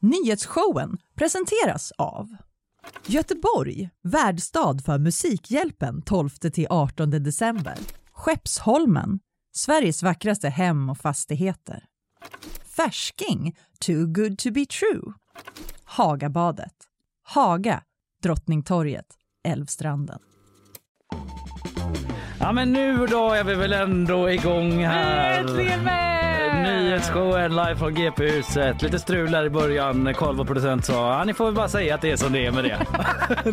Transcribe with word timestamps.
Nyhetsshowen 0.00 0.98
presenteras 1.14 1.92
av 1.98 2.36
Göteborg, 3.06 3.90
värdstad 4.02 4.78
för 4.84 4.98
Musikhjälpen 4.98 6.02
12-18 6.02 7.06
december. 7.06 7.78
Skeppsholmen, 8.12 9.20
Sveriges 9.52 10.02
vackraste 10.02 10.48
hem 10.48 10.90
och 10.90 10.98
fastigheter. 10.98 11.84
Färsking, 12.76 13.56
too 13.86 14.06
good 14.06 14.38
to 14.38 14.50
be 14.50 14.66
true. 14.66 15.12
Hagabadet, 15.84 16.74
Haga, 17.22 17.82
Drottningtorget, 18.22 19.06
Älvstranden. 19.48 20.18
Ja 22.40 22.52
men 22.52 22.72
nu 22.72 23.06
då 23.06 23.30
är 23.30 23.44
vi 23.44 23.54
väl 23.54 23.72
ändå 23.72 24.30
igång 24.30 24.84
här. 24.84 25.40
Äntligen 25.40 25.84
med! 25.84 26.17
Nyhetsshowen 26.62 27.50
live 27.50 27.76
från 27.76 27.94
GP-huset. 27.94 28.82
Lite 28.82 28.98
strul 28.98 29.30
där 29.30 29.44
i 29.44 29.50
början. 29.50 30.14
Karl 30.16 30.34
vår 30.36 30.44
producent 30.44 30.84
sa 30.84 31.18
ja, 31.18 31.24
ni 31.24 31.34
får 31.34 31.44
väl 31.44 31.54
bara 31.54 31.68
säga 31.68 31.94
att 31.94 32.00
det 32.00 32.10
är 32.10 32.16
som 32.16 32.32
det 32.32 32.46
är 32.46 32.52
med 32.52 32.64
det. 32.64 32.78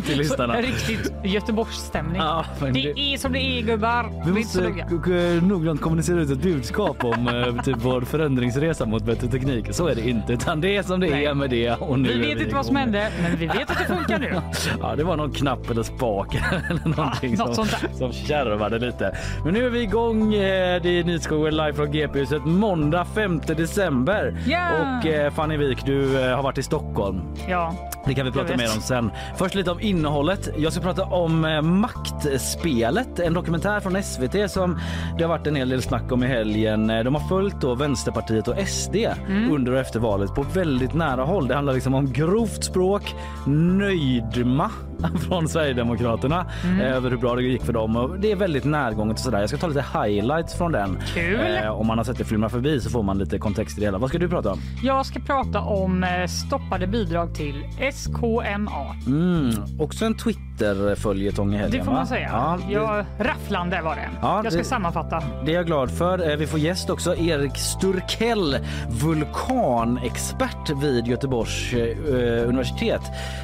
Till 0.00 0.18
lyssnarna. 0.18 0.56
Riktigt 0.60 1.12
Göteborgsstämning. 1.24 2.16
Ja, 2.22 2.44
det 2.60 2.70
det- 2.70 2.98
är 2.98 3.16
som 3.18 3.32
det 3.32 3.38
är 3.40 3.62
gubbar. 3.62 4.10
Vi 4.26 4.32
måste 4.32 5.40
noggrant 5.46 5.80
kommunicera 5.80 6.20
ut 6.20 6.30
ett 6.30 6.42
budskap 6.42 7.04
om 7.04 7.28
eh, 7.28 7.62
typ 7.62 7.76
vår 7.78 8.00
förändringsresa 8.00 8.86
mot 8.86 9.02
bättre 9.04 9.26
teknik. 9.28 9.66
Så 9.70 9.86
är 9.88 9.94
det 9.94 10.08
inte, 10.08 10.32
utan 10.32 10.60
det 10.60 10.76
är 10.76 10.82
som 10.82 11.00
det 11.00 11.10
Nej. 11.10 11.24
är 11.26 11.34
med 11.34 11.50
det. 11.50 11.70
Och 11.70 11.98
nu 11.98 12.08
Vi 12.08 12.18
vet 12.34 12.40
inte 12.42 12.54
vad 12.54 12.66
som 12.66 12.76
hände, 12.76 13.10
men 13.22 13.36
vi 13.36 13.46
vet 13.46 13.70
att 13.70 13.78
det 13.78 13.84
funkar 13.96 14.18
nu. 14.18 14.34
Ja, 14.80 14.96
det 14.96 15.04
var 15.04 15.16
någon 15.16 15.32
knapp 15.32 15.70
eller 15.70 15.82
spak 15.82 16.34
eller 16.70 16.96
någonting 16.96 17.34
något 17.34 17.54
som, 17.54 17.66
sånt 17.66 17.80
där. 17.80 17.98
som 17.98 18.12
kärvade 18.12 18.78
lite. 18.78 19.16
Men 19.44 19.54
nu 19.54 19.66
är 19.66 19.70
vi 19.70 19.80
igång. 19.82 20.34
eh, 20.34 20.82
Det 20.82 20.88
är 20.98 21.04
Nyhetsskogen 21.04 21.56
live 21.56 21.72
från 21.74 21.92
GP-huset 21.92 22.44
måndag 22.44 23.04
5 23.14 23.40
december. 23.46 24.36
Ja! 24.46 24.68
Och 24.98 25.06
eh, 25.06 25.32
Fanny 25.32 25.56
Wik, 25.56 25.86
du 25.86 26.24
eh, 26.24 26.36
har 26.36 26.42
varit 26.42 26.58
i 26.58 26.62
Stockholm. 26.62 27.20
Ja, 27.48 27.74
Det 28.06 28.14
kan 28.14 28.26
vi 28.26 28.32
prata 28.32 28.56
mer 28.56 28.74
om 28.76 28.80
sen. 28.82 29.10
Först 29.36 29.54
lite 29.54 29.70
om 29.70 29.80
innehållet. 29.80 30.48
Jag 30.58 30.72
ska 30.72 30.82
prata 30.82 31.04
om 31.04 31.44
eh, 31.44 31.62
Maktspelet, 31.62 33.18
en 33.20 33.34
dokumentär 33.34 33.80
från 33.80 34.02
SVT 34.02 34.50
som 34.50 34.78
det 35.18 35.24
har 35.24 35.28
varit 35.28 35.46
en 35.46 35.56
hel 35.56 35.68
del 35.68 35.82
snack 35.82 36.12
om 36.12 36.22
i 36.24 36.26
helgen. 36.26 36.90
Eh, 36.90 37.04
De 37.04 37.14
har 37.14 37.28
följt 37.28 37.60
då 37.60 37.74
Vänsterpartiet 37.74 38.48
och 38.48 38.58
SD 38.68 38.96
Mm. 39.28 39.52
under 39.52 39.72
och 39.72 39.78
efter 39.78 40.00
valet 40.00 40.34
på 40.34 40.42
väldigt 40.42 40.94
nära 40.94 41.24
håll. 41.24 41.48
Det 41.48 41.54
handlar 41.54 41.74
liksom 41.74 41.94
om 41.94 42.12
grovt 42.12 42.64
språk, 42.64 43.14
nöjdma 43.46 44.70
från 45.28 45.48
Sverigedemokraterna 45.48 46.46
Mm. 46.64 46.80
eh, 46.80 46.96
över 46.96 47.10
hur 47.10 47.16
bra 47.16 47.34
det 47.34 47.42
gick 47.42 47.62
för 47.62 47.72
dem. 47.72 47.96
Och 47.96 48.20
det 48.20 48.32
är 48.32 48.36
väldigt 48.36 48.64
närgånget 48.64 49.14
och 49.16 49.20
sådär. 49.24 49.40
Jag 49.40 49.48
ska 49.48 49.58
ta 49.58 49.66
lite 49.66 49.84
highlights 50.04 50.54
från 50.54 50.72
den. 50.72 50.98
Kul. 51.14 51.40
Eh, 51.62 51.68
om 51.70 51.86
man 51.86 51.98
har 51.98 52.04
sett 52.04 52.18
det 52.18 52.24
flimra 52.24 52.48
förbi 52.48 52.80
så 52.80 52.90
får 52.90 53.02
man 53.02 53.18
lite 53.18 53.38
kontext 53.38 53.78
i 53.78 53.80
det 53.80 53.86
hela. 53.86 53.98
Vad 53.98 54.08
ska 54.10 54.18
du 54.18 54.28
prata 54.28 54.52
om? 54.52 54.58
jag 54.82 55.06
ska 55.06 55.20
prata 55.20 55.60
om 55.60 56.04
eh, 56.04 56.26
stoppade 56.26 56.86
bidrag 56.86 57.34
till 57.34 57.64
SKMA. 57.92 58.94
Mm, 59.06 59.50
också 59.80 60.04
en 60.04 60.16
Twitter-följetong 60.16 61.54
i 61.54 61.56
helgen 61.56 61.78
Det 61.78 61.84
får 61.84 61.92
va? 61.92 61.98
man 61.98 62.06
säga. 62.06 62.28
Ja, 62.32 62.58
det, 62.68 62.72
Jag, 62.74 63.04
rafflande 63.18 63.80
var 63.82 63.94
det. 63.94 64.08
Ja, 64.22 64.40
jag 64.44 64.52
ska 64.52 64.58
det- 64.62 64.68
sammanfatta. 64.68 65.22
det 65.44 65.50
är 65.52 65.56
jag 65.56 65.66
glad 65.66 65.90
för. 65.90 66.30
Eh, 66.30 66.36
Vi 66.36 66.46
får 66.46 66.58
gäst 66.60 66.90
också. 66.90 67.16
Erik 67.16 67.56
Sturkell, 67.56 68.56
vulkanexpert 69.02 70.70
vid 70.82 71.06
Göteborgs 71.06 71.72
eh, 71.72 72.48
universitet. 72.48 73.00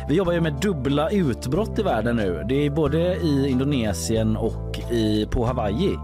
Vi 0.08 0.14
jobbar 0.14 0.32
ju 0.32 0.40
med 0.40 0.52
dubbla 0.52 1.10
utbrott 1.42 1.78
i 1.78 1.82
världen 1.82 2.16
nu. 2.16 2.44
Det 2.48 2.66
är 2.66 2.70
både 2.70 3.16
i 3.16 3.48
Indonesien 3.48 4.36
och 4.36 4.78
i, 4.90 5.26
på 5.30 5.46
Hawaii 5.46 5.98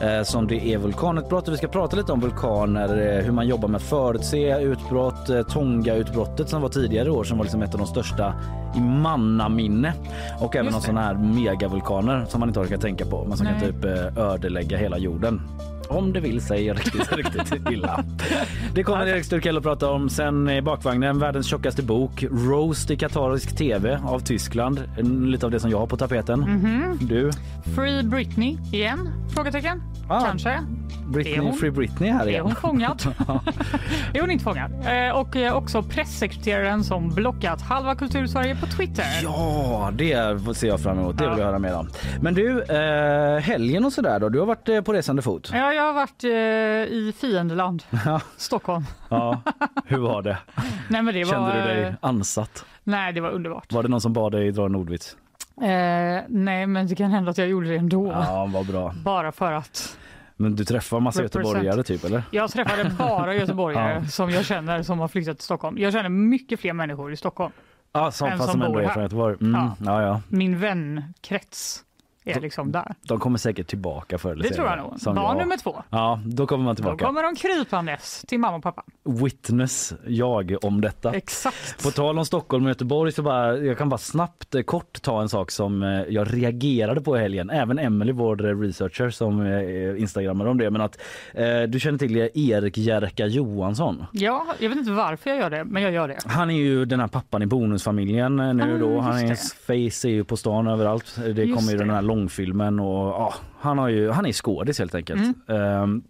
eh, 0.00 0.22
som 0.22 0.46
det 0.46 0.66
är 0.66 0.78
vulkanutbrott. 0.78 1.48
Och 1.48 1.54
vi 1.54 1.58
ska 1.58 1.68
prata 1.68 1.96
lite 1.96 2.12
om 2.12 2.20
vulkaner, 2.20 3.16
eh, 3.18 3.24
hur 3.24 3.32
man 3.32 3.48
jobbar 3.48 3.68
med 3.68 3.76
att 3.76 3.82
förutse 3.82 4.60
utbrott. 4.60 5.28
Eh, 5.28 5.42
Tonga-utbrottet 5.42 6.48
som 6.48 6.62
var 6.62 6.68
tidigare 6.68 7.08
i 7.08 7.10
år 7.10 7.24
som 7.24 7.38
var 7.38 7.44
liksom 7.44 7.62
ett 7.62 7.74
av 7.74 7.78
de 7.78 7.86
största 7.86 8.34
i 8.76 8.80
mannaminne. 8.80 9.94
Och 10.40 10.56
även 10.56 10.72
Just 10.72 10.86
sån 10.86 10.96
här 10.96 11.14
megavulkaner 11.14 12.24
som 12.28 12.40
man 12.40 12.48
inte 12.48 12.60
orkar 12.60 12.76
tänka 12.76 13.06
på 13.06 13.24
men 13.28 13.36
som 13.36 13.46
kan 13.46 13.56
Nej. 13.56 13.72
typ 13.72 13.84
eh, 13.84 14.24
ödelägga 14.24 14.78
hela 14.78 14.98
jorden. 14.98 15.40
Om 15.88 16.12
det 16.12 16.20
vill 16.20 16.40
sig 16.40 16.72
riktigt, 16.72 17.12
riktigt 17.16 17.70
illa. 17.70 18.04
Det 18.74 18.82
kommer 18.82 19.06
Erik 19.06 19.24
Sturkell 19.24 19.56
att 19.56 19.62
prata 19.62 19.90
om. 19.90 20.08
Sen 20.08 20.50
i 20.50 20.62
bakvagnen, 20.62 21.18
världens 21.18 21.46
tjockaste 21.46 21.82
bok. 21.82 22.24
Roast 22.30 22.90
i 22.90 22.96
katarisk 22.96 23.56
tv 23.56 24.00
av 24.04 24.20
Tyskland. 24.20 24.82
Lite 25.26 25.46
av 25.46 25.52
det 25.52 25.60
som 25.60 25.70
jag 25.70 25.78
har 25.78 25.86
på 25.86 25.96
tapeten. 25.96 26.40
Mhm. 26.40 26.98
Du? 27.00 27.30
Free 27.76 28.02
Britney 28.02 28.58
igen? 28.72 29.08
Frågetecken? 29.34 29.82
Ah, 30.08 30.20
Kanske. 30.26 30.50
Är 30.50 30.60
Britney, 31.12 31.38
hon- 31.38 31.52
Free 31.58 31.70
Britney 31.70 32.10
här 32.10 32.24
Är 32.24 32.28
igen. 32.28 32.42
hon 32.44 32.54
fångad? 32.54 33.02
är 34.14 34.20
hon 34.20 34.30
inte 34.30 34.44
fångad? 34.44 34.70
Eh, 34.86 35.16
och 35.16 35.36
eh, 35.36 35.54
också 35.56 35.82
pressekreteraren 35.82 36.84
som 36.84 37.10
blockat 37.14 37.62
halva 37.62 37.94
kultursverige 37.94 38.56
på 38.56 38.66
Twitter. 38.66 39.04
Ja, 39.22 39.90
det 39.94 40.38
ser 40.56 40.68
jag 40.68 40.80
fram 40.80 40.98
emot. 40.98 41.18
Det 41.18 41.24
vill 41.24 41.32
Ja. 41.32 41.38
jag 41.38 41.46
höra 41.46 41.58
mer 41.58 41.74
om. 41.74 41.88
Men 42.20 42.34
du, 42.34 42.62
eh, 42.62 43.38
helgen 43.40 43.84
och 43.84 43.92
sådär 43.92 44.20
då? 44.20 44.28
Du 44.28 44.38
har 44.38 44.46
varit 44.46 44.84
på 44.84 44.92
resande 44.92 45.22
fot? 45.22 45.50
Ja, 45.54 45.71
jag 45.74 45.82
har 45.82 45.92
varit 45.92 46.24
eh, 46.24 46.30
i 46.96 47.14
fiendeland. 47.20 47.82
Stockholm. 48.36 48.84
ja. 49.08 49.40
Hur 49.84 49.98
var 49.98 50.22
det? 50.22 50.38
Nej, 50.88 51.02
men 51.02 51.14
det 51.14 51.24
var, 51.24 51.32
Kände 51.32 51.52
du 51.52 51.60
dig 51.60 51.94
ansatt? 52.00 52.64
Nej, 52.84 53.12
det 53.12 53.20
var 53.20 53.30
underbart. 53.30 53.72
Var 53.72 53.82
det 53.82 53.88
någon 53.88 54.00
som 54.00 54.12
bad 54.12 54.32
dig 54.32 54.52
dra 54.52 54.66
en 54.66 54.74
ordvits? 54.74 55.16
Eh, 55.62 56.22
nej, 56.28 56.66
men 56.66 56.86
det 56.88 56.94
kan 56.94 57.10
hända 57.10 57.30
att 57.30 57.38
jag 57.38 57.48
gjorde 57.48 57.68
det 57.68 57.76
ändå. 57.76 58.06
Ja, 58.12 58.48
vad 58.52 58.66
bra. 58.66 58.94
Bara 59.04 59.32
för 59.32 59.52
att 59.52 59.96
Men 60.36 60.56
du 60.56 60.64
träffar 60.64 61.00
massa 61.00 61.22
Represent. 61.22 61.46
göteborgare 61.46 61.82
typ 61.82 62.04
eller? 62.04 62.22
jag 62.30 62.50
träffade 62.50 62.90
bara 62.98 63.34
göteborgare 63.40 64.00
Ja. 64.02 64.08
som 64.08 64.30
jag 64.30 64.44
känner 64.44 64.82
som 64.82 64.98
har 64.98 65.08
flyttat 65.08 65.38
till 65.38 65.44
Stockholm. 65.44 65.78
Jag 65.78 65.92
känner 65.92 66.08
mycket 66.08 66.60
fler 66.60 66.72
människor 66.72 67.12
i 67.12 67.16
Stockholm. 67.16 67.52
Ja, 67.92 68.10
som, 68.10 68.28
En 68.28 68.38
fast 68.38 68.50
som 68.52 68.60
som 68.60 68.72
bor 68.72 68.82
är 68.82 68.88
här. 68.88 69.42
Mm. 69.42 69.70
Ja. 69.84 70.02
Ja, 70.02 70.20
Min 70.28 70.58
vänkrets 70.60 71.84
är 72.24 72.40
liksom 72.40 72.72
där. 72.72 72.94
De 73.08 73.18
kommer 73.18 73.38
säkert 73.38 73.66
tillbaka 73.66 74.18
förr 74.18 74.32
eller 74.32 74.42
Det 74.42 74.50
tror 74.54 74.66
jag 74.66 74.78
nog. 74.78 75.00
som 75.00 75.14
Barn 75.14 75.36
jag. 75.36 75.42
nummer 75.44 75.56
två. 75.56 75.82
Ja, 75.90 76.20
då 76.26 76.46
kommer 76.46 76.64
man 76.64 76.74
Då 76.74 76.76
tillbaka. 76.76 77.04
kommer 77.06 77.22
de 77.22 77.34
krypandes 77.36 78.24
till 78.28 78.38
mamma 78.40 78.56
och 78.56 78.62
pappa. 78.62 78.82
Witness 79.04 79.94
jag 80.06 80.56
om 80.62 80.80
detta. 80.80 81.12
Exakt. 81.14 81.82
På 81.84 81.90
tal 81.90 82.18
om 82.18 82.24
Stockholm 82.24 82.64
och 82.64 82.70
Göteborg 82.70 83.12
så 83.12 83.22
bara, 83.22 83.56
jag 83.58 83.78
kan 83.78 83.88
bara 83.88 83.98
snabbt 83.98 84.54
eh, 84.54 84.62
kort 84.62 85.02
ta 85.02 85.22
en 85.22 85.28
sak 85.28 85.50
som 85.50 85.82
eh, 85.82 85.88
jag 86.08 86.34
reagerade 86.34 87.00
på 87.00 87.16
i 87.16 87.20
helgen. 87.20 87.50
Även 87.50 87.78
Emily, 87.78 88.12
vår 88.12 88.36
researcher 88.36 89.10
som 89.10 89.46
eh, 89.46 90.00
instagrammade 90.00 90.50
om 90.50 90.58
det. 90.58 90.70
Men 90.70 90.80
att 90.80 90.98
eh, 91.34 91.62
du 91.62 91.80
känner 91.80 91.98
till 91.98 92.16
Erik 92.34 92.78
Jerka 92.78 93.26
Johansson. 93.26 94.04
Ja, 94.12 94.46
jag 94.58 94.68
vet 94.68 94.78
inte 94.78 94.90
varför 94.90 95.30
jag 95.30 95.38
gör 95.38 95.50
det, 95.50 95.64
men 95.64 95.82
jag 95.82 95.92
gör 95.92 96.08
det. 96.08 96.18
Han 96.26 96.50
är 96.50 96.54
ju 96.54 96.84
den 96.84 97.00
här 97.00 97.08
pappan 97.08 97.42
i 97.42 97.46
Bonusfamiljen 97.46 98.36
nu 98.36 98.74
Ah, 98.74 98.78
då. 98.78 99.00
Han 99.00 99.18
är, 99.18 99.34
face 99.66 100.08
är 100.08 100.12
ju 100.12 100.24
på 100.24 100.36
stan 100.36 100.66
överallt. 100.66 101.16
Det 101.34 101.44
Just 101.44 101.58
kommer 101.58 101.72
ju 101.72 101.78
den 101.78 101.90
här 101.90 102.02
långfilmen 102.12 102.80
och 102.80 103.08
ja, 103.08 103.34
han, 103.60 103.78
har 103.78 103.88
ju, 103.88 104.10
han 104.10 104.26
är 104.26 104.32
skådis 104.32 104.78
helt 104.78 104.94
enkelt. 104.94 105.20
Mm. 105.20 105.60
Ehm, 105.60 106.02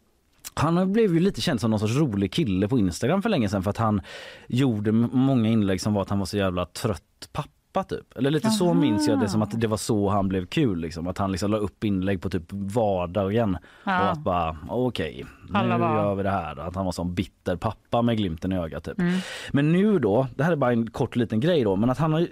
han 0.54 0.92
blev 0.92 1.14
ju 1.14 1.20
lite 1.20 1.40
känd 1.40 1.60
som 1.60 1.70
någon 1.70 1.80
sorts 1.80 1.96
rolig 1.96 2.32
kille 2.32 2.68
på 2.68 2.78
Instagram 2.78 3.22
för 3.22 3.28
länge 3.28 3.48
sedan 3.48 3.62
för 3.62 3.70
att 3.70 3.76
han 3.76 4.00
gjorde 4.48 4.92
många 4.92 5.48
inlägg 5.48 5.80
som 5.80 5.94
var 5.94 6.02
att 6.02 6.10
han 6.10 6.18
var 6.18 6.26
så 6.26 6.36
jävla 6.36 6.66
trött 6.66 7.28
pappa 7.32 7.48
typ. 7.84 8.16
Eller 8.16 8.30
lite 8.30 8.50
så 8.50 8.64
Aha. 8.64 8.74
minns 8.74 9.08
jag 9.08 9.20
det 9.20 9.28
som 9.28 9.42
att 9.42 9.60
det 9.60 9.66
var 9.66 9.76
så 9.76 10.08
han 10.08 10.28
blev 10.28 10.46
kul 10.46 10.80
liksom. 10.80 11.06
Att 11.08 11.18
han 11.18 11.32
liksom 11.32 11.50
la 11.50 11.56
upp 11.56 11.84
inlägg 11.84 12.20
på 12.22 12.30
typ 12.30 12.42
vardagen 12.50 13.56
Ja. 13.84 14.00
och 14.02 14.10
att 14.12 14.18
bara 14.18 14.56
okej 14.68 15.24
Alla 15.54 15.74
nu 15.76 15.80
bara- 15.80 16.02
gör 16.02 16.14
vi 16.14 16.22
det 16.22 16.30
här. 16.30 16.56
Att 16.68 16.74
han 16.74 16.84
var 16.84 16.92
som 16.92 17.14
bitter 17.14 17.56
pappa 17.56 18.02
med 18.02 18.16
glimten 18.16 18.52
i 18.52 18.56
ögat 18.58 18.84
typ. 18.84 18.98
Mm. 19.00 19.18
Men 19.52 19.72
nu 19.72 19.98
då, 19.98 20.26
det 20.36 20.44
här 20.44 20.52
är 20.52 20.56
bara 20.56 20.72
en 20.72 20.90
kort 20.90 21.16
liten 21.16 21.40
grej 21.40 21.64
då, 21.64 21.76
men 21.76 21.90
att 21.90 21.98
han 21.98 22.26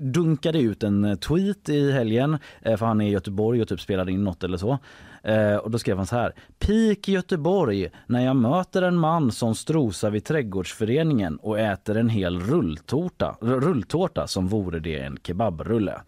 dunkade 0.00 0.58
ut 0.60 0.82
en 0.82 1.04
eh, 1.04 1.14
tweet 1.16 1.68
i 1.68 1.92
helgen 1.92 2.38
eh, 2.62 2.76
för 2.76 2.86
han 2.86 3.00
är 3.00 3.06
i 3.06 3.10
Göteborg 3.10 3.62
och 3.62 3.68
typ 3.68 3.80
spelade 3.80 4.12
in 4.12 4.24
något 4.24 4.44
eller 4.44 4.56
så. 4.58 4.78
Eh, 5.26 5.56
och 5.56 5.70
då 5.70 5.78
skrev 5.78 5.96
han 5.96 6.06
så 6.06 6.16
här. 6.16 6.32
Peak 6.58 7.08
Göteborg 7.08 7.90
när 8.06 8.24
jag 8.24 8.36
möter 8.36 8.82
en 8.82 8.96
man 8.96 9.32
som 9.32 9.54
strosar 9.54 10.10
vid 10.10 10.24
trädgårdsföreningen 10.24 11.36
och 11.36 11.58
äter 11.58 11.96
en 11.96 12.08
hel 12.08 12.40
rulltårta, 12.40 13.36
rulltårta 13.40 14.26
som 14.26 14.48
vore 14.48 14.78
det 14.78 14.98
en 14.98 15.18
kebabrulle. 15.22 16.00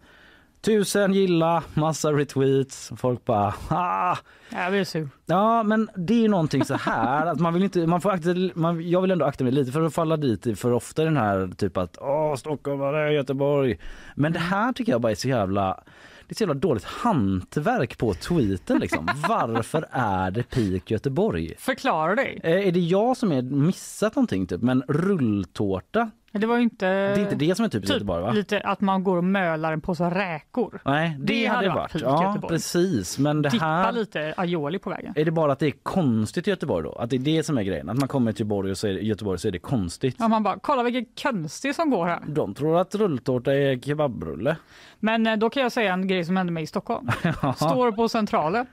Tusen 0.61 1.13
gilla, 1.13 1.63
massa 1.73 2.11
retweets, 2.13 2.91
folk 2.97 3.25
bara 3.25 3.53
ah, 3.69 4.17
Jag 4.49 4.71
blir 4.71 4.83
sur. 4.83 5.09
Ja, 5.25 5.63
men 5.63 5.89
det 5.95 6.25
är 6.25 6.29
någonting 6.29 6.65
så 6.65 6.75
här 6.75 7.25
att 7.25 7.39
man 7.39 7.53
vill 7.53 7.63
inte, 7.63 7.87
man 7.87 8.01
får 8.01 8.11
akta, 8.11 8.29
man, 8.53 8.89
jag 8.89 9.01
vill 9.01 9.11
ändå 9.11 9.25
akta 9.25 9.43
mig 9.43 9.53
lite 9.53 9.71
för 9.71 9.81
att 9.81 9.93
falla 9.93 10.17
dit 10.17 10.59
för 10.59 10.71
ofta 10.71 11.03
den 11.03 11.17
här 11.17 11.51
typ 11.57 11.77
att 11.77 11.97
åh 12.01 12.35
Stockholm, 12.35 12.81
är 12.81 13.09
Göteborg. 13.09 13.79
Men 14.15 14.33
det 14.33 14.39
här 14.39 14.73
tycker 14.73 14.91
jag 14.91 15.01
bara 15.01 15.11
är 15.11 15.15
så 15.15 15.27
jävla 15.27 15.83
det 16.29 16.33
är 16.33 16.35
så 16.35 16.43
jävla 16.43 16.53
dåligt 16.53 16.83
hantverk 16.83 17.97
på 17.97 18.13
tweeten 18.13 18.79
liksom. 18.79 19.09
Varför 19.29 19.85
är 19.91 20.31
det 20.31 20.43
peak 20.43 20.91
Göteborg? 20.91 21.53
Förklara 21.57 22.15
dig. 22.15 22.39
Eh, 22.43 22.67
Är 22.67 22.71
det 22.71 22.79
jag 22.79 23.17
som 23.17 23.31
är 23.31 23.41
missat 23.41 24.15
någonting 24.15 24.47
typ? 24.47 24.61
Men 24.61 24.83
rulltårta 24.87 26.11
Det 26.31 26.47
var 26.47 26.57
inte... 26.57 26.85
Det 26.87 26.93
är 26.93 27.19
inte 27.19 27.35
det 27.35 27.55
som 27.55 27.65
är 27.65 27.69
typiskt 27.69 27.87
typ 27.87 27.95
Göteborg 27.95 28.21
va? 28.23 28.31
lite 28.31 28.59
att 28.61 28.81
man 28.81 29.03
går 29.03 29.17
och 29.17 29.23
mölar 29.23 29.73
en 29.73 29.81
påse 29.81 30.09
räkor. 30.09 30.81
Nej, 30.85 31.15
det, 31.19 31.25
Det 31.33 31.45
hade 31.45 31.55
hade 31.55 31.67
det 31.67 31.73
varit 31.73 31.93
varit. 31.93 32.03
Ja, 32.03 32.27
Göteborg. 32.27 32.53
precis. 32.53 33.19
Men 33.19 33.41
det 33.41 33.49
Dippa 33.49 33.65
här... 33.65 33.91
lite 33.91 34.33
aioli 34.37 34.79
på 34.79 34.89
vägen. 34.89 35.13
Är 35.15 35.25
det 35.25 35.31
bara 35.31 35.51
att 35.51 35.59
det 35.59 35.67
är 35.67 35.73
konstigt 35.83 36.47
i 36.47 36.49
Göteborg 36.49 36.83
då? 36.83 36.91
Att 36.91 37.09
det 37.09 37.15
är 37.15 37.19
det 37.19 37.43
som 37.43 37.57
är 37.57 37.63
grejen? 37.63 37.89
Att 37.89 37.97
man 37.97 38.07
kommer 38.07 38.31
till 38.31 38.39
Göteborg 38.39 38.71
och 38.71 38.77
så 38.77 38.87
är 38.87 38.91
Göteborg 38.91 39.39
så 39.39 39.47
är 39.47 39.51
det 39.51 39.59
konstigt? 39.59 40.15
Ja, 40.19 40.27
man 40.27 40.43
bara, 40.43 40.59
kolla 40.59 40.83
vilken 40.83 41.05
konstig 41.31 41.75
som 41.75 41.89
går 41.89 42.05
här. 42.05 42.19
De 42.27 42.53
tror 42.53 42.77
att 42.79 42.95
rulltårta 42.95 43.53
är 43.53 43.79
kebabrulle. 43.79 44.55
Men 44.99 45.27
eh, 45.27 45.35
då 45.37 45.49
kan 45.49 45.63
jag 45.63 45.71
säga 45.71 45.93
en 45.93 46.07
grej 46.07 46.25
som 46.25 46.37
hände 46.37 46.51
mig 46.51 46.63
i 46.63 46.67
Stockholm. 46.67 47.07
Står 47.55 47.91
på 47.91 48.09
Centralen, 48.09 48.65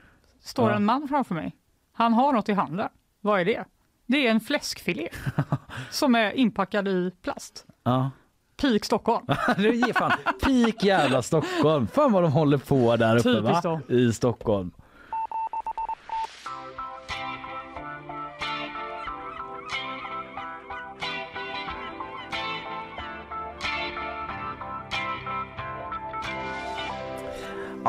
står 0.43 0.69
Ja. 0.69 0.75
en 0.75 0.85
man 0.85 1.07
framför 1.07 1.35
mig. 1.35 1.55
Han 1.93 2.13
har 2.13 2.33
något 2.33 2.49
i 2.49 2.53
handen. 2.53 2.89
Vad 3.21 3.39
är 3.41 3.45
det? 3.45 3.65
Det 4.07 4.27
är 4.27 4.31
en 4.31 4.39
fläskfilé 4.39 5.09
som 5.91 6.15
är 6.15 6.31
inpackad 6.31 6.87
i 6.87 7.11
plast. 7.21 7.65
Ja. 7.83 8.11
Peak 8.61 8.85
Stockholm. 8.85 9.25
det 9.57 9.69
ger 9.69 9.93
fan 9.93 10.11
peak 10.41 10.83
jävla 10.83 11.21
Stockholm. 11.21 11.87
Fan 11.87 12.11
vad 12.11 12.23
de 12.23 12.31
håller 12.31 12.57
på 12.57 12.95
där 12.95 13.17
uppe 13.17 13.23
Typiskt 13.23 13.65
va? 13.65 13.81
då. 13.87 13.95
I 13.95 14.13
Stockholm. 14.13 14.71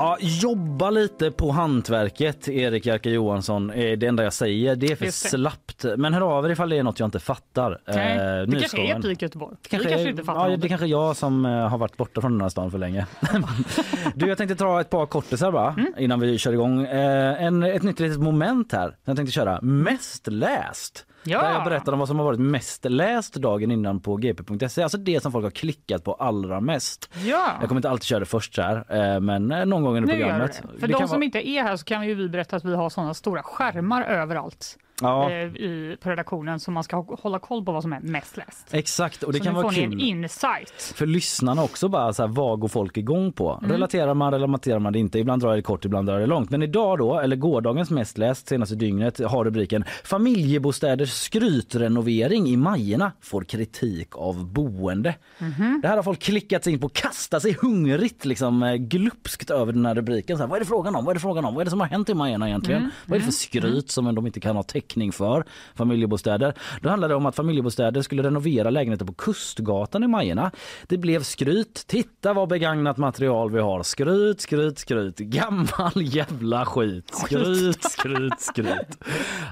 Ja, 0.01 0.17
jobba 0.21 0.91
lite 0.91 1.31
på 1.31 1.51
hantverket, 1.51 2.49
Erik 2.49 2.87
Jerka 2.87 3.11
Johansson. 3.11 3.71
är 3.71 3.97
Det 3.97 4.07
enda 4.07 4.23
jag 4.25 4.33
säger. 4.33 4.77
Det 4.77 4.87
är 4.93 4.97
för 4.97 5.05
Just 5.05 5.23
det. 5.23 5.29
slappt. 5.29 5.85
Men 5.97 6.15
hör 6.15 6.21
av 6.21 6.47
er 6.47 6.51
ifall 6.51 6.69
det 6.69 6.77
är 6.79 6.83
något 6.83 7.01
jag 7.01 7.07
inte 7.07 7.21
fattar. 7.21 7.79
Nej, 7.89 8.17
Eh, 8.19 8.47
det 8.47 8.59
kanske 8.59 8.79
är 8.79 8.83
Nyskolan. 8.83 9.03
Peak 9.03 9.23
Göteborg. 9.23 9.57
Det 9.63 9.69
kanske, 9.69 9.89
Vi 9.89 9.95
kanske 9.95 10.11
inte 10.11 10.23
fattar 10.25 10.39
ja, 10.41 10.45
någonting. 10.45 10.61
det 10.63 10.69
kanske 10.69 10.87
är 10.87 10.91
jag 10.91 11.17
som 11.17 11.45
eh, 11.47 11.51
har 11.69 11.79
varit 11.79 11.97
borta 11.97 12.21
från 12.21 12.33
den 12.33 12.41
här 12.41 12.49
stan 12.49 12.71
för 12.71 12.79
länge. 12.79 13.07
du, 14.15 14.27
jag 14.29 14.39
tänkte 14.39 14.55
dra 14.55 14.81
ett 14.81 14.91
par 14.91 15.07
kortisar 15.07 15.53
bara 15.53 15.69
Mm. 15.73 15.93
innan 15.99 16.21
vi 16.21 16.39
kör 16.39 16.53
igång. 16.53 16.85
Eh, 16.85 17.43
en, 17.43 17.63
ett 17.63 17.83
nytt 17.83 18.01
litet 18.01 18.19
moment 18.21 18.73
här. 18.73 18.97
Jag 19.05 19.17
tänkte 19.17 19.33
köra 19.33 19.61
mest 19.63 20.27
läst. 20.27 21.05
Ja. 21.23 21.43
Där 21.43 21.53
jag 21.53 21.65
berättar 21.65 21.93
om 21.93 21.99
vad 21.99 22.09
som 22.09 22.19
har 22.19 22.25
varit 22.25 22.41
mest 22.41 22.85
läst 22.85 23.35
dagen 23.35 23.71
innan 23.71 24.01
på 24.01 24.17
gp.se. 24.17 24.83
Alltså 24.83 24.99
det 24.99 25.23
som 25.23 25.33
folk 25.33 25.45
har 25.45 25.51
klickat 25.51 26.05
på 26.05 26.15
allra 26.15 26.61
mest. 26.61 27.11
Ja. 27.25 27.47
Jag 27.61 27.69
kommer 27.69 27.79
inte 27.79 27.91
alltid 27.91 28.05
köra 28.05 28.21
det 28.21 28.27
först 28.27 28.55
så 28.55 28.63
här, 28.63 28.77
eh, 29.15 29.21
men 29.21 29.51
eh, 29.53 29.65
någon 29.67 29.83
gång 29.85 29.97
under 29.97 30.15
Nu 30.15 30.21
programmet. 30.21 30.63
För 30.81 30.87
Det 30.87 30.93
de 30.93 30.99
som 30.99 31.09
vara- 31.09 31.25
inte 31.25 31.49
är 31.49 31.63
här 31.63 31.77
så 31.77 31.85
kan 31.85 32.01
vi 32.01 32.29
berätta 32.29 32.57
att 32.57 32.65
vi 32.65 32.75
har 32.75 32.91
sådana 32.91 33.15
stora 33.15 33.43
skärmar 33.43 34.03
överallt 34.03 34.77
Ja, 35.03 35.31
eh, 35.31 35.37
i, 35.37 35.97
på 36.01 36.11
redaktionen 36.11 36.61
så 36.61 36.71
man 36.71 36.85
ska 36.85 36.97
hå- 36.97 37.21
hålla 37.23 37.39
koll 37.39 37.65
på 37.65 37.73
vad 37.73 37.83
som 37.83 37.93
är 37.93 38.01
mest 38.01 38.37
läst. 38.37 38.67
exakt. 38.71 39.23
Och 39.23 39.33
det 39.33 39.39
så 39.39 39.45
kan 39.45 39.55
vara 39.55 39.73
kul. 39.73 40.01
insight. 40.01 40.93
för 40.95 41.07
lyssnarna 41.07 41.63
också 41.65 41.89
bara 41.89 42.13
så 42.13 42.23
här, 42.23 42.29
vad 42.29 42.59
går 42.61 42.69
folk 42.69 42.97
igång 42.97 43.33
på? 43.33 43.59
Mm. 43.63 43.71
Relaterar 43.73 44.15
man, 44.15 44.33
relaterar 44.33 44.79
man 44.79 44.93
det 44.93 44.99
inte? 44.99 45.19
Ibland 45.19 45.43
drar 45.43 45.57
det 45.57 45.63
kort, 45.63 45.85
ibland 45.85 46.09
drar 46.09 46.21
det 46.21 46.27
långt. 46.27 46.51
Men 46.51 46.63
idag 46.63 46.99
då, 46.99 47.19
eller 47.19 47.37
gårdagens 47.37 47.91
mest 47.91 48.19
läst 48.19 48.49
senaste 48.49 48.75
dygnet 48.75 49.19
har 49.25 49.45
rubriken 49.45 49.85
Familjebostäders 50.05 51.11
skrytrenovering 51.13 52.47
i 52.49 52.57
Majerna 52.57 53.13
får 53.21 53.45
kritik 53.45 54.17
av 54.17 54.47
boende. 54.47 55.15
Mhm. 55.39 55.79
Det 55.83 55.89
här 55.89 55.97
har 55.97 56.03
folk 56.03 56.21
klickat 56.23 56.65
sig 56.65 56.73
in 56.73 56.79
på, 56.81 56.89
kastat 56.89 57.43
sig 57.43 57.53
hungrigt 57.63 58.25
liksom 58.25 58.63
eh, 58.63 58.75
glupskt 58.75 59.51
över 59.51 59.73
den 59.73 59.87
här 59.87 59.95
rubriken. 59.95 60.37
Så 60.37 60.43
här, 60.43 60.49
vad 60.49 60.57
är 60.57 60.61
det 60.61 60.67
frågan 60.67 60.97
om? 60.97 61.05
Vad 61.05 61.13
är 61.13 61.15
det 61.15 61.21
frågan 61.21 61.45
om? 61.45 61.55
Vad 61.55 61.61
är 61.61 61.65
det 61.65 61.71
som 61.71 61.81
har 61.81 61.87
hänt 61.87 62.09
i 62.09 62.15
Majerna 62.15 62.49
egentligen? 62.49 62.81
Mm. 62.81 62.91
Vad 63.07 63.17
är 63.17 63.21
det 63.21 63.25
för 63.25 63.33
skryt 63.33 63.91
som 63.91 64.15
de 64.15 64.27
inte 64.27 64.41
kan 64.41 64.57
ha 64.57 64.63
täckning 64.89 65.13
för? 65.13 65.45
Familjebostäder. 65.75 66.55
Då 66.81 66.89
handlar 66.89 67.09
det 67.09 67.15
om 67.15 67.27
att 67.27 67.37
familjebostäder 67.37 68.03
skulle 68.03 68.23
renovera 68.23 68.71
lägenheter 68.71 69.05
på 69.05 69.13
Kustgatan 69.15 70.05
i 70.05 70.07
Majerna. 70.07 70.51
Det 70.87 70.99
blev 70.99 71.23
skryt. 71.23 71.85
Titta 71.87 72.33
vad 72.33 72.49
begagnat 72.49 72.97
material 72.97 73.51
vi 73.51 73.61
har. 73.61 73.83
Skryt, 73.83 74.41
skryt, 74.41 74.79
skryt. 74.79 75.19
Gammal 75.19 75.93
jävla 75.97 76.65
skit. 76.67 77.15
Skryt, 77.15 77.85
skryt, 77.85 78.41
skryt. 78.41 78.99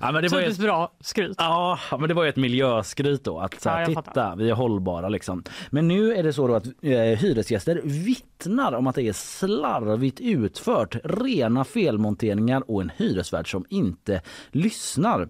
Ja, 0.00 0.12
men 0.12 0.22
det 0.22 0.28
var 0.28 0.38
ju 0.38 0.44
Typiskt 0.44 0.62
bra 0.62 0.92
skryt. 1.00 1.36
Ja, 1.38 1.78
men 1.98 2.08
det 2.08 2.14
var 2.14 2.22
ju 2.24 2.28
ett 2.28 2.36
miljöskryt 2.36 3.24
då. 3.24 3.38
Att 3.38 3.60
så 3.60 3.68
Ja, 3.68 3.72
här, 3.72 3.80
jag 3.80 3.88
titta, 3.88 4.02
fattar. 4.02 4.36
vi 4.36 4.50
är 4.50 4.54
hållbara 4.54 5.08
liksom. 5.08 5.42
Men 5.70 5.88
nu 5.88 6.14
är 6.14 6.22
det 6.22 6.32
så 6.32 6.54
att 6.54 6.66
eh, 6.66 6.90
hyresgäster 6.92 7.80
vittnar 7.84 8.72
om 8.72 8.86
att 8.86 8.94
det 8.94 9.02
är 9.02 9.12
slarvigt 9.12 10.20
utfört. 10.20 10.96
Rena 11.04 11.64
felmonteringar 11.64 12.70
och 12.70 12.80
en 12.82 12.90
hyresvärd 12.96 13.50
som 13.50 13.64
inte 13.68 14.20
lyssnar. 14.50 15.25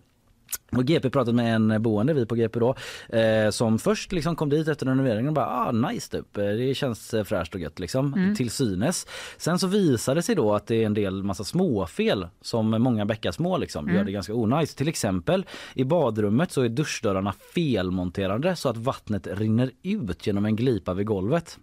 Och 0.73 0.85
GP 0.85 1.11
pratat 1.11 1.35
med 1.35 1.55
en 1.55 1.83
boende, 1.83 2.15
vi 2.15 2.27
på 2.27 2.35
GP 2.35 2.59
då, 2.61 2.75
eh, 3.19 3.51
som 3.51 3.79
först 3.79 4.13
liksom 4.13 4.37
kom 4.37 4.49
dit 4.49 4.69
efter 4.69 4.87
renoveringen 4.87 5.29
och 5.29 5.35
bara 5.35 5.47
ah, 5.47 5.73
nice 5.73 6.11
typ. 6.17 6.37
Eh, 6.37 6.45
Det 6.45 6.75
känns 6.75 7.15
eh, 7.15 7.25
fräscht 7.25 7.55
och 7.55 7.61
gött 7.61 7.79
liksom, 7.79 8.35
till 8.37 8.51
synes. 8.51 9.07
Sen 9.37 9.59
så 9.59 9.67
visade 9.67 10.19
det 10.19 10.23
sig 10.23 10.35
då 10.35 10.55
att 10.55 10.67
det 10.67 10.83
är 10.83 10.87
en 10.87 10.95
del 10.95 11.23
massa 11.23 11.45
småfel 11.45 12.27
som 12.41 12.71
många 12.71 13.05
bäckar 13.07 13.33
små 13.33 13.59
liksom 13.59 13.89
gör 13.95 14.05
det 14.05 14.13
ganska 14.13 14.35
onajs. 14.35 14.75
Till 14.75 14.89
exempel 14.89 15.47
i 15.75 15.85
badrummet 15.85 16.53
så 16.53 16.63
är 16.63 16.69
duschdörrarna 16.69 17.33
felmonterade 17.55 18.57
så 18.57 18.69
att 18.69 18.77
vattnet 18.77 19.27
rinner 19.27 19.71
ut 19.83 20.27
genom 20.27 20.45
en 20.45 20.57
glipa 20.57 20.95
vid 20.95 21.07
golvet. 21.07 21.59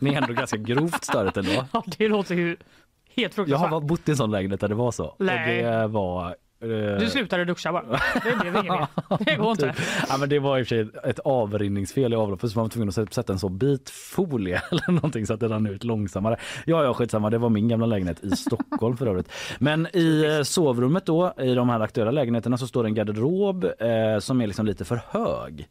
Det 0.00 0.08
är 0.14 0.22
ändå 0.22 0.32
ganska 0.34 0.56
grovt 0.56 1.04
störigt 1.04 1.36
ändå. 1.36 1.50
Ja, 1.72 1.84
det 1.98 2.08
låter 2.08 2.34
ju 2.34 2.46
helt 2.48 2.58
Jag 3.16 3.32
fruktansvärt. 3.32 3.70
har 3.70 3.80
bott 3.80 4.08
i 4.08 4.10
en 4.10 4.16
sån 4.16 4.30
lägenhet 4.30 4.60
där 4.60 4.68
det 4.68 4.74
var 4.74 4.92
så. 4.92 5.16
Nej. 5.18 5.64
Och 5.66 5.72
det 5.72 5.86
var 5.86 6.36
Du 7.00 7.06
slutade 7.10 7.44
duscha 7.44 7.72
bara. 7.72 7.82
Det 8.24 8.36
blev 8.40 8.56
inget 8.56 8.64
mer. 8.72 8.86
Det 9.24 9.34
går 9.36 9.50
inte. 9.50 9.74
Ja, 10.08 10.16
men 10.20 10.28
det 10.28 10.38
var 10.38 10.58
i 10.58 10.62
och 10.62 10.66
för 10.66 10.74
sig 10.84 10.88
ett 11.10 11.18
avrinningsfel 11.18 12.12
i 12.12 12.16
avloppet 12.16 12.50
så 12.50 12.58
man 12.58 12.64
var 12.64 12.70
tvungen 12.70 12.88
att 12.88 12.94
sätta- 12.94 13.12
sätta 13.14 13.32
en 13.32 13.38
så 13.38 13.48
bit 13.48 13.90
folie 13.90 14.62
eller 14.70 14.92
någonting 14.92 15.26
så 15.26 15.34
att 15.34 15.40
det 15.40 15.48
rann 15.48 15.66
ut 15.66 15.84
långsammare. 15.84 16.36
Ja, 16.66 16.84
ja, 16.84 16.94
skitsamma. 16.94 17.30
Det 17.30 17.38
var 17.38 17.48
min 17.50 17.68
gamla 17.68 17.86
lägenhet 17.86 18.24
i 18.24 18.30
Stockholm 18.30 18.96
för 18.96 19.06
övrigt. 19.06 19.32
Men 19.58 19.86
i 19.92 20.24
eh, 20.38 20.42
sovrummet 20.42 21.06
då, 21.06 21.34
i 21.38 21.54
de 21.54 21.68
här 21.68 21.80
aktuella 21.80 22.10
lägenheterna 22.10 22.58
så 22.58 22.66
står 22.66 22.82
det 22.82 22.88
en 22.88 22.94
garderob 22.94 23.64
eh, 23.64 24.18
som 24.20 24.40
är 24.40 24.46
liksom 24.46 24.66
lite 24.66 24.84
för 24.84 25.00
hög. 25.08 25.68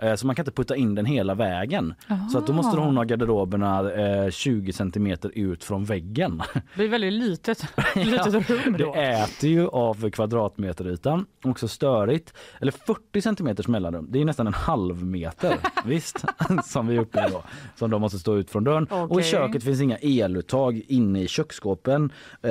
Eh, 0.00 0.14
Så 0.14 0.26
man 0.26 0.36
kan 0.36 0.42
inte 0.42 0.52
putta 0.52 0.76
in 0.76 0.94
den 0.94 1.06
hela 1.06 1.34
vägen. 1.34 1.94
Så 2.32 2.38
att 2.38 2.46
då 2.46 2.52
måste 2.52 2.80
hon 2.80 2.96
ha 2.96 3.04
garderoberna 3.04 3.92
eh, 3.92 4.30
20 4.30 4.72
centimeter 4.72 5.30
ut 5.34 5.64
från 5.64 5.84
väggen. 5.84 6.42
Det 6.54 6.62
blir 6.74 6.88
väldigt 6.88 7.12
litet, 7.12 7.64
litet 7.94 8.50
rum 8.50 8.76
då. 8.78 8.92
Det 8.94 9.00
äter 9.00 9.50
ju 9.50 9.68
av 9.68 10.10
kvadratmeterytan. 10.10 11.26
Också 11.44 11.68
störigt. 11.68 12.32
Eller 12.60 12.72
40 12.72 13.20
centimeters 13.20 13.68
mellanrum. 13.68 14.06
Det 14.10 14.20
är 14.20 14.24
nästan 14.24 14.46
en 14.46 14.54
halv 14.54 15.04
meter. 15.04 15.56
visst, 15.84 16.24
som 16.64 16.86
vi 16.86 16.96
är 16.96 17.00
uppe 17.00 17.26
i 17.28 17.30
då. 17.32 17.42
Som 17.76 17.90
de 17.90 18.00
måste 18.00 18.18
stå 18.18 18.36
ut 18.36 18.50
från 18.50 18.64
dörren. 18.64 18.84
Och 18.86 19.20
i 19.20 19.22
köket 19.24 19.64
finns 19.64 19.80
inga 19.80 19.96
eluttag 19.96 20.82
inne 20.88 21.22
i 21.22 21.28
köksskåpen. 21.28 22.12
Eh, 22.42 22.50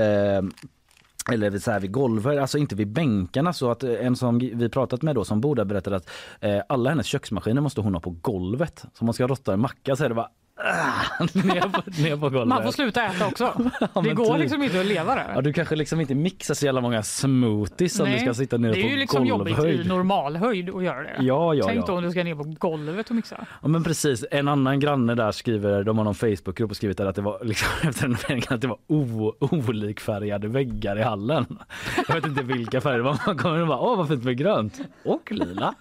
eller 1.31 1.50
vid- 1.50 1.63
så 1.63 1.72
här 1.72 1.80
vid 1.80 1.92
golvet, 1.92 2.39
alltså 2.39 2.57
inte 2.57 2.75
vid 2.75 2.88
bänkarna. 2.88 3.54
Så 3.54 3.72
att 3.72 3.83
eh, 3.83 4.06
en 4.06 4.16
som 4.16 4.38
vi 4.39 4.69
pratat 4.69 5.01
med 5.01 5.16
då 5.16 5.24
som 5.25 5.42
bor 5.42 5.56
där 5.56 5.66
berättade 5.66 5.95
att 5.95 6.10
eh, 6.39 6.60
alla 6.69 6.89
hennes 6.89 7.06
köksmaskiner 7.06 7.62
måste 7.62 7.81
hon 7.81 7.94
ha 7.94 8.01
på 8.01 8.10
golvet. 8.10 8.80
Så 8.80 9.01
om 9.01 9.06
man 9.06 9.13
ska 9.13 9.27
rotta 9.27 9.54
en 9.54 9.60
macka 9.60 9.95
så 9.95 10.04
är 10.04 10.09
det 10.09 10.16
bara 10.16 10.30
ner, 11.33 11.62
på, 11.69 12.02
ner 12.02 12.18
på 12.18 12.30
golvet. 12.30 12.47
Man 12.47 12.64
får 12.64 12.71
sluta 12.71 13.04
äta 13.04 13.28
också. 13.28 13.54
Det 13.80 14.02
men 14.02 14.16
går 14.16 14.33
typ. 14.33 14.42
liksom 14.42 14.64
inte 14.64 14.80
att 14.80 14.85
leva 14.85 15.16
där. 15.16 15.31
Ja, 15.35 15.42
du 15.42 15.54
kanske 15.54 15.76
liksom 15.76 16.02
inte 16.02 16.16
mixar 16.16 16.54
så 16.54 16.66
jävla 16.66 16.81
många 16.81 17.04
smoothies 17.04 18.00
om 18.00 18.12
du 18.12 18.19
ska 18.19 18.33
sitta 18.33 18.57
nere 18.57 18.71
det 18.71 18.80
är 18.80 18.83
på 18.83 18.90
ju 18.90 18.97
liksom 18.97 19.26
jobbigt 19.26 19.56
golvhöjd. 19.56 19.81
i 19.81 19.88
normalhöjd 19.88 20.69
att 20.69 20.83
göra 20.83 21.02
det. 21.04 21.16
Ja, 21.19 21.54
ja, 21.54 21.66
Tänk 21.68 21.80
ja. 21.80 21.83
då 21.88 21.94
om 21.94 22.04
du 22.04 22.12
ska 22.12 22.24
ner 22.24 22.35
på 22.35 22.44
golvet 22.44 23.09
och 23.09 23.16
mixa. 23.16 23.45
Ja, 23.62 23.68
men 23.68 23.83
precis. 23.83 24.26
En 24.31 24.47
annan 24.47 24.80
granne 24.80 25.16
där 25.16 25.31
skriver, 25.31 25.83
de 25.83 25.97
har 25.97 26.06
någon 26.06 26.16
Facebookgrupp 26.16 26.69
och 26.71 26.78
skrivit 26.78 27.00
att 27.00 27.16
det 27.16 27.21
var 27.21 27.40
liksom, 27.44 27.68
efter 27.90 28.04
renoveringen 28.04 28.47
att 28.50 28.62
det 28.62 28.68
var 28.68 28.78
o, 28.88 29.33
olikfärgade 29.40 30.47
väggar 30.47 31.00
i 31.00 31.04
hallen. 31.04 31.59
Jag 32.07 32.16
vet 32.16 32.26
inte 32.26 32.44
vilka 32.44 32.81
färger 32.81 32.97
det 32.97 33.04
var. 33.04 33.19
Man 33.28 33.38
kommer 33.38 33.62
och 33.62 33.68
bara, 33.68 33.80
åh 33.80 33.97
vad 33.97 34.07
fint 34.07 34.24
med 34.24 34.38
grönt 34.38 34.80
och 35.04 35.31
lila. 35.31 35.74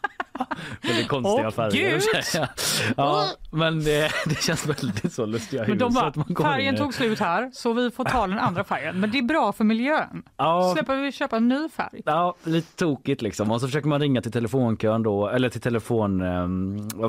Väldigt 0.83 1.09
konstiga 1.09 1.49
Och 1.49 1.55
färger. 1.55 1.91
gult. 1.91 2.05
Ja, 2.97 3.27
men 3.51 3.85
det, 3.85 4.11
det 4.27 4.43
känns 4.43 4.67
väldigt 4.67 5.13
så 5.13 5.27
lustiga 5.27 5.65
Men 5.69 5.79
de 5.79 5.95
bara, 5.95 6.05
att 6.07 6.17
man 6.17 6.25
kommer 6.35 6.51
färgen 6.51 6.77
tog 6.77 6.95
slut 6.95 7.21
här 7.21 7.51
så 7.53 7.73
vi 7.73 7.91
får 7.91 8.05
ta 8.05 8.27
den 8.27 8.39
andra 8.39 8.65
färgen. 8.65 9.01
Men 9.01 9.11
det 9.11 9.19
är 9.19 9.23
bra 9.23 9.53
för 9.53 9.65
miljön. 9.65 10.23
Ja, 10.37 10.73
Släpper 10.75 10.97
vi 10.97 11.13
köpa 11.13 11.37
en 11.37 11.49
ny 11.49 11.69
färg. 11.69 12.03
Ja, 12.05 12.35
lite 12.45 12.77
tokigt 12.77 13.23
liksom. 13.23 13.51
Och 13.51 13.61
så 13.61 13.67
försöker 13.67 13.89
man 13.89 14.01
ringa 14.01 14.23
till 14.23 14.33
telefonkön 14.33 15.03
då, 15.03 15.29
eller 15.29 15.49
till 15.49 15.61
telefon, 15.61 16.23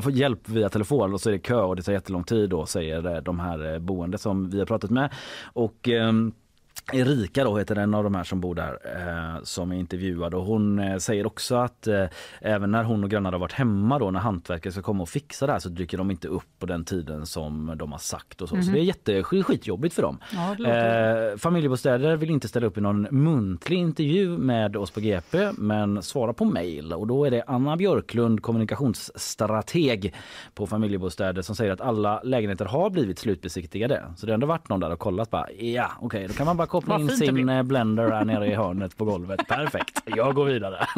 få 0.02 0.10
hjälp 0.10 0.48
via 0.48 0.68
telefon 0.68 1.14
och 1.14 1.20
så 1.20 1.28
är 1.28 1.32
det 1.32 1.38
kö 1.38 1.60
och 1.60 1.76
det 1.76 1.82
tar 1.82 1.92
jättelång 1.92 2.24
tid 2.24 2.50
då 2.50 2.66
säger 2.66 3.14
eh, 3.14 3.22
de 3.22 3.40
här 3.40 3.72
eh, 3.72 3.78
boende 3.78 4.18
som 4.18 4.50
vi 4.50 4.58
har 4.58 4.66
pratat 4.66 4.90
med. 4.90 5.12
Och 5.52 5.88
ehm, 5.88 6.32
Erika 6.92 7.44
då 7.44 7.58
heter 7.58 7.76
en 7.76 7.94
av 7.94 8.04
de 8.04 8.14
här 8.14 8.24
som 8.24 8.40
bor 8.40 8.54
där 8.54 8.78
eh, 8.96 9.42
som 9.42 9.72
är 9.72 9.76
intervjuad 9.76 10.34
och 10.34 10.44
hon 10.44 10.78
eh, 10.78 10.96
säger 10.96 11.26
också 11.26 11.54
att 11.54 11.86
eh, 11.86 12.04
även 12.40 12.70
när 12.70 12.84
hon 12.84 13.04
och 13.04 13.10
grannar 13.10 13.32
har 13.32 13.38
varit 13.38 13.52
hemma 13.52 13.98
då 13.98 14.10
när 14.10 14.20
hantverkare 14.20 14.72
ska 14.72 14.82
komma 14.82 15.02
och 15.02 15.08
fixa 15.08 15.46
det 15.46 15.52
här 15.52 15.58
så 15.58 15.68
dyker 15.68 15.98
de 15.98 16.10
inte 16.10 16.28
upp 16.28 16.58
på 16.58 16.66
den 16.66 16.84
tiden 16.84 17.26
som 17.26 17.72
de 17.76 17.92
har 17.92 17.98
sagt 17.98 18.42
och 18.42 18.48
så. 18.48 18.62
Så 18.62 18.70
det 18.70 18.78
är 18.78 18.82
jätte 18.82 19.22
skitjobbigt 19.22 19.94
för 19.94 20.02
dem. 20.02 20.18
Ja, 20.32 20.56
Eh, 20.66 21.36
familjebostäder 21.36 22.16
vill 22.16 22.30
inte 22.30 22.48
ställa 22.48 22.66
upp 22.66 22.78
i 22.78 22.80
någon 22.80 23.02
muntlig 23.10 23.78
intervju 23.78 24.38
med 24.38 24.76
oss 24.76 24.90
på 24.90 25.00
GP 25.00 25.52
men 25.52 26.02
svara 26.02 26.32
på 26.32 26.44
mejl 26.44 26.92
och 26.92 27.06
då 27.06 27.24
är 27.24 27.30
det 27.30 27.44
Anna 27.46 27.76
Björklund, 27.76 28.42
kommunikationsstrateg 28.42 30.14
på 30.54 30.66
familjebostäder 30.66 31.42
som 31.42 31.56
säger 31.56 31.72
att 31.72 31.80
alla 31.80 32.20
lägenheter 32.22 32.64
har 32.64 32.90
blivit 32.90 33.18
slutbesiktigade. 33.18 34.02
Så 34.16 34.26
det 34.26 34.32
har 34.32 34.34
ändå 34.34 34.46
varit 34.46 34.68
någon 34.68 34.80
där 34.80 34.90
och 34.92 34.98
kollat 34.98 35.30
bara 35.30 35.52
ja 35.52 35.90
okej 36.00 36.26
då 36.28 36.34
kan 36.34 36.46
man 36.46 36.56
bara 36.56 36.66
koppla 36.80 37.00
in 37.00 37.10
sin 37.10 37.48
eh, 37.48 37.62
blender 37.62 38.10
här 38.10 38.24
nere 38.24 38.46
i 38.46 38.54
hörnet 38.54 38.96
på 38.96 39.04
golvet. 39.04 39.40
Perfekt, 39.48 40.02
jag 40.04 40.34
går 40.34 40.44
vidare. 40.44 40.86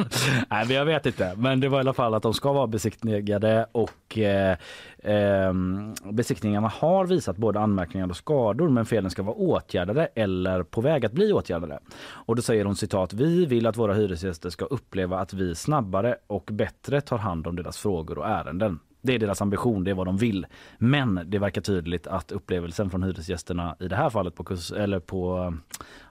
Nej 0.50 0.66
men 0.66 0.76
jag 0.76 0.84
vet 0.84 1.06
inte 1.06 1.34
men 1.36 1.60
det 1.60 1.68
var 1.68 1.78
i 1.78 1.80
alla 1.80 1.92
fall 1.92 2.14
att 2.14 2.22
de 2.22 2.34
ska 2.34 2.52
vara 2.52 2.66
besiktigade 2.66 3.66
och 3.72 4.18
eh, 4.18 4.56
ehm, 5.02 5.94
besiktningarna 6.10 6.68
har 6.68 7.06
visat 7.06 7.36
både 7.36 7.60
anmärkningar 7.60 8.10
och 8.10 8.16
skador 8.16 8.68
men 8.68 8.86
felen 8.86 9.10
ska 9.10 9.22
vara 9.22 9.36
åtgärdade 9.36 10.08
eller 10.14 10.62
på 10.62 10.80
väg 10.80 11.06
att 11.06 11.12
bli 11.12 11.32
åtgärdade. 11.32 11.78
Och 12.00 12.36
då 12.36 12.42
säger 12.42 12.64
hon 12.64 12.76
citat, 12.76 13.12
vi 13.12 13.46
vill 13.46 13.66
att 13.66 13.76
våra 13.76 13.94
hyresgäster 13.94 14.50
ska 14.50 14.64
uppleva 14.64 15.18
att 15.18 15.32
vi 15.32 15.54
snabbare 15.54 16.16
och 16.26 16.48
bättre 16.52 17.00
tar 17.00 17.18
hand 17.18 17.46
om 17.46 17.56
deras 17.56 17.78
frågor 17.78 18.18
och 18.18 18.28
ärenden. 18.28 18.78
Det 19.02 19.14
är 19.14 19.18
deras 19.18 19.42
ambition, 19.42 19.84
det 19.84 19.90
är 19.90 19.94
vad 19.94 20.06
de 20.06 20.16
vill. 20.16 20.46
Men 20.78 21.20
det 21.26 21.38
verkar 21.38 21.60
tydligt 21.60 22.06
att 22.06 22.32
upplevelsen 22.32 22.90
från 22.90 23.02
hyresgästerna 23.02 23.76
i 23.80 23.88
det 23.88 23.96
här 23.96 24.10
fallet 24.10 24.34
på, 24.34 24.44
kust, 24.44 24.72
eller 24.72 25.00
på 25.00 25.54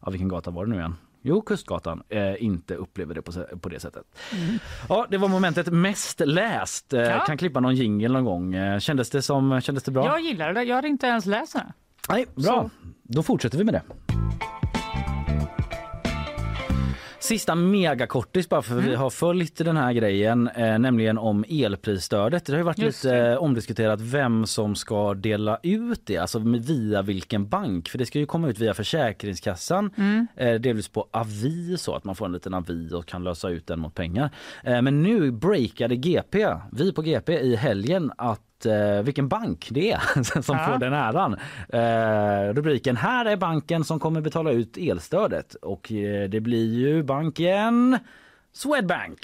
ja, 0.01 0.09
vilken 0.09 0.27
gata 0.27 0.51
var 0.51 0.65
det 0.65 0.71
nu 0.71 0.77
igen? 0.77 0.95
Jo, 1.21 1.41
Kustgatan 1.41 2.03
eh, 2.09 2.43
inte 2.43 2.75
upplever 2.75 3.15
det 3.15 3.21
på, 3.21 3.31
på 3.61 3.69
det 3.69 3.79
sättet. 3.79 4.03
Ja, 4.89 5.07
det 5.09 5.17
var 5.17 5.27
momentet 5.27 5.67
mest 5.73 6.19
läst. 6.19 6.93
Eh, 6.93 7.01
Ja. 7.01 7.19
Kan 7.19 7.37
klippa 7.37 7.59
någon 7.59 7.75
jingle 7.75 8.07
någon 8.09 8.25
gång. 8.25 8.55
Eh, 8.55 8.79
kändes, 8.79 9.09
det 9.09 9.21
som, 9.21 9.61
kändes 9.61 9.83
det 9.83 9.91
bra? 9.91 10.05
Jag 10.05 10.21
gillar 10.21 10.53
det. 10.53 10.63
Jag 10.63 10.75
hade 10.75 10.87
inte 10.87 11.07
ens 11.07 11.25
läst 11.25 11.53
den. 11.53 11.65
Nej, 12.09 12.25
bra. 12.35 12.69
Då 13.03 13.23
fortsätter 13.23 13.57
vi 13.57 13.63
med 13.63 13.73
det. 13.73 13.81
Sista 17.27 17.55
megakortis 17.55 18.49
bara 18.49 18.61
för 18.61 18.75
vi 18.75 18.87
Mm. 18.87 18.99
har 18.99 19.09
följt 19.09 19.57
den 19.57 19.77
här 19.77 19.93
grejen, 19.93 20.47
eh, 20.47 20.79
nämligen 20.79 21.17
om 21.17 21.45
elprisstödet. 21.49 22.45
Det 22.45 22.53
har 22.53 22.57
ju 22.57 22.63
varit 22.63 22.77
Just 22.77 23.03
lite 23.03 23.15
det. 23.15 23.31
eh, 23.31 23.37
omdiskuterat 23.37 24.01
vem 24.01 24.45
som 24.45 24.75
ska 24.75 25.13
dela 25.13 25.59
ut 25.63 26.01
det, 26.05 26.17
alltså 26.17 26.39
via 26.39 27.01
vilken 27.01 27.49
bank. 27.49 27.89
För 27.89 27.97
det 27.97 28.05
ska 28.05 28.19
ju 28.19 28.25
komma 28.25 28.49
ut 28.49 28.59
via 28.59 28.73
Försäkringskassan, 28.73 29.89
Mm. 29.97 30.27
eh, 30.35 30.53
delvis 30.53 30.87
på 30.89 31.07
avi 31.11 31.77
så 31.77 31.95
att 31.95 32.03
man 32.03 32.15
får 32.15 32.25
en 32.25 32.31
liten 32.31 32.53
avi 32.53 32.93
och 32.93 33.05
kan 33.05 33.23
lösa 33.23 33.49
ut 33.49 33.67
den 33.67 33.79
mot 33.79 33.95
pengar. 33.95 34.29
Eh, 34.63 34.81
men 34.81 35.03
nu 35.03 35.31
breakade 35.31 35.95
GP, 35.95 36.47
vi 36.71 36.93
på 36.93 37.01
GP 37.01 37.39
i 37.39 37.55
helgen 37.55 38.11
att 38.17 38.41
eh, 38.65 39.01
vilken 39.03 39.27
bank 39.27 39.67
det 39.71 39.91
är 39.91 40.23
som 40.41 40.57
Ja. 40.57 40.65
får 40.65 40.77
den 40.79 40.93
äran. 40.93 41.33
Eh, 41.69 42.53
rubriken 42.53 42.97
Här 42.97 43.25
är 43.25 43.37
banken 43.37 43.83
som 43.83 43.99
kommer 43.99 44.21
betala 44.21 44.51
ut 44.51 44.77
elstödet 44.77 45.55
och 45.55 45.91
eh, 45.91 46.29
det 46.29 46.39
blir 46.39 46.73
ju 46.73 47.03
banken 47.03 47.97
Swedbank. 48.53 49.19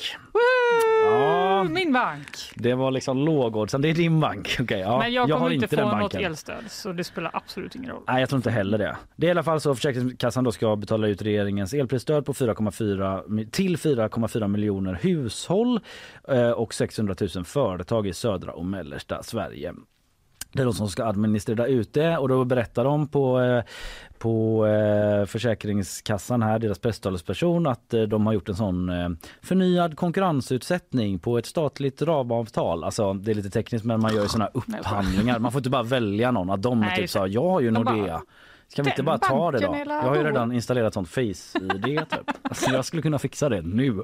Min 1.72 1.93
bank. 1.93 2.27
det 2.55 2.74
var 2.74 2.91
liksom 2.91 3.17
lågoddsaren. 3.25 3.82
Det 3.82 3.89
är 3.89 3.93
din 3.93 4.20
bank. 4.20 4.58
Okej, 4.62 4.79
ja, 4.79 5.00
Men 5.00 5.13
jag 5.13 5.22
har 5.22 5.27
kommer 5.29 5.51
inte 5.51 5.65
inte 5.65 5.77
få 5.77 5.98
något 5.98 6.15
elstöd 6.15 6.63
så 6.67 6.91
det 6.93 7.03
spelar 7.03 7.32
absolut 7.34 7.75
ingen 7.75 7.89
roll. 7.91 8.03
Nej, 8.08 8.20
jag 8.20 8.29
tror 8.29 8.38
inte 8.38 8.51
heller 8.51 8.77
det. 8.77 8.98
Det 9.15 9.25
är 9.25 9.27
i 9.27 9.32
alla 9.32 9.43
fall 9.43 9.62
så 9.62 9.72
att 9.72 9.77
Försäkringskassan 9.77 10.43
då 10.43 10.51
ska 10.51 10.75
betala 10.75 11.08
ut 11.08 11.22
regeringens 11.22 11.74
elprisstöd 11.74 12.25
på 12.25 12.34
4,4 12.34 13.24
mi- 13.27 13.50
till 13.50 13.77
4,4 13.77 14.48
miljoner 14.48 14.93
hushåll 15.01 15.79
eh, 16.27 16.50
och 16.51 16.74
600 16.74 17.15
000 17.36 17.46
företag 17.46 18.08
i 18.08 18.13
södra 18.13 18.51
och 18.51 18.65
mellersta 18.65 19.24
Sverige. 19.24 19.74
Det 20.53 20.62
är 20.62 20.65
de 20.65 20.74
som 20.74 20.89
ska 20.89 21.05
administrera 21.05 21.67
ut 21.67 21.93
det 21.93 22.17
och 22.17 22.29
då 22.29 22.45
berättar 22.45 22.83
de 22.83 23.07
på, 23.07 23.41
eh, 23.41 23.63
på 24.17 24.67
eh, 24.67 25.25
Försäkringskassan 25.25 26.43
här, 26.43 26.60
deras 26.60 26.79
presstalesperson, 26.79 27.67
att 27.67 27.93
eh, 27.93 28.01
de 28.01 28.25
har 28.25 28.33
gjort 28.33 28.50
en 28.50 28.55
sån 28.55 28.91
förnyad 29.41 29.98
konkurrensutsättning 29.98 31.19
på 31.19 31.38
ett 31.38 31.45
statligt 31.45 32.01
ramavtal. 32.01 32.83
Alltså 32.83 33.13
det 33.13 33.31
är 33.31 33.36
lite 33.36 33.50
tekniskt 33.50 33.86
men 33.86 34.00
man 34.00 34.15
gör 34.15 34.22
ju 34.22 34.27
såna 34.27 34.48
upphandlingar. 34.48 35.39
Man 35.39 35.51
får 35.51 35.60
inte 35.60 35.69
bara 35.69 35.83
välja 35.83 36.31
någon. 36.31 36.50
Att 36.50 36.62
de 36.62 36.79
Nej, 36.79 36.98
typ 36.98 37.10
sa 37.10 37.27
jag 37.27 37.50
har 37.50 37.62
ju 37.62 37.72
De 37.72 37.83
bara, 37.83 38.22
Ska 38.74 38.84
vi 38.84 38.89
inte 38.89 39.01
"Den 39.01 39.06
bara 39.06 39.18
ta 39.18 39.51
det 39.51 39.60
då? 39.60 39.75
Jag 39.86 40.01
har 40.01 40.15
ju 40.15 40.24
då?" 40.24 40.27
redan 40.30 40.51
installerat 40.51 40.94
sånt 40.94 41.10
face-id 41.10 41.84
typ. 42.10 42.20
Alltså, 42.42 42.72
jag 42.72 42.86
skulle 42.86 43.01
kunna 43.01 43.20
fixa 43.20 43.50
det 43.50 43.62
nu. 43.62 44.03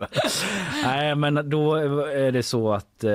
Nej 0.83 1.15
men 1.15 1.49
då 1.49 1.75
är 1.75 2.31
det 2.31 2.43
så 2.43 2.73
att 2.73 3.03
eh, 3.03 3.11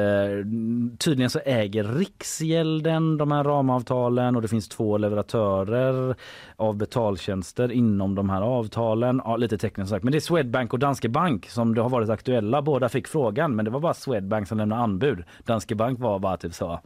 tydligen 0.99 1.31
så 1.31 1.39
äger 1.45 1.85
Riksgälden 1.85 3.17
de 3.17 3.33
här 3.33 3.45
ramavtalen 3.45 4.37
och 4.37 4.43
det 4.43 4.49
finns 4.49 4.69
två 4.69 4.99
leverantörer 4.99 6.15
av 6.57 6.77
betaltjänster 6.77 7.73
inom 7.73 8.15
de 8.15 8.31
här 8.31 8.43
avtalen. 8.43 9.21
Ja, 9.25 9.37
lite 9.37 9.59
tekniskt 9.59 9.91
sagt. 9.91 10.05
Men 10.05 10.13
det 10.13 10.19
är 10.19 10.21
Swedbank 10.21 10.73
och 10.73 10.79
Danske 10.79 11.09
Bank 11.09 11.47
som 11.51 11.75
det 11.75 11.83
har 11.83 11.91
varit 11.91 12.11
aktuella. 12.11 12.63
Båda 12.63 12.89
fick 12.89 13.09
frågan 13.09 13.57
men 13.57 13.65
det 13.65 13.71
var 13.71 13.81
bara 13.81 13.95
Swedbank 13.95 14.49
som 14.49 14.59
lämnade 14.59 14.83
anbud. 14.83 15.25
Danske 15.45 15.75
Bank 15.75 16.01
var 16.01 16.19
bara 16.19 16.37
typ 16.37 16.55
så 16.55 16.81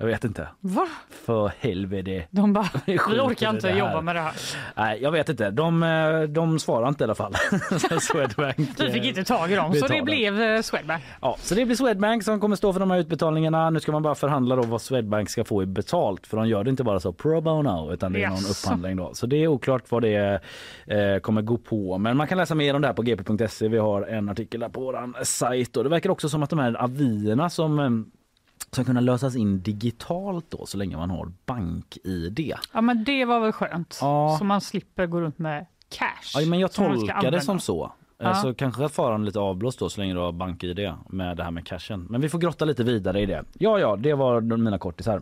jag 0.00 0.06
vet 0.06 0.24
inte. 0.24 0.48
Va? 0.60 0.88
För 1.10 1.52
helvete. 1.60 2.26
De 2.30 2.52
bara, 2.52 2.68
Vi 2.86 2.98
orkar 2.98 3.50
inte 3.50 3.66
det 3.66 3.72
här." 3.72 3.80
jobba 3.80 4.00
med 4.00 4.16
det 4.16 4.20
här. 4.20 4.32
Nej, 4.76 5.02
jag 5.02 5.10
vet 5.12 5.28
inte. 5.28 5.50
De, 5.50 5.82
eh, 5.82 6.20
de 6.22 6.58
svarar 6.58 6.88
inte 6.88 7.02
i 7.02 7.04
alla 7.04 7.14
fall. 7.14 7.34
Swedbank, 8.00 8.56
Vi 8.58 8.90
fick 8.90 9.02
eh, 9.02 9.08
inte 9.08 9.24
tag 9.24 9.52
i 9.52 9.56
dem 9.56 9.72
vi 9.72 9.78
så 9.80 9.86
det 9.86 10.02
blev 10.02 10.42
eh, 10.42 10.60
Swedbank. 10.62 11.02
Ja, 11.20 11.36
så 11.38 11.54
det 11.54 11.64
blir 11.64 11.76
Swedbank 11.76 12.24
som 12.24 12.40
kommer 12.40 12.56
stå 12.56 12.72
för 12.72 12.80
de 12.80 12.90
här 12.90 12.98
utbetalningarna. 12.98 13.70
Nu 13.70 13.80
ska 13.80 13.92
man 13.92 14.02
bara 14.02 14.14
förhandla 14.14 14.56
då 14.56 14.62
vad 14.62 14.82
Swedbank 14.82 15.30
ska 15.30 15.44
få 15.44 15.62
i 15.62 15.66
betalt 15.66 16.26
för 16.26 16.36
de 16.36 16.48
gör 16.48 16.64
det 16.64 16.70
inte 16.70 16.84
bara 16.84 17.00
så 17.00 17.12
pro 17.12 17.40
bono 17.40 17.92
utan 17.92 18.12
det 18.12 18.22
är 18.22 18.28
någon 18.28 18.38
Jaså. 18.38 18.66
upphandling 18.68 18.96
då. 18.96 19.14
Så 19.14 19.26
det 19.26 19.36
är 19.36 19.46
oklart 19.46 19.90
vad 19.90 20.02
det 20.02 20.40
eh, 20.86 21.18
kommer 21.20 21.42
gå 21.42 21.56
på. 21.56 21.98
Men 21.98 22.16
man 22.16 22.26
kan 22.26 22.38
läsa 22.38 22.54
mer 22.54 22.74
om 22.74 22.80
det 22.82 22.88
här 22.88 22.94
på 22.94 23.02
gp.se. 23.02 23.68
Vi 23.68 23.78
har 23.78 24.02
en 24.02 24.28
artikel 24.28 24.60
där 24.60 24.68
på 24.68 24.80
våran 24.80 25.14
sajt 25.22 25.76
och 25.76 25.84
det 25.84 25.90
verkar 25.90 26.10
också 26.10 26.28
som 26.28 26.42
att 26.42 26.50
de 26.50 26.58
här 26.58 26.74
avierna 26.74 27.50
som 27.50 28.10
som 28.72 28.84
kunna 28.84 29.00
lösas 29.00 29.36
in 29.36 29.62
digitalt 29.62 30.46
då 30.48 30.66
så 30.66 30.76
länge 30.76 30.96
man 30.96 31.10
har 31.10 31.32
bank-id. 31.46 32.54
Ja 32.72 32.80
men 32.80 33.04
det 33.04 33.24
var 33.24 33.40
väl 33.40 33.52
skönt. 33.52 33.98
Ja. 34.00 34.36
Så 34.38 34.44
man 34.44 34.60
slipper 34.60 35.06
gå 35.06 35.20
runt 35.20 35.38
med 35.38 35.66
cash. 35.88 36.40
Ja, 36.40 36.46
men 36.46 36.58
jag 36.58 36.72
ska 36.72 36.88
tolkar 36.88 37.30
det 37.30 37.40
som 37.40 37.60
så. 37.60 37.92
Ja. 38.18 38.34
Så 38.34 38.54
kanske 38.54 38.84
att 38.84 38.92
faran 38.92 39.20
är 39.20 39.24
lite 39.24 39.38
avblåst 39.38 39.78
då 39.78 39.88
så 39.88 40.00
länge 40.00 40.14
du 40.14 40.20
har 40.20 40.32
bank-id 40.32 40.92
med 41.08 41.36
det 41.36 41.44
här 41.44 41.50
med 41.50 41.66
cashen. 41.66 42.06
Men 42.10 42.20
vi 42.20 42.28
får 42.28 42.38
grotta 42.38 42.64
lite 42.64 42.84
vidare 42.84 43.20
i 43.20 43.26
det. 43.26 43.44
Ja, 43.52 43.78
ja, 43.78 43.96
det 43.96 44.14
var 44.14 44.40
mina 44.40 44.78
kortisar. 44.78 45.20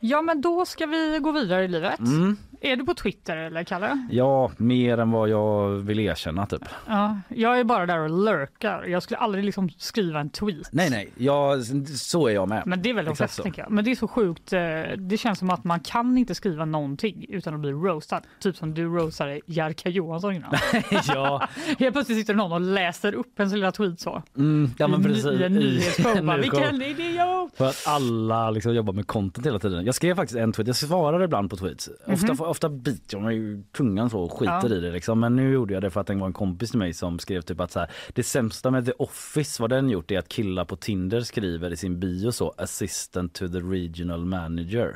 Ja 0.00 0.22
men 0.22 0.40
då 0.40 0.64
ska 0.64 0.86
vi 0.86 1.18
gå 1.22 1.32
vidare 1.32 1.64
i 1.64 1.68
livet. 1.68 1.98
Mm. 1.98 2.36
Är 2.60 2.76
du 2.76 2.84
på 2.84 2.94
Twitter 2.94 3.36
eller 3.36 3.64
Kalle? 3.64 4.06
Ja, 4.10 4.50
mer 4.56 4.98
än 4.98 5.10
vad 5.10 5.28
jag 5.28 5.68
vill 5.70 6.00
erkänna 6.00 6.46
typ. 6.46 6.62
Ja, 6.86 7.18
jag 7.28 7.60
är 7.60 7.64
bara 7.64 7.86
där 7.86 7.98
och 7.98 8.10
lurkar. 8.24 8.84
Jag 8.84 9.02
skulle 9.02 9.18
aldrig 9.18 9.44
liksom 9.44 9.68
skriva 9.78 10.20
en 10.20 10.30
tweet. 10.30 10.68
Nej, 10.72 10.90
nej, 10.90 11.08
ja, 11.16 11.54
så 11.96 12.26
är 12.28 12.34
jag 12.34 12.48
med. 12.48 12.62
Men 12.66 12.82
det 12.82 12.90
är 12.90 12.94
väl 12.94 13.04
de 13.04 13.16
flesta 13.16 13.42
tänker 13.42 13.62
jag. 13.62 13.70
Men 13.70 13.84
det 13.84 13.90
är 13.90 13.94
så 13.94 14.08
sjukt. 14.08 14.52
eh, 14.52 14.60
Det 14.98 15.16
känns 15.18 15.38
som 15.38 15.50
att 15.50 15.64
man 15.64 15.80
kan 15.80 16.18
inte 16.18 16.34
skriva 16.34 16.64
någonting 16.64 17.26
utan 17.28 17.54
att 17.54 17.60
bli 17.60 17.70
roastad. 17.72 18.20
Typ 18.40 18.56
som 18.56 18.74
du 18.74 18.84
roastade 18.84 19.40
Jerka 19.46 19.88
Johansson 19.88 20.34
innan. 20.34 20.54
ja, 21.08 21.48
Helt 21.78 21.92
plötsligt 21.94 22.18
sitter 22.18 22.34
någon 22.34 22.52
och 22.52 22.60
läser 22.60 23.14
upp 23.14 23.38
ens 23.40 23.54
lilla 23.54 23.72
tweet 23.72 24.00
så. 24.00 24.22
mm, 24.36 24.70
ja, 24.78 24.88
men 24.88 25.00
I, 25.00 25.04
precis. 25.04 25.24
I 25.24 25.42
en 25.44 25.52
nyhetsshow. 25.52 26.36
Vilken 26.40 26.82
idiot! 26.82 27.52
För 27.56 27.66
att 27.68 27.84
alla 27.86 28.50
liksom 28.50 28.74
jobbar 28.74 28.92
med 28.92 29.06
content 29.06 29.46
hela 29.46 29.58
tiden. 29.58 29.84
Jag 29.86 29.94
skrev 29.94 30.14
faktiskt 30.16 30.38
en 30.38 30.52
tweet, 30.52 30.66
jag 30.66 30.76
svarar 30.76 31.22
ibland 31.22 31.50
på 31.50 31.56
tweets. 31.56 31.90
Ofta, 32.06 32.44
ofta 32.48 32.68
biter 32.68 33.16
jag 33.16 33.22
mig 33.22 33.52
i 33.52 33.62
tungan 33.76 34.10
så 34.10 34.20
och 34.20 34.32
skiter. 34.32 34.68
Ja. 34.68 34.76
i 34.76 34.80
det 34.80 34.90
liksom. 34.90 35.20
Men 35.20 35.36
nu 35.36 35.52
gjorde 35.52 35.74
jag 35.74 35.82
det 35.82 35.90
för 35.90 36.00
att 36.00 36.06
det 36.06 36.14
var 36.14 36.26
en 36.26 36.32
kompis 36.32 36.70
till 36.70 36.78
mig 36.78 36.92
som 36.94 37.18
skrev 37.18 37.40
typ 37.40 37.60
att 37.60 37.72
så 37.72 37.78
här, 37.80 37.90
det 38.14 38.22
sämsta 38.22 38.70
med 38.70 38.86
The 38.86 38.92
Office, 38.98 39.62
vad 39.62 39.70
den 39.70 39.90
gjort 39.90 40.10
är 40.10 40.18
att 40.18 40.28
killar 40.28 40.64
på 40.64 40.76
Tinder 40.76 41.20
skriver 41.20 41.70
i 41.72 41.76
sin 41.76 42.00
bio 42.00 42.32
så 42.32 42.54
assistant 42.56 43.34
to 43.34 43.48
the 43.48 43.58
regional 43.58 44.24
manager. 44.24 44.94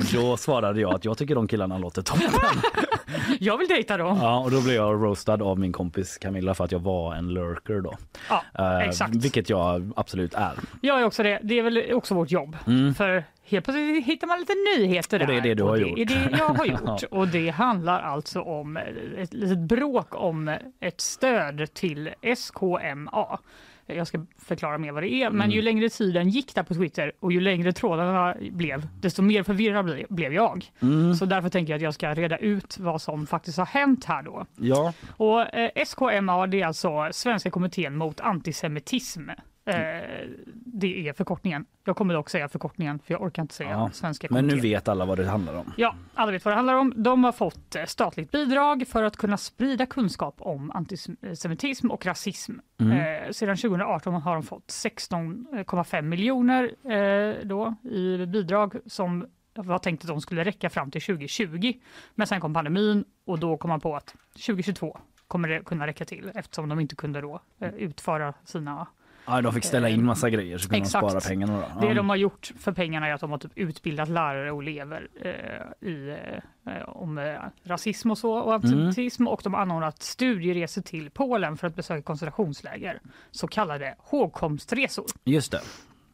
Och 0.00 0.14
då 0.14 0.36
svarade 0.36 0.80
jag 0.80 0.94
att 0.94 1.04
jag 1.04 1.18
tycker 1.18 1.34
de 1.34 1.48
killarna 1.48 1.78
låter 1.78 2.02
toppen. 2.02 2.30
Jag 3.40 3.58
vill 3.58 3.68
dejta 3.68 3.96
dem. 3.96 4.18
Ja, 4.22 4.38
och 4.40 4.50
då 4.50 4.62
blev 4.62 4.76
jag 4.76 5.02
roastad 5.04 5.42
av 5.42 5.58
min 5.58 5.72
kompis 5.72 6.18
Camilla 6.18 6.54
för 6.54 6.64
att 6.64 6.72
jag 6.72 6.78
var 6.78 7.14
en 7.14 7.28
lurker 7.34 7.80
då. 7.80 7.94
Ja, 8.28 8.42
Eh, 8.58 8.88
exakt. 8.88 9.14
Vilket 9.14 9.50
jag 9.50 9.92
absolut 9.96 10.34
är. 10.34 10.52
Jag 10.80 11.00
är 11.00 11.04
också 11.04 11.22
det. 11.22 11.40
Det 11.42 11.58
är 11.58 11.62
väl 11.62 11.82
också 11.92 12.14
vårt 12.14 12.30
jobb. 12.30 12.56
För 12.96 13.24
helt 13.44 13.64
plötsligt 13.64 14.06
hittar 14.06 14.26
man 14.26 14.40
lite 14.40 14.52
nyheter 14.78 15.18
där. 15.18 15.24
Mm. 15.24 15.36
Och 15.36 15.42
det 15.42 15.48
är 15.48 15.54
det 15.54 15.54
du 15.54 15.62
har 15.62 15.76
gjort. 15.76 15.96
Det 15.96 16.02
är 16.02 16.06
det 16.30 16.36
jag 16.38 16.48
har 16.48 16.64
gjort. 16.66 17.02
Och 17.10 17.28
det 17.28 17.48
handlar 17.50 18.00
alltså 18.00 18.40
om 18.40 18.76
ett 19.18 19.34
litet 19.34 19.58
bråk 19.58 20.08
om 20.10 20.56
ett 20.80 21.00
stöd 21.00 21.74
till 21.74 22.10
SKMA. 22.36 23.38
Jag 23.86 24.06
ska 24.06 24.26
förklara 24.38 24.78
mer 24.78 24.92
vad 24.92 25.02
det 25.02 25.12
är, 25.12 25.30
men 25.30 25.40
Mm. 25.40 25.50
ju 25.50 25.62
längre 25.62 25.88
tiden 25.88 26.28
gick 26.28 26.54
där 26.54 26.62
på 26.62 26.74
Twitter 26.74 27.12
och 27.20 27.32
ju 27.32 27.40
längre 27.40 27.72
trådarna 27.72 28.34
blev, 28.50 28.88
desto 29.00 29.22
mer 29.22 29.42
förvirrad 29.42 29.86
ble- 29.86 30.06
blev 30.08 30.32
jag. 30.32 30.64
Mm. 30.82 31.14
Så 31.14 31.24
därför 31.24 31.48
tänker 31.48 31.72
jag 31.72 31.76
att 31.78 31.82
jag 31.82 31.94
ska 31.94 32.14
reda 32.14 32.36
ut 32.38 32.78
vad 32.78 33.02
som 33.02 33.26
faktiskt 33.26 33.58
har 33.58 33.66
hänt 33.66 34.04
här 34.04 34.22
då. 34.22 34.46
Ja, 34.56 34.92
Och 35.16 35.54
eh, 35.54 35.70
SKMA 35.86 36.46
det 36.46 36.60
är 36.60 36.66
alltså 36.66 37.08
Svenska 37.12 37.50
kommittén 37.50 37.96
mot 37.96 38.20
antisemitism. 38.20 39.30
Eh, 39.66 40.28
det 40.54 41.08
är 41.08 41.12
förkortningen. 41.12 41.64
Jag 41.84 41.96
kommer 41.96 42.14
dock 42.14 42.30
säga 42.30 42.48
förkortningen 42.48 42.98
för 42.98 43.14
jag 43.14 43.22
orkar 43.22 43.42
inte 43.42 43.54
säga 43.54 43.70
Ja, 43.70 43.90
Svenska 43.92 44.26
men 44.30 44.38
kommittén. 44.42 44.56
nu 44.56 44.62
vet 44.62 44.88
alla 44.88 45.04
vad 45.04 45.18
det 45.18 45.26
handlar 45.26 45.54
om. 45.54 45.72
Ja, 45.76 45.94
alla 46.14 46.32
vet 46.32 46.44
vad 46.44 46.52
det 46.52 46.56
handlar 46.56 46.74
om. 46.74 46.92
De 46.96 47.24
har 47.24 47.32
fått 47.32 47.76
eh, 47.76 47.84
statligt 47.84 48.30
bidrag 48.30 48.84
för 48.88 49.02
att 49.02 49.16
kunna 49.16 49.36
sprida 49.36 49.86
kunskap 49.86 50.34
om 50.38 50.70
antisemitism 50.70 51.90
och 51.90 52.06
rasism. 52.06 52.52
Eh, 52.80 53.30
sedan 53.30 53.56
2018 53.56 54.14
har 54.14 54.34
de 54.34 54.42
fått 54.42 54.66
16,5 54.66 56.02
miljoner 56.02 56.64
eh, 56.92 57.34
då 57.46 57.74
i 57.90 58.26
bidrag 58.26 58.74
som 58.86 59.26
var 59.54 59.78
tänkt 59.78 60.04
att 60.04 60.08
de 60.08 60.20
skulle 60.20 60.44
räcka 60.44 60.70
fram 60.70 60.90
till 60.90 61.00
2020. 61.02 61.72
Men 62.14 62.26
sen 62.26 62.40
kom 62.40 62.54
pandemin 62.54 63.04
och 63.24 63.38
då 63.38 63.56
kom 63.56 63.68
man 63.68 63.80
på 63.80 63.96
att 63.96 64.14
2022 64.46 64.98
kommer 65.28 65.48
det 65.48 65.60
kunna 65.64 65.86
räcka 65.86 66.04
till 66.04 66.30
eftersom 66.34 66.68
de 66.68 66.80
inte 66.80 66.96
kunde 66.96 67.20
då 67.20 67.40
eh, 67.60 67.74
utföra 67.74 68.34
sina 68.44 68.86
Ja, 69.26 69.42
de 69.42 69.52
fick 69.52 69.64
ställa 69.64 69.88
in 69.88 70.04
massa 70.04 70.30
grejer 70.30 70.58
så 70.58 70.68
kunde 70.68 70.82
exakt. 70.84 71.02
de 71.02 71.10
spara 71.10 71.20
pengarna. 71.20 71.52
Då. 71.74 71.80
det 71.80 71.86
Ja. 71.86 71.94
de 71.94 72.08
har 72.08 72.16
gjort 72.16 72.52
för 72.58 72.72
pengarna 72.72 73.06
är 73.08 73.14
att 73.14 73.20
de 73.20 73.30
har 73.30 73.38
typ 73.38 73.52
utbildat 73.54 74.08
lärare 74.08 74.52
och 74.52 74.62
elever 74.62 75.08
eh, 75.20 75.88
i, 75.88 76.18
eh, 76.66 76.88
om 76.88 77.18
eh, 77.18 77.34
rasism 77.64 78.10
och 78.10 78.18
så 78.18 78.32
och 78.32 78.54
antisemitism 78.54 79.26
och 79.28 79.40
de 79.44 79.54
har 79.54 79.60
anordnat 79.60 80.02
studieresor 80.02 80.82
till 80.82 81.10
Polen 81.10 81.56
för 81.56 81.66
att 81.66 81.76
besöka 81.76 82.02
koncentrationsläger, 82.02 83.00
så 83.30 83.48
kallade 83.48 83.94
hågkomstresor. 83.98 85.04
Just 85.24 85.52
det. 85.52 85.60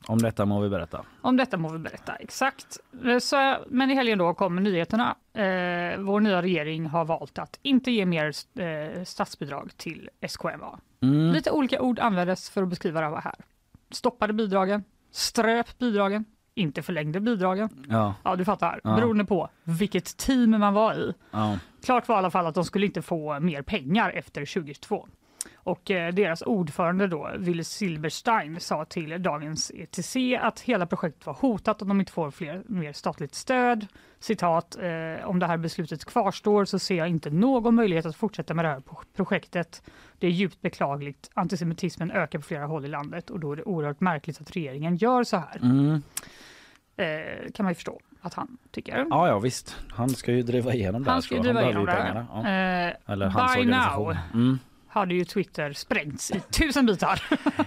Om 0.06 0.18
detta 0.18 0.44
må 0.46 0.60
vi 0.60 0.68
berätta. 0.68 1.04
Om 1.20 1.36
detta 1.36 1.56
må 1.56 1.72
vi 1.72 1.78
berätta 1.78 2.14
exakt. 2.14 2.78
Så, 3.20 3.56
men 3.68 3.90
i 3.90 3.94
helgen 3.94 4.18
då 4.18 4.34
kommer 4.34 4.62
nyheterna. 4.62 5.16
Eh, 5.34 5.98
vår 6.00 6.20
nya 6.20 6.42
regering 6.42 6.86
har 6.86 7.04
valt 7.04 7.38
att 7.38 7.58
inte 7.62 7.90
ge 7.90 8.06
mer 8.06 8.32
eh, 8.58 9.04
statsbidrag 9.04 9.70
till 9.76 10.10
SKMA. 10.28 10.78
Mm. 11.02 11.32
Lite 11.32 11.50
olika 11.50 11.80
ord 11.80 11.98
användes 11.98 12.50
för 12.50 12.62
att 12.62 12.68
beskriva 12.68 13.00
det 13.00 13.20
här. 13.20 13.34
Stoppade 13.90 14.32
bidragen, 14.32 14.84
ströp 15.10 15.78
bidragen, 15.78 16.24
inte 16.54 16.82
förlängde 16.82 17.20
bidragen. 17.20 17.68
Ja, 17.88 18.14
Ja, 18.22 18.36
du 18.36 18.44
fattar. 18.44 18.80
Ja. 18.84 18.96
Beroende 18.96 19.24
på 19.24 19.48
vilket 19.64 20.16
team 20.16 20.50
man 20.50 20.74
var 20.74 20.94
i. 20.94 21.14
ja. 21.30 21.58
Klart 21.84 22.08
var 22.08 22.16
i 22.16 22.18
alla 22.18 22.30
fall 22.30 22.46
att 22.46 22.54
de 22.54 22.64
skulle 22.64 22.86
inte 22.86 23.02
få 23.02 23.40
mer 23.40 23.62
pengar 23.62 24.10
efter 24.10 24.54
2022. 24.54 25.08
Och 25.64 25.90
eh, 25.90 26.14
deras 26.14 26.42
ordförande 26.42 27.06
då, 27.06 27.30
Ville 27.38 27.64
Silberstein, 27.64 28.60
sa 28.60 28.84
till 28.84 29.22
Dagens 29.22 29.70
ETC 29.74 30.16
att 30.40 30.60
hela 30.60 30.86
projektet 30.86 31.26
var 31.26 31.34
hotat 31.34 31.82
om 31.82 31.88
de 31.88 32.00
inte 32.00 32.12
får 32.12 32.30
fler, 32.30 32.62
mer 32.66 32.92
statligt 32.92 33.34
stöd. 33.34 33.86
Citat, 34.18 34.76
eh, 34.82 35.28
om 35.28 35.38
det 35.38 35.46
här 35.46 35.56
beslutet 35.56 36.04
kvarstår 36.04 36.64
så 36.64 36.78
ser 36.78 36.94
jag 36.94 37.08
inte 37.08 37.30
någon 37.30 37.74
möjlighet 37.74 38.06
att 38.06 38.16
fortsätta 38.16 38.54
med 38.54 38.64
det 38.64 38.68
här 38.68 38.80
pro- 38.80 39.02
projektet. 39.16 39.82
Det 40.18 40.26
är 40.26 40.30
djupt 40.30 40.60
beklagligt. 40.60 41.30
Antisemitismen 41.34 42.10
ökar 42.10 42.38
på 42.38 42.44
flera 42.44 42.66
håll 42.66 42.84
i 42.84 42.88
landet 42.88 43.30
och 43.30 43.40
då 43.40 43.52
är 43.52 43.56
det 43.56 43.62
oerhört 43.62 44.00
märkligt 44.00 44.40
att 44.40 44.56
regeringen 44.56 44.96
gör 44.96 45.24
så 45.24 45.36
här. 45.36 45.56
Mm. 45.62 46.02
Eh, 46.96 47.52
kan 47.54 47.64
man 47.64 47.70
ju 47.70 47.74
förstå 47.74 48.00
att 48.20 48.34
han 48.34 48.58
tycker. 48.70 49.06
ja, 49.10 49.28
ja 49.28 49.38
visst. 49.38 49.76
Han 49.90 50.08
ska 50.10 50.32
ju 50.32 50.42
driva 50.42 50.74
igenom 50.74 51.02
det 51.02 51.10
här. 51.10 51.12
Han 51.14 51.22
ska 51.22 51.34
ju 51.34 51.40
driva 51.40 51.62
igenom 51.62 51.86
det. 51.86 52.26
Ja. 52.32 52.38
Eh, 52.40 53.12
Eller 53.12 53.26
hans 53.26 53.54
by 53.56 53.64
now 53.64 54.16
Mm. 54.34 54.58
Hade 54.92 55.14
ju 55.14 55.24
Twitter 55.24 55.72
sprängts 55.72 56.30
i 56.30 56.40
tusen 56.50 56.86
bitar. 56.86 57.22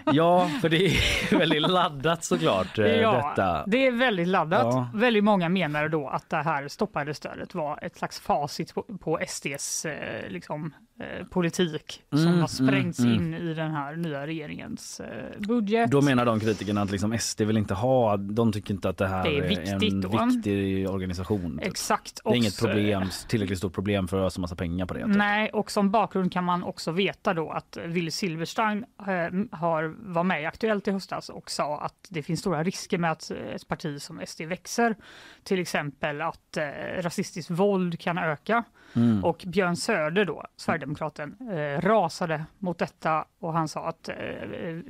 Ja, 0.13 0.49
för 0.61 0.69
det 0.69 0.85
är 0.85 1.37
väldigt 1.39 1.61
laddat 1.61 2.23
såklart 2.23 2.79
eh, 2.79 2.85
ja, 2.85 3.33
detta. 3.35 3.63
det 3.67 3.87
är 3.87 3.91
väldigt 3.91 4.27
laddat. 4.27 4.73
Ja. 4.73 4.89
Väldigt 4.93 5.23
många 5.23 5.49
menar 5.49 5.89
då 5.89 6.07
att 6.07 6.29
det 6.29 6.37
här 6.37 6.67
stoppade 6.67 7.13
stödet 7.13 7.55
var 7.55 7.79
ett 7.81 7.97
slags 7.97 8.19
facit 8.19 8.73
på, 8.73 8.81
på 8.81 9.19
SDs 9.27 9.85
eh, 9.85 10.29
liksom, 10.29 10.73
eh, 10.99 11.25
politik 11.27 12.03
som 12.09 12.19
Mm, 12.27 12.39
har 12.39 12.47
sprängts 12.47 12.99
mm, 12.99 13.13
in 13.13 13.33
i 13.33 13.53
den 13.53 13.71
här 13.71 13.95
nya 13.95 14.27
regeringens 14.27 14.99
eh, 14.99 15.39
budget. 15.39 15.91
Då 15.91 16.01
menar 16.01 16.25
de 16.25 16.39
kritikerna 16.39 16.81
att 16.81 16.91
liksom 16.91 17.17
SD 17.19 17.41
vill 17.41 17.57
inte 17.57 17.73
ha, 17.73 18.17
de 18.17 18.51
tycker 18.51 18.73
inte 18.73 18.89
att 18.89 18.97
det 18.97 19.07
här 19.07 19.23
Det 19.23 19.37
är 19.37 19.43
är, 19.43 19.83
en 19.83 20.01
då. 20.01 20.09
viktig 20.09 20.89
organisation. 20.89 21.57
typ. 21.57 21.67
Exakt. 21.67 22.21
Det 22.23 22.29
är 22.29 22.35
inget 22.35 22.59
problem, 22.59 23.03
tillräckligt 23.29 23.57
stort 23.57 23.73
problem 23.73 24.07
för 24.07 24.19
att 24.19 24.27
ösa 24.27 24.41
massa 24.41 24.55
pengar 24.55 24.85
på 24.85 24.93
det. 24.93 25.05
Typ. 25.05 25.15
Nej, 25.15 25.49
och 25.49 25.71
som 25.71 25.91
bakgrund 25.91 26.31
kan 26.31 26.43
man 26.43 26.63
också 26.63 26.91
veta 26.91 27.33
då 27.33 27.49
att 27.49 27.77
Ville 27.85 28.11
Silverstein 28.11 28.85
eh, 28.99 29.57
har, 29.59 29.95
var 30.13 30.23
med 30.23 30.41
i 30.41 30.45
Aktuellt 30.45 30.87
i 30.87 30.91
höstas 30.91 31.29
och 31.29 31.51
sa 31.51 31.81
att 31.81 32.07
det 32.09 32.23
finns 32.23 32.39
stora 32.39 32.63
risker 32.63 32.97
med 32.97 33.11
att 33.11 33.31
eh, 33.31 33.37
ett 33.37 33.67
parti 33.67 34.01
som 34.01 34.21
SD 34.27 34.41
växer. 34.41 34.95
Till 35.43 35.59
exempel 35.59 36.21
att 36.21 36.57
eh, 36.57 36.63
rasistiskt 37.01 37.51
våld 37.51 37.99
kan 37.99 38.17
öka. 38.17 38.63
Mm. 38.95 39.23
Och 39.25 39.43
Björn 39.47 39.75
Söder 39.75 40.25
då, 40.25 40.43
Sverigedemokraten, 40.85 41.35
eh, 41.51 41.81
rasade 41.81 42.45
mot 42.59 42.77
detta 42.77 43.25
och 43.39 43.53
han 43.53 43.67
sa 43.67 43.87
att 43.87 44.09
eh, 44.09 44.15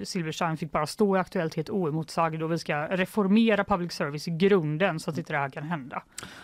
Silverstein 0.04 0.58
fick 0.58 0.72
bara 0.72 0.88
stå 0.88 1.16
i 1.16 1.20
Aktuellt 1.20 1.56
helt 1.56 1.70
oemotsagd 1.70 2.44
och 2.44 2.52
vi 2.52 2.58
ska 2.58 2.76
reformera 2.88 3.64
public 3.64 3.92
service 3.94 4.28
i 4.28 4.32
grunden 4.32 5.00
så 5.00 5.10
att 5.10 5.18
inte 5.18 5.34
det 5.34 5.40
här 5.40 5.50
kan 5.50 5.64
hända. 5.64 6.04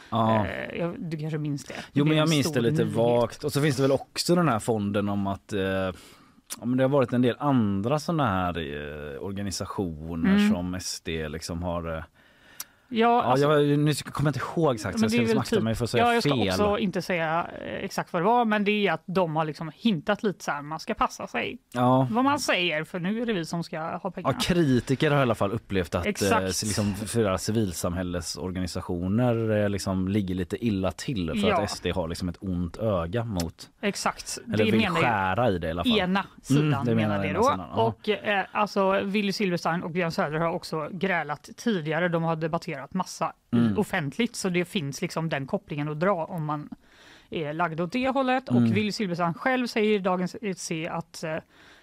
Ja. 0.09 0.45
Eh, 0.47 0.79
jag, 0.79 0.95
du 0.99 1.17
kanske 1.17 1.37
minns 1.37 1.65
det? 1.65 1.73
Det 1.73 1.81
Jo 1.93 2.03
men 2.05 2.09
blev 2.09 2.17
jag 2.17 2.29
minns 2.29 2.51
det 2.53 2.61
lite 2.61 2.83
nyhet. 2.83 2.97
vagt 2.97 3.43
och 3.43 3.51
så 3.53 3.61
finns 3.61 3.75
det 3.75 3.81
väl 3.81 3.91
också 3.91 4.35
den 4.35 4.49
här 4.49 4.59
fonden 4.59 5.09
om 5.09 5.27
att 5.27 5.53
eh, 5.53 5.61
ja, 5.61 6.65
men 6.65 6.77
det 6.77 6.83
har 6.83 6.89
varit 6.89 7.13
en 7.13 7.21
del 7.21 7.35
andra 7.39 7.99
sådana 7.99 8.27
här 8.27 8.57
eh, 8.57 9.23
organisationer 9.23 10.35
Mm. 10.35 10.49
som 10.49 10.79
SD 10.79 11.07
liksom 11.07 11.63
har 11.63 12.03
Ja, 12.93 13.07
Ja, 13.07 13.23
alltså, 13.23 13.47
jag, 13.63 13.79
nu 13.79 13.93
kommer 13.93 14.29
jag 14.31 14.35
inte 14.35 14.39
ihåg 14.59 14.75
exakt 14.75 14.99
så 14.99 15.03
jag 15.03 15.11
ska 15.11 15.17
väl 15.17 15.23
liksom 15.25 15.39
akta 15.41 15.55
typ- 15.55 15.63
mig 15.63 15.75
för 15.75 15.83
att 15.83 15.89
säga 15.89 16.03
ja, 16.05 16.13
jag 16.13 16.23
ska 16.23 16.35
fel. 16.35 16.47
också 16.49 16.77
inte 16.77 17.01
säga 17.01 17.47
eh, 17.65 17.73
exakt 17.83 18.13
vad 18.13 18.21
det 18.21 18.25
var, 18.25 18.45
men 18.45 18.63
det 18.63 18.87
är 18.87 18.91
att 18.93 19.03
de 19.05 19.35
har 19.35 19.45
liksom 19.45 19.71
hintat 19.75 20.23
lite 20.23 20.43
så 20.43 20.51
här, 20.51 20.61
man 20.61 20.79
ska 20.79 20.93
passa 20.93 21.27
sig 21.27 21.57
Ja. 21.73 22.07
vad 22.11 22.23
man 22.23 22.39
säger, 22.39 22.83
för 22.83 22.99
nu 22.99 23.21
är 23.21 23.25
det 23.25 23.33
vi 23.33 23.45
som 23.45 23.63
ska 23.63 23.79
ha 23.79 23.99
Ja, 24.03 24.11
pengarna. 24.11 24.37
kritiker 24.39 25.11
har 25.11 25.17
i 25.17 25.21
alla 25.21 25.35
fall 25.35 25.51
upplevt 25.51 25.95
att 25.95 26.05
eh, 26.05 26.41
liksom, 26.41 26.93
flera 26.95 27.37
civilsamhällesorganisationer 27.37 29.61
eh, 29.63 29.69
liksom, 29.69 30.07
ligger 30.07 30.35
lite 30.35 30.65
illa 30.65 30.91
till 30.91 31.41
för 31.41 31.47
Ja. 31.49 31.61
att 31.61 31.71
SD 31.71 31.87
har 31.95 32.07
liksom, 32.07 32.29
ett 32.29 32.37
ont 32.39 32.77
öga 32.77 33.23
mot, 33.23 33.69
Exakt, 33.81 34.37
eller 34.47 34.57
det 34.57 34.63
vill 34.71 34.81
menar 34.81 35.01
skära 35.01 35.49
i 35.49 35.57
det 35.57 35.67
i 35.67 35.71
alla 35.71 35.83
fall. 35.83 35.97
ena 35.99 36.25
sidan 36.41 36.73
Mm, 36.73 36.85
det 36.85 36.95
menar 36.95 37.09
menar 37.19 37.27
det 37.27 37.33
då. 37.33 37.43
sidan, 37.43 37.59
ja. 37.75 37.83
Och 37.83 38.09
eh, 38.09 38.45
alltså 38.51 38.99
Willy 39.03 39.31
Silverstein 39.31 39.83
och 39.83 39.91
Björn 39.91 40.11
Söder 40.11 40.39
har 40.39 40.51
också 40.53 40.89
grälat 40.91 41.49
tidigare. 41.57 42.09
De 42.09 42.23
har 42.23 42.35
debatterat 42.35 42.80
massa 42.93 43.33
Mm. 43.53 43.77
offentligt 43.77 44.35
så 44.35 44.49
det 44.49 44.65
finns 44.65 45.01
liksom 45.01 45.29
den 45.29 45.47
kopplingen 45.47 45.89
att 45.89 45.99
dra 45.99 46.25
om 46.25 46.45
man 46.45 46.69
är 47.29 47.53
lagd 47.53 47.79
åt 47.81 47.91
det 47.91 48.09
hållet. 48.09 48.49
Mm. 48.49 48.63
Och 48.63 48.77
Willy 48.77 48.91
Silverstein 48.91 49.33
själv 49.33 49.67
säger 49.67 49.95
i 49.95 49.99
Dagens 49.99 50.35
ETC 50.41 50.71
att 50.89 51.23
eh, 51.23 51.35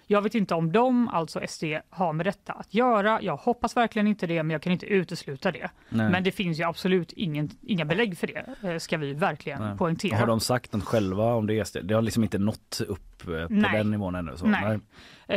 jag 0.06 0.22
vet 0.22 0.34
inte 0.34 0.54
om 0.54 0.72
de, 0.72 1.08
alltså 1.08 1.40
SD, 1.48 1.64
har 1.90 2.12
med 2.12 2.26
detta 2.26 2.52
att 2.52 2.74
göra. 2.74 3.22
Jag 3.22 3.36
hoppas 3.36 3.76
verkligen 3.76 4.06
inte 4.06 4.26
det, 4.26 4.42
men 4.42 4.50
jag 4.50 4.62
kan 4.62 4.72
inte 4.72 4.86
utesluta 4.86 5.52
det. 5.52 5.70
Nej. 5.88 6.10
Men 6.10 6.24
det 6.24 6.32
finns 6.32 6.60
ju 6.60 6.64
absolut 6.64 7.12
ingen, 7.12 7.50
inga 7.62 7.84
belägg 7.84 8.18
för 8.18 8.26
det, 8.26 8.68
eh, 8.68 8.78
ska 8.78 8.96
vi 8.96 9.12
verkligen 9.12 9.62
Nej. 9.62 9.76
poängtera. 9.78 10.16
Har 10.18 10.26
de 10.26 10.40
sagt 10.40 10.72
något 10.72 10.84
själva 10.84 11.34
om 11.34 11.46
det? 11.46 11.64
SD? 11.64 11.76
Det 11.82 11.94
har 11.94 12.02
liksom 12.02 12.22
inte 12.22 12.38
nått 12.38 12.80
upp 12.88 13.28
eh, 13.28 13.46
på 13.46 13.52
Nej. 13.52 13.70
den 13.78 13.90
nivån 13.90 14.14
ännu. 14.14 14.32
Så. 14.36 14.46
Nej. 14.46 14.78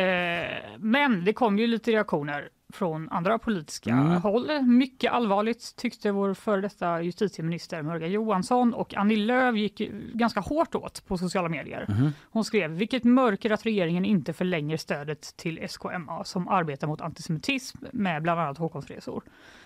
Eh, 0.02 0.58
men 0.80 1.26
det 1.26 1.34
kom 1.34 1.60
ju 1.60 1.68
lite 1.68 1.92
reaktioner 1.92 2.50
från 2.72 3.10
andra 3.10 3.40
politiska 3.40 3.90
Mm. 3.92 4.22
håll. 4.22 4.62
Mycket 4.62 5.12
allvarligt 5.12 5.76
tyckte 5.78 6.12
vår 6.12 6.34
före 6.34 6.62
detta 6.62 7.02
justitieminister 7.02 7.82
Morgan 7.82 8.12
Johansson 8.12 8.74
och 8.74 8.94
Annie 8.96 9.16
Lööf 9.16 9.56
gick 9.56 9.82
ganska 10.14 10.40
hårt 10.40 10.76
åt 10.76 11.06
på 11.08 11.18
sociala 11.18 11.50
medier. 11.50 11.86
Mhm. 11.90 12.12
Hon 12.32 12.46
skrev 12.46 12.72
vilket 12.72 13.04
mörker 13.04 13.52
att 13.52 13.66
regeringen 13.66 14.06
inte 14.06 14.34
förlänger 14.34 14.78
stödet 14.78 15.38
till 15.38 15.68
SKMA 15.70 16.24
som 16.24 16.48
arbetar 16.48 16.88
mot 16.88 17.02
antisemitism 17.02 17.78
med 17.92 18.22
bland 18.22 18.40
annat 18.40 18.58
Håkonsresor. 18.58 19.24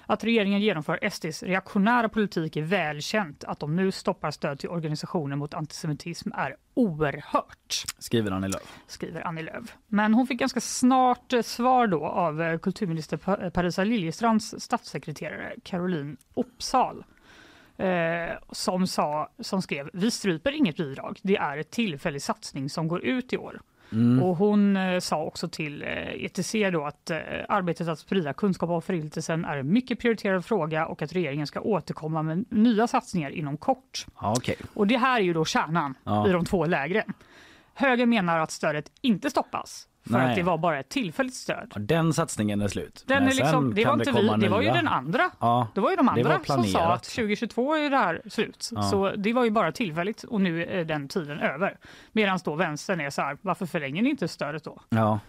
Att 0.07 0.23
regeringen 0.23 0.61
genomför 0.61 1.09
SDs 1.09 1.43
reaktionära 1.43 2.09
politik 2.09 2.55
är 2.55 2.61
välkänt. 2.61 3.43
Att 3.43 3.59
de 3.59 3.75
nu 3.75 3.91
stoppar 3.91 4.31
stöd 4.31 4.59
till 4.59 4.69
organisationer 4.69 5.35
mot 5.35 5.53
antisemitism 5.53 6.31
är 6.35 6.55
oerhört 6.73 7.83
Skriver 7.99 8.31
Annie 8.31 8.47
Lööf. 8.47 8.73
skriver 8.87 9.21
Annie 9.21 9.41
Lööf. 9.43 9.75
Men 9.87 10.13
hon 10.13 10.27
fick 10.27 10.39
ganska 10.39 10.59
snart 10.61 11.33
eh, 11.33 11.41
svar 11.41 11.87
då 11.87 12.05
av 12.05 12.41
eh, 12.41 12.57
kulturminister 12.59 13.17
Pa- 13.17 13.49
Parisa 13.51 13.83
Liljestrands 13.83 14.55
statssekreterare 14.57 15.53
Caroline 15.63 16.17
Opsal. 16.33 17.03
eh, 17.77 18.29
som, 18.51 18.87
sa, 18.87 19.29
som 19.39 19.61
skrev 19.61 19.89
vi 19.93 20.11
stryper 20.11 20.51
inget 20.51 20.77
bidrag, 20.77 21.19
det 21.23 21.37
är 21.37 21.57
ett 21.57 21.71
tillfällig 21.71 22.21
satsning 22.21 22.69
som 22.69 22.87
går 22.87 23.01
ut 23.01 23.33
i 23.33 23.37
år. 23.37 23.61
Mm. 23.91 24.23
Och 24.23 24.37
hon 24.37 24.77
eh, 24.77 24.99
sa 24.99 25.23
också 25.23 25.47
till 25.47 25.81
eh, 25.81 26.25
ETC 26.25 26.55
då 26.71 26.85
att 26.85 27.09
eh, 27.09 27.17
arbetet 27.49 27.87
att 27.87 27.99
sprida 27.99 28.33
kunskap 28.33 28.69
om 28.69 28.81
Förintelsen 28.81 29.45
är 29.45 29.57
en 29.57 29.73
mycket 29.73 29.99
prioriterad 29.99 30.45
fråga 30.45 30.85
och 30.87 31.01
att 31.01 31.13
regeringen 31.13 31.47
ska 31.47 31.59
återkomma 31.59 32.23
med 32.23 32.45
nya 32.49 32.87
satsningar 32.87 33.29
inom 33.29 33.57
kort. 33.57 34.05
Ja, 34.21 34.33
okej. 34.37 34.55
Och 34.73 34.87
det 34.87 34.97
här 34.97 35.19
är 35.19 35.23
ju 35.23 35.33
då 35.33 35.45
kärnan 35.45 35.95
Ja. 36.03 36.29
i 36.29 36.31
de 36.31 36.45
två 36.45 36.65
lägren. 36.65 37.13
Höger 37.73 38.05
menar 38.05 38.39
att 38.39 38.51
stödet 38.51 38.91
inte 39.01 39.29
stoppas 39.29 39.87
för 40.05 40.11
Nej. 40.13 40.29
att 40.29 40.35
det 40.35 40.43
var 40.43 40.57
bara 40.57 40.79
ett 40.79 40.89
tillfälligt 40.89 41.33
stöd. 41.35 41.71
Ja, 41.75 41.81
Den 41.81 42.13
satsningen 42.13 42.61
är 42.61 42.67
slut. 42.67 43.03
Den 43.07 43.23
Men 43.23 43.31
är 43.31 43.35
liksom, 43.35 43.73
det 43.73 43.85
var 43.85 43.93
inte 43.93 44.11
komma 44.11 44.35
vi, 44.35 44.41
det 44.43 44.49
var 44.49 44.61
ju 44.61 44.67
nya. 44.67 44.73
den 44.73 44.87
andra. 44.87 45.31
Ja, 45.39 45.67
Det 45.75 45.81
var 45.81 45.89
ju 45.89 45.95
de 45.95 46.05
Det 46.05 46.11
andra 46.11 46.39
som 46.45 46.63
sa 46.63 46.93
att 46.93 47.03
2022 47.03 47.75
är 47.75 47.89
det 47.89 47.97
här 47.97 48.21
slut. 48.29 48.69
Ja. 48.75 48.81
Så 48.81 49.11
det 49.15 49.33
var 49.33 49.43
ju 49.43 49.49
bara 49.51 49.71
tillfälligt 49.71 50.23
och 50.23 50.41
nu 50.41 50.63
är 50.65 50.85
den 50.85 51.07
tiden 51.07 51.39
över. 51.39 51.77
Medan 52.11 52.39
då 52.45 52.55
vänstern 52.55 53.01
är 53.01 53.09
så 53.09 53.21
här, 53.21 53.37
varför 53.41 53.65
förlänger 53.65 54.01
ni 54.01 54.09
inte 54.09 54.27
stödet 54.27 54.63
då? 54.63 54.79
ja. 54.89 55.19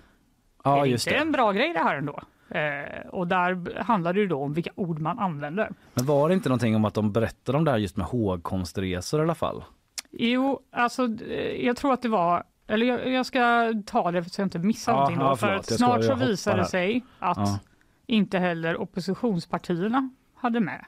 är 0.64 0.70
ja 0.76 0.82
det 0.82 0.88
just 0.88 1.06
inte 1.06 1.18
det. 1.18 1.22
en 1.22 1.32
bra 1.32 1.52
grej 1.52 1.72
det 1.72 1.78
här 1.78 1.96
ändå? 1.96 2.20
Eh, 2.50 3.06
och 3.08 3.26
där 3.26 3.82
handlar 3.82 4.12
det 4.12 4.26
då 4.26 4.42
om 4.42 4.52
vilka 4.52 4.70
ord 4.74 4.98
man 4.98 5.18
använder. 5.18 5.70
Men 5.94 6.06
var 6.06 6.28
det 6.28 6.34
inte 6.34 6.48
någonting 6.48 6.76
om 6.76 6.84
att 6.84 6.94
de 6.94 7.12
berättade 7.12 7.58
om 7.58 7.64
det 7.64 7.70
här 7.70 7.78
just 7.78 7.96
med 7.96 8.06
hågkomstresor 8.06 9.20
i 9.20 9.22
alla 9.22 9.34
fall? 9.34 9.64
Jo, 10.10 10.60
alltså 10.72 11.04
eh, 11.28 11.66
jag 11.66 11.76
tror 11.76 11.92
att 11.92 12.02
det 12.02 12.08
var 12.08 12.44
eller 12.66 12.86
jag, 12.86 13.08
jag 13.12 13.26
ska 13.26 13.72
ta 13.86 14.10
det 14.10 14.24
så 14.24 14.40
jag 14.40 14.46
inte 14.46 14.58
missar 14.58 14.92
Ja, 14.92 14.96
någonting. 14.96 15.18
Då, 15.18 15.24
ja, 15.24 15.36
för 15.36 15.46
förlåt. 15.46 15.66
snart 15.66 16.04
så 16.04 16.14
visar 16.14 16.56
det 16.56 16.64
sig 16.64 17.04
att 17.18 17.36
Ja. 17.38 17.58
inte 18.06 18.38
heller 18.38 18.76
oppositionspartierna 18.80 20.10
hade 20.34 20.60
med 20.60 20.84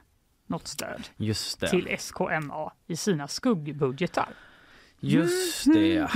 något 0.47 0.67
stöd 0.67 1.07
till 1.69 1.87
SKMA 1.99 2.71
i 2.87 2.95
sina 2.95 3.27
skuggbudgetar. 3.27 4.27
Just 5.01 5.65
det. 5.73 6.07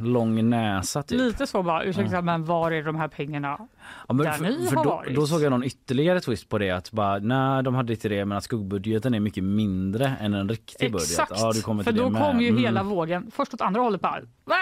Lång 0.00 0.50
näsa 0.50 1.02
typ. 1.02 1.18
Lite 1.18 1.46
så 1.46 1.62
bara, 1.62 1.84
ursäkta 1.84 2.22
men 2.22 2.44
var 2.44 2.70
är 2.70 2.82
de 2.82 2.96
här 2.96 3.08
pengarna? 3.08 3.68
Ja, 4.08 4.14
där 4.14 4.32
för, 4.32 4.44
ni 4.44 4.66
för 4.66 4.76
har 4.76 4.84
då, 4.84 4.90
varit. 4.90 5.14
då 5.14 5.26
såg 5.26 5.42
jag 5.42 5.50
någon 5.50 5.64
ytterligare 5.64 6.20
twist 6.20 6.48
på 6.48 6.58
det 6.58 6.70
att 6.70 6.90
bara, 6.92 7.18
nej 7.18 7.62
de 7.62 7.74
hade 7.74 7.92
inte 7.92 8.08
det 8.08 8.24
men 8.24 8.38
att 8.38 8.44
skuggbudgeten 8.44 9.14
är 9.14 9.20
mycket 9.20 9.44
mindre 9.44 10.16
än 10.20 10.34
en 10.34 10.48
riktig 10.48 10.86
Exakt, 10.94 11.28
budget. 11.28 11.42
Ja, 11.42 11.52
du 11.52 11.62
kommer 11.62 11.84
för 11.84 11.92
då 11.92 12.10
kom 12.10 12.40
ju 12.40 12.48
Mm. 12.48 12.62
hela 12.62 12.82
vågen, 12.82 13.30
först 13.34 13.54
åt 13.54 13.60
andra 13.60 13.80
hållet 13.80 14.00
bara, 14.00 14.20
va? 14.44 14.56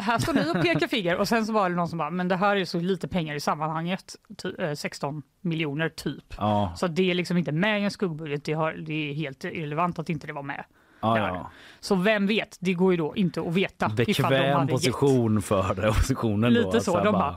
Här 0.00 0.18
står 0.18 0.32
ni 0.32 0.50
och 0.50 0.62
pekar 0.64 0.86
finger 0.88 1.16
och 1.16 1.28
sen 1.28 1.46
så 1.46 1.52
var 1.52 1.70
det 1.70 1.76
någon 1.76 1.88
som 1.88 1.98
bara, 1.98 2.10
men 2.10 2.28
det 2.28 2.36
här 2.36 2.56
är 2.56 2.64
så 2.64 2.80
lite 2.80 3.08
pengar 3.08 3.34
i 3.34 3.40
sammanhanget, 3.40 4.16
ty, 4.42 4.52
eh, 4.58 4.74
16 4.74 5.22
miljoner 5.40 5.88
typ. 5.88 6.34
Ja, 6.38 6.72
Så 6.76 6.86
det 6.86 7.10
är 7.10 7.14
liksom 7.14 7.36
inte 7.36 7.52
med 7.52 7.80
i 7.80 7.84
en 7.84 7.90
skuggbudget, 7.90 8.44
det, 8.44 8.52
har, 8.52 8.72
det 8.72 9.10
är 9.10 9.14
helt 9.14 9.44
irrelevant 9.44 9.98
att 9.98 10.08
inte 10.08 10.26
det 10.26 10.32
var 10.32 10.42
med. 10.42 10.64
ja, 11.00 11.14
där. 11.14 11.20
ja. 11.28 11.50
Så 11.80 11.94
vem 11.94 12.26
vet, 12.26 12.56
det 12.60 12.72
går 12.74 12.92
ju 12.92 12.96
då 12.96 13.16
inte 13.16 13.40
att 13.40 13.54
veta. 13.54 13.88
de 13.88 13.94
Bekväm 14.04 14.68
position 14.68 15.42
för 15.42 15.88
oppositionen 15.88 16.52
Lite 16.52 16.70
då. 16.70 16.80
så, 16.80 17.04
de 17.04 17.12
bara- 17.12 17.34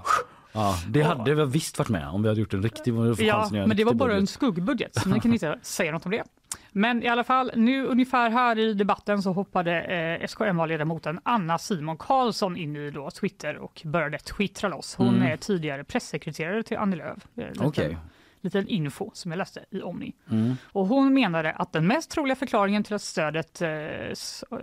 Ja, 0.56 0.76
det 0.88 1.00
Ja. 1.00 1.08
hade 1.08 1.36
vi 1.36 1.46
visst 1.46 1.80
varit 1.80 1.90
med 1.90 2.08
om 2.08 2.22
vi 2.24 2.30
hade 2.30 2.40
gjort 2.42 2.54
en 2.54 2.64
riktig 2.64 2.94
gett. 2.96 3.20
Ja, 3.20 3.48
en 3.54 3.68
men 3.68 3.78
det 3.78 3.84
var 3.84 3.94
bara 3.94 4.12
en 4.12 4.16
budget. 4.18 4.30
skuggbudget, 4.30 4.96
så 4.96 5.10
ni 5.10 5.20
kan 5.20 5.34
inte 5.34 5.60
säga 5.62 5.92
något 5.92 6.06
om 6.06 6.12
det. 6.12 6.24
Men 6.72 7.04
i 7.04 7.08
alla 7.08 7.24
fall, 7.24 7.52
nu 7.56 7.86
ungefär 7.86 8.30
här 8.30 8.60
i 8.60 8.74
debatten 8.74 9.22
så 9.22 9.32
hoppade 9.34 9.82
eh, 9.82 10.28
SKMA-ledamoten 10.28 11.20
Anna 11.24 11.58
Simon 11.58 11.98
Karlsson 11.98 12.58
in 12.58 12.76
i 12.76 12.92
då 12.92 13.12
Twitter 13.12 13.58
och 13.58 13.82
började 13.86 14.18
twittra 14.18 14.70
loss. 14.70 14.96
Hon 14.96 15.16
Mm. 15.16 15.32
är 15.32 15.38
tidigare 15.38 15.84
pressekreterare 15.84 16.64
till 16.64 16.78
Annie 16.78 16.96
Lööf. 16.96 17.28
Är 17.36 17.44
en 17.44 17.98
liten, 18.42 18.68
info 18.68 19.12
som 19.14 19.32
jag 19.32 19.38
läste 19.38 19.66
i 19.72 19.82
Omni. 19.82 20.14
Mm. 20.32 20.56
Och 20.72 20.88
hon 20.88 21.14
menade 21.14 21.52
att 21.52 21.72
den 21.74 21.88
mest 21.88 22.12
troliga 22.12 22.36
förklaringen 22.36 22.84
till 22.84 22.94
att 22.96 23.02
stödet 23.02 23.62
eh, 23.62 23.70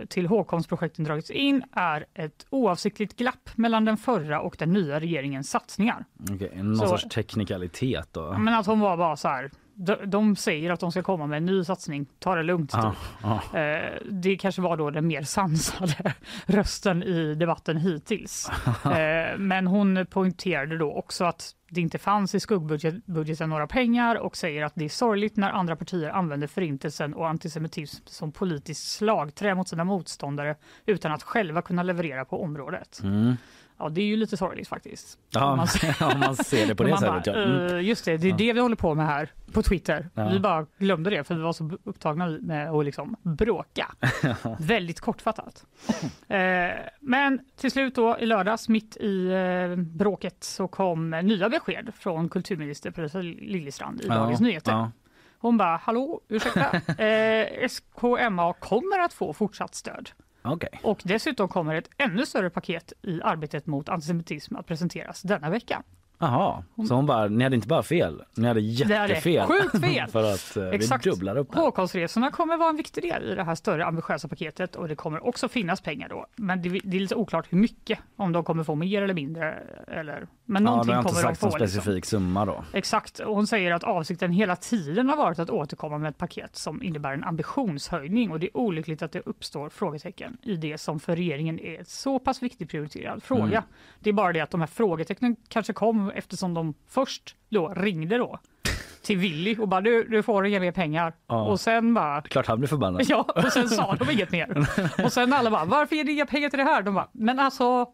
till 0.09 0.27
hågkomstprojekten 0.27 1.05
dragits 1.05 1.29
in 1.29 1.63
är 1.71 2.05
ett 2.13 2.45
oavsiktligt 2.49 3.17
glapp 3.17 3.49
mellan 3.55 3.85
den 3.85 3.97
förra 3.97 4.41
och 4.41 4.55
den 4.59 4.73
nya 4.73 4.99
regeringens 4.99 5.49
satsningar. 5.49 6.05
Okej, 6.31 6.51
någon 6.63 6.77
Så- 6.77 6.87
sorts 6.87 7.03
teknikalitet 7.15 8.09
då. 8.11 8.37
Men 8.37 8.53
att 8.53 8.65
hon 8.65 8.79
var 8.79 8.97
bara 8.97 9.15
så 9.17 9.27
här, 9.27 9.51
de, 9.85 9.95
de 10.05 10.35
säger 10.35 10.71
att 10.71 10.79
de 10.79 10.91
ska 10.91 11.03
komma 11.03 11.27
med 11.27 11.37
en 11.37 11.45
ny 11.45 11.63
satsning, 11.63 12.05
ta 12.19 12.35
det 12.35 12.43
lugnt. 12.43 12.73
Ja. 13.21 13.59
Eh, 13.59 13.97
det 14.11 14.37
kanske 14.37 14.61
var 14.61 14.77
då 14.77 14.89
den 14.89 15.07
mer 15.07 15.21
sansade 15.23 16.13
rösten 16.45 17.03
i 17.03 17.35
debatten 17.35 17.77
hittills. 17.77 18.51
Eh, 18.91 19.37
men 19.37 19.67
hon 19.67 20.05
poängterade 20.05 20.77
då 20.77 20.93
också 20.93 21.25
att 21.25 21.55
det 21.69 21.81
inte 21.81 21.97
fanns 21.97 22.35
i 22.35 22.39
skuggbudgeten 22.39 23.49
några 23.49 23.67
pengar 23.67 24.15
och 24.15 24.37
säger 24.37 24.63
att 24.63 24.73
det 24.75 24.85
är 24.85 24.89
sorgligt 24.89 25.37
när 25.37 25.51
andra 25.51 25.75
partier 25.75 26.09
använder 26.09 26.47
förintelsen 26.47 27.13
och 27.13 27.29
antisemitism 27.29 28.03
som 28.05 28.31
politiskt 28.31 28.91
slagträ 28.91 29.55
mot 29.55 29.69
sina 29.69 29.83
motståndare 29.83 30.55
utan 30.85 31.11
att 31.11 31.23
själva 31.23 31.61
kunna 31.61 31.83
leverera 31.83 32.25
på 32.25 32.43
området. 32.43 32.99
Mm. 33.03 33.35
Ja, 33.81 33.89
det 33.89 34.01
är 34.01 34.05
ju 34.05 34.15
lite 34.17 34.37
sorgligt 34.37 34.67
faktiskt. 34.67 35.17
Ja, 35.29 35.51
Om 35.51 35.57
man 35.57 35.67
om 36.13 36.19
man 36.19 36.35
ser 36.35 36.67
det 36.67 36.75
på 36.75 36.83
det 36.83 36.97
sättet. 36.97 37.07
bara, 37.09 37.21
ja. 37.25 37.33
Mm. 37.43 37.75
"Eh, 37.75 37.81
just 37.85 38.05
det, 38.05 38.17
det 38.17 38.27
är 38.27 38.31
Ja. 38.31 38.35
det 38.37 38.53
vi 38.53 38.59
håller 38.59 38.75
på 38.75 38.95
med 38.95 39.05
här 39.05 39.29
på 39.53 39.61
Twitter. 39.63 40.09
Ja. 40.13 40.29
Vi 40.29 40.39
bara 40.39 40.65
glömde 40.77 41.09
det 41.09 41.23
för 41.23 41.35
vi 41.35 41.41
var 41.41 41.53
så 41.53 41.71
upptagna 41.83 42.27
med 42.41 42.69
att 42.71 42.85
liksom 42.85 43.15
bråka. 43.21 43.91
Väldigt 44.59 44.99
kortfattat. 44.99 45.65
Eh, 46.27 46.37
men 46.99 47.39
till 47.57 47.71
slut 47.71 47.95
då 47.95 48.17
i 48.19 48.25
lördags 48.25 48.69
mitt 48.69 48.97
i 48.97 49.27
eh, 49.31 49.75
bråket 49.75 50.43
så 50.43 50.67
kom 50.67 51.09
nya 51.09 51.49
besked 51.49 51.91
från 51.99 52.29
kulturminister 52.29 52.91
Parisa 52.91 53.19
Liljestrand 53.21 54.01
i 54.01 54.07
Dagens 54.07 54.39
Nyheter. 54.39 54.71
Ja. 54.71 54.91
Hon 55.39 55.57
bara, 55.57 55.77
hallå, 55.77 56.21
ursäkta, 56.29 56.71
eh, 57.05 57.67
SKMA 57.69 58.53
kommer 58.53 58.99
att 58.99 59.13
få 59.13 59.33
fortsatt 59.33 59.75
stöd. 59.75 60.09
Okay. 60.43 60.69
Och 60.83 61.01
dessutom 61.03 61.47
kommer 61.47 61.75
ett 61.75 61.89
ännu 61.97 62.25
större 62.25 62.49
paket 62.49 62.93
i 63.01 63.21
arbetet 63.21 63.65
mot 63.65 63.89
antisemitism 63.89 64.55
att 64.55 64.67
presenteras 64.67 65.21
denna 65.21 65.49
vecka. 65.49 65.83
Jaha, 66.21 66.63
så 66.87 66.95
hon 66.95 67.05
bara, 67.05 67.27
ni 67.27 67.43
hade 67.43 67.55
inte 67.55 67.67
bara 67.67 67.83
fel, 67.83 68.23
ni 68.37 68.47
hade 68.47 68.59
jättefel. 68.61 69.47
sjukt 69.47 69.79
fel. 69.85 70.07
För 70.11 70.33
att 70.33 70.57
eh, 70.57 70.67
Exakt. 70.69 71.05
vi 71.05 71.09
dubblar 71.09 71.37
upp 71.37 71.51
det. 71.53 71.59
Hågkomstresorna 71.59 72.31
kommer 72.31 72.57
vara 72.57 72.69
en 72.69 72.77
viktig 72.77 73.03
del 73.03 73.31
i 73.31 73.35
det 73.35 73.43
här 73.43 73.55
större 73.55 73.85
ambitiösa 73.85 74.27
paketet 74.27 74.75
och 74.75 74.87
det 74.87 74.95
kommer 74.95 75.27
också 75.27 75.47
finnas 75.49 75.81
pengar 75.81 76.09
då. 76.09 76.25
Men 76.35 76.61
det, 76.61 76.69
det 76.83 76.97
är 76.97 77.01
lite 77.01 77.15
oklart 77.15 77.45
hur 77.49 77.57
mycket, 77.57 77.99
om 78.15 78.31
de 78.31 78.43
kommer 78.43 78.63
få 78.63 78.75
mer 78.75 79.01
eller 79.01 79.13
mindre. 79.13 79.53
Eller, 79.87 80.27
men 80.45 80.63
Ja, 80.63 80.69
någonting 80.69 80.93
det 80.93 80.97
inte 80.99 81.09
kommer 81.09 81.21
de 81.23 81.27
sagt 81.27 81.39
få. 81.39 81.45
någon 81.45 81.59
specifik 81.59 81.95
Liksom. 81.95 82.19
summa 82.19 82.45
då. 82.45 82.63
Exakt, 82.73 83.19
och 83.19 83.35
hon 83.35 83.47
säger 83.47 83.71
att 83.71 83.83
avsikten 83.83 84.31
hela 84.31 84.55
tiden 84.55 85.09
har 85.09 85.17
varit 85.17 85.39
att 85.39 85.49
återkomma 85.49 85.97
med 85.97 86.09
ett 86.09 86.17
paket 86.17 86.55
som 86.55 86.83
innebär 86.83 87.13
en 87.13 87.23
ambitionshöjning 87.23 88.31
och 88.31 88.39
det 88.39 88.45
är 88.47 88.57
olyckligt 88.57 89.01
att 89.01 89.11
det 89.11 89.19
uppstår 89.25 89.69
frågetecken 89.69 90.37
i 90.41 90.55
det 90.55 90.77
som 90.77 90.99
för 90.99 91.15
regeringen 91.15 91.59
är 91.59 91.79
en 91.79 91.85
så 91.85 92.19
pass 92.19 92.43
viktig 92.43 92.69
prioriterad 92.69 93.23
fråga. 93.23 93.43
Mm. 93.43 93.63
Det 93.99 94.09
är 94.09 94.13
bara 94.13 94.33
det 94.33 94.39
att 94.39 94.51
de 94.51 94.59
här 94.59 94.67
frågetecknen 94.67 95.35
kanske 95.47 95.73
kom 95.73 96.10
eftersom 96.15 96.53
de 96.53 96.73
först 96.89 97.35
då 97.49 97.67
ringde 97.69 98.17
då 98.17 98.39
till 99.01 99.17
Willy 99.17 99.55
och 99.59 99.67
bara 99.67 99.81
du, 99.81 100.03
du 100.03 100.23
får 100.23 100.45
inga 100.45 100.59
mer 100.59 100.71
pengar 100.71 101.13
Ja. 101.27 101.41
och 101.43 101.59
sen 101.59 101.93
bara 101.93 102.21
Klart 102.21 102.47
han 102.47 102.59
blir 102.59 102.67
förbannad. 102.69 103.01
Ja, 103.07 103.21
och 103.35 103.51
sen 103.51 103.69
sa 103.69 103.95
de 103.95 104.09
inget 104.11 104.31
mer. 104.31 104.67
Och 105.05 105.13
sen 105.13 105.33
alla 105.33 105.51
bara, 105.51 105.65
varför 105.65 105.95
ger 105.95 106.03
ni 106.03 106.11
inga 106.11 106.25
pengar 106.25 106.49
till 106.49 106.59
det 106.59 106.65
här? 106.65 106.81
De 106.81 106.93
bara, 106.93 107.07
men 107.11 107.39
alltså, 107.39 107.85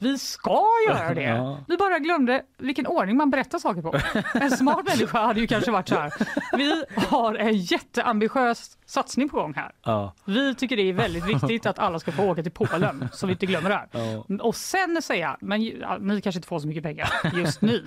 vi 0.00 0.18
ska 0.18 0.62
göra 0.88 1.14
det. 1.14 1.22
Ja. 1.22 1.58
Vi 1.68 1.76
bara 1.76 1.98
glömde 1.98 2.42
vilken 2.58 2.86
ordning 2.86 3.16
man 3.16 3.30
berättar 3.30 3.58
saker 3.58 3.82
på. 3.82 3.94
En 4.34 4.50
smart 4.50 4.86
människa 4.88 5.26
hade 5.26 5.40
ju 5.40 5.46
kanske 5.46 5.70
varit 5.70 5.88
så 5.88 5.94
här, 5.94 6.12
vi 6.56 6.84
har 7.08 7.34
en 7.34 7.56
jätteambitiös 7.56 8.78
satsning 8.86 9.28
på 9.28 9.36
gång 9.36 9.54
här. 9.54 9.72
Ja. 9.84 10.14
Vi 10.24 10.54
tycker 10.54 10.76
det 10.76 10.82
är 10.82 10.92
väldigt 10.92 11.26
viktigt 11.26 11.66
att 11.66 11.78
alla 11.78 11.98
ska 11.98 12.12
få 12.12 12.24
åka 12.24 12.42
till 12.42 12.52
Polen, 12.52 13.08
så 13.12 13.26
vi 13.26 13.32
inte 13.32 13.46
glömmer 13.46 13.70
det 13.70 13.76
här. 13.76 13.88
Ja. 13.92 14.24
Och 14.42 14.56
sen 14.56 15.02
säga, 15.02 15.36
men 15.40 15.60
ni 16.00 16.20
kanske 16.20 16.38
inte 16.38 16.48
får 16.48 16.58
så 16.58 16.66
mycket 16.66 16.82
pengar 16.82 17.08
just 17.34 17.60
nu. 17.62 17.84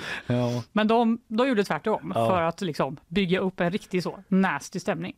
Men 0.71 0.87
de, 0.87 1.19
de 1.27 1.47
gjorde 1.47 1.63
tvärtom 1.63 2.11
för 2.13 2.41
att 2.41 2.61
liksom 2.61 2.97
bygga 3.07 3.39
upp 3.39 3.59
en 3.59 3.71
riktig 3.71 4.03
så 4.03 4.19
nasty 4.27 4.79
stämning. 4.79 5.15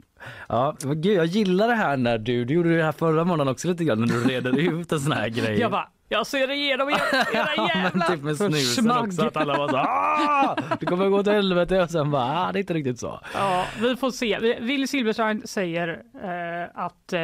Ja, 0.47 0.75
gud, 0.81 1.17
jag 1.17 1.25
gillar 1.25 1.67
det 1.67 1.75
här 1.75 1.97
när 1.97 2.17
du, 2.17 2.45
du 2.45 2.53
gjorde 2.53 2.77
det 2.77 2.83
här 2.83 2.91
förra 2.91 3.23
månaden 3.23 3.51
också 3.51 3.67
lite 3.67 3.83
grann 3.83 3.99
när 3.99 4.07
du 4.07 4.23
reder 4.23 4.59
ut 4.59 4.91
en 4.91 4.99
sån 4.99 5.11
här 5.11 5.27
grej. 5.29 5.59
Jag 5.59 5.71
bara, 5.71 5.89
jag 6.13 6.27
ser 6.27 6.51
igenom 6.51 6.89
er, 6.89 6.93
era 7.35 7.47
men 7.57 7.67
jävla 7.83 8.05
typ 8.05 8.23
med 8.23 8.37
snusen 8.37 8.91
också 8.91 9.25
att 9.25 9.37
alla 9.37 9.57
var 9.57 9.69
så 9.69 9.77
ah, 9.77 10.55
det 10.79 10.85
kommer 10.85 11.09
gå 11.09 11.23
till 11.23 11.33
helvete 11.33 11.81
och 11.83 11.89
sen 11.89 12.11
bara 12.11 12.39
ah, 12.47 12.51
det 12.51 12.57
är 12.57 12.61
inte 12.61 12.73
riktigt 12.73 12.99
så. 12.99 13.19
Ja, 13.33 13.65
vi 13.81 13.95
får 13.95 14.11
se. 14.11 14.39
Willy 14.59 14.87
Silberstein 14.87 15.41
säger 15.47 15.87
eh, 16.23 16.83
att 16.83 17.13
eh, 17.13 17.19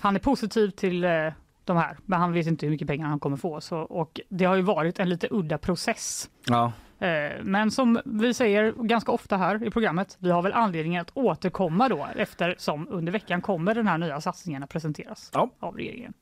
han 0.00 0.16
är 0.16 0.18
positiv 0.18 0.70
till 0.70 1.04
eh, 1.04 1.10
de 1.64 1.76
här, 1.76 1.96
men 2.04 2.20
han 2.20 2.32
vet 2.32 2.46
inte 2.46 2.66
hur 2.66 2.70
mycket 2.70 2.88
pengar 2.88 3.06
han 3.06 3.20
kommer 3.20 3.36
få. 3.36 3.60
Så, 3.60 3.78
och 3.78 4.20
det 4.28 4.44
har 4.44 4.54
ju 4.54 4.62
varit 4.62 4.98
en 4.98 5.08
lite 5.08 5.28
udda 5.30 5.58
process. 5.58 6.30
Ja, 6.46 6.72
Eh, 6.98 7.32
men 7.42 7.70
som 7.70 8.00
vi 8.04 8.34
säger 8.34 8.72
ganska 8.72 9.12
ofta 9.12 9.36
här 9.36 9.64
i 9.64 9.70
programmet, 9.70 10.16
vi 10.20 10.30
har 10.30 10.42
väl 10.42 10.52
anledning 10.52 10.96
att 10.96 11.10
återkomma 11.14 11.88
då 11.88 12.08
eftersom 12.16 12.88
under 12.90 13.12
veckan 13.12 13.40
kommer 13.40 13.74
den 13.74 13.86
här 13.86 13.98
nya 13.98 14.20
satsningen 14.20 14.62
att 14.62 14.70
presenteras 14.70 15.30
Ja. 15.34 15.50
av 15.60 15.76
regeringen. 15.76 16.12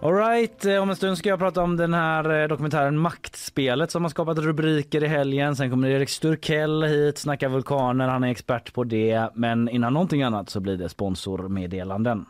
Alright, 0.00 0.64
eh, 0.64 0.76
om 0.82 0.90
en 0.90 0.96
stund 0.96 1.18
ska 1.18 1.28
jag 1.28 1.38
prata 1.38 1.62
om 1.62 1.76
den 1.76 1.94
här 1.94 2.42
eh, 2.42 2.48
dokumentären 2.48 2.98
Maktspelet 2.98 3.90
som 3.90 4.02
har 4.02 4.10
skapat 4.10 4.38
rubriker 4.38 5.04
i 5.04 5.06
helgen. 5.06 5.56
Sen 5.56 5.70
kommer 5.70 5.88
Erik 5.88 6.08
Sturkell 6.08 6.82
hit, 6.82 7.18
snacka 7.18 7.48
vulkaner, 7.48 8.08
han 8.08 8.24
är 8.24 8.28
expert 8.28 8.72
på 8.72 8.84
det. 8.84 9.30
Men 9.34 9.68
innan 9.68 9.92
någonting 9.92 10.22
annat 10.22 10.50
så 10.50 10.60
blir 10.60 10.76
det 10.76 10.88
sponsormeddelanden. 10.88 12.26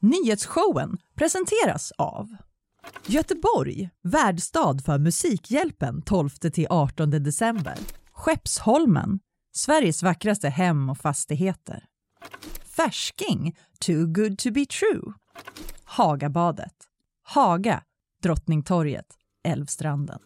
Nyhetsshowen 0.00 0.98
presenteras 1.14 1.92
av 1.98 2.28
Göteborg, 3.06 3.90
värdstad 4.02 4.78
för 4.84 4.98
Musikhjälpen 4.98 6.02
12-18 6.02 7.06
december. 7.18 7.74
Skeppsholmen, 8.12 9.20
Sveriges 9.52 10.02
vackraste 10.02 10.48
hem 10.48 10.90
och 10.90 10.98
fastigheter. 10.98 11.84
Färsking, 12.76 13.56
too 13.80 14.06
good 14.06 14.38
to 14.38 14.50
be 14.50 14.66
true. 14.66 15.14
Hagabadet. 15.84 16.74
Haga, 17.22 17.82
Drottningtorget, 18.22 19.06
Älvstranden. 19.48 20.18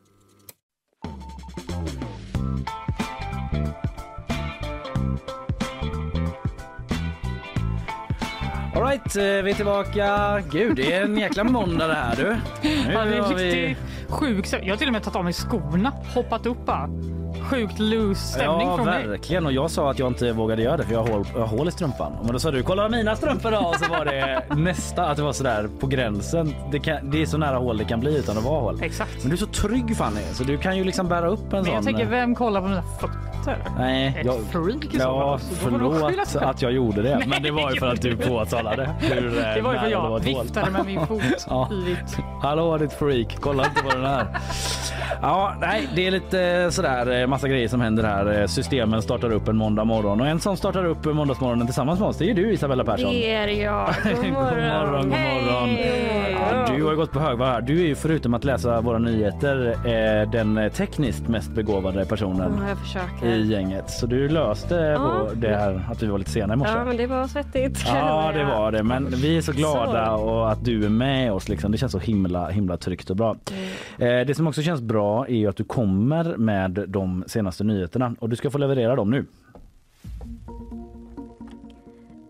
Alright, 8.74 9.16
eh, 9.16 9.22
vi 9.22 9.50
är 9.50 9.54
tillbaka. 9.54 10.40
Gud, 10.52 10.76
det 10.76 10.92
är 10.92 11.02
en 11.04 11.16
jäkla 11.18 11.44
måndag 11.44 11.87
det 11.87 11.94
här 11.94 12.16
du. 12.16 12.37
Nu 12.62 12.92
Ja, 12.92 13.04
det 13.04 13.16
är 13.16 13.20
har 13.20 13.35
vi- 13.35 13.66
riktigt 13.68 13.85
sjukt. 14.11 14.52
Jag 14.52 14.68
har 14.72 14.76
till 14.76 14.87
och 14.87 14.92
med 14.92 15.02
tagit 15.02 15.16
av 15.16 15.24
mig 15.24 15.32
skorna, 15.32 15.92
hoppat 16.14 16.46
upp 16.46 16.66
bara. 16.66 16.88
Sjukt 17.42 17.79
loose 17.79 18.20
stämning 18.20 18.66
Ja, 18.68 18.77
från 18.77 18.87
mig. 18.87 19.07
verkligen. 19.07 19.46
Och 19.46 19.53
jag 19.53 19.70
sa 19.70 19.90
att 19.90 19.99
jag 19.99 20.09
inte 20.09 20.33
vågade 20.33 20.62
göra 20.62 20.77
det 20.77 20.83
för 20.83 20.92
jag 20.92 21.03
har 21.03 21.09
hål, 21.09 21.27
jag 21.35 21.40
har 21.40 21.46
hål 21.59 21.68
i 21.68 21.70
strumpan. 21.70 22.12
Men 22.22 22.33
då 22.33 22.38
sa 22.38 22.51
du 22.51 22.62
kolla 22.62 22.88
mina 22.88 23.16
strumpor 23.16 23.51
då. 23.51 23.59
Och 23.59 23.75
så 23.77 23.90
var 23.90 24.05
det 24.05 24.42
nästa 24.57 25.05
att 25.07 25.16
det 25.16 25.22
var 25.22 25.33
sådär 25.33 25.68
på 25.81 25.87
gränsen. 25.87 26.55
Det, 26.72 26.79
kan, 26.79 27.11
det 27.11 27.22
är 27.22 27.27
så 27.27 27.38
nära 27.38 27.57
hål 27.59 27.77
det 27.79 27.85
kan 27.85 28.01
bli 28.01 28.18
utan 28.18 28.38
att 28.38 28.44
vara 28.44 28.61
hål. 28.61 28.79
Exakt. 28.83 29.16
Men 29.20 29.29
du 29.29 29.35
är 29.35 29.38
så 29.38 29.46
trygg 29.46 29.96
Fanny 29.96 30.20
så 30.33 30.44
du 30.44 30.59
kan 30.59 30.77
ju 30.77 30.85
liksom 30.85 31.09
bära 31.09 31.29
upp 31.29 31.40
en 31.44 31.49
Men 31.51 31.64
sån. 31.64 31.75
jag 31.75 31.85
tänker, 31.85 32.05
vem 32.07 32.35
kollar 32.35 32.61
på 32.61 32.66
mina 32.68 32.83
fötter? 32.83 33.59
Nej, 33.79 34.16
Ett 34.20 34.27
jag, 34.27 34.35
freak 34.53 34.85
i 34.85 34.99
så 34.99 35.03
ja, 35.03 35.38
förlåt 35.55 36.37
att 36.37 36.62
jag 36.62 36.72
gjorde 36.72 37.03
det. 37.03 37.22
Men 37.27 37.42
det 37.42 37.51
var 37.51 37.70
ju 37.70 37.77
för 37.81 37.87
att 37.88 38.03
du 38.03 38.16
påtalade. 38.16 38.90
Hur, 39.01 39.38
eh, 39.38 39.55
Det 39.55 39.61
var 39.61 39.72
ju 39.72 39.79
för 39.79 39.87
jag 39.88 40.18
viftade 40.20 40.70
med 40.70 40.87
min 40.87 41.07
fot 41.07 41.22
Ja. 41.49 41.70
Hallå 42.42 42.79
ditt 42.79 42.92
freak, 42.92 43.37
kolla 43.40 43.64
inte 43.64 43.83
på 43.83 43.88
den 43.90 44.05
här. 44.05 44.27
Ja, 45.22 45.55
nej, 45.61 45.88
det 45.94 46.07
är 46.07 46.11
lite 46.11 46.40
eh, 46.42 46.70
sådär 46.70 47.20
eh, 47.20 47.25
massa 47.26 47.48
grejer 47.48 47.68
som 47.68 47.80
händer 47.80 48.02
här. 48.04 48.40
Eh, 48.40 48.46
Systemen 48.46 49.02
startar 49.02 49.32
upp 49.32 49.48
en 49.48 49.56
måndag 49.56 49.84
morgon 49.84 50.20
och 50.20 50.26
en 50.26 50.40
som 50.40 50.56
startar 50.56 50.84
upp 50.84 51.04
måndagsmorgonen 51.04 51.66
tillsammans 51.66 52.00
med 52.00 52.08
oss, 52.08 52.16
det 52.18 52.24
är 52.24 52.26
ju 52.28 52.34
du 52.34 52.52
Isabella 52.52 52.84
Persson. 52.84 53.10
Det 53.10 53.32
är 53.34 53.48
jag. 53.48 53.94
God 54.04 54.14
God 54.24 54.32
morgon. 54.32 54.68
morgon, 54.68 55.02
god 55.02 55.10
morgon. 55.10 55.68
Hej. 55.68 56.36
Ja, 56.52 56.66
du 56.76 56.82
har 56.84 56.90
ju 56.90 56.96
gått 56.96 57.12
på 57.12 57.20
högvarv 57.20 57.48
här. 57.50 57.60
Du 57.60 57.80
är 57.80 57.86
ju 57.86 57.94
förutom 57.94 58.34
att 58.34 58.44
läsa 58.44 58.80
våra 58.80 58.98
nyheter 58.98 59.76
eh, 59.84 60.30
den 60.30 60.58
eh, 60.58 60.72
tekniskt 60.72 61.28
mest 61.28 61.50
begåvade 61.50 62.04
personen 62.04 62.60
försöker. 62.82 63.26
i 63.26 63.46
gänget. 63.46 63.90
Så 63.90 64.06
du 64.06 64.28
löste 64.28 64.74
Ja. 64.74 65.26
det 65.34 65.56
här 65.56 65.84
att 65.90 66.02
vi 66.02 66.06
var 66.06 66.18
lite 66.18 66.30
sena 66.30 66.54
i 66.54 66.56
morse. 66.56 66.72
Ja, 66.72 66.84
men 66.84 66.96
det 66.96 67.06
var 67.06 67.26
svettigt. 67.26 67.82
Ja, 67.86 68.32
det 68.34 68.44
var 68.44 68.72
det. 68.72 68.82
Men 68.82 69.06
vi 69.10 69.36
är 69.36 69.40
så 69.42 69.52
glada 69.52 70.12
och 70.12 70.50
att 70.52 70.64
du 70.64 70.84
är 70.84 70.88
med 70.88 71.32
oss. 71.32 71.48
Liksom. 71.48 71.72
Det 71.72 71.78
känns 71.78 71.92
så 71.92 71.98
himla, 71.98 72.48
himla 72.48 72.76
tryggt 72.76 73.10
och 73.10 73.16
bra. 73.16 73.36
Eh, 73.98 74.06
det 74.26 74.36
som 74.36 74.46
också 74.46 74.62
känns 74.62 74.80
bra 74.80 75.26
är 75.26 75.34
ju 75.34 75.48
att 75.48 75.56
du 75.56 75.64
kommer 75.64 76.36
med 76.36 76.84
de 76.88 77.15
senaste 77.26 77.64
nyheterna 77.64 78.16
och 78.18 78.29
du 78.29 78.37
ska 78.37 78.50
få 78.50 78.59
leverera 78.59 78.96
dem 78.96 79.11
nu. 79.11 79.26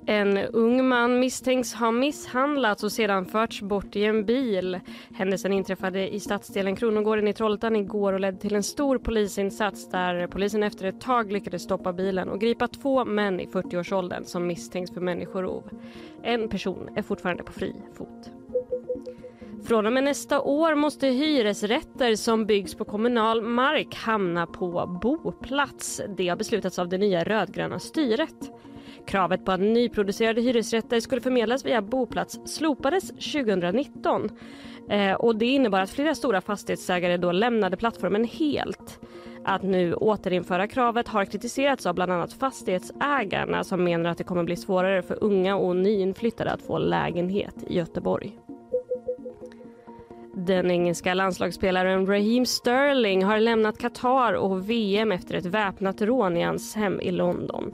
En 0.09 0.39
ung 0.39 0.89
man 0.89 1.21
misstänks 1.21 1.75
ha 1.75 1.91
misshandlats 1.91 2.85
och 2.85 2.93
sedan 2.93 3.27
förts 3.27 3.63
bort 3.63 3.97
i 3.97 4.05
en 4.05 4.25
bil. 4.25 4.81
Händelsen 5.15 5.53
inträffade 5.53 6.15
i 6.15 6.21
stadsdelen 6.21 6.77
Kronogården 6.77 7.29
i 7.29 7.33
Trollhättan 7.33 7.77
igår 7.77 8.13
och 8.13 8.21
ledde 8.21 8.39
till 8.39 8.55
en 8.55 8.63
stor 8.63 8.99
polisinsats 8.99 9.91
där 9.91 10.27
polisen 10.27 10.63
efter 10.63 10.87
ett 10.87 11.01
tag 11.01 11.33
lyckades 11.33 11.63
stoppa 11.63 11.93
bilen 11.93 12.29
och 12.29 12.41
gripa 12.41 12.69
två 12.69 13.05
män 13.05 13.41
i 13.41 13.47
40-årsåldern 13.47 14.25
som 14.25 14.47
misstänks 14.47 14.91
för 14.91 15.01
människorov. 15.01 15.71
En 16.23 16.49
person 16.49 16.89
är 16.97 17.03
fortfarande 17.03 17.43
på 17.43 17.53
fri 17.53 17.75
fot. 17.95 18.31
Från 19.65 19.87
och 19.87 19.93
med 19.93 20.05
nästa 20.05 20.41
år 20.41 20.75
måste 20.75 21.07
hyresrätter 21.07 22.15
som 22.17 22.47
byggs 22.47 22.75
på 22.75 22.85
kommunal 22.85 23.43
mark 23.43 23.95
hamna 23.95 24.47
på 24.47 24.99
boplats. 25.03 26.01
Det 26.17 26.29
har 26.29 26.37
beslutats 26.37 26.79
av 26.79 26.89
det 26.89 26.99
nya 26.99 27.25
rödgröna 27.25 27.79
styret. 27.79 28.53
Kravet 29.07 29.45
på 29.45 29.53
att 29.53 29.61
nyproducerade 29.61 30.41
hyresrätter 30.41 31.01
skulle 31.01 31.21
förmedlas 31.21 31.65
via 31.65 31.83
boplats 31.83 32.39
slopades 32.47 33.09
2019. 33.09 34.31
Eh, 34.91 35.13
och 35.13 35.37
det 35.37 35.47
innebar 35.47 35.81
att 35.81 35.91
flera 35.91 36.15
stora 36.15 36.41
fastighetsägare 36.41 37.17
då 37.17 37.33
lämnade 37.33 37.77
plattformen 37.77 38.25
helt. 38.25 39.01
Att 39.45 39.63
nu 39.63 39.95
återinföra 39.95 40.69
kravet 40.69 41.09
har 41.09 41.25
kritiserats 41.25 41.87
av 41.87 41.95
bland 41.95 42.13
annat 42.13 42.33
fastighetsägarna 42.33 43.65
som 43.65 43.85
menar 43.85 44.11
att 44.11 44.19
det 44.19 44.25
kommer 44.25 44.45
bli 44.45 44.57
svårare 44.57 45.03
för 45.03 45.25
unga 45.25 45.57
och 45.57 45.77
nyinflyttade 45.77 46.53
att 46.53 46.63
få 46.63 46.79
lägenhet 46.79 47.55
i 47.67 47.75
Göteborg. 47.75 48.39
Den 50.39 50.71
engelska 50.71 51.15
landslagsspelaren 51.15 52.07
Raheem 52.07 52.47
Sterling 52.47 53.25
har 53.25 53.41
lämnat 53.41 53.79
Qatar 53.79 54.33
och 54.33 54.71
VM 54.71 55.13
efter 55.13 55.35
ett 55.35 55.47
väpnat 55.47 56.03
rån 56.03 56.37
i 56.37 56.43
hans 56.43 56.75
hem 56.75 57.01
i 57.01 57.11
London. 57.11 57.73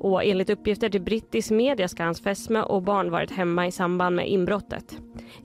Och 0.00 0.24
enligt 0.24 0.50
uppgifter 0.50 0.88
till 0.88 1.02
brittisk 1.02 1.50
media 1.50 1.88
ska 1.88 2.04
hans 2.04 2.20
fästmö 2.20 2.62
och 2.62 2.82
barn 2.82 3.10
varit 3.10 3.30
hemma 3.30 3.66
i 3.66 3.72
samband 3.72 4.16
med 4.16 4.28
inbrottet. 4.28 4.96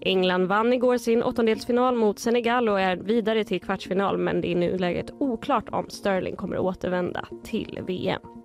England 0.01 0.47
vann 0.47 0.73
igår 0.73 0.97
sin 0.97 1.23
åttondelsfinal 1.23 1.95
mot 1.95 2.19
Senegal 2.19 2.69
och 2.69 2.79
är 2.79 2.95
vidare 2.95 3.43
till 3.43 3.61
kvartsfinal 3.61 4.17
men 4.17 4.41
det 4.41 4.47
är 4.47 4.51
i 4.51 4.55
nuläget 4.55 5.11
oklart 5.19 5.69
om 5.69 5.89
Sterling 5.89 6.35
kommer 6.35 6.57
återvända 6.57 7.27
till 7.43 7.79
VM. 7.87 8.36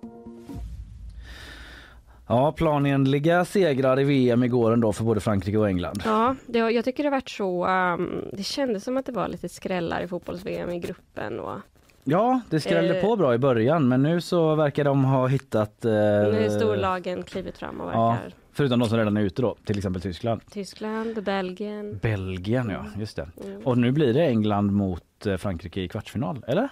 Ja, 2.33 2.51
planenliga 2.51 3.45
segrar 3.45 3.99
i 3.99 4.03
VM 4.03 4.43
igår 4.43 4.73
ändå 4.73 4.93
för 4.93 5.03
både 5.03 5.19
Frankrike 5.19 5.57
och 5.57 5.69
England. 5.69 6.01
Ja, 6.05 6.35
det, 6.47 6.59
jag 6.59 6.85
tycker 6.85 7.03
det 7.03 7.09
varit 7.09 7.29
så. 7.29 7.67
Um, 7.67 8.25
det 8.33 8.43
kändes 8.43 8.83
som 8.83 8.97
att 8.97 9.05
det 9.05 9.11
var 9.11 9.27
lite 9.27 9.49
skrällar 9.49 10.01
i 10.01 10.07
fotbolls-VM 10.07 10.69
i 10.69 10.79
gruppen. 10.79 11.39
Och 11.39 11.59
Ja, 12.03 12.41
det 12.49 12.59
skrällde 12.59 12.95
Eh. 12.97 13.01
på 13.01 13.15
bra 13.15 13.33
i 13.33 13.37
början 13.37 13.87
men 13.87 14.03
nu 14.03 14.21
så 14.21 14.55
verkar 14.55 14.83
de 14.83 15.05
ha 15.05 15.27
hittat... 15.27 15.85
Eh, 15.85 15.91
nu 15.91 16.45
är 16.45 16.49
storlagen 16.49 17.23
klivit 17.23 17.57
fram 17.57 17.81
och 17.81 17.93
ja, 17.93 18.09
verkar 18.09 18.33
förutom 18.53 18.79
de 18.79 18.89
som 18.89 18.97
redan 18.97 19.17
är 19.17 19.21
ute 19.21 19.41
då, 19.41 19.55
till 19.65 19.77
exempel 19.77 20.01
Tyskland. 20.01 20.41
Tyskland, 20.51 21.23
Belgien. 21.23 21.99
Belgien 22.01 22.69
ja, 22.69 22.85
just 22.99 23.15
det. 23.15 23.29
Mm. 23.45 23.61
Och 23.61 23.77
nu 23.77 23.91
blir 23.91 24.13
det 24.13 24.25
England 24.25 24.71
mot 24.71 25.25
eh, 25.25 25.37
Frankrike 25.37 25.81
i 25.81 25.87
kvartsfinal, 25.87 26.45
eller? 26.47 26.69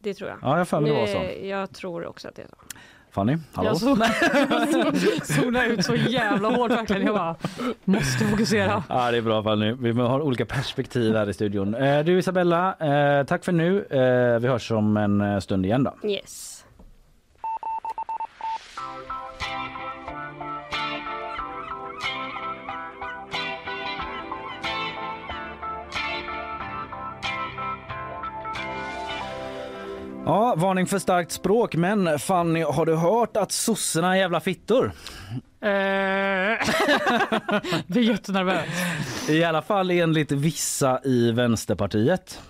Det 0.00 0.14
tror 0.14 0.30
jag. 0.30 0.38
Ja, 0.42 0.66
jag 0.70 0.82
mig 0.82 0.90
det 0.92 0.98
var 0.98 1.06
så. 1.06 1.18
Nu, 1.18 1.46
jag 1.46 1.70
tror 1.70 2.06
också 2.06 2.28
att 2.28 2.34
det 2.34 2.42
är 2.42 2.48
så. 2.48 2.56
Fanny, 3.14 3.36
hallå? 3.52 3.68
Jag 3.68 3.76
zonade 5.26 5.66
ut 5.72 5.84
så 5.84 5.94
jävla 5.94 6.48
hårt 6.48 6.70
verkligen. 6.70 7.02
Jag 7.06 7.14
bara 7.14 7.36
måste 7.84 8.24
fokusera. 8.24 8.82
Ja, 8.88 9.10
det 9.10 9.16
är 9.16 9.22
bra 9.22 9.42
Fanny. 9.42 9.72
Vi 9.72 9.92
har 9.92 10.20
olika 10.20 10.46
perspektiv 10.46 11.16
här 11.16 11.30
i 11.30 11.32
studion. 11.34 11.74
Eh, 11.74 12.04
Du 12.04 12.18
Isabella, 12.18 12.68
eh, 13.20 13.26
tack 13.26 13.44
för 13.44 13.52
nu. 13.52 13.78
Eh, 13.90 14.40
vi 14.40 14.48
hörs 14.48 14.70
om 14.70 14.96
en 14.96 15.40
stund 15.40 15.66
igen 15.66 15.84
då. 15.84 16.08
Yes. 16.08 16.53
Ja, 30.26 30.54
varning 30.56 30.86
för 30.86 30.98
starkt 30.98 31.32
språk. 31.32 31.74
Men 31.74 32.18
Fanny, 32.18 32.62
har 32.62 32.86
du 32.86 32.96
hört 32.96 33.36
att 33.36 33.52
sossarna 33.52 34.14
är 34.16 34.20
jävla 34.20 34.40
fittor? 34.40 34.92
Eh, 35.60 35.70
blir 37.86 38.02
jättenervös. 38.02 38.68
I 39.28 39.44
alla 39.44 39.62
fall 39.62 39.90
enligt 39.90 40.32
vissa 40.32 41.00
i 41.04 41.32
Vänsterpartiet. 41.32 42.40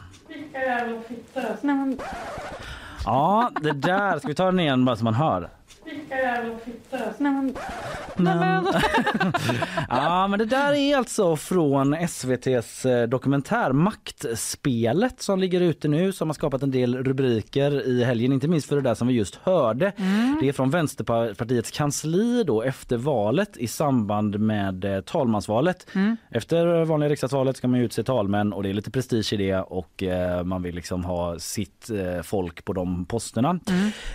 Nej, 1.63 1.75
men, 1.75 1.99
Ja, 3.05 3.51
det 3.61 3.73
där. 3.73 4.19
Ska 4.19 4.29
vi 4.29 4.35
ta 4.35 4.45
den 4.45 4.61
igen 4.61 4.85
bara 4.85 4.97
så 4.97 5.05
man 5.05 5.15
hör? 5.15 5.51
Nej, 7.19 7.33
men, 7.33 7.57
nej, 8.17 8.37
men. 8.37 8.67
Ja, 9.89 10.29
men 10.29 10.39
det 10.39 10.45
där 10.45 10.73
är 10.73 10.97
alltså 10.97 11.37
från 11.37 11.95
SVTs 11.95 12.85
eh, 12.87 13.09
dokumentär 13.09 13.73
Maktspelet 13.73 15.23
som 15.23 15.39
ligger 15.39 15.61
ute 15.61 15.89
nu 15.89 16.13
som 16.13 16.29
har 16.29 16.35
skapat 16.35 16.63
en 16.63 16.71
del 16.71 17.05
rubriker 17.05 17.87
i 17.87 18.05
helgen, 18.05 18.33
inte 18.33 18.49
minst 18.49 18.69
för 18.69 18.77
det 18.77 18.83
där 18.83 18.95
som 18.95 19.09
vi 19.09 19.15
just 19.15 19.35
hörde. 19.37 19.93
Det 20.41 20.49
är 20.49 20.53
från 20.53 20.71
Vänsterpartiets 20.71 21.71
kansli 21.71 22.45
då 22.47 22.63
efter 22.63 22.97
valet 22.97 23.57
i 23.57 23.67
samband 23.67 24.41
med 24.41 24.85
eh, 24.85 25.01
talmansvalet. 25.01 25.87
Efter 26.31 26.85
vanliga 26.85 27.11
riksdagsvalet 27.11 27.57
ska 27.57 27.69
man 27.69 27.81
ju 27.81 27.87
utse 27.87 28.03
talmän 28.03 28.53
och 28.53 28.63
det 28.63 28.69
är 28.69 28.75
lite 28.75 28.91
prestige 28.91 29.33
i 29.33 29.37
det 29.37 29.57
och 29.57 30.03
eh, 30.03 30.45
man 30.45 30.63
vill 30.63 30.75
liksom 30.75 31.05
ha 31.05 31.39
sitt 31.39 31.91
eh, 31.91 32.23
folk 32.23 32.65
på 32.65 32.73
de 32.73 33.05
posterna. 33.05 33.61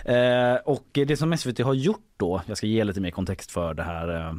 Eh, 0.04 0.54
och 0.64 0.86
det 0.92 1.16
som 1.16 1.36
SVT 1.36 1.59
har 1.62 1.74
gjort 1.74 2.06
då, 2.16 2.42
jag 2.46 2.56
ska 2.56 2.66
ge 2.66 2.84
lite 2.84 3.00
mer 3.00 3.10
kontext 3.10 3.50
för 3.50 3.74
det 3.74 3.82
här 3.82 4.16
eh, 4.16 4.34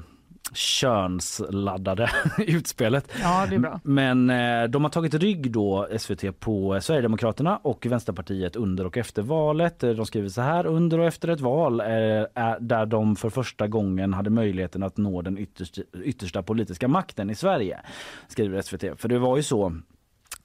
könsladdade 0.53 2.09
utspelet. 2.37 3.11
Ja, 3.21 3.45
det 3.49 3.55
är 3.55 3.59
bra. 3.59 3.79
Men 3.83 4.29
eh, 4.29 4.63
de 4.63 4.83
har 4.83 4.89
tagit 4.89 5.13
rygg 5.13 5.51
då 5.51 5.87
SVT 5.99 6.39
på 6.39 6.79
Sverigedemokraterna 6.81 7.57
och 7.57 7.85
Vänsterpartiet 7.85 8.55
under 8.55 8.85
och 8.85 8.97
efter 8.97 9.21
valet. 9.21 9.83
Eh, 9.83 9.89
de 9.89 10.05
skriver 10.05 10.29
så 10.29 10.41
här 10.41 10.65
under 10.65 10.99
och 10.99 11.05
efter 11.05 11.27
ett 11.27 11.41
val 11.41 11.79
eh, 11.79 11.87
är 11.87 12.59
där 12.59 12.85
de 12.85 13.15
för 13.15 13.29
första 13.29 13.67
gången 13.67 14.13
hade 14.13 14.29
möjligheten 14.29 14.83
att 14.83 14.97
nå 14.97 15.21
den 15.21 15.37
yttersta, 15.37 15.81
yttersta 16.03 16.43
politiska 16.43 16.87
makten 16.87 17.29
i 17.29 17.35
Sverige. 17.35 17.79
Skriver 18.27 18.61
SVT. 18.61 18.99
För 19.01 19.09
det 19.09 19.19
var 19.19 19.37
ju 19.37 19.43
så 19.43 19.73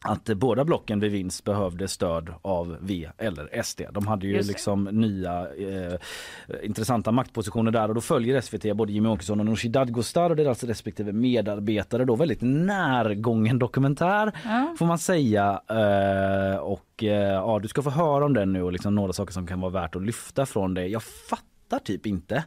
att 0.08 0.24
båda 0.24 0.64
blocken 0.64 1.00
vid 1.00 1.12
vinst 1.12 1.44
behövde 1.44 1.88
stöd 1.88 2.34
av 2.42 2.76
V 2.80 3.08
eller 3.18 3.62
SD. 3.62 3.80
De 3.92 4.06
hade 4.06 4.26
ju 4.26 4.42
liksom 4.42 4.84
nya 4.84 5.40
eh, 5.40 5.94
intressanta 6.62 7.12
maktpositioner 7.12 7.70
där 7.70 7.88
och 7.88 7.94
då 7.94 8.00
följer 8.00 8.40
SVT 8.40 8.76
både 8.76 8.92
Jimmy 8.92 9.08
Åkesson 9.08 9.40
och 9.40 9.46
Nooshi 9.46 9.68
Dadgostar 9.68 10.30
och 10.30 10.36
deras 10.36 10.64
respektive 10.64 11.12
medarbetare 11.12 12.04
då 12.04 12.16
väldigt 12.16 12.42
närgången 12.42 13.58
dokumentär 13.58 14.32
Ja. 14.44 14.74
får 14.78 14.86
man 14.86 14.98
säga. 14.98 15.60
Eh, 15.70 16.56
och 16.58 17.04
eh, 17.04 17.32
ja, 17.32 17.58
du 17.62 17.68
ska 17.68 17.82
få 17.82 17.90
höra 17.90 18.24
om 18.24 18.34
den 18.34 18.52
nu 18.52 18.62
och 18.62 18.72
liksom 18.72 18.94
några 18.94 19.12
saker 19.12 19.32
som 19.32 19.46
kan 19.46 19.60
vara 19.60 19.72
värt 19.72 19.96
att 19.96 20.02
lyfta 20.06 20.46
från 20.46 20.74
det. 20.74 20.86
Jag 20.86 21.02
fattar 21.02 21.78
typ 21.78 22.06
inte 22.06 22.44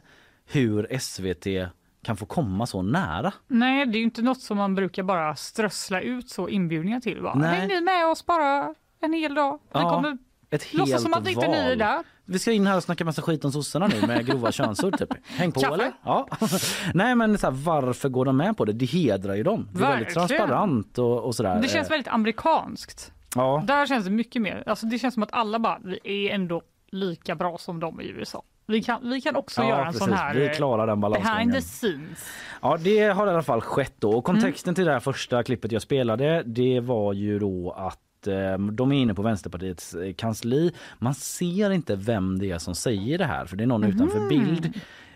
hur 0.52 0.98
SVT 0.98 1.70
kan 2.02 2.16
få 2.16 2.26
komma 2.26 2.66
så 2.66 2.82
nära. 2.82 3.32
Nej, 3.48 3.86
det 3.86 3.96
är 3.96 3.98
ju 3.98 4.04
inte 4.04 4.22
något 4.22 4.40
som 4.40 4.56
man 4.56 4.74
brukar 4.74 5.02
bara 5.02 5.36
strössla 5.36 6.00
ut 6.00 6.30
så 6.30 6.48
inbjudningar 6.48 7.00
till. 7.00 7.22
Bara, 7.22 7.34
Nej. 7.34 7.60
Häng 7.60 7.68
ni 7.68 7.80
med 7.80 8.06
oss 8.06 8.26
bara 8.26 8.74
en 9.00 9.12
hel 9.12 9.34
dag. 9.34 9.58
Vi 9.62 9.68
Ja, 9.80 9.90
kommer 9.90 10.18
Ett 10.50 10.62
helt 10.62 10.74
låtsas 10.78 11.02
som 11.02 11.14
att 11.14 11.28
inte 11.28 11.48
ni 11.48 11.56
är 11.56 11.76
där. 11.76 12.02
Vi 12.24 12.38
ska 12.38 12.52
in 12.52 12.66
här 12.66 12.76
och 12.76 12.82
snacka 12.82 13.04
massa 13.04 13.22
skit 13.22 13.44
om 13.44 13.52
sossarna 13.52 13.86
nu 13.86 14.06
med 14.06 14.26
grova 14.26 14.52
könsord 14.52 14.98
typ. 14.98 15.08
Häng 15.26 15.52
på 15.52 15.60
Kaffe? 15.60 15.74
eller? 15.74 15.92
Ja. 16.04 16.28
Nej 16.94 17.14
men 17.14 17.38
så 17.38 17.46
här, 17.46 17.54
varför 17.54 18.08
går 18.08 18.24
de 18.24 18.36
med 18.36 18.56
på 18.56 18.64
det? 18.64 18.72
Det 18.72 18.86
hedrar 18.86 19.34
ju 19.34 19.42
dem. 19.42 19.68
Det 19.72 19.84
är 19.84 19.90
väldigt 19.90 20.14
transparent 20.14 20.98
och, 20.98 21.24
och 21.24 21.34
sådär. 21.34 21.60
Det 21.62 21.68
känns 21.68 21.90
väldigt 21.90 22.08
amerikanskt. 22.08 23.12
Ja. 23.34 23.62
Där 23.66 23.86
känns 23.86 24.04
det 24.04 24.10
mycket 24.10 24.42
mer. 24.42 24.62
Alltså 24.66 24.86
det 24.86 24.98
känns 24.98 25.14
som 25.14 25.22
att 25.22 25.32
alla 25.32 25.58
bara, 25.58 25.78
vi 26.04 26.30
är 26.30 26.34
ändå 26.34 26.62
lika 26.90 27.34
bra 27.34 27.58
som 27.58 27.80
de 27.80 28.00
i 28.00 28.08
USA. 28.08 28.42
Vi 28.70 28.82
kan, 28.82 29.10
vi 29.10 29.20
kan 29.20 29.36
också 29.36 29.60
Ja, 29.60 29.68
göra 29.68 29.80
en 29.80 29.86
precis. 29.86 30.00
sån 30.04 30.12
här 30.12 30.34
Vi 30.34 30.48
klarar 30.48 30.86
den 30.86 31.00
behind 31.00 31.52
the 31.54 31.60
scenes. 31.60 32.26
Ja, 32.62 32.76
det 32.80 33.00
har 33.00 33.26
i 33.26 33.30
alla 33.30 33.42
fall 33.42 33.60
skett 33.60 33.94
då. 33.98 34.08
Och 34.12 34.28
Mm. 34.28 34.40
kontexten 34.42 34.74
till 34.74 34.84
det 34.84 34.92
här 34.92 35.00
första 35.00 35.42
klippet 35.42 35.72
jag 35.72 35.82
spelade, 35.82 36.42
det 36.46 36.80
var 36.80 37.12
ju 37.12 37.38
då 37.38 37.70
att 37.76 38.26
eh, 38.26 38.58
de 38.58 38.92
är 38.92 38.96
inne 38.96 39.14
på 39.14 39.22
Vänsterpartiets 39.22 39.94
eh, 39.94 40.12
kansli. 40.14 40.72
Man 40.98 41.14
ser 41.14 41.70
inte 41.70 41.96
vem 41.96 42.38
det 42.38 42.50
är 42.50 42.58
som 42.58 42.74
säger 42.74 43.18
det 43.18 43.24
här 43.24 43.46
för 43.46 43.56
det 43.56 43.64
är 43.64 43.66
någon 43.66 43.80
Mhm. 43.80 43.90
utanför 43.90 44.28
bild. 44.28 44.72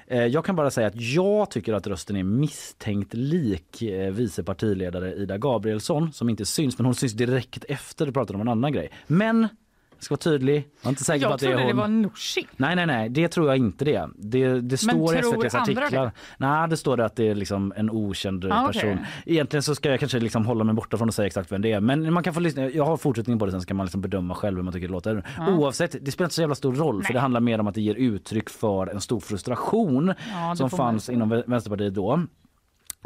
Eh, 0.07 0.25
Jag 0.27 0.45
kan 0.45 0.57
bara 0.57 0.71
säga 0.71 0.87
att 0.87 1.01
jag 1.01 1.51
tycker 1.51 1.73
att 1.75 1.87
rösten 1.87 2.17
är 2.17 2.23
misstänkt 2.23 3.15
lik 3.15 3.83
eh, 3.83 4.11
vice 4.13 4.43
partiledare 4.45 5.15
Ida 5.15 5.39
Gabrielsson 5.39 6.13
som 6.13 6.29
inte 6.29 6.45
syns 6.47 6.79
men 6.79 6.85
hon 6.85 6.95
syns 6.95 7.13
direkt 7.13 7.65
efter. 7.69 8.07
Du 8.07 8.13
pratade 8.13 8.35
om 8.35 8.41
en 8.41 8.49
annan 8.49 8.73
grej. 8.73 8.91
Men 9.07 9.49
ska 10.05 10.13
vara 10.13 10.21
tydlig. 10.21 10.55
Jag 10.57 10.87
är 10.87 10.89
inte 10.89 11.05
säker 11.05 11.21
på 11.21 11.31
Jag 11.31 11.35
att 11.35 11.41
det 11.41 11.47
är 11.47 11.51
trodde 11.51 11.67
det 11.67 11.73
var 11.73 11.89
Nooshi. 11.89 12.47
Nej, 12.57 12.77
nej, 12.77 12.87
nej, 12.87 13.09
det 13.09 13.29
tror 13.29 13.47
jag 13.49 13.57
inte 13.57 13.85
det. 13.85 14.09
Det, 14.17 14.61
det 14.61 14.77
står 14.77 15.17
i 15.17 15.19
SVTs 15.19 15.55
artiklar. 15.55 15.91
det? 15.91 16.13
Nej, 16.39 16.69
det 16.69 16.77
står 16.77 16.97
det 16.97 17.05
att 17.05 17.17
det 17.17 17.29
är 17.29 17.35
liksom 17.35 17.73
en 17.77 17.91
okänd 17.91 18.45
Ah, 18.53 18.67
person. 18.67 18.99
Egentligen 19.27 19.63
så 19.63 19.75
ska 19.75 19.91
jag 19.91 20.01
kanske 20.01 20.19
liksom 20.19 20.47
hålla 20.47 20.65
mig 20.65 20.75
borta 20.75 20.97
från 20.99 21.09
att 21.09 21.15
säga 21.15 21.27
exakt 21.27 21.53
vem 21.53 21.63
det 21.63 21.73
är. 21.73 21.81
Men 21.81 22.13
man 22.13 22.23
kan 22.23 22.35
få 22.35 22.41
lyssna. 22.41 22.69
Jag 22.69 22.85
har 22.85 22.97
fortsättning 22.97 23.39
på 23.39 23.47
det 23.47 23.53
sen 23.53 23.61
så 23.61 23.67
kan 23.67 23.77
man 23.77 23.87
liksom 23.87 24.01
bedöma 24.01 24.35
själv 24.35 24.57
hur 24.57 24.63
man 24.65 24.73
tycker 24.73 24.87
det 24.89 24.93
låter. 24.93 25.23
Oavsett, 25.49 25.97
det 26.05 26.11
spelar 26.13 26.27
inte 26.27 26.35
så 26.35 26.41
jävla 26.43 26.55
stor 26.55 26.75
roll 26.75 27.03
för 27.03 27.09
Nej. 27.11 27.15
det 27.15 27.21
handlar 27.21 27.41
mer 27.41 27.61
om 27.61 27.67
att 27.67 27.75
det 27.75 27.81
ger 27.83 27.95
uttryck 27.95 28.51
för 28.51 28.87
en 28.87 29.01
stor 29.01 29.21
frustration 29.21 30.15
Ja, 30.33 30.57
som 30.57 30.71
fanns 30.71 31.09
inom 31.09 31.33
Vä- 31.33 31.45
Vänsterpartiet 31.47 31.95
då. 31.95 32.21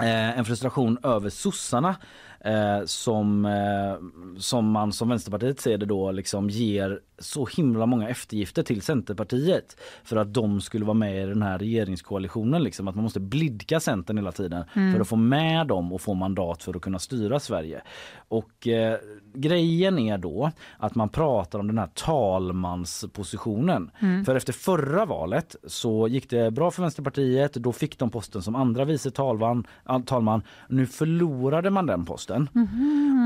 Eh, 0.02 0.38
en 0.38 0.44
frustration 0.44 0.98
över 1.02 1.30
sossarna 1.30 1.96
eh, 2.40 2.84
som, 2.84 3.44
eh, 3.44 3.96
som 4.38 4.70
man 4.70 4.92
som 4.92 5.08
Vänsterpartiet 5.08 5.60
ser 5.60 5.78
det 5.78 5.86
då 5.86 6.12
liksom 6.12 6.50
ger 6.50 7.00
så 7.18 7.46
himla 7.46 7.86
många 7.86 8.08
eftergifter 8.08 8.62
till 8.62 8.82
Centerpartiet 8.82 9.76
för 10.04 10.16
att 10.16 10.34
de 10.34 10.60
skulle 10.60 10.84
vara 10.84 10.94
med 10.94 11.22
i 11.22 11.26
den 11.26 11.42
här 11.42 11.58
regeringskoalitionen. 11.58 12.62
Liksom. 12.62 12.88
Att 12.88 12.94
man 12.94 13.04
måste 13.04 13.20
blidka 13.20 13.80
Centern 13.80 14.18
hela 14.18 14.32
tiden 14.32 14.64
för 14.72 15.00
att 15.00 15.08
få 15.08 15.16
med 15.16 15.66
dem 15.66 15.92
och 15.92 16.00
få 16.00 16.14
mandat 16.14 16.62
för 16.62 16.76
att 16.76 16.82
kunna 16.82 16.98
styra 16.98 17.40
Sverige. 17.40 17.82
Och 18.28 18.68
eh, 18.68 18.98
grejen 19.34 19.98
är 19.98 20.18
då 20.18 20.50
att 20.78 20.94
man 20.94 21.08
pratar 21.08 21.58
om 21.58 21.66
den 21.66 21.78
här 21.78 21.90
talmanspositionen. 21.94 23.90
För 24.26 24.34
efter 24.34 24.52
förra 24.52 25.04
valet 25.04 25.56
så 25.66 26.08
gick 26.08 26.30
det 26.30 26.50
bra 26.50 26.70
för 26.70 26.82
Vänsterpartiet. 26.82 27.54
Då 27.54 27.72
fick 27.72 27.98
de 27.98 28.10
posten 28.10 28.42
som 28.42 28.56
andra 28.56 28.84
vice 28.84 29.10
talman. 29.10 29.66
talman. 30.06 30.42
Nu 30.68 30.86
förlorade 30.86 31.70
man 31.70 31.86
den 31.86 32.04
posten. 32.04 32.27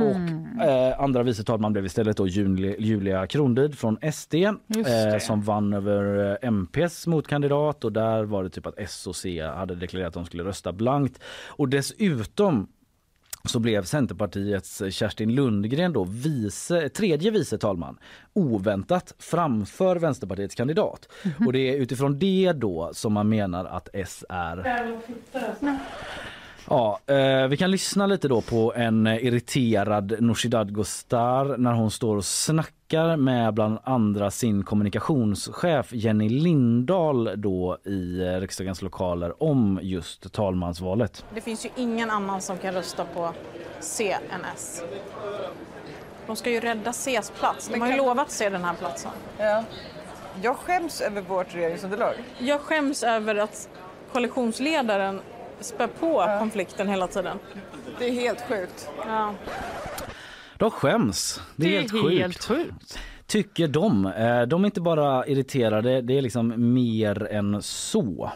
Och 0.03 0.65
eh, 0.65 1.01
andra 1.01 1.23
vice 1.23 1.45
talman 1.45 1.73
blev 1.73 1.87
istället 1.87 2.17
då 2.17 2.27
Julia, 2.27 2.75
Julia 2.79 3.27
Kronlid 3.27 3.79
från 3.79 3.99
SD 4.13 4.35
eh, 4.35 5.19
som 5.21 5.43
vann 5.43 5.73
över 5.73 6.31
eh, 6.31 6.49
MPs 6.49 7.07
motkandidat. 7.07 7.85
Och 7.85 7.93
där 7.93 8.25
var 8.25 8.43
det 8.43 8.51
typ 8.51 8.67
att 8.67 8.79
S 8.79 9.07
och 9.07 9.17
C 9.17 9.43
hade 9.43 9.75
deklarerat 9.75 10.09
att 10.09 10.15
de 10.15 10.25
skulle 10.25 10.45
rösta 10.45 10.73
blankt. 10.73 11.23
Och 11.47 11.69
dessutom 11.69 12.69
så 13.45 13.59
blev 13.59 13.83
Centerpartiets 13.83 14.83
Kerstin 14.91 15.35
Lundgren 15.35 15.93
då 15.93 16.05
vice, 16.05 16.89
tredje 16.89 17.31
vice 17.31 17.59
talman 17.59 17.99
oväntat 18.33 19.15
framför 19.19 19.97
Vänsterpartiets 19.97 20.55
kandidat. 20.55 21.09
Och 21.47 21.53
det 21.53 21.59
är 21.59 21.77
utifrån 21.77 22.19
det 22.19 22.53
då 22.53 22.91
som 22.93 23.13
man 23.13 23.29
menar 23.29 23.65
att 23.65 23.89
S 23.93 24.25
är 24.29 24.57
Ja, 26.73 27.01
eh, 27.07 27.49
vi 27.49 27.57
kan 27.57 27.71
lyssna 27.71 28.07
lite 28.07 28.29
då 28.29 28.41
på 28.41 28.73
en 28.77 29.07
eh, 29.07 29.27
irriterad 29.27 30.17
Nooshi 30.21 30.49
Dadgostar 30.49 31.57
när 31.57 31.73
hon 31.73 31.91
står 31.91 32.17
och 32.17 32.25
snackar 32.25 33.17
med 33.17 33.55
bland 33.55 33.79
andra 33.85 34.31
sin 34.31 34.63
kommunikationschef 34.63 35.93
Jenny 35.93 36.29
Lindahl 36.29 37.31
då 37.37 37.79
i 37.85 38.21
eh, 38.21 38.41
riksdagens 38.41 38.83
lokaler 38.83 39.43
om 39.43 39.79
just 39.83 40.33
talmansvalet. 40.33 41.25
Det 41.35 41.41
finns 41.41 41.67
ju 41.67 41.71
ingen 41.77 42.11
annan 42.11 42.41
som 42.41 42.59
kan 42.59 42.75
rösta 42.75 43.05
på 43.05 43.33
C 43.81 44.17
än 44.31 44.41
S. 44.55 44.83
De 46.27 46.37
ska 46.37 46.51
ju 46.51 46.61
rädda 46.61 46.93
Cs 46.93 47.31
plats. 47.31 47.69
De 47.69 47.81
har 47.81 47.89
ju 47.89 47.97
lovat 47.97 48.31
C 48.31 48.49
den 48.49 48.65
här 48.65 48.75
platsen. 48.75 49.11
Ja. 49.39 49.65
Jag 50.43 50.57
skäms 50.57 51.01
över 51.01 51.23
vårt 51.23 51.55
regeringsunderlag. 51.55 52.15
Jag 52.39 52.61
skäms 52.61 53.03
över 53.03 53.35
att 53.35 53.69
koalitionsledaren 54.13 55.21
spär 55.63 55.87
på 55.87 56.37
konflikten 56.39 56.89
hela 56.89 57.07
tiden. 57.07 57.39
Det 57.99 58.09
är 58.09 58.13
helt 58.13 58.41
sjukt. 58.49 58.89
Ja. 59.07 59.35
De 60.57 60.71
skäms. 60.71 61.41
Det 61.57 61.67
är, 61.67 61.71
Det 61.71 61.77
är 61.77 61.81
helt 61.81 61.93
sjukt. 62.03 62.21
helt 62.21 62.45
sjukt. 62.45 62.99
Tycker 63.27 63.69
de. 63.69 64.07
Eh, 64.07 64.43
De 64.43 64.63
är 64.63 64.67
inte 64.67 64.81
bara 64.81 65.27
irriterade, 65.27 66.01
det 66.01 66.19
är 66.19 66.23
liksom 66.23 66.75
mer 66.75 67.27
än 67.33 67.63
så. 67.63 68.33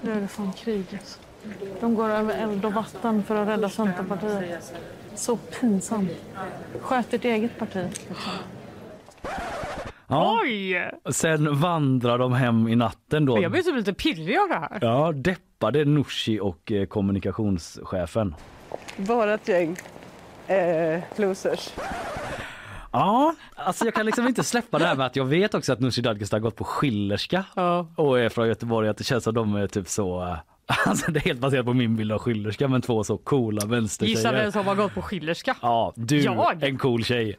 Nu 0.00 0.12
är 0.12 0.20
det 0.20 0.28
från 0.28 0.52
kriget. 0.52 1.18
De 1.80 1.94
går 1.94 2.08
över 2.08 2.34
eld 2.42 2.64
och 2.64 2.72
vatten 2.74 3.22
för 3.22 3.36
att 3.36 3.48
rädda 3.48 3.68
Centerpartiet. 3.68 4.72
Så 5.14 5.36
pinsamt. 5.36 6.10
Sköt 6.80 7.10
ditt 7.10 7.24
eget 7.24 7.58
parti. 7.58 7.86
Liksom. 8.08 8.32
Ja. 10.08 10.38
Oj! 10.42 10.90
Sen 11.10 11.60
vandrar 11.60 12.18
de 12.18 12.32
hem 12.32 12.68
i 12.68 12.76
natten 12.76 13.26
då. 13.26 13.42
Jag 13.42 13.52
blir 13.52 13.62
typ 13.62 13.74
lite 13.76 13.92
pirrig 13.94 14.38
av 14.38 14.48
det 14.48 14.54
här. 14.54 14.78
Ja, 14.80 15.12
deppade 15.62 15.84
Nooshi 15.84 16.40
och 16.40 16.72
eh, 16.72 16.86
kommunikationschefen. 16.86 18.34
Bara 18.96 19.34
ett 19.34 19.48
gäng 19.48 19.76
eh, 20.46 21.00
losers. 21.16 21.70
Ja, 22.92 23.34
alltså 23.54 23.84
jag 23.84 23.94
kan 23.94 24.06
liksom 24.06 24.28
inte 24.28 24.44
släppa 24.44 24.78
det 24.78 24.84
här 24.86 24.94
med 24.94 25.06
att 25.06 25.16
jag 25.16 25.24
vet 25.24 25.54
också 25.54 25.72
att 25.72 25.80
Nooshi 25.80 26.02
Dadgostar 26.02 26.36
har 26.38 26.42
gått 26.42 26.56
på 26.56 26.64
Schillerska 26.64 27.44
Ja. 27.54 27.86
och 27.96 28.20
är 28.20 28.28
från 28.28 28.48
Göteborg. 28.48 28.88
Att 28.88 28.96
det 28.96 29.04
känns 29.04 29.24
som 29.24 29.34
de 29.34 29.54
är 29.56 29.66
typ 29.66 29.88
så, 29.88 30.22
eh, 30.22 30.36
alltså 30.86 31.10
det 31.12 31.18
är 31.20 31.24
helt 31.24 31.40
baserat 31.40 31.66
på 31.66 31.72
min 31.74 31.96
bild 31.96 32.12
av 32.12 32.18
Schillerska 32.18 32.68
men 32.68 32.82
två 32.82 33.04
så 33.04 33.18
coola 33.18 33.56
Gissa 33.56 33.66
vänstertjejer. 33.66 34.32
vem 34.32 34.52
som 34.52 34.66
har 34.66 34.74
gått 34.74 34.94
på 34.94 35.02
Schillerska. 35.02 35.56
Ja, 35.62 35.92
du, 35.96 36.20
Jag? 36.20 36.62
en 36.62 36.78
cool 36.78 37.04
tjej. 37.04 37.38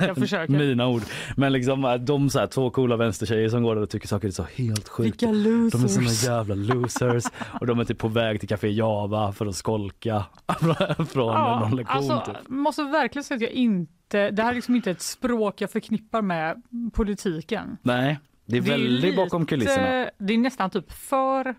Jag 0.00 0.16
försöker. 0.18 0.52
Mina 0.52 0.88
ord. 0.88 1.02
Men 1.36 1.52
liksom 1.52 1.84
eh, 1.84 1.94
de 1.94 2.30
så 2.30 2.38
här, 2.38 2.46
två 2.46 2.70
coola 2.70 2.96
vänstertjejer 2.96 3.48
som 3.48 3.62
går 3.62 3.74
där 3.74 3.82
och 3.82 3.90
tycker 3.90 4.08
saker 4.08 4.28
är 4.28 4.32
så 4.32 4.46
helt 4.54 4.88
sjukt. 4.88 5.22
Vilka 5.22 5.32
losers. 5.32 5.80
De 5.80 5.84
är 5.84 5.88
såna 5.88 6.34
jävla 6.34 6.54
losers 6.54 7.24
och 7.60 7.66
de 7.66 7.78
är 7.80 7.84
typ 7.84 7.98
på 7.98 8.08
väg 8.08 8.40
till 8.40 8.48
Café 8.48 8.68
Java 8.68 9.32
för 9.32 9.46
att 9.46 9.56
skolka 9.56 10.24
från 11.08 11.60
någon 11.60 11.76
lektion. 11.76 11.96
alltså, 11.96 12.32
typ. 12.32 12.48
måste 12.48 12.82
verkligen 12.82 13.24
säga 13.24 13.36
att 13.36 13.42
jag 13.42 13.50
inte, 13.50 14.30
det 14.30 14.42
här 14.42 14.50
är 14.50 14.54
liksom 14.54 14.74
inte 14.76 14.90
ett 14.90 15.02
språk 15.02 15.60
jag 15.60 15.70
förknippar 15.70 16.22
med 16.22 16.62
politiken. 16.92 17.76
Nej, 17.82 18.18
det 18.46 18.56
är 18.56 18.60
väldigt 18.60 19.16
bakom 19.16 19.46
kulisserna. 19.46 20.10
Det 20.18 20.34
är 20.34 20.38
nästan 20.38 20.70
typ 20.70 20.92
för 20.92 21.54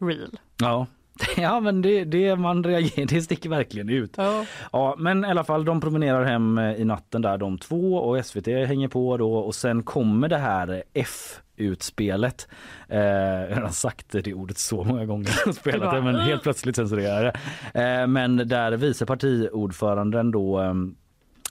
real. 0.00 0.38
Ja, 0.60 0.86
Ja 1.36 1.60
men 1.60 1.82
det, 1.82 2.04
det 2.04 2.36
man 2.36 2.64
reagerar, 2.64 3.06
det 3.06 3.22
sticker 3.22 3.50
verkligen 3.50 3.88
ut. 3.88 4.14
Ja. 4.16 4.44
Ja 4.72 4.94
men 4.98 5.24
i 5.24 5.28
alla 5.28 5.44
fall 5.44 5.64
de 5.64 5.80
promenerar 5.80 6.24
hem 6.24 6.58
eh, 6.58 6.74
i 6.74 6.84
natten 6.84 7.22
där 7.22 7.38
de 7.38 7.58
två 7.58 7.94
och 7.94 8.26
SVT 8.26 8.46
hänger 8.46 8.88
på 8.88 9.16
då 9.16 9.34
och 9.34 9.54
sen 9.54 9.82
kommer 9.82 10.28
det 10.28 10.38
här 10.38 10.82
F 10.94 11.40
utspelet. 11.56 12.48
Eh, 12.88 12.98
jag 13.00 13.60
har 13.60 13.68
sagt 13.68 14.06
det 14.10 14.34
ordet 14.34 14.58
så 14.58 14.84
många 14.84 15.06
gånger 15.06 15.52
spelat 15.52 15.94
det 15.94 16.02
men 16.02 16.16
helt 16.20 16.42
plötsligt 16.42 16.76
censurerar 16.76 17.24
jag 17.24 17.34
det. 17.72 17.80
Eh, 17.82 18.06
men 18.06 18.36
där 18.36 18.72
vice 18.72 19.06
partiordföranden 19.06 20.30
då 20.30 20.60
eh, 20.62 20.74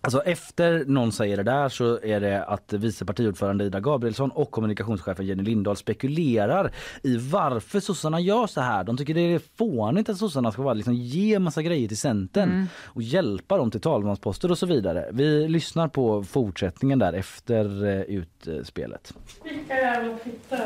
Alltså 0.08 0.22
efter 0.22 0.86
någon 0.86 1.12
säger 1.12 1.38
det 1.38 1.44
där 1.44 1.70
så 1.70 2.00
är 2.04 2.20
det 2.20 2.44
att 2.44 2.74
vice 2.74 3.06
partiordförande 3.06 3.66
Ida 3.66 3.80
Gabrielsson 3.80 4.32
och 4.32 4.52
kommunikationschefen 4.52 5.26
Jenny 5.26 5.44
Lindahl 5.44 5.76
spekulerar 5.76 6.72
i 7.04 7.18
varför 7.18 7.80
sossarna 7.80 8.20
gör 8.20 8.48
så 8.48 8.62
här. 8.62 8.84
De 8.84 8.98
tycker 8.98 9.14
det 9.14 9.34
är 9.34 9.42
fånigt 9.58 10.10
att 10.10 10.18
sossarna 10.18 10.52
ska 10.52 10.62
vara, 10.62 10.74
liksom, 10.74 10.94
ge 10.94 11.40
massa 11.40 11.62
grejer 11.62 11.88
till 11.88 11.98
Centern 11.98 12.68
och 12.84 13.02
hjälpa 13.02 13.58
dem 13.58 13.72
till 13.72 13.82
talmansposter 13.82 14.52
och 14.52 14.58
så 14.58 14.66
vidare. 14.66 15.10
Vi 15.12 15.48
lyssnar 15.48 15.88
på 15.88 16.24
fortsättningen 16.24 17.00
där 17.00 17.14
efter 17.14 17.86
eh, 17.86 18.02
utspelet. 18.02 19.14
Vilka 19.44 19.76
jävla 19.76 20.18
fittor. 20.18 20.58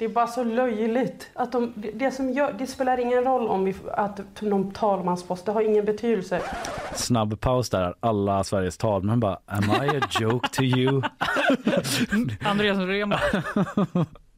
Det 0.00 0.06
är 0.06 0.08
bara 0.08 0.26
så 0.26 0.44
löjligt. 0.44 1.30
Att 1.34 1.52
de, 1.52 1.72
det, 1.94 2.10
som 2.10 2.30
gör, 2.30 2.54
det 2.58 2.66
spelar 2.66 2.98
ingen 2.98 3.24
roll 3.24 3.48
om 3.48 3.64
vi, 3.64 3.74
att 3.92 4.40
någon 4.40 4.70
talmanspost, 4.70 5.46
det 5.46 5.52
har 5.52 5.62
ingen 5.62 5.84
betydelse. 5.84 6.42
Snabb 6.94 7.40
paus 7.40 7.70
där. 7.70 7.94
Alla 8.00 8.44
Sveriges 8.44 8.76
talmän 8.78 9.20
bara 9.20 9.38
Am 9.46 9.64
I 9.64 9.96
a 9.96 10.00
joke 10.20 10.48
to 10.48 10.62
you? 10.62 11.02
Andreas 12.44 12.78
Norén 12.78 13.08
bara, 13.08 13.20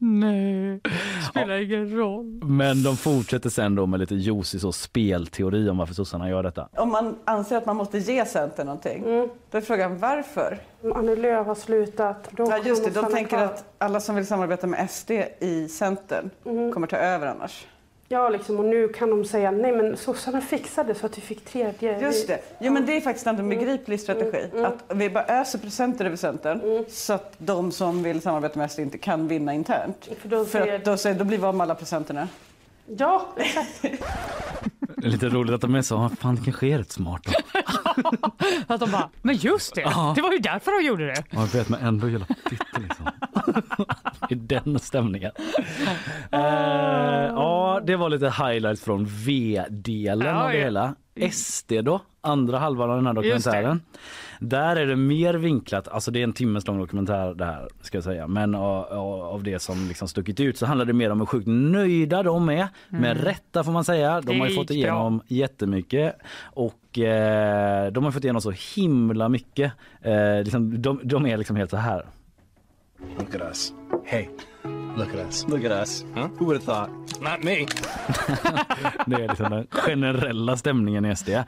Nej, 0.05 0.81
spelar 1.29 1.55
ingen 1.61 1.97
roll. 1.97 2.25
Men 2.43 2.83
de 2.83 2.97
fortsätter 2.97 3.49
sen 3.49 3.75
då 3.75 3.85
med 3.85 3.99
lite 3.99 4.15
juicy 4.15 4.59
så 4.59 4.71
spelteori 4.71 5.69
om 5.69 5.77
varför 5.77 5.93
sossarna 5.93 6.29
gör 6.29 6.43
detta. 6.43 6.69
Om 6.77 6.89
man 6.91 7.15
anser 7.25 7.57
att 7.57 7.65
man 7.65 7.75
måste 7.75 7.97
ge 7.97 8.25
Centern 8.25 8.65
någonting, 8.65 9.03
Mm. 9.03 9.29
då 9.51 9.57
är 9.57 9.61
frågan 9.61 9.97
varför? 9.97 10.57
Annie 10.95 11.15
Lööf 11.15 11.47
har 11.47 11.55
slutat. 11.55 12.29
Ja, 12.37 12.57
just 12.65 12.85
det, 12.85 13.01
de 13.01 13.11
tänker 13.11 13.37
kvar. 13.37 13.45
att 13.45 13.65
alla 13.77 13.99
som 13.99 14.15
vill 14.15 14.27
samarbeta 14.27 14.67
med 14.67 14.89
SD 14.91 15.11
i 15.39 15.67
Centern 15.67 16.29
kommer 16.73 16.87
ta 16.87 16.97
över 16.97 17.27
annars. 17.27 17.65
Ja, 18.13 18.29
liksom, 18.29 18.59
och 18.59 18.65
nu 18.65 18.87
kan 18.87 19.09
de 19.09 19.25
säga 19.25 19.51
nej 19.51 19.71
men 19.71 19.97
sossarna 19.97 20.41
fixade 20.41 20.95
så 20.95 21.05
att 21.05 21.17
vi 21.17 21.21
fick 21.21 21.45
tredje. 21.45 21.99
Just 21.99 22.27
det. 22.27 22.39
Jo, 22.59 22.73
men 22.73 22.85
det 22.85 22.97
är 22.97 23.01
faktiskt 23.01 23.27
en 23.27 23.49
begriplig 23.49 23.99
strategi. 23.99 24.49
Att 24.63 24.95
vi 24.97 25.09
bara 25.09 25.25
öser 25.25 25.59
presenter 25.59 26.05
över 26.05 26.15
Centern 26.17 26.85
så 26.89 27.13
att 27.13 27.33
de 27.37 27.71
som 27.71 28.03
vill 28.03 28.21
samarbeta 28.21 28.59
med 28.59 28.71
SD 28.71 28.79
inte 28.79 28.97
kan 28.97 29.27
vinna 29.27 29.53
internt. 29.53 30.09
För 30.21 30.29
då 30.29 30.45
För 30.45 30.67
att 30.75 30.85
då, 30.85 30.97
säger, 30.97 31.19
då 31.19 31.25
blir 31.25 31.37
vi 31.37 31.43
av 31.45 31.55
med 31.55 31.65
alla 31.65 31.75
presenterna. 31.75 32.27
Ja, 32.85 33.27
exakt. 33.37 33.81
Det 33.81 33.97
är 35.05 35.09
lite 35.09 35.29
roligt 35.29 35.53
att 35.53 35.61
de 35.61 35.75
är 35.75 35.81
så, 35.81 36.09
fan 36.19 36.35
det 36.35 36.41
kanske 36.43 36.67
är 36.67 36.77
rätt 36.77 36.91
smart 36.91 37.21
då. 37.25 37.31
Att 38.73 38.79
de 38.79 38.91
bara, 38.91 39.09
men 39.21 39.35
just 39.35 39.75
det, 39.75 39.81
Ja. 39.81 40.13
det 40.15 40.21
var 40.21 40.31
ju 40.31 40.39
därför 40.39 40.79
de 40.81 40.87
gjorde 40.87 41.05
det. 41.05 41.23
Ja, 41.29 41.39
jag 41.39 41.47
vet 41.47 41.69
men 41.69 41.79
ändå 41.81 42.09
gillar 42.09 42.27
fitta 42.49 42.79
liksom. 42.79 43.05
I 44.29 44.35
den 44.35 44.79
stämningen. 44.79 45.31
Eh, 46.31 46.39
ja, 47.27 47.81
det 47.83 47.95
var 47.95 48.09
lite 48.09 48.25
highlights 48.29 48.81
från 48.83 49.05
V-delen 49.05 50.27
Ja, 50.27 50.43
av 50.43 50.49
det 50.51 50.57
ja. 50.57 50.63
hela. 50.63 50.95
SD 51.31 51.71
då, 51.83 52.01
andra 52.21 52.57
halvan 52.59 52.89
av 52.89 52.95
den 52.95 53.07
här 53.07 53.23
Just 53.23 53.45
det. 53.45 53.51
dokumentären. 53.51 53.81
Där 54.39 54.75
är 54.75 54.85
det 54.85 54.95
mer 54.95 55.33
vinklat, 55.33 55.87
alltså 55.87 56.11
det 56.11 56.19
är 56.19 56.23
en 56.23 56.33
timmes 56.33 56.67
lång 56.67 56.79
dokumentär 56.79 57.33
det 57.33 57.45
här 57.45 57.67
ska 57.81 57.97
jag 57.97 58.03
säga. 58.03 58.27
Men 58.27 58.55
av, 58.55 58.83
av 58.85 59.21
av 59.21 59.43
det 59.43 59.59
som 59.59 59.87
liksom 59.87 60.07
stuckit 60.07 60.39
ut 60.39 60.57
så 60.57 60.65
handlar 60.65 60.85
det 60.85 60.93
mer 60.93 61.09
om 61.09 61.19
hur 61.19 61.25
sjukt 61.25 61.47
nöjda 61.47 62.23
de 62.23 62.49
är. 62.49 62.67
Med 62.89 63.23
rätta 63.23 63.63
får 63.63 63.71
man 63.71 63.83
säga. 63.83 64.21
De 64.21 64.25
Det 64.33 64.39
har 64.39 64.45
ju 64.45 64.51
gick 64.51 64.61
fått 64.61 64.71
igenom 64.71 65.21
jättemycket. 65.27 66.15
Och 66.43 66.99
eh, 66.99 67.91
de 67.91 68.03
har 68.03 68.11
fått 68.11 68.23
igenom 68.23 68.41
så 68.41 68.53
himla 68.75 69.29
mycket. 69.29 69.71
Eh, 70.01 70.43
liksom, 70.43 70.81
de, 70.81 70.99
de 71.03 71.25
är 71.25 71.37
liksom 71.37 71.55
helt 71.55 71.69
så 71.69 71.77
här. 71.77 72.05
Look 73.17 73.35
at 73.35 73.41
us. 73.51 73.73
Hey, 74.05 74.29
look 74.97 75.09
at 75.13 75.27
us. 75.27 75.45
Look 75.47 75.63
at 75.65 75.71
us. 75.83 76.05
Huh? 76.15 76.27
Who 76.39 76.45
would 76.45 76.61
have 76.61 76.65
thought? 76.65 76.89
Not 77.21 77.43
me. 77.43 77.55
Det 79.05 79.15
är 79.23 79.27
liksom 79.27 79.49
den 79.51 79.67
generella 79.71 80.57
stämningen 80.57 81.05
i 81.05 81.15
SD. 81.15 81.29
Eh, 81.29 81.43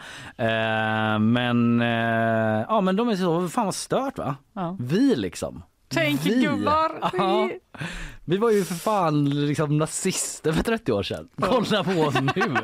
men, 1.20 1.82
eh, 1.82 2.66
ja, 2.68 2.82
men 2.82 2.96
de 2.96 3.10
är 3.10 3.16
så, 3.16 3.48
fan 3.50 3.66
vad 3.66 3.76
stört 3.76 4.18
va? 4.18 4.36
Ja. 4.54 4.78
Vi 4.80 5.16
liksom. 5.16 5.64
Tänk 5.88 6.26
Vi. 6.26 6.44
gubbar. 6.46 6.92
Ja. 7.18 7.50
Vi 8.28 8.38
var 8.38 8.52
ju 8.52 8.64
för 8.64 8.76
fan 8.76 9.30
liksom 9.30 9.78
nazister 9.78 10.52
för 10.52 10.64
30 10.64 10.92
år 10.92 11.04
sedan. 11.04 11.28
Kolla 11.42 11.84
på 11.84 11.92
oss 11.92 12.16
nu. 12.36 12.56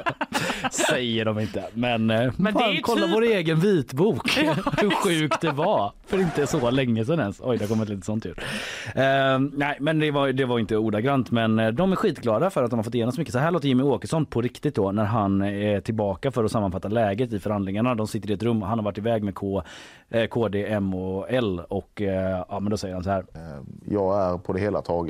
Säger 0.71 1.25
de 1.25 1.39
inte. 1.39 1.63
Men, 1.73 2.09
eh, 2.09 2.31
Men 2.37 2.53
fan, 2.53 2.77
kolla 2.81 3.05
typ- 3.05 3.15
vår 3.15 3.21
egen 3.23 3.59
vitbok. 3.59 4.37
Hur 4.81 4.89
sjukt 5.03 5.41
det 5.41 5.51
var 5.51 5.91
för 6.07 6.19
inte 6.19 6.47
så 6.47 6.69
länge 6.71 7.05
sedan 7.05 7.19
ens. 7.19 7.41
Oj, 7.43 7.57
det 7.57 7.63
har 7.63 7.69
kommit 7.69 7.89
lite 7.89 8.05
sånt 8.05 8.25
ur. 8.25 8.39
Eh, 8.95 9.39
nej, 9.53 9.77
men 9.79 9.99
det 9.99 10.11
var, 10.11 10.31
det 10.31 10.45
var 10.45 10.59
inte 10.59 10.77
ordagrant. 10.77 11.31
Men 11.31 11.59
eh, 11.59 11.67
de 11.71 11.91
är 11.91 11.95
skitglada 11.95 12.49
för 12.49 12.63
att 12.63 12.69
de 12.69 12.79
har 12.79 12.83
fått 12.83 12.95
igenom 12.95 13.11
så 13.11 13.21
mycket. 13.21 13.33
Så 13.33 13.39
här 13.39 13.51
låter 13.51 13.67
Jimmy 13.67 13.83
Åkesson 13.83 14.25
på 14.25 14.41
riktigt 14.41 14.75
då 14.75 14.91
när 14.91 15.05
han 15.05 15.41
är 15.41 15.81
tillbaka 15.81 16.31
för 16.31 16.43
att 16.43 16.51
sammanfatta 16.51 16.87
läget 16.87 17.33
i 17.33 17.39
förhandlingarna. 17.39 17.95
De 17.95 18.07
sitter 18.07 18.31
i 18.31 18.33
ett 18.33 18.43
rum. 18.43 18.61
Han 18.61 18.77
har 18.79 18.85
varit 18.85 18.97
iväg 18.97 19.23
med 19.23 19.35
K, 19.35 19.63
eh, 20.09 20.25
KD, 20.27 20.65
M 20.73 20.93
och 20.93 21.25
L 21.29 21.61
och 21.69 22.01
eh, 22.01 22.43
ja, 22.49 22.59
men 22.59 22.69
då 22.69 22.77
säger 22.77 22.93
han 22.93 23.03
så 23.03 23.09
här. 23.09 23.25
Jag 23.89 24.21
är 24.33 24.37
på 24.37 24.53
det 24.53 24.59
hela 24.59 24.81
taget 24.81 25.00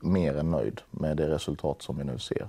mer 0.00 0.36
än 0.36 0.50
nöjd 0.50 0.80
med 0.90 1.16
det 1.16 1.28
resultat 1.28 1.82
som 1.82 1.98
vi 1.98 2.04
nu 2.04 2.18
ser. 2.18 2.48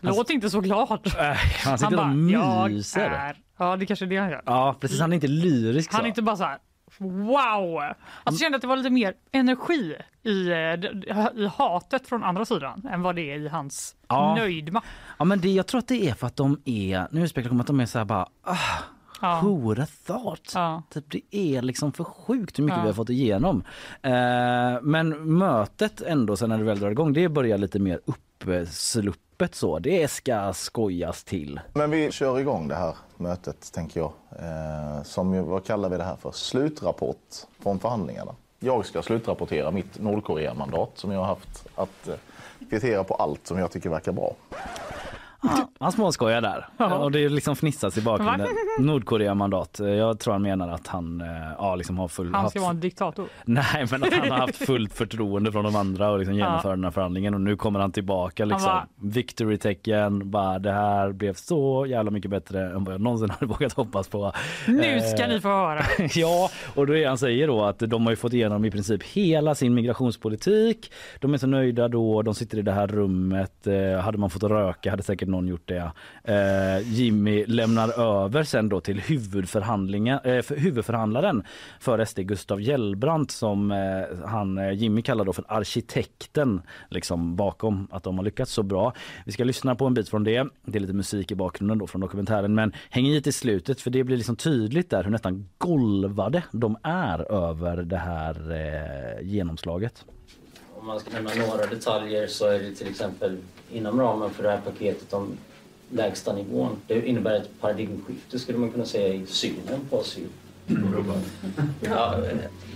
Låt 0.00 0.30
inte 0.30 0.50
så 0.50 0.60
glad. 0.60 1.06
Äh, 1.18 1.36
han 1.64 1.78
sitter 1.78 1.96
och 1.96 2.30
jag 2.30 2.70
myser. 2.70 3.00
är... 3.10 3.36
Ja, 3.56 3.76
det 3.76 3.86
kanske 3.86 4.04
är 4.04 4.06
det 4.06 4.16
han 4.16 4.30
gör. 4.30 4.42
Ja 4.46 4.76
precis, 4.80 5.00
han 5.00 5.12
är 5.12 5.14
inte 5.14 5.26
lyrisk 5.28 5.92
Han 5.92 5.98
så. 5.98 6.04
är 6.04 6.08
inte 6.08 6.22
bara 6.22 6.36
så 6.36 6.44
här 6.44 6.58
wow. 6.98 7.80
Alltså, 7.80 7.96
jag 8.24 8.38
kände 8.38 8.56
att 8.56 8.62
det 8.62 8.68
var 8.68 8.76
lite 8.76 8.90
mer 8.90 9.14
energi 9.32 9.96
i, 10.22 10.48
eh, 10.50 10.56
i 11.34 11.46
hatet 11.56 12.08
från 12.08 12.24
andra 12.24 12.44
sidan 12.44 12.86
än 12.90 13.02
vad 13.02 13.16
det 13.16 13.32
är 13.32 13.38
i 13.38 13.48
hans 13.48 13.96
Ja. 14.08 14.34
nöjdma. 14.34 14.82
Ja 15.18 15.24
men 15.24 15.40
det, 15.40 15.48
jag 15.48 15.66
tror 15.66 15.78
att 15.78 15.88
det 15.88 16.08
är 16.08 16.14
för 16.14 16.26
att 16.26 16.36
de 16.36 16.60
är, 16.64 17.08
nu 17.10 17.22
är 17.22 17.26
spekulationen 17.26 17.60
att 17.60 17.66
de 17.66 17.80
är 17.80 17.86
så 17.86 17.98
här 17.98 18.04
bara 18.04 18.26
ah, 18.42 18.56
Ja. 19.22 19.40
who 19.42 19.60
would 19.60 19.78
have 19.78 19.90
thought? 20.06 20.52
Ja. 20.54 20.82
Typ, 20.90 21.04
det 21.10 21.36
är 21.36 21.62
liksom 21.62 21.92
för 21.92 22.04
sjukt 22.04 22.58
hur 22.58 22.64
mycket 22.64 22.76
Ja. 22.78 22.82
vi 22.82 22.88
har 22.88 22.94
fått 22.94 23.10
igenom. 23.10 23.62
Eh, 24.02 24.12
men 24.82 25.08
mötet 25.38 26.00
ändå 26.02 26.36
sen 26.36 26.48
när 26.48 26.58
det 26.58 26.64
väl 26.64 26.78
drar 26.80 26.90
igång 26.90 27.12
det 27.12 27.28
börjar 27.28 27.58
lite 27.58 27.78
mer 27.78 28.00
uppsluppet 28.04 29.54
så. 29.54 29.78
Det 29.78 30.10
ska 30.10 30.52
skojas 30.52 31.24
till. 31.24 31.60
Men 31.72 31.90
vi 31.90 32.12
kör 32.12 32.38
igång 32.40 32.68
det 32.68 32.74
här 32.74 32.94
mötet, 33.16 33.72
tänker 33.72 34.00
jag. 34.00 34.12
Eh, 34.38 35.02
som, 35.02 35.34
ju- 35.34 35.42
vad 35.42 35.64
kallar 35.64 35.88
vi 35.88 35.96
det 35.96 36.04
här 36.04 36.16
för? 36.16 36.30
Slutrapport 36.32 37.16
från 37.62 37.78
förhandlingarna. 37.78 38.34
Jag 38.58 38.86
ska 38.86 39.02
slutrapportera 39.02 39.70
mitt 39.70 39.98
Nordkorea-mandat 40.00 40.90
som 40.94 41.10
jag 41.10 41.18
har 41.20 41.26
haft 41.26 41.66
att 41.74 42.08
eh, 42.08 42.14
kvittera 42.70 43.04
på 43.04 43.14
allt 43.14 43.46
som 43.46 43.58
jag 43.58 43.70
tycker 43.70 43.90
verkar 43.90 44.12
bra. 44.12 44.34
Han 45.80 45.92
småskojar 45.92 46.40
där 46.40 46.66
och 46.98 47.12
det 47.12 47.24
är 47.24 47.28
liksom 47.28 47.52
fnissas 47.56 47.98
i 47.98 48.02
bakgrunden. 48.02 48.46
Nordkorea-mandat. 48.80 49.80
Jag 49.80 50.18
tror 50.20 50.32
han 50.32 50.42
menar 50.42 50.68
att 50.68 50.86
han 50.86 51.20
eh, 51.20 51.26
ja, 51.58 51.74
liksom 51.76 51.98
har 51.98 52.08
full... 52.08 52.26
Han 52.34 52.34
haft- 52.42 52.50
ska 52.50 52.60
vara 52.60 52.70
en 52.70 52.80
diktator. 52.80 53.26
Nej 53.44 53.86
men 53.90 54.02
att 54.02 54.12
han 54.14 54.30
har 54.30 54.38
haft 54.38 54.56
fullt 54.56 54.92
förtroende 54.98 55.52
från 55.52 55.64
de 55.64 55.76
andra 55.76 56.10
och 56.10 56.18
liksom 56.18 56.34
genomför 56.34 56.70
den 56.70 56.84
här 56.84 56.90
förhandlingen 56.90 57.34
och 57.34 57.40
nu 57.40 57.56
kommer 57.56 57.80
han 57.80 57.92
tillbaka 57.92 58.44
liksom. 58.44 58.66
bara- 58.66 58.86
Victory-tecken, 59.02 60.30
bara 60.30 60.58
det 60.58 60.72
här 60.72 61.12
blev 61.12 61.34
så 61.34 61.86
jävla 61.88 62.10
mycket 62.10 62.30
bättre 62.30 62.66
än 62.70 62.84
vad 62.84 62.94
jag 62.94 63.00
någonsin 63.00 63.30
hade 63.40 63.46
vågat 63.46 63.72
hoppas 63.72 64.08
på. 64.08 64.32
Nu 64.68 65.00
ska 65.00 65.22
Eh, 65.22 65.28
ni 65.28 65.40
få 65.40 65.48
höra. 65.48 65.82
ja, 66.14 66.50
och 66.74 66.86
då 66.86 66.96
är 66.96 67.08
han 67.08 67.18
säger 67.18 67.46
då 67.46 67.64
att 67.64 67.78
de 67.78 68.02
har 68.04 68.12
ju 68.12 68.16
fått 68.16 68.32
igenom 68.32 68.64
i 68.64 68.70
princip 68.70 69.02
hela 69.02 69.54
sin 69.54 69.74
migrationspolitik. 69.74 70.92
De 71.20 71.34
är 71.34 71.38
så 71.38 71.46
nöjda 71.46 71.88
då, 71.88 72.22
de 72.22 72.34
sitter 72.34 72.58
i 72.58 72.62
det 72.62 72.72
här 72.72 72.86
rummet. 72.86 73.66
Eh, 73.66 74.00
hade 74.00 74.18
man 74.18 74.30
fått 74.30 74.42
röka 74.42 74.90
hade 74.90 75.02
säkert 75.02 75.28
någon 75.30 75.48
gjort 75.48 75.68
det. 75.68 75.92
Eh, 76.24 76.92
Jimmy 76.92 77.46
lämnar 77.46 78.00
över 78.00 78.42
sen 78.42 78.68
då 78.68 78.80
till 78.80 79.00
huvudförhandlingen. 79.00 80.18
eh, 80.24 80.42
för, 80.42 80.56
huvudförhandlaren 80.56 81.42
för 81.80 82.04
SD 82.04 82.18
Gustav 82.18 82.60
Gällbrandt 82.60 83.30
som 83.30 83.70
eh, 83.70 84.26
han 84.26 84.58
eh, 84.58 84.72
Jimmy 84.72 85.02
kallar 85.02 85.24
då 85.24 85.32
för 85.32 85.44
arkitekten 85.48 86.62
liksom 86.90 87.36
bakom 87.36 87.88
att 87.90 88.02
de 88.02 88.18
har 88.18 88.24
lyckats 88.24 88.52
så 88.52 88.62
bra. 88.62 88.92
Vi 89.26 89.32
ska 89.32 89.44
lyssna 89.44 89.74
på 89.74 89.86
en 89.86 89.94
bit 89.94 90.08
från 90.08 90.24
det. 90.24 90.46
Det 90.64 90.78
är 90.78 90.80
lite 90.80 90.92
musik 90.92 91.32
i 91.32 91.34
bakgrunden 91.34 91.78
då 91.78 91.86
från 91.86 92.00
dokumentären 92.00 92.54
men 92.54 92.72
häng 92.90 93.06
i 93.06 93.22
till 93.22 93.34
slutet 93.34 93.80
för 93.80 93.90
det 93.90 94.04
blir 94.04 94.16
liksom 94.16 94.36
tydligt 94.36 94.90
där 94.90 95.04
hur 95.04 95.10
nästan 95.10 95.48
golvade 95.58 96.42
de 96.52 96.76
är 96.82 97.32
över 97.32 97.76
det 97.76 97.96
här 97.96 98.50
eh, 98.50 99.26
genomslaget. 99.26 100.04
Om 100.74 100.86
man 100.86 101.00
ska 101.00 101.10
nämna 101.10 101.30
några 101.34 101.66
detaljer 101.66 102.26
så 102.26 102.46
är 102.46 102.58
det 102.58 102.74
till 102.74 102.88
exempel 102.88 103.36
inom 103.72 104.00
ramen 104.00 104.30
för 104.30 104.42
det 104.42 104.50
här 104.50 104.60
paketet 104.60 105.12
om 105.12 105.36
lägsta 105.90 106.32
nivån. 106.32 106.76
Det 106.86 107.08
innebär 107.08 107.36
ett 107.36 107.50
paradigmskifte 107.60 108.38
skulle 108.38 108.58
man 108.58 108.70
kunna 108.70 108.84
säga 108.84 109.14
i 109.14 109.26
synen 109.26 109.80
på 109.90 110.00
asyl. 110.00 110.28
Ja, 111.80 112.14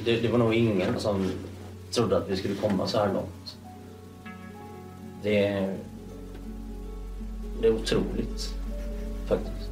det, 0.04 0.20
det 0.20 0.28
var 0.28 0.38
nog 0.38 0.54
ingen 0.54 1.00
som 1.00 1.30
trodde 1.90 2.16
att 2.16 2.28
vi 2.28 2.36
skulle 2.36 2.54
komma 2.54 2.86
så 2.86 2.98
här 2.98 3.12
långt. 3.12 3.56
Det, 5.22 5.74
Det 7.60 7.68
är 7.68 7.74
otroligt 7.74 8.54
faktiskt. 9.26 9.70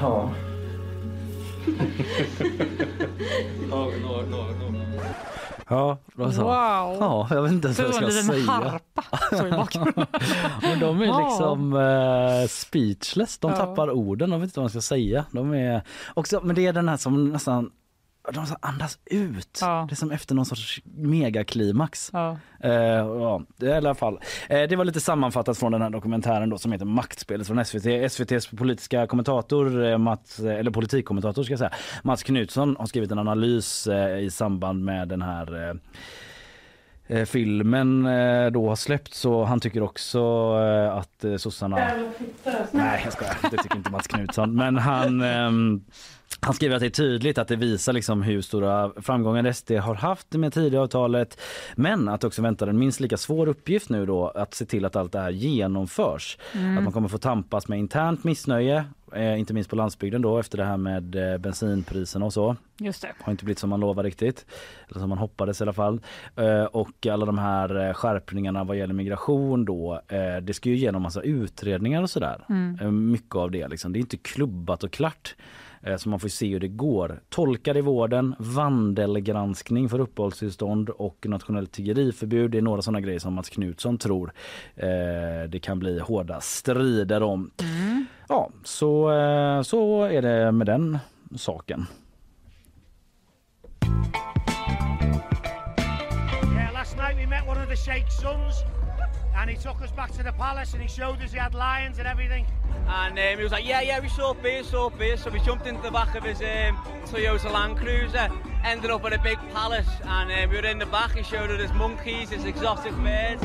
Ja. 0.00 0.30
Ja, 5.68 5.98
vad 6.14 6.34
sa 6.34 6.42
Wow! 6.42 6.96
Ja, 7.00 7.26
jag 7.30 7.42
vet 7.42 7.52
inte 7.52 7.66
ens 7.68 7.76
Det 7.78 7.82
vad 7.84 7.92
var 7.94 8.02
jag 8.02 8.10
en 8.10 8.22
ska 8.22 8.32
liten 8.32 8.46
säga. 8.46 8.70
harpa 8.70 9.02
så 9.36 9.46
i 9.46 9.50
bakgrunden. 9.50 10.06
Men 10.62 10.80
de 10.80 11.02
är 11.02 11.24
liksom 11.28 11.74
eh, 11.76 12.48
speechless, 12.48 13.38
de 13.38 13.50
Ja. 13.50 13.56
tappar 13.56 13.90
orden, 13.90 14.30
de 14.30 14.40
vet 14.40 14.48
inte 14.48 14.60
vad 14.60 14.64
de 14.68 14.70
ska 14.70 14.80
säga. 14.80 15.24
De 15.30 15.54
är 15.54 15.82
också, 16.14 16.40
men 16.44 16.56
det 16.56 16.66
är 16.66 16.72
den 16.72 16.88
här 16.88 16.96
som 16.96 17.28
nästan 17.32 17.70
de 18.32 18.46
så 18.46 18.56
andas 18.60 18.98
ut. 19.04 19.58
Ja. 19.60 19.86
Det 19.88 19.94
är 19.94 19.96
som 19.96 20.10
efter 20.10 20.34
någon 20.34 20.46
sorts 20.46 20.80
megaklimax. 20.84 22.10
Ja. 22.12 22.38
Eh, 22.60 22.72
ja, 22.72 23.42
det 23.56 23.66
är 23.66 23.74
i 23.74 23.76
alla 23.76 23.94
fall. 23.94 24.20
Eh, 24.48 24.62
det 24.62 24.76
var 24.76 24.84
lite 24.84 25.00
sammanfattat 25.00 25.58
från 25.58 25.72
den 25.72 25.82
här 25.82 25.90
dokumentären 25.90 26.50
då 26.50 26.58
som 26.58 26.72
heter 26.72 26.86
Maktspelet 26.86 27.46
från 27.46 27.64
SVT. 27.64 27.86
SVTs 27.86 28.46
politiska 28.46 29.06
kommentator, 29.06 29.84
eh, 29.84 29.98
Mats, 29.98 30.38
eller 30.38 30.70
politikkommentator 30.70 31.42
ska 31.42 31.52
jag 31.52 31.58
säga, 31.58 31.72
Mats 32.02 32.22
Knutsson 32.22 32.76
har 32.78 32.86
skrivit 32.86 33.10
en 33.10 33.18
analys 33.18 33.86
eh, 33.86 34.18
i 34.18 34.30
samband 34.30 34.84
med 34.84 35.08
den 35.08 35.22
här 35.22 35.54
eh, 35.54 35.68
eh, 35.68 35.74
filmen 37.26 38.06
eh, 38.06 38.50
då 38.50 38.68
har 38.68 38.76
släppts 38.76 39.20
så 39.20 39.44
han 39.44 39.60
tycker 39.60 39.82
också 39.82 40.18
eh, 40.60 40.96
att 40.96 41.24
eh, 41.24 41.36
sossarna... 41.36 41.76
Nej 42.70 43.00
jag 43.04 43.12
skojar, 43.12 43.36
det 43.50 43.56
tycker 43.56 43.76
inte 43.76 43.90
Mats 43.90 44.06
Knutsson. 44.06 44.54
Men 44.54 44.76
han, 44.76 45.20
ehm, 45.20 45.84
han 46.40 46.54
skriver 46.54 46.76
att 46.76 46.80
det 46.80 46.86
är 46.86 46.90
tydligt 46.90 47.38
att 47.38 47.48
det 47.48 47.56
visar 47.56 47.92
liksom 47.92 48.22
hur 48.22 48.42
stora 48.42 48.92
framgångar 49.02 49.52
SD 49.52 49.72
har 49.72 49.94
haft 49.94 50.32
med 50.32 50.52
Tidöavtalet. 50.52 51.40
Men 51.74 52.08
att 52.08 52.24
också 52.24 52.42
väntar 52.42 52.66
en 52.66 52.78
minst 52.78 53.00
lika 53.00 53.16
svår 53.16 53.48
uppgift 53.48 53.88
nu 53.88 54.06
då 54.06 54.28
att 54.28 54.54
se 54.54 54.64
till 54.64 54.84
att 54.84 54.96
allt 54.96 55.12
det 55.12 55.20
här 55.20 55.30
genomförs. 55.30 56.38
Att 56.52 56.84
man 56.84 56.92
kommer 56.92 57.08
få 57.08 57.18
tampas 57.18 57.68
med 57.68 57.78
internt 57.78 58.24
missnöje, 58.24 58.84
eh, 59.14 59.40
inte 59.40 59.54
minst 59.54 59.70
på 59.70 59.76
landsbygden 59.76 60.22
då 60.22 60.38
efter 60.38 60.58
det 60.58 60.64
här 60.64 60.76
med 60.76 61.32
eh, 61.32 61.38
bensinpriserna 61.38 62.24
och 62.26 62.32
så 62.32 62.56
Just 62.78 63.02
det. 63.02 63.08
har 63.20 63.30
inte 63.30 63.44
blivit 63.44 63.58
som 63.58 63.70
man 63.70 63.80
lovade 63.80 64.08
riktigt. 64.08 64.46
Eller 64.88 65.00
som 65.00 65.08
man 65.08 65.18
hoppades 65.18 65.60
i 65.60 65.64
alla 65.64 65.72
fall. 65.72 66.00
Eh, 66.36 66.64
och 66.64 67.06
alla 67.06 67.26
de 67.26 67.38
här 67.38 67.92
skärpningarna 67.92 68.64
vad 68.64 68.76
gäller 68.76 68.94
migration 68.94 69.64
då. 69.64 70.00
Det 70.42 70.54
ska 70.54 70.68
ju 70.68 70.74
igenom 70.74 71.02
massa 71.02 71.20
utredningar 71.22 72.02
och 72.02 72.10
sådär. 72.10 72.44
Eh, 72.80 72.90
mycket 72.90 73.34
av 73.36 73.50
det 73.50 73.68
liksom. 73.68 73.92
Det 73.92 73.98
är 73.98 74.00
inte 74.00 74.16
klubbat 74.16 74.84
och 74.84 74.90
klart. 74.92 75.36
Eh, 75.82 75.96
så 75.96 76.08
man 76.08 76.20
får 76.20 76.28
se 76.28 76.48
hur 76.48 76.60
det 76.60 76.68
går. 76.68 77.20
Tolkar 77.28 77.76
i 77.76 77.80
vården, 77.80 78.34
vandelgranskning 78.38 79.88
för 79.88 79.98
uppehållstillstånd 79.98 80.90
och 80.90 81.26
nationellt 81.28 81.72
tiggeriförbud. 81.72 82.50
Det 82.50 82.58
är 82.58 82.62
några 82.62 82.82
sådana 82.82 83.00
grejer 83.00 83.18
som 83.18 83.34
Mats 83.34 83.48
Knutsson 83.48 83.98
tror 83.98 84.32
eh, 84.76 84.86
det 85.48 85.60
kan 85.62 85.78
bli 85.78 85.98
hårda 85.98 86.40
strider 86.40 87.22
om. 87.22 87.50
Ja, 88.28 88.50
så, 88.64 89.10
eh, 89.10 89.62
så 89.62 90.04
är 90.04 90.22
det 90.22 90.52
med 90.52 90.66
den 90.66 90.98
saken. 91.36 91.86
Yeah, 96.54 96.72
last 96.72 96.96
night 96.96 97.16
we 97.16 97.26
met 97.26 97.48
one 97.48 97.62
of 97.62 97.68
the 97.68 97.76
Sheikh's 97.76 98.20
sons, 98.22 98.54
and 99.38 99.48
he 99.48 99.56
took 99.56 99.80
us 99.82 99.90
back 99.92 100.10
to 100.12 100.22
the 100.22 100.32
palace 100.32 100.72
and 100.74 100.82
he 100.82 100.88
showed 100.88 101.22
us 101.22 101.32
he 101.32 101.38
had 101.38 101.54
lions 101.54 101.98
and 101.98 102.08
everything. 102.08 102.44
And 102.88 103.18
um, 103.18 103.38
he 103.38 103.42
was 103.42 103.52
like, 103.52 103.66
yeah, 103.66 103.82
yeah, 103.82 104.00
we 104.00 104.08
saw 104.08 104.34
bears, 104.34 104.68
saw 104.70 104.90
bears. 104.90 105.22
So 105.22 105.30
we 105.30 105.40
jumped 105.40 105.66
into 105.66 105.82
the 105.82 105.90
back 105.90 106.14
of 106.16 106.24
his 106.24 106.40
um, 106.40 106.76
Toyota 107.06 107.52
Land 107.52 107.76
Cruiser, 107.78 108.28
ended 108.64 108.90
up 108.90 109.04
at 109.04 109.12
a 109.12 109.22
big 109.22 109.38
palace, 109.54 109.88
and 110.02 110.32
um, 110.32 110.50
we 110.50 110.56
were 110.56 110.66
in 110.66 110.78
the 110.78 110.86
back. 110.86 111.12
He 111.14 111.22
showed 111.22 111.50
us 111.50 111.60
his 111.60 111.72
monkeys, 111.72 112.30
his 112.30 112.44
exotic 112.44 112.92
birds. 112.92 113.42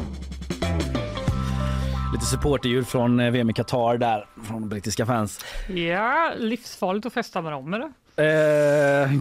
Lite 2.13 2.25
supporterljud 2.25 2.87
från 2.87 3.19
eh, 3.19 3.31
VM 3.31 3.49
i 3.49 3.53
Qatar 3.53 3.97
där 3.97 4.25
från 4.43 4.69
brittiska 4.69 5.05
fans. 5.05 5.45
Ja, 5.67 6.33
livsfarligt 6.37 7.05
att 7.05 7.13
festa 7.13 7.41
med 7.41 7.51
dem 7.51 7.73
eller? 7.73 7.93
Eh, 8.15 8.25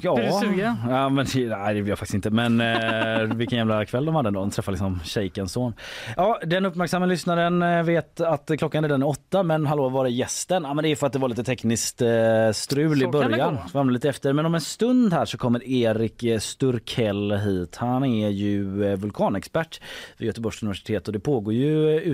ja. 0.02 0.14
Blir 0.14 0.26
du 0.26 0.46
sugen? 0.46 0.76
Ja, 0.88 1.08
men, 1.08 1.26
nej, 1.34 1.74
det 1.74 1.82
blir 1.82 1.88
jag 1.88 1.98
faktiskt 1.98 2.14
inte. 2.14 2.30
Men 2.30 2.60
eh, 2.60 3.36
vilken 3.36 3.58
jävla 3.58 3.84
kväll 3.84 4.04
de 4.04 4.14
hade 4.14 4.30
då. 4.30 4.40
De 4.40 4.50
träffade 4.50 4.72
liksom 4.72 5.00
shejkens 5.04 5.52
son. 5.52 5.74
Ja, 6.16 6.40
den 6.44 6.66
uppmärksamma 6.66 7.06
lyssnaren 7.06 7.62
eh, 7.62 7.82
vet 7.82 8.20
att 8.20 8.50
klockan 8.58 8.84
är 8.84 8.88
den 8.88 9.02
åtta. 9.02 9.42
Men 9.42 9.66
hallå, 9.66 9.88
var 9.88 10.04
är 10.04 10.08
gästen? 10.08 10.62
Ja, 10.62 10.74
men 10.74 10.82
det 10.82 10.88
är 10.88 10.96
för 10.96 11.06
att 11.06 11.12
det 11.12 11.18
var 11.18 11.28
lite 11.28 11.44
tekniskt 11.44 12.02
eh, 12.02 12.08
strul 12.52 12.98
Så 12.98 13.04
i 13.04 13.08
början. 13.08 13.58
Så 13.72 13.78
var 13.78 13.90
lite 13.90 14.08
efter. 14.08 14.32
Men 14.32 14.46
om 14.46 14.54
en 14.54 14.60
stund 14.60 15.12
här 15.12 15.24
så 15.24 15.38
kommer 15.38 15.68
Erik 15.68 16.22
eh, 16.22 16.38
Sturkell 16.38 17.32
hit. 17.32 17.76
Han 17.76 18.04
är 18.04 18.28
ju 18.28 18.84
eh, 18.84 18.96
vulkanexpert 18.96 19.80
vid 20.18 20.26
Göteborgs 20.26 20.62
universitet 20.62 21.06
och 21.06 21.12
det 21.12 21.20
pågår 21.20 21.54
ju 21.54 21.96
eh, 21.96 22.08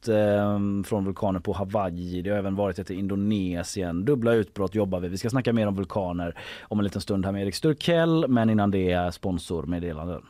utbrott 0.00 0.08
eh, 0.08 0.88
från 0.88 1.04
vulkaner 1.04 1.40
på 1.40 1.52
Hawaii. 1.52 2.22
Det 2.22 2.30
har 2.30 2.38
även 2.38 2.56
varit 2.56 2.78
ett 2.78 2.90
i 2.90 2.94
Indonesien. 2.94 4.04
Dubbla 4.04 4.32
utbrott 4.32 4.74
jobbar 4.74 5.00
vi. 5.00 5.08
Vi 5.08 5.18
ska 5.18 5.30
snacka 5.30 5.52
mer 5.52 5.66
om 5.66 5.74
vulkaner 5.74 6.38
om 6.68 6.78
en 6.78 6.84
liten 6.84 7.00
stund 7.00 7.24
här 7.24 7.32
med 7.32 7.42
Erik 7.42 7.54
Sturkell. 7.54 8.28
Men 8.28 8.50
innan 8.50 8.70
det 8.70 8.92
är 8.92 9.10
sponsormeddelanden. 9.10 10.22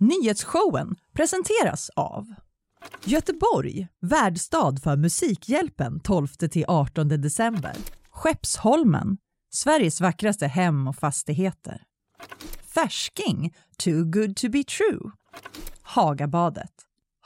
Nyhetsshowen 0.00 0.96
presenteras 1.12 1.90
av 1.96 2.26
Göteborg, 3.04 3.88
värdstad 4.00 4.76
för 4.82 4.96
Musikhjälpen 4.96 6.00
12-18 6.00 7.04
december. 7.04 7.72
Skeppsholmen, 8.10 9.18
Sveriges 9.50 10.00
vackraste 10.00 10.46
hem 10.46 10.88
och 10.88 10.96
fastigheter. 10.96 11.82
Färsking, 12.74 13.54
too 13.78 14.04
good 14.04 14.36
to 14.36 14.48
be 14.48 14.64
true. 14.64 15.10
Hagabadet, 15.90 16.70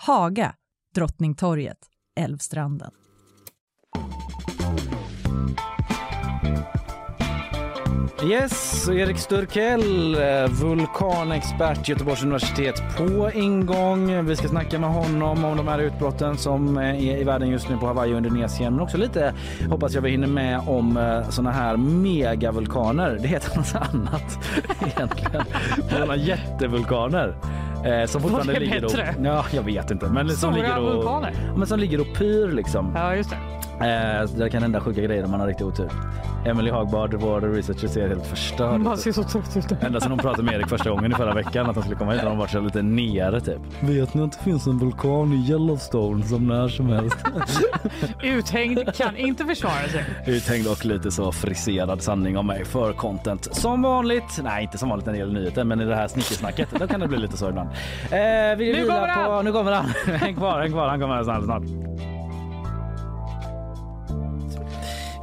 Haga, 0.07 0.55
Drottningtorget, 0.95 1.79
Älvstranden. 2.21 2.91
Yes, 8.25 8.89
Erik 8.89 9.19
Sturkell, 9.19 10.15
eh, 10.15 10.49
vulkanexpert 10.49 11.89
Göteborgs 11.89 12.23
universitet 12.23 12.83
på 12.97 13.31
ingång. 13.35 14.27
Vi 14.27 14.37
ska 14.37 14.49
snacka 14.49 14.79
med 14.79 14.91
honom 14.91 15.45
om 15.45 15.57
de 15.57 15.69
här 15.69 15.79
utbrotten 15.79 16.39
som 16.39 16.79
eh, 16.79 17.09
är 17.09 17.17
i 17.19 17.25
världen 17.25 17.49
just 17.49 17.69
nu 17.69 17.77
på 17.77 17.87
Hawaii 17.87 18.15
och 18.15 18.17
Indonesien. 18.17 18.73
Men 18.73 18.83
också 18.83 18.97
lite, 18.97 19.35
hoppas 19.71 19.95
jag 19.95 20.03
vi 20.03 20.11
hinner 20.11 20.27
med, 20.27 20.61
om 20.67 20.97
eh, 20.97 21.31
såna 21.31 21.51
här 21.51 21.77
megavulkaner. 21.77 23.19
Det 23.23 23.29
heter 23.29 23.57
något 23.57 23.75
annat 23.75 24.39
egentligen. 24.97 25.45
Såna 25.91 26.17
jättevulkaner. 26.17 27.37
Eh, 27.85 28.07
som 28.07 28.21
fortfarande 28.23 28.59
ligger 28.59 28.85
och? 28.85 28.93
Ja, 29.23 29.45
jag 29.53 29.63
vet 29.63 29.91
inte. 29.91 30.07
Men 30.07 30.29
som 30.29 30.37
Stora 30.37 30.53
ligger 30.57 30.79
och, 30.79 30.95
vulkaner? 30.95 31.33
Men 31.57 31.67
som 31.67 31.79
ligger 31.81 32.01
och 32.01 32.19
pyr 32.19 32.53
liksom. 32.53 32.93
Ja, 32.95 33.17
just 33.17 33.31
det. 33.31 33.37
Eh, 33.83 34.27
så 34.27 34.37
det 34.37 34.51
kan 34.51 34.63
hända 34.63 34.81
sjuka 34.81 35.01
grejer 35.01 35.25
om 35.25 35.31
man 35.31 35.41
har 35.41 35.47
riktig 35.47 35.67
otur. 35.67 35.91
Emily 36.47 36.71
Hagbard, 36.71 37.15
vår 37.15 37.41
researcher, 37.41 37.89
ser 37.89 38.09
helt 38.09 38.27
förstörd 38.27 38.81
ut. 38.81 38.99
ser 38.99 39.13
så 39.13 39.23
trött 39.23 39.57
ut. 39.57 39.83
Ända 39.83 40.01
sedan 40.01 40.11
hon 40.11 40.19
pratade 40.19 40.43
med 40.43 40.55
Erik 40.55 40.69
första 40.69 40.91
gången 40.91 41.13
i 41.13 41.15
förra 41.15 41.35
veckan 41.35 41.71
att 41.71 41.77
han 41.77 41.83
skulle 41.83 41.97
komma 41.99 42.13
hit 42.13 42.21
har 42.23 42.29
hon 42.29 42.39
varit 42.39 42.51
så 42.51 42.61
lite 42.61 42.83
nere 42.83 43.41
typ. 43.41 43.61
Vet 43.81 44.15
ni 44.15 44.23
att 44.23 44.33
det 44.33 44.45
finns 44.45 44.67
en 44.67 44.79
vulkan 44.79 45.33
i 45.33 45.51
Yellowstone 45.51 46.25
som 46.25 46.49
när 46.49 46.69
som 46.69 46.89
helst? 46.89 47.17
Uthängd, 48.23 48.95
kan 48.95 49.17
inte 49.17 49.45
försvara 49.45 49.89
sig. 49.89 50.05
Uthängd 50.27 50.67
och 50.67 50.85
lite 50.85 51.11
så 51.11 51.33
friserad 51.33 52.03
sanning 52.03 52.39
om 52.39 52.47
mig 52.47 52.65
för 52.65 52.93
content. 52.93 53.49
Som 53.55 53.83
vanligt, 53.83 54.41
nej 54.43 54.63
inte 54.63 54.79
som 54.79 54.89
vanligt 54.89 55.07
när 55.07 55.13
det 55.13 55.19
gäller 55.19 55.41
nyheter 55.41 55.65
men 55.65 55.81
i 55.81 55.85
det 55.85 55.97
här 55.97 56.09
snickesnacket 56.09 56.69
då 56.79 56.87
kan 56.87 57.01
det 57.01 57.09
bli 57.09 57.19
lite 57.19 57.37
så 57.37 57.49
ibland. 57.49 57.69
Eh, 57.69 58.57
vi 58.59 58.73
Nu 58.73 58.87
kommer! 58.87 59.27
På, 59.27 59.43
nu 59.43 59.53
kommer 59.53 59.73
han! 59.73 59.87
häng 60.17 60.35
kvar, 60.37 60.61
häng 60.61 60.73
kvar, 60.73 60.89
han 60.89 61.01
kommer 61.01 61.15
här 61.15 61.25
snart. 61.25 61.45
snart. 61.45 61.63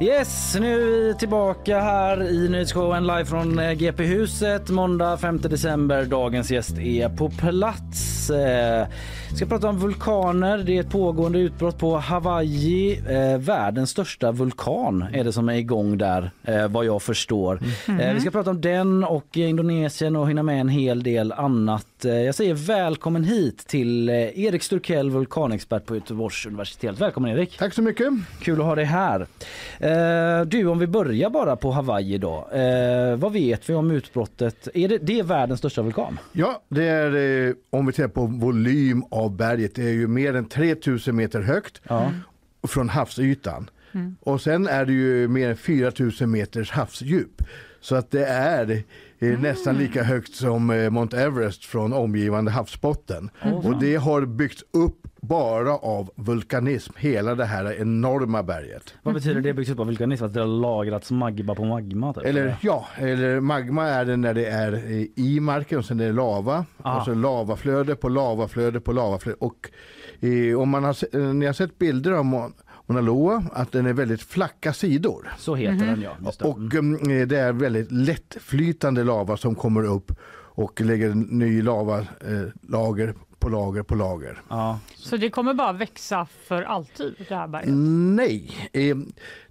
Yes, 0.02 0.56
nu 0.60 0.74
är 0.74 0.78
vi 0.78 1.14
tillbaka 1.18 1.80
här 1.80 2.22
i 2.22 2.48
nyhetsshowen 2.48 3.06
live 3.06 3.24
från 3.24 3.58
eh, 3.58 3.72
GP-huset 3.72 4.70
måndag 4.70 5.16
5 5.16 5.40
december. 5.40 6.04
Dagens 6.04 6.50
gäst 6.50 6.78
är 6.78 7.08
på 7.08 7.30
plats. 7.30 8.30
Eh, 8.30 8.86
ska 9.36 9.46
prata 9.46 9.68
om 9.68 9.78
vulkaner. 9.78 10.58
Det 10.58 10.76
är 10.76 10.80
ett 10.80 10.90
pågående 10.90 11.38
utbrott 11.38 11.78
på 11.78 11.96
Hawaii. 11.96 13.02
Eh, 13.08 13.38
världens 13.38 13.90
största 13.90 14.32
vulkan 14.32 15.04
är 15.12 15.24
det 15.24 15.32
som 15.32 15.48
är 15.48 15.54
igång 15.54 15.98
där 15.98 16.30
vad 16.68 16.84
jag 16.84 17.02
förstår. 17.02 17.60
Eh, 18.00 18.14
vi 18.14 18.20
ska 18.20 18.30
prata 18.30 18.50
om 18.50 18.60
den 18.60 19.04
och 19.04 19.36
Indonesien 19.36 20.16
och 20.16 20.30
hinna 20.30 20.42
med 20.42 20.60
en 20.60 20.68
hel 20.68 21.02
del 21.02 21.32
annat. 21.32 21.86
Eh, 22.04 22.12
jag 22.12 22.34
säger 22.34 22.54
välkommen 22.54 23.24
hit 23.24 23.66
till 23.66 24.08
eh, 24.08 24.14
Erik 24.14 24.62
Sturkell, 24.62 25.10
vulkanexpert 25.10 25.86
på 25.86 25.94
Göteborgs 25.94 26.46
universitet. 26.46 27.00
Välkommen 27.00 27.30
Erik! 27.30 27.58
Tack 27.58 27.74
så 27.74 27.82
mycket. 27.82 28.12
Kul 28.40 28.60
att 28.60 28.66
ha 28.66 28.74
dig 28.74 28.84
här. 28.84 29.26
Eh, 29.78 30.46
du, 30.46 30.66
om 30.66 30.78
vi 30.78 30.86
börjar 30.86 31.30
bara 31.30 31.56
på 31.56 31.70
Hawaii 31.70 32.18
då. 32.18 32.48
Vad 33.16 33.32
vet 33.32 33.70
vi 33.70 33.74
om 33.74 33.90
utbrottet? 33.90 34.68
Är 34.74 34.88
det, 34.88 34.98
det 34.98 35.18
är 35.18 35.22
världens 35.22 35.58
största 35.58 35.82
vulkan? 35.82 36.18
Ja, 36.32 36.62
det 36.68 36.84
är 36.84 37.54
om 37.70 37.86
vi 37.86 37.92
tittar 37.92 38.08
på 38.08 38.26
volym 38.26 39.04
av 39.10 39.36
berget. 39.36 39.74
Det 39.74 39.82
är 39.82 39.92
ju 39.92 40.08
mer 40.08 40.36
än 40.36 40.48
3000 40.48 41.16
meter 41.16 41.40
högt 41.40 41.80
från 42.68 42.88
havsytan. 42.88 43.70
Mm. 43.92 44.16
Och 44.20 44.40
sen 44.40 44.66
är 44.66 44.84
det 44.84 44.92
ju 44.92 45.28
mer 45.28 45.48
än 45.48 45.56
4000 45.56 46.30
meters 46.30 46.70
havsdjup. 46.70 47.42
Så 47.80 47.96
att 47.96 48.10
det 48.10 48.24
är 48.26 48.82
eh, 49.20 49.40
nästan 49.40 49.78
lika 49.78 50.02
högt 50.02 50.34
som 50.34 50.70
eh, 50.70 50.90
Mount 50.90 51.20
Everest 51.20 51.64
från 51.64 51.92
omgivande 51.92 52.50
havsbotten. 52.50 53.30
Fan. 53.42 53.54
och 53.54 53.80
det 53.80 53.96
har 53.96 54.26
byggts 54.26 54.64
upp 54.72 55.00
bara 55.22 55.72
av 55.76 56.10
vulkanism, 56.14 56.92
hela 56.96 57.34
det 57.34 57.44
här 57.44 57.80
enorma 57.80 58.42
berget. 58.42 58.94
Vad 59.02 59.14
betyder 59.14 59.40
det 59.40 59.54
byggs 59.54 59.70
upp 59.70 59.80
av 59.80 59.86
vulkanism? 59.86 60.24
Att 60.24 60.34
det 60.34 60.40
har 60.40 60.46
lagrats 60.46 61.10
magma 61.10 61.54
på 61.54 61.64
magma? 61.64 62.14
Typ, 62.14 62.24
Eller 62.24 62.56
ja, 62.60 62.86
eller 62.96 63.40
magma 63.40 63.88
är 63.88 64.04
det 64.04 64.16
när 64.16 64.34
det 64.34 64.46
är 64.46 64.72
eh, 64.72 65.06
i 65.16 65.40
marken 65.40 65.78
och 65.78 65.84
sen 65.84 66.00
är 66.00 66.06
det 66.06 66.12
lava. 66.12 66.64
Ah. 66.82 66.98
Och 66.98 67.04
så 67.04 67.14
lavaflöde 67.14 67.96
på 67.96 68.08
lavaflöde 68.08 68.80
på 68.80 68.92
lavaflöde. 68.92 69.36
Och 69.40 69.70
eh, 70.20 70.60
om 70.60 70.68
man 70.68 70.84
har, 70.84 70.96
eh, 71.16 71.20
ni 71.20 71.46
har 71.46 71.52
sett 71.52 71.78
bilder 71.78 72.12
av 72.12 72.24
Mauna 72.90 73.00
Loa, 73.06 73.42
att 73.52 73.72
den 73.72 73.86
är 73.86 73.92
väldigt 73.92 74.22
flacka 74.22 74.72
sidor. 74.72 75.32
Så 75.38 75.54
heter 75.54 75.86
den 75.86 76.02
ja. 76.02 76.10
Just 76.24 76.38
det. 76.38 76.44
Och 76.44 76.74
mm, 76.74 77.28
det 77.28 77.36
är 77.36 77.52
väldigt 77.52 77.92
lättflytande 77.92 79.04
lava 79.04 79.36
som 79.36 79.54
kommer 79.54 79.84
upp 79.84 80.12
och 80.32 80.80
lägger 80.80 81.14
ny 81.14 81.62
lava, 81.62 81.98
eh, 82.00 82.42
lager 82.68 83.14
på 83.38 83.48
lager 83.48 83.82
på 83.82 83.94
lager. 83.94 84.42
Ja. 84.48 84.78
Så 84.96 85.16
det 85.16 85.30
kommer 85.30 85.54
bara 85.54 85.72
växa 85.72 86.26
för 86.46 86.62
alltid, 86.62 87.14
det 87.28 87.34
här 87.34 87.48
berget? 87.48 87.68
Nej. 88.16 88.50
Eh, 88.72 88.96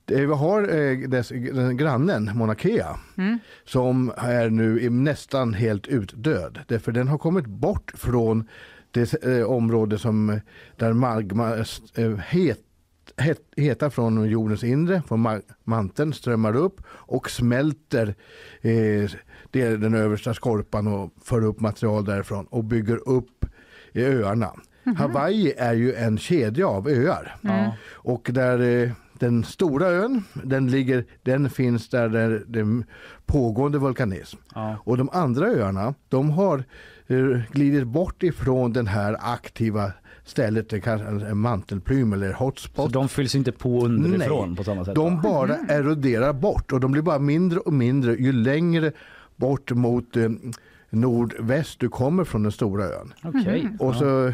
det- 0.05 0.25
vi 0.25 0.33
har 0.33 0.61
eh, 0.77 0.97
dess, 1.09 1.29
den 1.29 1.77
grannen 1.77 2.31
Mauna 2.35 2.55
Kea 2.55 2.99
Mm. 3.17 3.39
som 3.65 4.11
är 4.17 4.49
nu 4.49 4.85
är 4.85 4.89
nästan 4.89 5.53
helt 5.53 5.87
utdöd. 5.87 6.59
Därför 6.67 6.91
den 6.91 7.07
har 7.07 7.17
kommit 7.17 7.45
bort 7.45 7.91
från 7.95 8.47
det 8.91 9.23
eh, 9.23 9.43
område 9.43 9.97
som 9.99 10.29
eh, 10.29 10.37
där 10.77 10.93
magma 10.93 11.55
eh, 11.95 12.15
het, 12.17 12.59
heta 13.57 13.89
från 13.89 14.29
jordens 14.29 14.63
inre, 14.63 15.01
från 15.07 15.27
ma- 15.27 15.41
manteln 15.63 16.13
strömmar 16.13 16.55
upp 16.55 16.81
och 16.87 17.29
smälter 17.29 18.15
eh, 18.61 19.09
den 19.51 19.93
översta 19.93 20.33
skorpan 20.33 20.87
och 20.87 21.11
för 21.23 21.43
upp 21.43 21.59
material 21.59 22.05
därifrån 22.05 22.45
och 22.45 22.63
bygger 22.63 23.09
upp 23.09 23.45
öarna. 23.95 24.53
Hawaii 24.97 25.53
är 25.57 25.73
ju 25.73 25.93
en 25.93 26.17
kedja 26.17 26.67
av 26.67 26.87
öar. 26.87 27.35
Mm. 27.43 27.71
Och 27.93 28.29
där 28.33 28.83
eh, 28.83 28.91
den 29.13 29.43
stora 29.43 29.87
ön, 29.87 30.23
den, 30.43 30.71
ligger, 30.71 31.05
den 31.23 31.49
finns 31.49 31.89
där 31.89 32.09
det 32.09 32.43
det 32.47 32.59
är 32.59 32.83
pågående 33.25 33.77
vulkanism. 33.77 34.37
Ja. 34.55 34.77
Och 34.83 34.97
de 34.97 35.09
andra 35.09 35.47
öarna, 35.47 35.93
de 36.09 36.29
har 36.29 36.63
eh, 37.07 37.39
glidit 37.51 37.87
bort 37.87 38.23
ifrån 38.23 38.73
den 38.73 38.87
här 38.87 39.17
aktiva 39.19 39.91
stället, 40.29 40.69
det 40.69 40.79
kanske 40.79 41.07
är 41.07 41.25
en 41.25 41.37
mantelplym 41.37 42.13
eller 42.13 42.33
hotspot. 42.33 42.85
Så 42.85 42.99
de 42.99 43.09
fylls 43.09 43.35
inte 43.35 43.51
på 43.51 43.85
underifrån 43.85 44.55
på 44.55 44.63
samma 44.63 44.85
sätt? 44.85 44.95
De 44.95 45.15
va? 45.15 45.21
bara 45.21 45.55
eroderar 45.55 46.33
bort 46.33 46.71
och 46.71 46.79
de 46.79 46.91
blir 46.91 47.01
bara 47.01 47.19
mindre 47.19 47.59
och 47.59 47.73
mindre 47.73 48.15
ju 48.15 48.31
längre 48.31 48.91
bort 49.35 49.71
mot 49.71 50.17
eh, 50.17 50.29
nordväst 50.89 51.79
du 51.79 51.89
kommer 51.89 52.23
från 52.23 52.43
den 52.43 52.51
stora 52.51 52.83
ön. 52.83 53.13
Okej. 53.23 53.69
Och 53.79 53.95
så, 53.95 54.33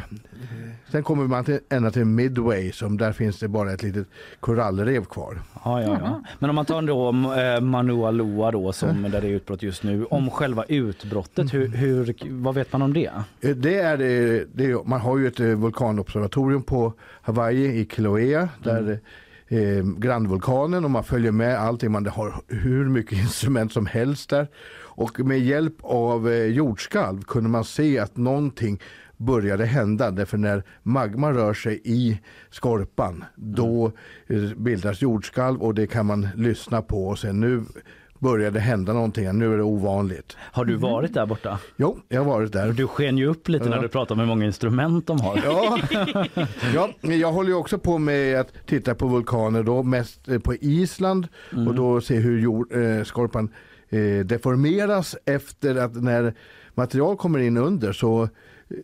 sen 0.92 1.04
kommer 1.04 1.28
man 1.28 1.46
till, 1.46 1.60
ända 1.70 1.92
till 1.92 2.06
Midway 2.06 2.72
som 2.72 2.98
där 2.98 3.12
finns 3.12 3.40
det 3.40 3.48
bara 3.48 3.74
ett 3.74 3.84
litet 3.84 4.08
korallrev 4.40 5.06
kvar. 5.06 5.42
Ja, 5.66 5.82
ja, 5.82 5.98
ja. 6.02 6.24
Men 6.40 6.50
om 6.50 6.56
man 6.56 6.66
tar 6.66 6.82
då 6.82 7.10
eh, 7.34 7.62
Manua 7.62 8.12
Loa 8.12 8.52
då 8.52 8.72
som 8.72 9.02
där 9.02 9.22
det 9.22 9.28
är 9.28 9.32
utbrott 9.32 9.64
just 9.64 9.84
nu. 9.84 10.06
Om 10.06 10.30
själva 10.30 10.64
utbrottet, 10.64 11.54
hur, 11.54 11.68
hur, 11.68 12.16
vad 12.42 12.56
vet 12.56 12.72
man 12.74 12.82
om 12.82 12.94
det? 12.94 13.12
Eh, 13.42 13.50
Det 13.56 13.80
är, 13.80 13.94
eh, 13.94 14.42
det 14.54 14.66
är, 14.66 14.88
man 14.88 15.02
har 15.02 15.18
ju 15.18 15.28
ett 15.28 15.40
eh, 15.40 15.48
vulkanobservatorium 15.48 16.64
på 16.64 16.94
Hawaii 17.22 17.80
i 17.82 17.88
Kilauea 17.96 18.50
där 18.64 19.00
eh, 19.48 19.84
grannvulkanen 19.98 20.86
och 20.86 20.92
man 20.92 21.04
följer 21.04 21.32
med 21.32 21.60
allting. 21.60 21.92
Man 21.92 22.06
har 22.06 22.34
hur 22.48 22.86
mycket 22.90 23.12
instrument 23.20 23.74
som 23.74 23.86
helst 23.86 24.30
där. 24.30 24.48
Och 24.98 25.20
med 25.20 25.40
hjälp 25.40 25.74
av 25.82 26.30
eh, 26.30 26.46
jordskalv 26.46 27.22
kunde 27.22 27.50
man 27.50 27.64
se 27.64 28.00
att 28.00 28.18
någonting 28.18 28.82
började 29.18 29.66
hända. 29.66 30.12
Därför 30.12 30.38
när 30.38 30.64
magma 30.84 31.32
rör 31.32 31.54
sig 31.54 31.82
i 31.84 32.20
skorpan 32.50 33.24
då 33.36 33.92
eh, 34.28 34.40
bildas 34.58 35.02
jordskalv 35.02 35.62
och 35.64 35.74
det 35.76 35.88
kan 35.88 36.06
man 36.06 36.28
lyssna 36.36 36.82
på. 36.82 37.08
Och 37.08 37.20
sen 37.20 37.40
nu 37.40 37.64
börjar 38.20 38.52
det 38.52 38.60
hända 38.60 38.94
någonting. 38.94 39.38
Nu 39.40 39.54
är 39.54 39.58
det 39.58 39.64
ovanligt. 39.64 40.38
Har 40.40 40.66
du 40.66 40.76
varit 40.76 41.14
där 41.14 41.26
borta? 41.26 41.60
Jo, 41.78 41.98
jag 42.10 42.24
har 42.24 42.26
varit 42.34 42.52
där. 42.52 42.72
Du 42.72 42.88
sken 42.88 43.18
ju 43.18 43.26
upp 43.28 43.50
lite 43.50 43.66
när 43.70 43.76
Ja. 43.76 43.82
du 43.82 43.88
pratade 43.88 44.14
om 44.14 44.20
hur 44.20 44.28
många 44.36 44.46
instrument 44.46 45.08
de 45.08 45.20
har. 45.22 45.42
Ja. 45.46 45.80
ja, 46.74 46.90
men 47.02 47.20
jag 47.20 47.32
håller 47.32 47.50
ju 47.50 47.56
också 47.56 47.78
på 47.80 47.98
med 47.98 48.40
att 48.40 48.54
titta 48.66 48.96
på 48.96 49.08
vulkaner 49.08 49.64
då 49.64 49.84
mest 49.84 50.28
eh, 50.28 50.40
på 50.40 50.56
Island 50.56 51.28
Mm. 51.54 51.68
och 51.68 51.76
då 51.76 52.02
se 52.02 52.16
hur 52.16 52.40
jord, 52.40 52.72
eh, 52.76 53.04
skorpan 53.04 53.50
eh, 53.96 54.26
deformeras 54.26 55.16
efter 55.26 55.76
att 55.76 55.96
när 55.96 56.34
material 56.74 57.18
kommer 57.18 57.40
in 57.40 57.58
under 57.58 57.94
så 57.94 58.30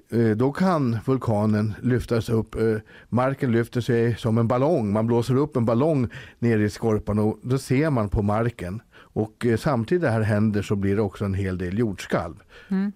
eh, 0.09 0.29
då 0.35 0.51
kan 0.51 0.97
vulkanen 1.05 1.73
lyftas 1.81 2.29
upp. 2.29 2.55
Eh, 2.55 2.77
marken 3.09 3.51
lyfter 3.51 3.81
sig 3.81 4.15
som 4.15 4.37
en 4.37 4.47
ballong. 4.47 4.93
Man 4.93 5.07
blåser 5.07 5.35
upp 5.35 5.55
en 5.55 5.65
ballong 5.65 6.09
ner 6.39 6.59
i 6.59 6.69
skorpan 6.69 7.19
och 7.19 7.39
då 7.41 7.57
ser 7.57 7.89
man 7.89 8.09
på 8.09 8.21
marken. 8.21 8.81
Och 9.13 9.45
eh, 9.45 9.57
samtidigt 9.57 10.01
det 10.01 10.09
här 10.09 10.21
händer 10.21 10.61
så 10.61 10.75
blir 10.75 10.95
det 10.95 11.01
också 11.01 11.25
en 11.25 11.33
hel 11.33 11.57
del 11.57 11.79
jordskalv. 11.79 12.35
Mm. 12.69 12.91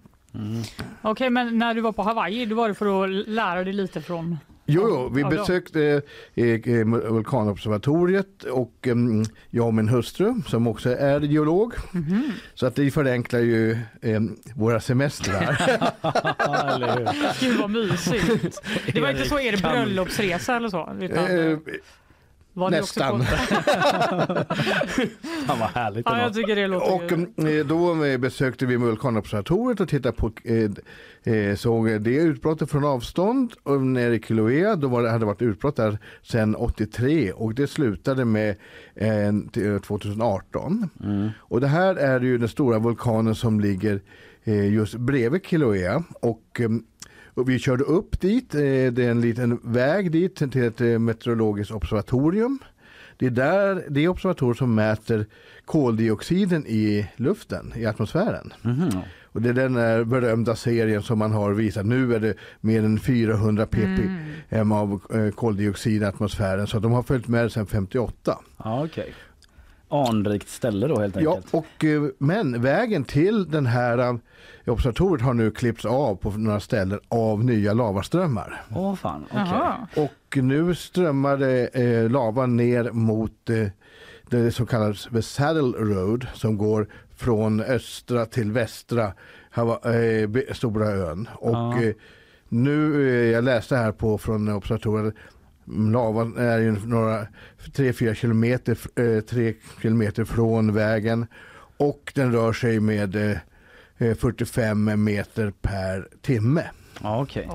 Okej, 1.02 1.30
men 1.30 1.58
när 1.58 1.74
du 1.74 1.80
var 1.80 1.92
på 1.92 2.02
Hawaii, 2.02 2.46
då 2.46 2.56
var 2.56 2.68
det 2.68 2.74
för 2.74 3.04
att 3.04 3.28
lära 3.28 3.64
dig 3.64 3.72
lite 3.72 4.00
från... 4.00 4.38
Jo, 4.66 4.88
jo 4.88 5.08
vi 5.14 5.20
Ja, 5.20 5.28
besökte 5.28 6.02
eh, 6.34 6.44
eh, 6.44 6.86
vulkanobservatoriet 6.86 8.42
och 8.42 8.88
eh, 8.88 8.94
jag 9.50 9.66
och 9.66 9.74
min 9.74 9.88
hustru 9.88 10.34
som 10.46 10.66
också 10.66 10.96
är 10.96 11.20
geolog. 11.20 11.72
Mhm. 11.92 12.32
Så 12.54 12.66
att 12.66 12.76
det 12.76 12.90
förenklar 12.90 13.40
ju 13.40 13.72
eh, 14.02 14.20
våra 14.54 14.80
semestrar. 14.80 15.58
Gud 17.40 17.58
vad 17.60 17.70
mysigt. 17.70 18.62
Det 18.92 19.00
var 19.00 19.10
inte 19.10 19.28
så 19.28 19.40
er 19.40 19.56
bröllopsresa 19.56 20.56
eller 20.56 20.68
så? 20.68 20.96
Utan, 21.00 21.26
Eh, 21.26 21.58
var 22.56 22.70
nästan. 22.70 23.22
Fan 25.46 25.58
vad 25.58 25.68
härligt 25.68 26.06
ja, 26.06 26.12
det 26.12 26.18
jag 26.18 26.28
var. 26.28 26.34
Tycker 26.34 26.56
det 26.56 26.66
låter... 26.66 26.94
Och 26.94 27.12
eh, 27.48 27.66
då 27.66 28.04
eh, 28.04 28.18
besökte 28.18 28.66
vi 28.66 28.76
vulkanobservatoriet 28.76 29.80
och 29.80 29.88
tittade 29.88 30.16
på 30.16 30.30
eh, 30.44 30.70
eh, 31.34 31.56
såg 31.56 32.00
det 32.00 32.14
utbrottet 32.14 32.70
från 32.70 32.84
avstånd 32.84 33.52
och 33.62 33.82
nere 33.82 34.14
i 34.14 34.20
Kilauea. 34.20 34.76
Då 34.76 34.88
var 34.88 35.02
det, 35.02 35.08
hade 35.08 35.22
det 35.22 35.26
varit 35.26 35.42
utbrott 35.42 35.76
där 35.76 35.98
sedan 36.22 36.54
83 36.54 37.32
och 37.32 37.54
det 37.54 37.66
slutade 37.66 38.24
med 38.24 38.56
eh, 38.94 39.32
till 39.52 39.80
2018. 39.80 40.88
Mm. 41.04 41.28
Och 41.38 41.60
det 41.60 41.68
här 41.68 41.96
är 41.96 42.20
ju 42.20 42.38
den 42.38 42.48
stora 42.48 42.78
vulkanen 42.78 43.34
som 43.34 43.60
ligger 43.60 44.00
eh, 44.44 44.72
just 44.72 44.94
bredvid 44.94 45.46
Kilauea 45.46 46.02
och 46.20 46.60
eh, 46.60 46.68
och 47.36 47.48
vi 47.48 47.58
körde 47.58 47.84
upp 47.84 48.20
dit, 48.20 48.54
eh, 48.54 48.60
det 48.60 48.98
är 48.98 49.10
en 49.10 49.20
liten 49.20 49.60
väg 49.62 50.10
dit 50.10 50.36
till 50.36 50.62
ett 50.64 50.80
eh, 50.80 50.98
meteorologiskt 50.98 51.72
observatorium. 51.72 52.58
Det 53.16 53.26
är 53.26 53.30
där, 53.30 53.84
det 53.88 54.08
observatorium 54.08 54.54
som 54.54 54.74
mäter 54.74 55.26
koldioxiden 55.64 56.66
i 56.66 57.06
luften, 57.16 57.72
i 57.76 57.86
atmosfären. 57.86 58.52
Mhm. 58.62 58.90
Och 59.24 59.42
det 59.42 59.48
är 59.48 59.52
den 59.52 59.72
där 59.72 60.04
berömda 60.04 60.56
serien 60.56 61.02
som 61.02 61.18
man 61.18 61.32
har 61.32 61.52
visat. 61.52 61.86
Nu 61.86 62.14
är 62.14 62.20
det 62.20 62.34
mer 62.60 62.84
än 62.84 62.98
400 62.98 63.66
ppm 63.66 64.72
av 64.72 65.00
eh, 65.14 65.30
koldioxid 65.30 66.02
i 66.02 66.04
atmosfären. 66.04 66.66
Så 66.66 66.78
de 66.78 66.92
har 66.92 67.02
följt 67.02 67.28
med 67.28 67.52
sedan 67.52 67.66
58. 67.66 68.38
Ja, 68.64 68.84
okej. 68.84 69.14
Anrikt 69.88 70.48
ställe 70.48 70.86
då 70.86 71.00
helt 71.00 71.16
Ja, 71.20 71.34
enkelt. 71.36 71.54
och, 71.54 71.84
eh, 71.84 72.02
men 72.18 72.62
vägen 72.62 73.04
till 73.04 73.50
den 73.50 73.66
här 73.66 73.98
eh, 73.98 74.14
observatoriet 74.66 75.22
har 75.22 75.34
nu 75.34 75.50
klippts 75.50 75.84
av 75.84 76.16
på 76.16 76.30
några 76.30 76.60
ställen 76.60 77.00
av 77.08 77.44
nya 77.44 77.72
lavaströmmar. 77.72 78.62
Åh 78.74 78.94
fan, 78.94 79.24
okej. 79.30 79.42
Jaha. 79.50 79.86
Och 79.96 80.36
nu 80.36 80.74
strömmar 80.74 81.36
det 81.36 81.66
eh, 81.74 82.10
lava 82.10 82.46
ner 82.46 82.90
mot 82.90 83.50
eh, 83.50 83.66
det 84.30 84.52
som 84.52 84.66
kallas 84.66 85.08
the 85.12 85.22
Saddle 85.22 85.78
Road 85.78 86.26
som 86.34 86.58
går 86.58 86.88
från 87.16 87.60
östra 87.60 88.26
till 88.26 88.52
västra 88.52 89.12
Hava, 89.50 89.94
eh, 89.94 90.28
Stora 90.52 90.86
ön. 90.88 91.28
Och 91.34 91.52
Ja. 91.54 91.82
eh, 91.82 91.94
nu, 92.48 93.08
eh, 93.08 93.30
jag 93.32 93.44
läste 93.44 93.76
här 93.76 93.92
på 93.92 94.18
från 94.18 94.48
observatoriet, 94.48 95.14
lavan 95.92 96.36
är 96.36 96.58
ju 96.58 96.72
några 96.86 97.26
3-4 97.74 98.14
kilometer, 98.14 98.78
eh, 99.00 99.20
tre 99.20 99.54
kilometer 99.82 100.24
från 100.24 100.74
vägen 100.74 101.26
och 101.76 102.12
den 102.14 102.32
rör 102.32 102.52
sig 102.52 102.80
med 102.80 103.16
eh, 103.16 103.36
eh, 103.98 104.14
45 104.16 105.04
meter 105.04 105.52
per 105.62 106.08
timme. 106.22 106.62
Ja, 107.02 107.22
okej. 107.22 107.48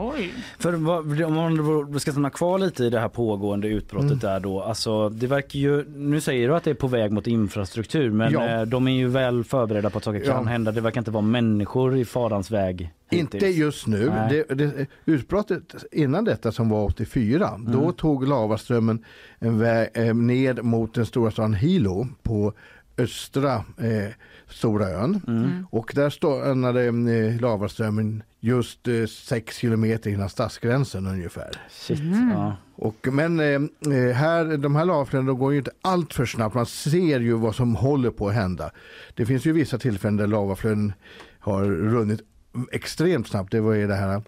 För 0.59 0.73
vad, 0.73 1.21
om 1.21 1.33
man 1.33 1.99
ska 1.99 2.11
stanna 2.11 2.29
kvar 2.29 2.59
lite 2.59 2.83
i 2.83 2.89
det 2.89 2.99
här 2.99 3.09
pågående 3.09 3.67
utbrottet 3.67 4.07
Mm. 4.11 4.19
där 4.19 4.39
då. 4.39 4.61
Alltså 4.61 5.09
det 5.09 5.27
verkar 5.27 5.59
ju, 5.59 5.85
nu 5.89 6.21
säger 6.21 6.47
du 6.47 6.55
att 6.55 6.63
det 6.63 6.69
är 6.69 6.73
på 6.75 6.87
väg 6.87 7.11
mot 7.11 7.27
infrastruktur 7.27 8.11
men 8.11 8.33
Ja. 8.33 8.49
eh, 8.49 8.61
de 8.61 8.87
är 8.87 8.91
ju 8.91 9.07
väl 9.07 9.43
förberedda 9.43 9.89
på 9.89 9.97
att 9.97 10.03
saker 10.03 10.19
kan 10.19 10.43
Ja. 10.43 10.49
hända. 10.49 10.71
Det 10.71 10.81
verkar 10.81 11.01
inte 11.01 11.11
vara 11.11 11.21
människor 11.21 11.97
i 11.97 12.05
farans 12.05 12.51
väg. 12.51 12.91
Inte 13.11 13.37
hittills. 13.37 13.57
just 13.57 13.87
nu. 13.87 14.05
Det, 14.29 14.43
det, 14.55 14.87
utbrottet 15.05 15.75
innan 15.91 16.23
detta 16.23 16.51
som 16.51 16.69
var 16.69 16.85
84, 16.85 17.47
Mm. 17.47 17.71
då 17.71 17.91
tog 17.91 18.27
lavaströmmen 18.27 19.05
en 19.39 19.59
väg 19.59 19.89
eh, 19.93 20.13
ned 20.15 20.63
mot 20.63 20.93
den 20.93 21.05
stora 21.05 21.31
staden 21.31 21.53
Hilo 21.53 22.07
på 22.23 22.53
östra 22.97 23.53
eh, 23.77 24.09
Stora 24.49 24.89
ön. 24.89 25.21
Mm. 25.27 25.67
Och 25.69 25.91
där 25.95 26.09
stannade 26.09 26.83
eh, 26.85 27.41
lavaströmmen 27.41 28.23
just 28.39 28.87
eh, 28.87 29.05
6 29.05 29.57
kilometer 29.57 30.09
innan 30.09 30.29
stadsgränsen 30.29 31.07
ungefär. 31.07 31.49
Shit, 31.69 31.99
Mm. 31.99 32.29
ja. 32.29 32.55
Och, 32.75 33.07
men 33.11 33.39
eh, 33.39 33.45
eh, 33.97 34.13
här, 34.15 34.57
de 34.57 34.75
här 34.75 34.85
lavflödena 34.85 35.27
de 35.31 35.39
går 35.39 35.51
ju 35.51 35.57
inte 35.57 35.71
allt 35.81 36.13
för 36.13 36.25
snabbt. 36.25 36.55
Man 36.55 36.65
ser 36.65 37.19
ju 37.19 37.33
vad 37.33 37.55
som 37.55 37.75
håller 37.75 38.09
på 38.11 38.27
att 38.29 38.33
hända. 38.35 38.71
Det 39.15 39.25
finns 39.25 39.45
ju 39.45 39.51
vissa 39.51 39.77
tillfällen 39.77 40.17
där 40.17 40.27
lavaflöden 40.27 40.93
har 41.39 41.63
runnit 41.65 42.21
extremt 42.71 43.27
snabbt. 43.27 43.51
Det 43.51 43.59
var 43.61 43.73
ju 43.73 43.87
det 43.87 43.95
här 43.95 44.21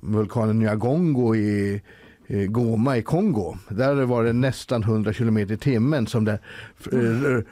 vulkanen 0.00 0.58
Nyagongo 0.58 1.34
i 1.36 1.82
Goma 2.48 2.96
i 2.96 3.02
Kongo. 3.02 3.56
Där 3.68 3.94
var 3.94 4.24
det 4.24 4.32
nästan 4.32 4.82
100 4.82 5.12
kilometer 5.12 5.54
i 5.54 5.56
timmen 5.56 6.06
som 6.06 6.24
det 6.24 6.38
eh, 6.92 7.44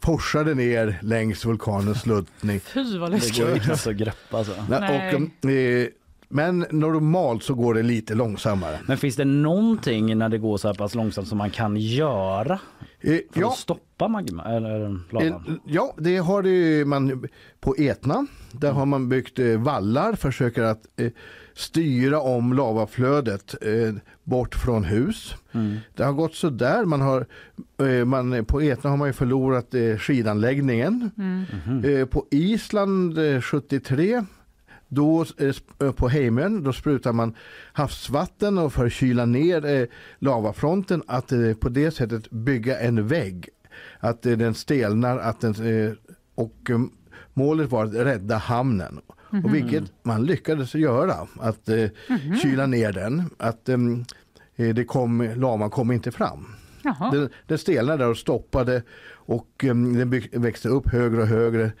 forsade 0.00 0.54
ner 0.54 0.98
längs 1.02 1.44
vulkanens 1.44 2.00
sluttning. 2.02 2.60
Fy 2.60 2.98
vad 2.98 3.10
Det 3.10 3.14
läskigt. 3.16 3.38
går 3.44 3.54
ju 3.54 3.60
knappt 3.60 3.86
att 3.86 3.96
greppa 3.96 4.38
alltså. 4.38 4.52
Nej. 4.68 5.14
Och, 5.42 5.50
eh, 5.50 5.86
men 6.32 6.66
normalt 6.70 7.42
så 7.42 7.54
går 7.54 7.74
det 7.74 7.82
lite 7.82 8.14
långsammare. 8.14 8.78
Men 8.86 8.98
finns 8.98 9.16
det 9.16 9.24
någonting 9.24 10.18
när 10.18 10.28
det 10.28 10.38
går 10.38 10.56
så 10.56 10.68
här 10.68 10.74
pass 10.74 10.94
långsamt 10.94 11.28
som 11.28 11.38
man 11.38 11.50
kan 11.50 11.76
göra 11.76 12.60
Eh, 13.02 13.18
för 13.32 13.40
ja. 13.40 13.48
att 13.48 13.58
stoppa 13.58 14.08
magma 14.08 14.44
eller 14.44 14.98
lavan? 15.12 15.60
Ja, 15.66 15.94
det 15.98 16.16
har 16.16 16.42
det 16.42 16.84
man 16.84 17.28
på 17.60 17.74
Etna. 17.78 18.26
Där 18.52 18.72
har 18.72 18.86
man 18.86 19.08
byggt 19.08 19.38
eh, 19.38 19.60
vallar, 19.60 20.12
försöker 20.12 20.62
att 20.62 20.86
eh, 20.96 21.10
styra 21.54 22.20
om 22.20 22.52
lavaflödet 22.52 23.54
bort 24.24 24.54
från 24.54 24.84
hus. 24.84 25.34
Det 25.94 26.04
har 26.04 26.12
gått 26.12 26.34
så 26.34 26.50
där. 26.50 26.84
Man 26.84 27.00
har, 27.00 27.26
man, 28.04 28.44
på 28.44 28.60
Etna 28.60 28.90
har 28.90 28.96
man 28.96 29.08
ju 29.08 29.12
förlorat 29.12 29.74
skidanläggningen. 29.98 31.10
Eh, 31.84 32.06
på 32.06 32.26
Island 32.30 33.18
eh, 33.18 33.40
73 33.40 34.24
då, 34.92 35.24
eh, 35.38 35.54
eh, 35.86 35.92
på 35.92 36.08
Heimön 36.08 36.62
då 36.62 36.72
sprutar 36.72 37.12
man 37.12 37.34
havsvatten 37.72 38.58
och 38.58 38.72
för 38.72 38.86
att 38.86 38.92
kyla 38.92 39.24
ner 39.26 39.64
eh, 39.66 39.86
lavafronten 40.18 41.02
att 41.06 41.32
eh, 41.32 41.52
på 41.54 41.68
det 41.68 41.90
sättet 41.90 42.30
bygga 42.30 42.80
en 42.80 43.06
vägg. 43.08 43.48
Att 44.00 44.22
den 44.22 44.54
stelnar 44.54 45.18
att 45.18 45.40
den, 45.40 45.96
och 46.34 46.70
målet 47.34 47.70
var 47.70 47.84
att 47.84 47.94
rädda 47.94 48.36
hamnen. 48.36 49.00
Mhm. 49.30 49.44
Och 49.44 49.54
vilket 49.54 49.84
man 50.02 50.24
lyckades 50.24 50.74
göra. 50.74 51.14
Att 51.40 51.68
eh, 51.68 51.88
Mhm. 52.08 52.36
kyla 52.36 52.66
ner 52.66 52.92
den. 52.92 53.22
Att 53.38 53.68
det 54.74 54.84
kom, 54.84 55.32
lavan 55.36 55.70
kom 55.70 55.92
inte 55.92 56.12
fram. 56.12 56.46
Den, 57.12 57.28
den 57.46 57.58
stelnade 57.58 57.98
där 58.04 58.10
och 58.10 58.16
stoppade 58.16 58.82
och 59.12 59.64
um, 59.64 59.94
den 59.94 60.10
växte 60.42 60.68
upp 60.68 60.88
högre 60.92 61.20
och 61.22 61.26
högre. 61.26 61.72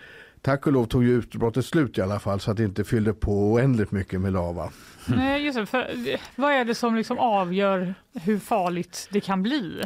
Tack 0.42 0.66
och 0.66 0.72
lov 0.72 0.84
tog 0.86 1.04
ju 1.04 1.10
utbrottet 1.18 1.64
slut 1.66 1.98
i 1.98 2.00
alla 2.00 2.18
fall 2.18 2.40
så 2.40 2.50
att 2.50 2.56
det 2.56 2.64
inte 2.64 2.84
fyllde 2.84 3.12
på 3.12 3.52
oändligt 3.52 3.90
mycket 3.92 4.20
med 4.20 4.32
lava. 4.32 4.70
Nej, 5.06 5.44
just 5.44 5.58
det, 5.58 5.66
för, 5.66 5.90
vad 6.36 6.52
är 6.52 6.64
det 6.64 6.74
som 6.74 6.94
liksom 6.94 7.18
avgör 7.18 7.94
hur 8.22 8.38
farligt 8.38 9.08
det 9.10 9.20
kan 9.20 9.42
bli? 9.42 9.82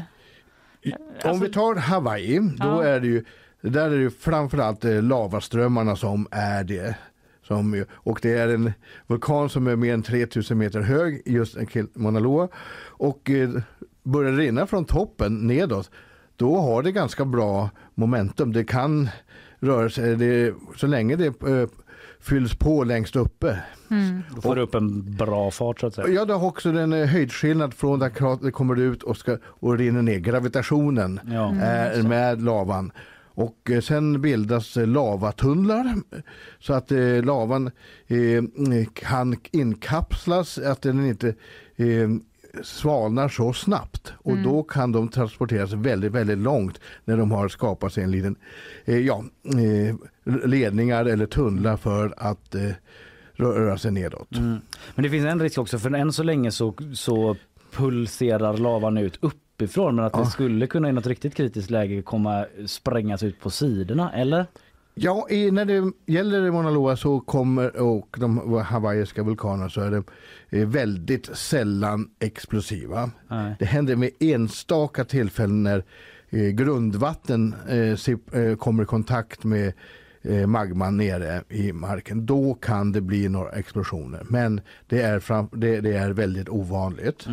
Om 1.25 1.41
vi 1.41 1.49
tar 1.49 1.75
Hawaii, 1.77 2.39
då 2.39 2.67
Ja. 2.67 2.85
är 2.85 3.01
det 3.01 3.07
ju, 3.07 3.25
där 3.61 3.87
är 3.87 3.91
det 3.91 4.03
ju 4.03 4.11
framförallt 4.11 4.85
eh, 4.85 5.03
lavaströmmarna 5.03 5.97
som 5.97 6.27
är 6.31 6.65
det. 6.65 6.97
Som, 7.43 7.85
och 7.95 8.19
det 8.23 8.33
är 8.39 8.49
en 8.49 8.73
vulkan 9.07 9.49
som 9.49 9.67
är 9.67 9.77
mer 9.77 9.95
än 9.95 10.03
3000 10.03 10.59
meter 10.59 10.81
hög, 10.81 11.23
just 11.27 11.57
Mauna 11.95 12.19
Loa. 12.21 12.49
Och 12.89 13.31
eh, 13.31 13.51
börjar 14.03 14.33
rinna 14.33 14.67
från 14.67 14.85
toppen 14.85 15.47
nedåt, 15.47 15.91
då 16.37 16.57
har 16.61 16.83
det 16.83 16.93
ganska 16.93 17.25
bra 17.25 17.71
momentum. 17.95 18.53
Det 18.53 18.65
kan 18.65 19.09
sig, 19.89 20.17
det, 20.17 20.55
så 20.77 20.87
länge 20.87 21.17
det 21.17 21.27
eh, 21.27 21.69
fylls 22.21 22.55
på 22.55 22.85
längst 22.85 23.17
uppe. 23.17 23.59
Då 24.35 24.41
får 24.41 24.57
du 24.57 24.63
upp 24.63 24.75
en 24.75 25.17
bra 25.17 25.51
fart 25.51 25.81
så 25.81 25.87
att 25.87 25.95
säga. 25.95 26.09
Ja, 26.09 26.25
det 26.25 26.33
har 26.33 26.47
också 26.47 26.69
en 26.69 26.93
eh, 26.93 27.07
höjdskillnad 27.07 27.75
från 27.75 27.99
där 27.99 28.09
kratret 28.09 28.55
kommer 28.55 28.81
ut 28.81 29.03
och, 29.03 29.17
ska, 29.17 29.39
och 29.45 29.79
rinner 29.79 30.03
ner. 30.03 30.19
Gravitationen 30.19 31.21
Ja. 31.27 31.49
Mm, 31.49 31.61
är 31.63 32.03
med 32.03 32.43
lavan. 32.43 32.93
Och 33.37 33.71
eh, 33.71 33.81
sen 33.81 34.21
bildas 34.21 34.77
eh, 34.77 34.87
lavatunnlar 34.87 35.95
så 36.61 36.73
att 36.73 36.91
lavan 37.25 37.71
eh, 38.07 38.85
kan 38.93 39.37
inkapslas, 39.51 40.59
att 40.59 40.83
den 40.83 41.07
inte 41.07 41.29
eh, 41.77 42.09
svalnar 42.63 43.29
så 43.29 43.53
snabbt. 43.53 44.13
Och 44.19 44.33
Mm. 44.33 44.45
då 44.45 44.63
kan 44.63 44.93
de 44.93 45.09
transporteras 45.09 45.73
väldigt, 45.73 46.13
väldigt 46.13 46.39
långt 46.39 46.81
när 47.05 47.17
de 47.17 47.31
har 47.31 47.49
skapat 47.49 47.93
sig 47.93 48.05
en 48.05 48.11
liten 48.11 48.37
eh, 48.85 48.99
ja, 48.99 49.25
eh, 49.45 49.95
ledningar 50.49 51.05
eller 51.05 51.27
tunnlar 51.27 51.77
för 51.77 52.15
att 52.17 52.55
eh, 52.55 52.71
röra 53.33 53.79
sig 53.79 53.91
nedåt. 53.93 54.37
Mm. 54.37 54.57
Men 54.95 55.03
det 55.03 55.11
finns 55.11 55.27
en 55.27 55.41
risk 55.41 55.59
också 55.59 55.79
för 55.79 55.95
än 55.95 56.13
så 56.13 56.23
länge 56.23 56.51
så, 56.51 56.75
så 56.95 57.37
pulserar 57.73 58.57
lavan 58.57 58.99
ut 58.99 59.19
uppifrån 59.21 59.97
men 59.97 60.05
att 60.05 60.13
det 60.13 60.19
Ja. 60.19 60.25
skulle 60.27 60.67
kunna 60.67 60.89
i 60.89 60.93
något 60.93 61.07
riktigt 61.07 61.35
kritiskt 61.35 61.71
läge 61.71 62.03
komma 62.03 62.47
sprängas 62.67 63.23
ut 63.23 63.41
på 63.41 63.51
sidorna 63.51 64.13
eller? 64.13 64.47
Ja, 64.97 65.27
i, 65.31 65.51
när 65.51 65.65
det 65.65 65.93
gäller 66.07 66.51
Mauna 66.51 66.71
Loa 66.71 66.97
så 66.97 67.21
kommer, 67.21 67.77
och 67.81 68.17
de 68.21 68.59
hawaiiska 68.65 69.23
vulkanerna 69.23 69.71
så 69.71 69.81
är 69.81 69.91
de 69.91 70.05
eh, 70.51 70.69
väldigt 70.69 71.37
sällan 71.37 72.09
explosiva. 72.21 73.11
Nej. 73.29 73.55
Det 73.59 73.65
händer 73.65 73.97
med 73.97 74.11
enstaka 74.21 75.05
tillfällen 75.05 75.63
när 75.63 75.85
eh, 76.31 76.41
grundvatten 76.49 77.55
eh, 77.69 77.95
sip- 77.97 78.35
eh, 78.35 78.57
kommer 78.57 78.83
i 78.83 78.87
kontakt 78.87 79.45
med 79.45 79.73
eh, 80.23 80.47
magman 80.47 80.97
nere 80.97 81.43
i 81.49 81.73
marken. 81.73 82.27
Då 82.27 82.55
kan 82.55 82.93
det 82.93 83.01
bli 83.01 83.29
några 83.29 83.51
explosioner. 83.51 84.23
Men 84.29 84.61
det 84.87 85.03
är, 85.03 85.21
fram, 85.21 85.49
det, 85.53 85.81
det 85.81 85.93
är 85.97 86.11
väldigt 86.11 86.49
ovanligt. 86.49 87.27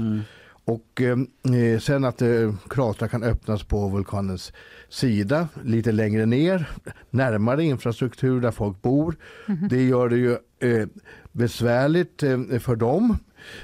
Och 0.66 1.02
eh, 1.02 1.80
sen 1.80 2.06
att 2.06 2.22
eh, 2.22 2.54
kratrar 2.70 3.08
kan 3.08 3.24
öppnas 3.24 3.64
på 3.64 3.90
vulkanens 3.90 4.54
sida 4.92 5.48
lite 5.64 5.92
längre 5.92 6.26
ner, 6.26 6.70
närmare 7.10 7.64
infrastruktur 7.64 8.42
där 8.42 8.52
folk 8.52 8.82
bor. 8.82 9.16
Mhm. 9.46 9.68
Det 9.68 9.84
gör 9.84 10.10
det 10.10 10.18
ju 10.18 10.32
eh, 10.60 10.88
besvärligt 11.32 12.24
eh, 12.24 12.60
för 12.60 12.76
dem. 12.76 13.18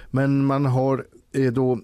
Men 0.09 0.45
man 0.45 0.65
har 0.65 1.05
eh, 1.31 1.51
då 1.53 1.79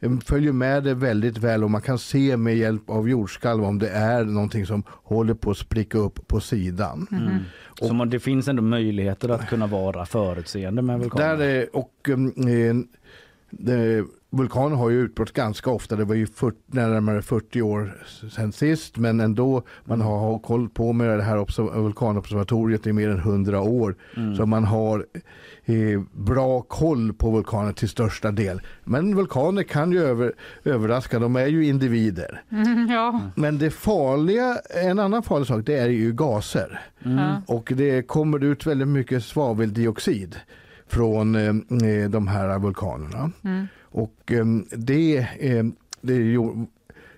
eh, 0.00 0.18
följer 0.18 0.52
med 0.52 0.84
det 0.84 0.94
väldigt 0.94 1.38
väl 1.38 1.64
och 1.64 1.70
man 1.70 1.82
kan 1.82 1.98
se 1.98 2.36
med 2.36 2.56
hjälp 2.56 2.90
av 2.90 3.08
jordskalv 3.08 3.64
om 3.64 3.78
det 3.78 3.88
är 3.88 4.24
någonting 4.24 4.66
som 4.66 4.82
håller 4.88 5.34
på 5.34 5.50
att 5.50 5.58
spricka 5.58 5.98
upp 5.98 6.28
på 6.28 6.40
sidan. 6.40 7.06
Mm. 7.10 7.38
Så 7.80 7.94
man, 7.94 8.10
det 8.10 8.20
finns 8.20 8.48
ändå 8.48 8.62
möjligheter 8.62 9.28
att 9.28 9.48
kunna 9.48 9.66
vara 9.66 10.06
förutseende 10.06 10.82
med 10.82 10.98
vulkaner? 10.98 11.36
Där 11.36 11.46
är, 11.46 11.76
och 11.76 12.08
eh, 12.08 12.74
det, 13.50 14.04
vulkaner 14.32 14.76
har 14.76 14.90
ju 14.90 15.00
utbrott 15.00 15.32
ganska 15.32 15.70
ofta. 15.70 15.96
Det 15.96 16.04
var 16.04 16.14
ju 16.14 16.26
40, 16.26 16.56
närmare 16.66 17.22
40 17.22 17.62
år 17.62 18.02
sedan 18.30 18.52
sist. 18.52 18.96
Men 18.96 19.20
ändå, 19.20 19.62
man 19.84 20.00
har, 20.00 20.18
har 20.18 20.38
koll 20.38 20.68
på 20.68 20.92
med 20.92 21.18
det 21.18 21.22
här 21.22 21.36
observ- 21.36 21.82
vulkanobservatoriet 21.82 22.86
i 22.86 22.92
mer 22.92 23.08
än 23.10 23.18
100 23.18 23.60
år. 23.60 23.94
Mm. 24.16 24.34
Så 24.36 24.46
man 24.46 24.64
har 24.64 25.06
eh, 25.64 26.00
bra 26.12 26.60
koll 26.62 27.12
på 27.12 27.30
vulkaner 27.30 27.72
till 27.72 27.88
största 27.88 28.30
del. 28.30 28.60
Men 28.84 29.16
vulkaner 29.16 29.62
kan 29.62 29.92
ju 29.92 30.02
över, 30.04 30.32
överraska, 30.64 31.18
de 31.18 31.36
är 31.36 31.46
ju 31.46 31.66
individer. 31.66 32.42
Mm, 32.52 32.88
ja. 32.90 33.20
Men 33.34 33.58
det 33.58 33.70
farliga, 33.70 34.56
en 34.84 34.98
annan 34.98 35.22
farlig 35.22 35.46
sak, 35.48 35.66
det 35.66 35.74
är 35.76 35.88
ju 35.88 36.12
gaser. 36.12 36.80
Mm. 37.04 37.32
Och 37.46 37.72
det 37.76 38.02
kommer 38.02 38.44
ut 38.44 38.66
väldigt 38.66 38.88
mycket 38.88 39.24
svaveldioxid 39.24 40.36
från 40.86 41.34
eh, 41.34 42.08
de 42.10 42.26
här 42.28 42.58
vulkanerna. 42.58 43.30
Mm. 43.44 43.66
Och 43.92 44.32
eh, 44.32 44.44
det, 44.76 45.16
eh, 45.18 45.64
det 46.00 46.12
är 46.14 46.20
ju, 46.20 46.50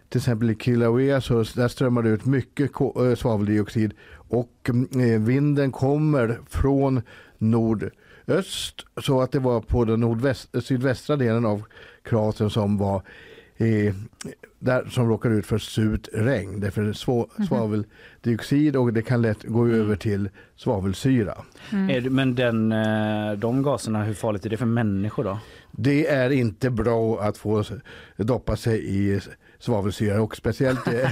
till 0.09 0.18
exempel 0.18 0.51
i 0.51 0.55
Kilauea 0.57 1.20
så 1.20 1.35
där 1.35 1.68
strömmar 1.68 2.03
det 2.03 2.09
ut 2.09 2.25
mycket 2.25 2.70
eh, 2.81 3.14
svaveldioxid 3.14 3.95
och 4.29 4.70
eh, 4.95 5.20
vinden 5.20 5.72
kommer 5.72 6.39
från 6.49 7.03
nordöst 7.39 8.87
så 9.03 9.20
att 9.20 9.33
det 9.33 9.39
var 9.39 9.61
på 9.61 9.85
den 9.85 10.01
nordväst, 10.01 10.64
sydvästra 10.64 11.16
delen 11.16 11.47
av 11.47 11.62
kratern 12.03 12.51
som 12.51 12.79
var 12.79 13.03
eh, 13.57 13.95
där, 14.59 14.85
som 14.85 15.09
råkar 15.09 15.31
ut 15.31 15.47
för 15.47 15.59
surt 15.59 16.09
regn. 16.12 16.61
Därför 16.61 16.93
svå, 16.93 17.29
Mhm. 17.37 17.47
svaveldioxid 17.47 18.77
och 18.77 18.93
det 18.93 19.03
kan 19.03 19.22
lätt 19.22 19.43
gå 19.43 19.68
över 19.68 19.97
till 19.97 20.29
svavelsyra. 20.57 21.35
Mm. 21.72 22.14
Men 22.14 22.35
den, 22.35 22.72
eh, 22.72 23.33
de 23.39 23.62
gaserna, 23.62 24.05
hur 24.05 24.14
farligt 24.14 24.47
är 24.47 24.51
det 24.51 24.57
för 24.57 24.66
människor 24.66 25.25
då? 25.25 25.39
Det 25.77 26.07
är 26.07 26.31
inte 26.31 26.70
bra 26.70 27.20
att 27.20 27.39
få 27.39 27.64
doppa 28.16 28.57
sig 28.57 28.97
i 28.97 29.20
svavelsyra 29.59 30.22
och 30.22 30.37
speciellt... 30.37 30.89
eh, 30.89 30.95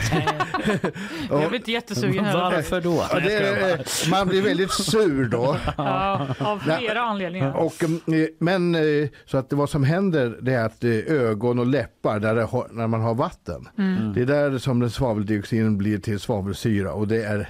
Jag 1.31 1.49
blir 1.49 1.55
inte 1.59 1.73
jättesugen 1.73 2.25
heller. 2.25 2.41
Varför 2.43 2.81
då? 2.81 3.05
Ja, 3.11 3.21
det 3.21 3.35
är, 3.35 4.11
man 4.11 4.29
blir 4.29 4.43
väldigt 4.43 4.71
sur 4.73 5.25
då. 5.25 5.57
Ja, 5.77 6.29
av 6.39 6.59
flera 6.59 7.01
anledningar. 7.03 7.53
Och, 7.53 7.85
eh, 7.85 8.27
men 8.39 8.75
eh, 8.75 9.09
så 9.27 9.39
att 9.39 9.53
vad 9.53 9.71
som 9.71 9.85
händer 9.85 10.39
det 10.43 10.55
är 10.55 10.65
att 10.65 10.85
eh, 10.85 10.91
ögon 10.91 11.59
och 11.59 11.67
läppar 11.67 12.21
där 12.21 12.35
det 12.35 12.49
när 12.71 12.87
man 12.87 13.01
har 13.01 13.15
vatten. 13.15 13.69
Mm. 13.79 14.13
Det 14.13 14.21
är 14.21 14.27
där 14.27 14.59
som 14.59 14.81
den 14.81 14.91
svaveldioxiden 14.91 15.79
blir 15.79 15.99
till 15.99 16.21
svavelsyra 16.21 16.93
och 16.93 17.09
det 17.09 17.25
är, 17.25 17.49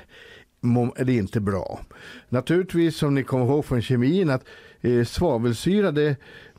det 0.96 1.12
är 1.12 1.18
inte 1.18 1.40
bra. 1.40 1.80
Naturligtvis 2.28 2.96
som 2.96 3.14
ni 3.14 3.22
kommer 3.24 3.44
ihåg 3.44 3.64
från 3.64 3.82
kemin 3.82 4.30
att 4.30 4.44
eh, 4.80 5.04
svavelsyra 5.04 5.90
det, 5.90 6.16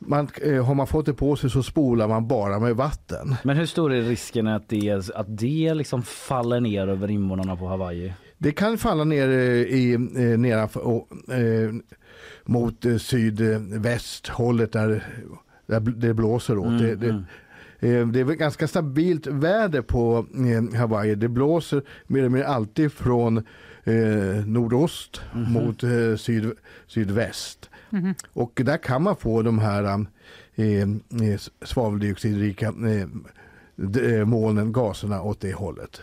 man, 0.07 0.27
eh, 0.41 0.65
har 0.65 0.75
man 0.75 0.87
fått 0.87 1.05
det 1.05 1.13
på 1.13 1.35
sig 1.35 1.49
så 1.49 1.63
spolar 1.63 2.07
man 2.07 2.27
bara 2.27 2.59
med 2.59 2.75
vatten. 2.75 3.35
Men 3.43 3.57
hur 3.57 3.65
stor 3.65 3.93
är 3.93 4.01
risken 4.01 4.47
att 4.47 4.69
det, 4.69 5.09
att 5.15 5.37
det 5.37 5.73
liksom 5.73 6.03
faller 6.03 6.59
ner 6.59 6.87
över 6.87 7.11
invånarna 7.11 7.55
på 7.55 7.67
Hawaii? 7.67 8.13
Det 8.37 8.51
kan 8.51 8.77
falla 8.77 9.03
ner 9.03 9.29
eh, 9.29 9.33
i, 9.61 9.93
eh, 9.93 9.99
nedanför, 10.39 10.81
eh, 11.31 11.73
mot 12.45 12.85
sydvästhållet 12.99 14.71
där, 14.71 15.03
där 15.67 15.79
det 15.79 16.13
blåser 16.13 16.57
åt. 16.57 16.65
Mm, 16.67 16.77
det, 16.81 16.95
det, 16.95 17.07
eh, 17.89 18.07
det 18.07 18.19
är 18.19 18.23
väl 18.23 18.35
ganska 18.35 18.67
stabilt 18.67 19.27
väder 19.27 19.81
på 19.81 20.25
Hawaii. 20.77 21.15
Det 21.15 21.27
blåser 21.29 21.81
mer 22.07 22.19
eller 22.19 22.29
mindre 22.29 22.47
alltid 22.47 22.91
från 22.91 23.37
eh, 23.83 24.45
nordost 24.45 25.21
Mhm. 25.33 25.53
mot 25.53 25.83
eh, 25.83 26.15
syd, 26.17 26.51
sydväst. 26.87 27.69
Mhm. 27.93 28.15
Och 28.33 28.61
där 28.65 28.77
kan 28.77 29.03
man 29.03 29.15
få 29.15 29.41
de 29.41 29.59
här 29.59 29.83
eh, 30.55 30.65
eh, 30.81 31.39
svaveldioxidrika 31.61 32.65
eh, 32.67 34.13
eh, 34.13 34.25
molnen, 34.25 34.73
gaserna 34.73 35.21
åt 35.21 35.39
det 35.41 35.53
hållet. 35.53 36.01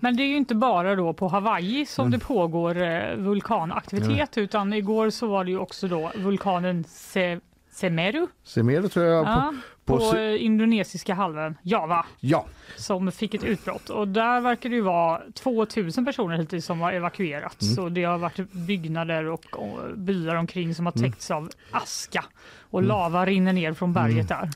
Men 0.00 0.16
det 0.16 0.22
är 0.22 0.26
ju 0.26 0.36
inte 0.36 0.54
bara 0.54 0.96
då 0.96 1.12
på 1.12 1.28
Hawaii 1.28 1.86
som 1.86 2.06
Mm. 2.06 2.18
det 2.18 2.24
pågår 2.24 2.82
eh, 2.82 3.16
vulkanaktivitet 3.16 4.38
utan 4.38 4.72
igår 4.72 5.10
så 5.10 5.26
var 5.26 5.44
det 5.44 5.50
ju 5.50 5.58
också 5.58 5.88
då 5.88 6.12
vulkanen 6.16 6.84
Se 6.88 7.40
Semeru 7.72 8.26
Semedo 8.44 8.88
tror 8.88 9.06
jag 9.06 9.26
ja, 9.26 9.54
på, 9.84 9.98
på, 9.98 10.16
eh, 10.16 10.44
indonesiska 10.44 11.14
halvön, 11.14 11.54
Java, 11.62 12.06
Ja, 12.20 12.46
som 12.76 13.12
fick 13.12 13.34
ett 13.34 13.44
utbrott. 13.44 13.88
Och 13.88 14.08
där 14.08 14.40
verkar 14.40 14.68
det 14.70 14.74
ju 14.76 14.82
vara 14.82 15.20
2000 15.34 16.04
personer 16.04 16.36
hittills 16.38 16.64
som 16.66 16.80
har 16.80 16.92
evakuerats. 16.92 17.62
Mm. 17.62 17.74
Så 17.74 17.88
det 17.88 18.04
har 18.04 18.18
varit 18.18 18.52
byggnader 18.52 19.24
och, 19.24 19.44
och 19.56 19.98
byar 19.98 20.34
omkring 20.36 20.74
som 20.74 20.86
har 20.86 20.92
Mm. 20.96 21.10
täckts 21.10 21.30
av 21.30 21.48
aska. 21.70 22.24
Och 22.70 22.78
Mm. 22.80 22.88
lava 22.88 23.26
rinner 23.26 23.52
ner 23.52 23.72
från 23.72 23.92
berget 23.92 24.12
Mm. 24.14 24.26
där. 24.26 24.50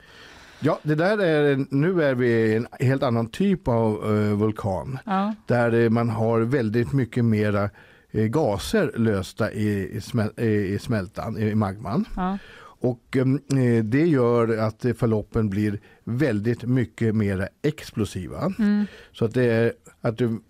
ja, 0.61 0.79
det 0.83 0.95
där 0.95 1.19
är, 1.19 1.67
nu 1.71 2.03
är 2.03 2.15
vi 2.15 2.29
i 2.29 2.57
en 2.57 2.67
helt 2.81 3.03
annan 3.03 3.29
typ 3.29 3.69
av 3.69 3.95
eh, 4.05 4.37
vulkan. 4.37 4.99
Ja. 5.07 5.35
Där 5.47 5.73
eh, 5.85 5.91
man 5.91 6.09
har 6.09 6.41
väldigt 6.41 6.93
mycket 6.93 7.25
mera 7.25 7.71
gaser 8.13 8.93
lösta 8.97 9.53
i, 9.53 9.91
i, 9.97 10.01
smäl, 10.01 10.41
i 10.41 10.79
smältan, 10.79 11.39
i 11.39 11.55
magman. 11.55 12.05
Ja. 12.17 12.39
Och 12.87 13.17
eh, 13.17 13.85
det 13.85 14.07
gör 14.07 14.59
att 14.59 14.85
förloppen 14.97 15.51
blir 15.51 15.81
väldigt 16.05 16.65
mycket 16.65 17.15
mer 17.15 17.49
explosiva. 17.63 18.53
Mm. 18.59 18.85
Så 19.13 19.25
att 19.25 19.35
det 19.35 19.45
är 19.45 19.73
att 20.01 20.19
du, 20.19 20.41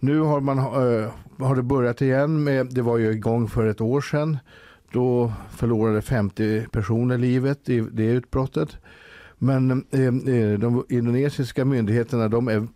nu 0.00 0.18
har 0.18 0.40
man 0.40 0.58
eh, 0.58 1.10
har 1.38 1.56
det 1.56 1.62
börjat 1.62 2.02
igen 2.02 2.44
med, 2.44 2.66
det 2.66 2.82
var 2.82 2.98
ju 2.98 3.10
igång 3.10 3.48
för 3.48 3.66
ett 3.66 3.80
år 3.80 4.00
sedan. 4.00 4.38
Då 4.92 5.32
förlorade 5.50 6.02
50 6.02 6.66
personer 6.72 7.18
livet 7.18 7.68
i 7.68 7.80
det 7.80 8.06
utbrottet. 8.06 8.76
Men 9.38 9.84
eh, 9.90 10.34
eh, 10.34 10.58
de 10.58 10.84
indonesiska 10.88 11.64
myndigheterna 11.64 12.28
de 12.28 12.48
är 12.48 12.66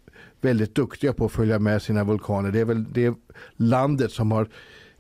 väldigt 0.40 0.74
duktiga 0.74 1.12
på 1.12 1.24
att 1.24 1.32
följa 1.32 1.58
med 1.58 1.82
sina 1.82 2.04
vulkaner. 2.04 2.52
Det 2.52 2.60
är 2.60 2.64
väl 2.64 2.92
det 2.92 3.14
landet 3.56 4.12
som 4.12 4.32
har 4.32 4.48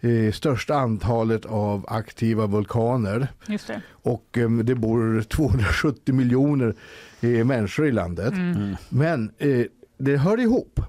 eh, 0.04 0.32
största 0.32 0.74
antalet 0.74 1.46
av 1.46 1.84
aktiva 1.88 2.46
vulkaner. 2.46 3.28
Det. 3.46 3.80
Och 3.90 4.38
eh, 4.38 4.50
det 4.50 4.74
bor 4.74 5.22
270 5.22 6.14
miljoner 6.14 6.74
eh, 7.20 7.44
människor 7.44 7.86
i 7.86 7.92
landet. 7.92 8.32
Mm. 8.32 8.76
Men 8.88 9.30
eh, 9.38 9.66
det 9.98 10.16
hör 10.16 10.40
ihop. 10.40 10.80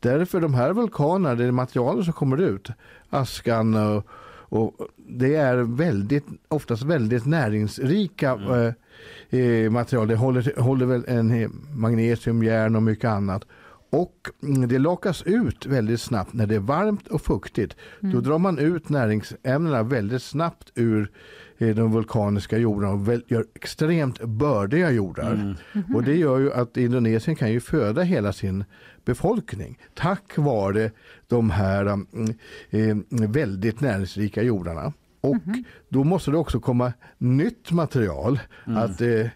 Därför 0.00 0.40
de 0.40 0.54
här 0.54 0.72
vulkanerna, 0.72 1.34
det 1.34 1.52
materialet 1.52 2.04
som 2.04 2.12
kommer 2.12 2.40
ut, 2.40 2.68
askan 3.10 3.74
och, 3.74 4.06
och 4.50 4.74
det 4.96 5.34
är 5.34 5.56
väldigt, 5.56 6.24
oftast 6.48 6.82
väldigt 6.82 7.26
näringsrika 7.26 8.38
eh, 9.30 9.40
eh, 9.40 9.70
material. 9.70 10.08
Det 10.08 10.16
håller, 10.16 10.60
håller 10.60 10.86
väl 10.86 11.04
en 11.08 11.42
eh, 11.42 11.48
magnesium, 11.74 12.42
järn 12.42 12.76
och 12.76 12.82
mycket 12.82 13.10
annat. 13.10 13.44
Och 13.90 14.14
mm, 14.42 14.68
det 14.68 14.78
lakas 14.78 15.22
ut 15.22 15.66
väldigt 15.66 16.00
snabbt 16.00 16.32
när 16.32 16.46
det 16.46 16.54
är 16.54 16.58
varmt 16.60 17.08
och 17.08 17.22
fuktigt. 17.22 17.76
Då 18.00 18.08
Mm. 18.08 18.22
drar 18.22 18.38
man 18.38 18.58
ut 18.58 18.88
näringsämnena 18.88 19.82
väldigt 19.82 20.22
snabbt 20.22 20.72
ur 20.74 21.10
eh, 21.58 21.74
de 21.76 21.92
vulkaniska 21.92 22.58
jordarna 22.58 22.92
och 22.92 23.08
väl, 23.08 23.22
gör 23.26 23.44
extremt 23.54 24.22
bördiga 24.24 24.90
jordar. 24.90 25.32
Mm. 25.74 25.94
Och 25.94 26.02
det 26.02 26.16
gör 26.16 26.38
ju 26.38 26.52
att 26.52 26.76
Indonesien 26.76 27.36
kan 27.36 27.52
ju 27.52 27.60
föda 27.60 28.02
hela 28.02 28.32
sin 28.32 28.64
befolkning 29.04 29.78
tack 29.94 30.36
vare 30.38 30.90
de 31.26 31.50
här 31.50 31.86
mm, 31.86 32.04
eh, 32.70 32.96
väldigt 33.28 33.80
näringsrika 33.80 34.42
jordarna. 34.42 34.92
Och 35.20 35.36
då 35.88 36.04
måste 36.04 36.30
det 36.30 36.36
också 36.36 36.60
komma 36.60 36.92
nytt 37.18 37.70
material. 37.72 38.40
Mm. 38.66 38.78
Att, 38.78 39.00
eh, 39.00 39.26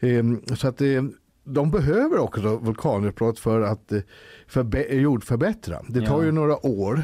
eh, 0.00 0.24
så 0.56 0.68
att 0.68 0.80
eh, 0.80 1.02
de 1.48 1.70
behöver 1.70 2.18
också 2.18 2.56
vulkanutbrott 2.56 3.38
för 3.38 3.60
att 3.60 3.92
eh, 3.92 4.00
förbe- 4.50 4.92
jordförbättra. 4.94 5.80
Det 5.88 6.00
tar 6.06 6.18
Ja. 6.20 6.24
ju 6.24 6.32
några 6.32 6.66
år. 6.66 7.02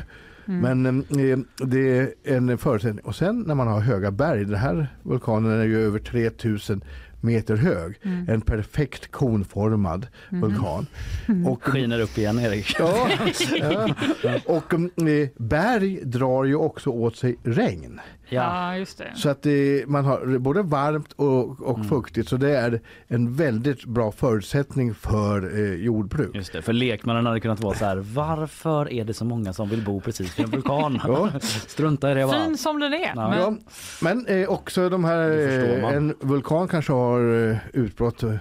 Mm. 0.49 0.82
Men 0.82 1.01
eh, 1.30 1.38
det 1.66 1.99
är 1.99 2.12
en 2.24 2.59
förutsättning. 2.59 3.05
Och 3.05 3.16
sen 3.16 3.40
när 3.47 3.55
man 3.55 3.68
har 3.68 3.80
höga 3.80 4.11
berg, 4.11 4.45
den 4.45 4.55
här 4.55 4.97
vulkanen 5.03 5.61
är 5.61 5.64
ju 5.64 5.80
över 5.86 5.99
3000 5.99 6.84
meter 7.20 7.57
hög. 7.57 7.99
Mm. 8.03 8.28
En 8.28 8.40
perfekt 8.40 9.11
konformad 9.11 10.07
Mhm. 10.30 10.40
vulkan. 10.40 10.86
Och 11.47 11.64
skiner 11.64 12.01
upp 12.01 12.18
igen 12.18 12.38
Erik. 12.38 12.76
Ja, 12.78 13.09
ja. 13.61 13.88
Och 14.47 14.74
eh, 14.74 15.28
berg 15.36 16.01
drar 16.05 16.45
ju 16.45 16.55
också 16.55 16.90
åt 16.90 17.16
sig 17.16 17.36
regn. 17.42 18.01
Ja, 18.28 18.76
just 18.76 18.98
det. 18.98 19.12
Så 19.16 19.28
att 19.28 19.46
eh, 19.46 19.52
man 19.86 20.04
har 20.04 20.38
både 20.38 20.62
varmt 20.62 21.12
och, 21.12 21.60
och 21.60 21.86
fuktigt. 21.86 22.28
Så 22.28 22.36
det 22.36 22.56
är 22.58 22.80
en 23.06 23.34
väldigt 23.34 23.84
bra 23.84 24.12
förutsättning 24.12 24.94
för 24.94 25.58
eh, 25.58 25.74
jordbruk. 25.74 26.34
Just 26.34 26.52
det, 26.52 26.62
för 26.62 26.72
lekmannen 26.72 27.26
hade 27.26 27.40
kunnat 27.40 27.60
vara 27.60 27.74
så 27.74 27.84
här, 27.84 27.96
varför 27.96 28.92
är 28.92 29.04
det 29.04 29.14
så 29.14 29.24
många 29.24 29.52
som 29.52 29.68
vill 29.68 29.84
bo 29.84 30.00
precis 30.00 30.38
vid 30.38 30.44
en 30.44 30.50
vulkan? 30.50 31.00
Ja. 31.06 31.30
Strunta 31.40 32.12
i 32.12 32.14
det 32.14 32.26
bara. 32.26 32.44
Fin 32.44 32.58
som 32.58 32.80
den 32.80 32.94
är. 32.94 33.12
Ja. 33.16 33.28
Men, 33.28 33.38
Ja, 33.38 33.56
men 34.00 34.26
eh, 34.26 34.48
också 34.48 34.88
de 34.88 35.04
här, 35.04 35.28
Det 35.28 35.76
eh, 35.76 35.88
en 35.94 36.14
vulkan 36.20 36.68
kanske 36.68 36.92
har 36.92 37.50
eh, 37.50 37.56
utbrott 37.72 38.22
eh, 38.22 38.34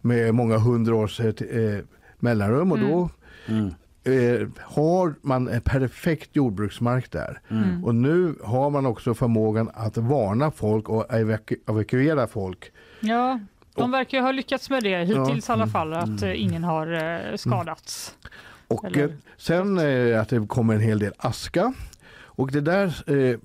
med 0.00 0.34
många 0.34 0.58
hundra 0.58 0.94
års 0.94 1.20
eh, 1.20 1.78
mellanrum 2.18 2.72
och 2.72 2.78
då 2.78 3.10
Mm. 3.48 3.74
Eh, 4.04 4.48
har 4.58 5.14
man 5.22 5.48
en 5.48 5.60
perfekt 5.60 6.36
jordbruksmark 6.36 7.10
där. 7.12 7.40
Mm. 7.48 7.84
Och 7.84 7.94
nu 7.94 8.34
har 8.44 8.70
man 8.70 8.86
också 8.86 9.14
förmågan 9.14 9.70
att 9.74 9.96
varna 9.96 10.50
folk 10.50 10.88
och 10.88 11.06
evaku- 11.10 11.70
evakuera 11.70 12.26
folk. 12.26 12.72
ja, 13.00 13.40
de 13.74 13.90
verkar 13.90 14.18
ju 14.18 14.24
ha 14.24 14.32
lyckats 14.32 14.70
med 14.70 14.82
det 14.82 15.04
hittills 15.04 15.48
i 15.48 15.52
alla 15.52 15.62
Mm. 15.62 15.72
fall, 15.72 15.92
att 15.92 16.22
eh, 16.22 16.42
ingen 16.42 16.64
har 16.64 16.92
eh, 16.92 17.36
skadats. 17.36 18.14
Och 18.68 18.84
Eller- 18.84 19.04
eh, 19.04 19.10
sen 19.36 19.78
eh, 19.78 20.20
att 20.20 20.28
det 20.28 20.46
kommer 20.46 20.74
en 20.74 20.80
hel 20.80 20.98
del 20.98 21.12
aska. 21.18 21.72
Och 22.24 22.50
det 22.52 22.60
där 22.60 23.10
eh, 23.32 23.38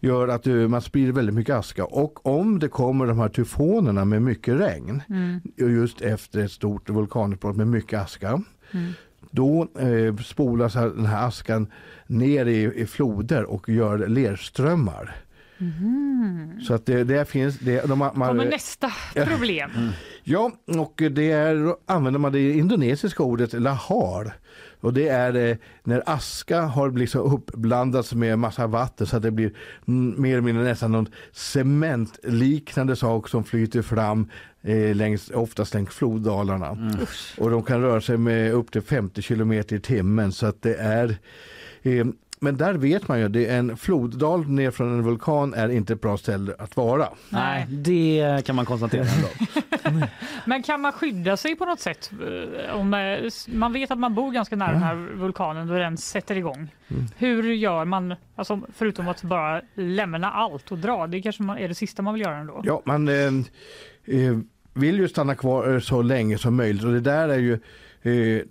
gör 0.00 0.28
att 0.28 0.46
eh, 0.46 0.54
man 0.54 0.82
sprider 0.82 1.12
väldigt 1.12 1.34
mycket 1.34 1.54
aska. 1.54 1.84
Och 1.84 2.26
om 2.26 2.58
det 2.58 2.68
kommer 2.68 3.06
de 3.06 3.18
här 3.18 3.28
tyfonerna 3.28 4.04
med 4.04 4.22
mycket 4.22 4.60
regn 4.60 5.02
Mm. 5.08 5.40
just 5.56 6.00
efter 6.00 6.44
ett 6.44 6.52
stort 6.52 6.90
vulkanutbrott 6.90 7.56
med 7.56 7.66
mycket 7.68 8.00
aska. 8.02 8.28
Mm. 8.72 8.92
Då 9.30 9.68
eh, 9.78 10.16
spolas 10.16 10.72
den 10.72 11.06
här 11.06 11.26
askan 11.26 11.66
ner 12.06 12.46
i, 12.46 12.72
i 12.74 12.86
floder 12.86 13.44
och 13.44 13.68
gör 13.68 13.98
lerströmmar. 14.08 15.16
Mhm. 15.58 16.60
Så 16.60 16.74
att 16.74 16.86
det, 16.86 17.04
det 17.04 17.28
finns... 17.28 17.58
Det, 17.58 17.88
de, 17.88 17.98
man, 17.98 18.12
Kommer 18.14 18.50
nästa 18.50 18.92
problem. 19.14 19.70
Ja, 20.24 20.52
och 20.66 21.02
det 21.10 21.30
är, 21.30 21.74
använder 21.86 22.20
man 22.20 22.32
det 22.32 22.52
indonesiska 22.52 23.22
ordet 23.22 23.52
lahar 23.52 24.36
Och 24.80 24.92
det 24.92 25.08
är 25.08 25.50
eh, 25.50 25.56
när 25.84 26.02
aska 26.06 26.60
har 26.60 26.90
liksom 26.90 27.20
uppblandats 27.20 28.14
med 28.14 28.38
massa 28.38 28.66
vatten 28.66 29.06
så 29.06 29.16
att 29.16 29.22
det 29.22 29.30
blir 29.30 29.52
mm, 29.88 30.22
mer 30.22 30.32
eller 30.32 30.40
mindre 30.40 30.64
nästan 30.64 30.92
någon 30.92 31.08
cementliknande 31.32 32.96
sak 32.96 33.28
som 33.28 33.44
flyter 33.44 33.82
fram 33.82 34.30
eh, 34.62 34.96
längs, 34.96 35.30
oftast 35.30 35.74
längs 35.74 35.90
floddalarna. 35.90 36.70
Och 37.38 37.50
de 37.50 37.62
kan 37.62 37.80
röra 37.80 38.00
sig 38.00 38.16
med 38.16 38.52
upp 38.52 38.72
till 38.72 38.82
50 38.82 39.22
kilometer 39.22 39.76
i 39.76 39.80
timmen. 39.80 40.32
Så 40.32 40.46
att 40.46 40.62
det 40.62 40.74
är 40.74 41.16
eh, 41.82 42.06
men 42.40 42.56
där 42.56 42.74
vet 42.74 43.08
man 43.08 43.20
ju, 43.20 43.28
det 43.28 43.46
är 43.46 43.58
en 43.58 43.76
floddal 43.76 44.48
ner 44.48 44.70
från 44.70 44.92
en 44.92 45.02
vulkan 45.02 45.54
är 45.54 45.68
inte 45.68 45.92
ett 45.92 46.00
bra 46.00 46.16
ställe 46.16 46.54
att 46.58 46.76
vara. 46.76 47.08
Nej, 47.28 47.66
det 47.68 48.42
kan 48.46 48.56
man 48.56 48.64
konstatera. 48.66 49.04
Ändå. 49.04 50.06
Men 50.44 50.62
kan 50.62 50.80
man 50.80 50.92
skydda 50.92 51.36
sig 51.36 51.56
på 51.56 51.64
något 51.64 51.80
sätt? 51.80 52.10
eh, 52.66 52.76
Om 52.76 52.94
eh, 52.94 53.30
man 53.48 53.72
vet 53.72 53.90
att 53.90 53.98
man 53.98 54.14
bor 54.14 54.32
ganska 54.32 54.56
nära 54.56 54.72
den 54.72 54.82
här 54.82 54.94
vulkanen 54.94 55.66
då 55.66 55.74
den 55.74 55.96
sätter 55.96 56.36
igång. 56.36 56.68
Mm. 56.88 57.04
Hur 57.16 57.52
gör 57.52 57.84
man, 57.84 58.14
alltså, 58.36 58.60
förutom 58.74 59.08
att 59.08 59.22
bara 59.22 59.62
lämna 59.74 60.30
allt 60.32 60.72
och 60.72 60.78
dra? 60.78 61.06
Det 61.06 61.22
kanske 61.22 61.42
man, 61.42 61.58
är 61.58 61.68
det 61.68 61.74
sista 61.74 62.02
man 62.02 62.14
vill 62.14 62.22
göra 62.22 62.36
ändå? 62.36 62.60
Ja, 62.64 62.82
man 62.84 63.08
eh, 63.08 63.14
eh, 64.04 64.38
vill 64.74 64.98
ju 64.98 65.08
stanna 65.08 65.34
kvar 65.34 65.80
så 65.80 66.02
länge 66.02 66.38
som 66.38 66.56
möjligt 66.56 66.84
och 66.84 66.92
det 66.92 67.00
där 67.00 67.28
är 67.28 67.38
ju 67.38 67.52
eh, 68.02 68.42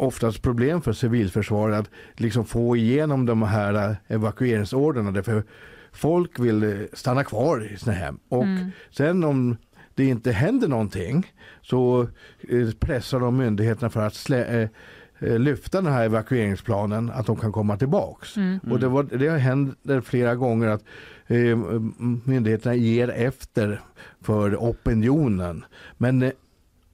oftast 0.00 0.42
problem 0.42 0.82
för 0.82 0.92
civilförsvaret 0.92 1.78
att 1.78 1.90
liksom 2.16 2.44
få 2.44 2.76
igenom 2.76 3.26
de 3.26 3.42
här 3.42 3.74
eh, 3.90 3.96
evakueringsorderna. 4.08 5.10
Därför 5.10 5.44
folk 5.92 6.38
vill 6.38 6.62
eh, 6.62 6.78
stanna 6.92 7.24
kvar 7.24 7.72
i 7.72 7.76
sina 7.76 7.92
hem. 7.92 8.18
Och 8.28 8.42
Mm. 8.44 8.70
sen 8.90 9.24
om 9.24 9.56
det 9.94 10.04
inte 10.04 10.32
händer 10.32 10.68
någonting 10.68 11.32
så 11.62 12.02
eh, 12.48 12.70
pressar 12.78 13.20
de 13.20 13.36
myndigheterna 13.36 13.90
för 13.90 14.06
att 14.06 14.14
slä, 14.14 14.44
eh, 14.62 15.38
lyfta 15.38 15.80
den 15.82 15.92
här 15.92 16.04
evakueringsplanen, 16.04 17.10
att 17.10 17.26
de 17.26 17.36
kan 17.36 17.52
komma 17.52 17.76
tillbaks. 17.76 18.36
Mm. 18.36 18.58
Och 18.70 18.80
det, 18.80 18.88
var, 18.88 19.02
det 19.02 19.30
händer 19.30 20.00
flera 20.00 20.34
gånger 20.34 20.68
att 20.68 20.84
m- 21.28 22.22
myndigheterna 22.24 22.74
ger 22.74 23.08
efter 23.08 23.80
för 24.20 24.56
opinionen. 24.56 25.64
Men 25.98 26.22
eh, 26.22 26.30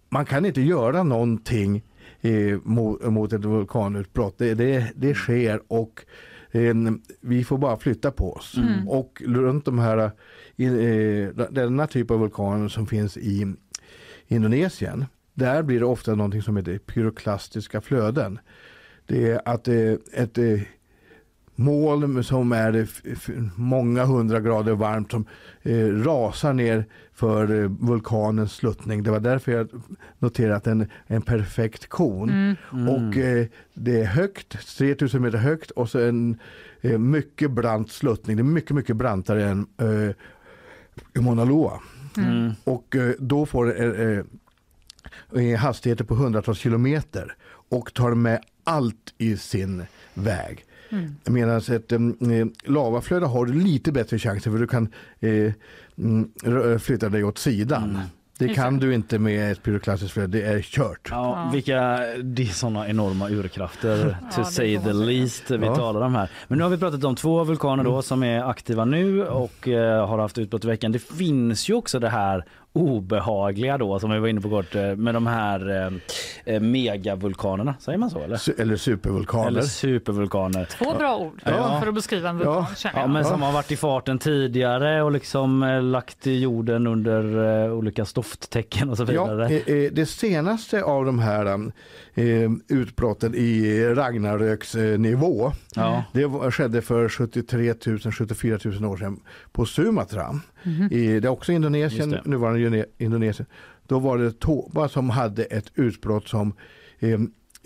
man 0.09 0.25
kan 0.25 0.45
inte 0.45 0.61
göra 0.61 1.03
någonting 1.03 1.83
eh, 2.21 2.59
mot, 2.63 3.03
mot 3.03 3.33
ett 3.33 3.45
vulkanutbrott. 3.45 4.39
Det, 4.39 4.55
det, 4.55 4.93
det 4.97 5.15
sker 5.15 5.63
och 5.69 6.05
eh, 6.51 6.75
vi 7.21 7.45
får 7.45 7.59
bara 7.59 7.77
flytta 7.77 8.11
på 8.11 8.33
oss. 8.33 8.57
Mm. 8.57 8.89
Och 8.89 9.23
runt 9.27 9.65
de 9.65 9.79
här, 9.79 9.99
eh, 10.57 11.29
denna 11.51 11.87
typ 11.87 12.11
av 12.11 12.21
vulkaner 12.21 12.69
som 12.69 12.87
finns 12.87 13.17
i 13.17 13.55
Indonesien, 14.27 15.05
där 15.35 15.63
blir 15.63 15.81
det 15.81 15.87
ofta 15.87 16.15
någonting 16.15 16.43
som 16.43 16.57
heter 16.57 16.79
pyroklastiska 16.79 17.81
flöden. 17.81 18.39
Det 19.07 19.31
är 19.31 19.41
att 19.45 19.69
eh, 19.69 19.93
ett 20.13 20.39
moln 21.57 22.25
som 22.25 22.53
är 22.53 22.87
många 23.61 24.05
hundra 24.05 24.41
grader 24.41 24.75
varmt 24.75 25.11
som 25.11 25.25
eh, 25.63 25.87
rasar 25.87 26.53
ner 26.53 26.85
för 27.15 27.63
eh, 27.63 27.71
vulkanens 27.81 28.53
sluttning. 28.53 29.03
Det 29.03 29.11
var 29.11 29.21
därför 29.21 29.53
jag 29.53 29.69
den 30.65 30.81
är 30.81 30.89
en 31.07 31.23
perfekt 31.23 31.89
kon. 31.89 32.31
Mm. 32.31 32.57
Mm. 32.73 32.89
Och 32.89 33.17
eh, 33.17 33.47
det 33.75 34.01
är 34.01 34.05
högt, 34.05 34.77
3000 34.79 35.23
meter 35.23 35.39
högt 35.39 35.71
och 35.71 35.91
så 35.91 35.99
en 35.99 36.39
eh, 36.81 36.99
mycket 36.99 37.51
brant 37.51 37.91
sluttning. 37.91 38.37
Det 38.37 38.41
är 38.41 38.45
mycket, 38.45 38.71
mycket 38.71 38.97
brantare 38.97 39.45
än 39.45 39.67
eh, 39.79 41.23
Mauna 41.23 41.45
Loa. 41.45 41.81
Mm. 42.17 42.53
Och 42.65 42.97
eh, 42.97 43.15
då 43.19 43.47
får 43.47 43.67
det 43.67 44.25
eh, 45.33 45.43
eh, 45.43 45.59
hastigheter 45.59 46.05
på 46.05 46.15
hundratals 46.15 46.59
kilometer 46.59 47.35
och 47.69 47.95
tar 47.95 48.15
med 48.15 48.41
allt 48.65 49.15
i 49.19 49.37
sin 49.37 49.85
väg. 50.15 50.65
Mm. 50.91 51.17
Medan 51.25 51.57
ett 51.57 51.93
eh, 51.93 51.99
lavaflöde 52.65 53.27
har 53.27 53.47
du 53.47 53.53
lite 53.53 53.93
bättre 53.93 54.19
chanser 54.19 54.51
för 54.51 54.59
du 54.59 54.67
kan 54.67 54.89
eh, 55.21 55.53
mm, 55.99 56.31
rö- 56.43 56.79
flytta 56.79 57.09
dig 57.09 57.25
åt 57.25 57.39
sidan. 57.39 57.99
Det 58.39 58.45
Just 58.45 58.57
kan 58.61 58.79
du 58.79 58.95
inte 58.95 59.19
med 59.19 59.53
ett 59.53 59.63
pyroklastiskt 59.63 60.15
flöde, 60.15 60.39
det 60.39 60.45
är 60.47 60.61
kört. 60.63 61.09
Ja, 61.11 61.51
vilka, 61.53 61.81
det 62.23 62.43
är 62.43 62.47
sådana 62.47 62.89
enorma 62.89 63.29
urkrafter 63.31 64.17
to 64.35 64.41
det 64.41 64.45
say 64.45 64.79
the 64.79 64.93
least 64.93 65.51
vi 65.51 65.67
Ja. 65.67 65.77
talar 65.77 66.01
om 66.01 66.15
här. 66.15 66.31
Men 66.49 66.59
nu 66.59 66.65
har 66.65 66.71
vi 66.71 66.79
pratat 66.79 67.05
om 67.05 67.17
två 67.17 67.45
vulkaner 67.45 67.85
då 67.85 68.03
som 68.03 68.23
är 68.23 68.43
aktiva 68.51 68.85
nu 68.85 69.27
och 69.27 69.69
eh, 69.69 70.07
har 70.09 70.19
haft 70.19 70.39
utbrott 70.39 70.65
i 70.65 70.69
veckan. 70.69 70.93
Det 70.93 70.99
finns 70.99 71.69
ju 71.71 71.75
också 71.75 71.99
det 71.99 72.09
här 72.09 72.45
obehagliga 72.77 73.79
då 73.79 73.99
som 73.99 74.11
vi 74.11 74.19
var 74.19 74.29
inne 74.29 74.41
på 74.41 74.49
kort 74.51 74.75
eh, 74.75 74.97
med 74.97 75.15
de 75.15 75.27
här 75.27 75.71
eh, 75.87 76.55
eh, 76.55 76.61
megavulkanerna, 76.61 77.75
säger 77.81 77.99
man 77.99 78.11
så 78.11 78.19
eller? 78.19 78.37
Su- 78.37 78.61
eller 78.61 78.77
supervulkaner. 78.77 79.47
Eller 79.49 79.63
supervulkaner. 79.63 80.65
Två 80.65 80.95
bra 80.99 81.17
ord 81.17 81.41
Ja. 81.45 81.81
för 81.81 81.89
att 81.89 81.95
beskriva 81.95 82.29
en 82.29 82.39
vulkan 82.39 82.67
Ja, 82.85 82.91
jag. 82.95 83.11
men 83.11 83.25
som 83.25 83.43
har 83.43 83.53
varit 83.53 83.73
i 83.73 83.77
farten 83.77 84.19
tidigare 84.19 85.03
och 85.03 85.13
liksom 85.13 85.63
eh, 85.63 85.83
lagt 85.83 86.27
jorden 86.27 86.87
under 86.87 87.45
eh, 87.65 87.73
olika 87.73 88.05
stofttecken 88.05 88.91
och 88.91 88.97
så 88.97 89.03
Ja, 89.13 89.25
vidare. 89.25 89.47
eh, 89.47 89.75
eh, 89.85 89.93
det 89.93 90.07
senaste 90.07 90.83
av 90.83 91.05
de 91.05 91.19
här 91.19 91.47
eh, 92.15 92.51
utbrotten 92.69 93.35
i 93.35 93.85
Ragnaröks 93.95 94.75
eh, 94.75 94.99
nivå, 94.99 95.53
Ja. 95.75 96.05
det 96.13 96.27
var, 96.27 96.51
skedde 96.51 96.83
för 96.83 97.09
73 97.09 97.75
000, 97.87 97.99
74 98.13 98.59
000 98.65 98.85
år 98.85 98.97
sedan 98.97 99.21
på 99.53 99.67
Sumatra. 99.67 100.41
Mhm. 100.67 100.89
I, 100.93 101.21
det 101.21 101.29
är 101.29 101.33
också 101.33 101.53
Indonesien, 101.53 102.19
nuvarande 102.25 102.87
Indonesien. 102.99 103.47
Då 103.87 103.99
var 103.99 104.19
det 104.19 104.41
Toba 104.41 104.89
som 104.89 105.11
hade 105.11 105.45
ett 105.45 105.71
utbrott 105.75 106.29
som 106.29 106.55
eh, 106.99 107.21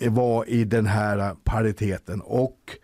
var 0.09 0.49
i 0.49 0.63
den 0.63 0.85
här 0.85 1.35
pariteten 1.43 2.21
och 2.21 2.77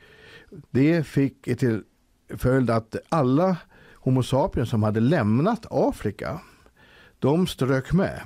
det 0.71 1.07
fick 1.07 1.43
till 1.43 1.83
följd 2.29 2.69
att 2.69 2.95
alla 3.09 3.57
Homo 3.93 4.23
sapiens 4.23 4.69
som 4.69 4.83
hade 4.83 4.99
lämnat 4.99 5.65
Afrika 5.69 6.41
de 7.19 7.47
strök 7.47 7.93
med. 7.93 8.21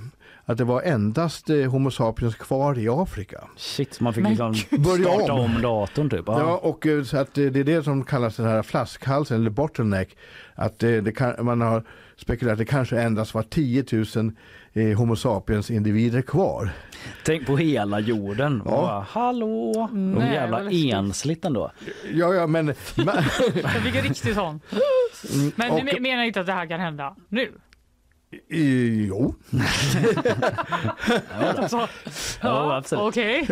Att 0.45 0.57
det 0.57 0.63
var 0.63 0.81
endast 0.81 1.49
eh, 1.49 1.71
Homo 1.71 1.91
sapiens 1.91 2.35
kvar 2.35 2.79
i 2.79 2.89
Afrika. 2.89 3.43
Shit, 3.57 3.99
man 3.99 4.13
fick 4.13 4.23
Men 4.23 4.31
liksom. 4.31 4.83
Börja 4.83 5.03
starta 5.13 5.33
om. 5.33 5.39
om 5.55 5.61
datorn 5.61 6.09
typ. 6.09 6.23
Ja, 6.27 6.57
och 6.63 6.87
eh, 6.87 7.03
så 7.03 7.17
att 7.17 7.37
eh, 7.37 7.45
det 7.45 7.59
är 7.59 7.63
det 7.63 7.83
som 7.83 8.03
kallas 8.03 8.35
den 8.35 8.45
här 8.45 8.61
flaskhalsen 8.63 9.37
eller 9.41 9.49
bottleneck. 9.49 10.17
Att 10.55 10.83
eh, 10.83 10.91
det 10.91 11.11
kan, 11.11 11.45
man 11.45 11.61
har 11.61 11.83
spekulerat 12.17 12.53
att 12.53 12.59
det 12.59 12.65
kanske 12.65 13.01
endast 13.01 13.33
var 13.33 13.43
10 13.43 13.85
000 14.15 14.31
eh, 14.73 14.97
Homo 14.97 15.15
sapiens 15.15 15.71
individer 15.71 16.21
kvar. 16.21 16.69
Tänk 17.25 17.47
på 17.47 17.57
hela 17.57 17.99
jorden. 17.99 18.61
Ja. 18.65 18.71
Bara, 18.71 18.99
Hallå! 19.09 19.87
De 19.91 20.11
Nej, 20.11 20.33
jävla 20.33 20.71
ensligt 20.97 21.45
ändå. 21.45 21.71
Ja, 22.13 22.33
ja, 22.33 22.47
men... 22.47 22.67
Jag 22.95 23.71
fick 23.83 23.95
en 23.95 24.01
riktig 24.03 24.35
sån. 24.35 24.59
Mm, 25.33 25.51
Men 25.55 25.71
och- 25.71 25.79
du 25.79 25.85
me- 25.91 25.99
menar 25.99 26.23
inte 26.23 26.39
att 26.39 26.45
det 26.45 26.53
här 26.53 26.65
kan 26.67 26.79
hända 26.79 27.15
nu? 27.29 27.51
Eh, 28.31 29.05
Jo. 29.07 29.35
Så, 31.69 31.87
ja, 32.41 32.77
absolut. 32.77 33.03
Okej. 33.03 33.47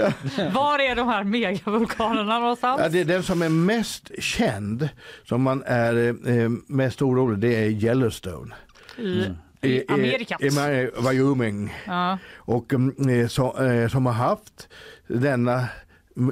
Var 0.54 0.80
är 0.80 0.96
de 0.96 1.08
här 1.08 1.24
megavulkanerna 1.24 2.40
någonstans? 2.40 2.82
Ja, 2.84 2.90
det 2.90 3.00
är 3.00 3.06
den 3.06 3.24
som 3.24 3.42
är 3.42 3.50
mest 3.50 4.12
känd, 4.20 4.90
som 5.24 5.42
man 5.42 5.64
är 5.66 6.08
eh, 6.30 6.50
mest 6.68 7.02
orolig, 7.02 7.40
det 7.40 7.56
är 7.56 7.70
Yellowstone. 7.70 8.56
I, 8.98 9.26
i 9.62 9.84
Amerikat. 9.88 10.42
I, 10.42 10.46
i 10.48 10.90
Wyoming. 11.10 11.74
Ja. 11.86 12.18
Och 12.36 12.74
mm, 12.74 13.10
eh, 13.10 13.28
så, 13.28 13.64
eh, 13.64 13.88
som 13.88 14.06
har 14.06 14.14
haft 14.14 14.68
denna 15.08 15.54
mm, 15.54 15.68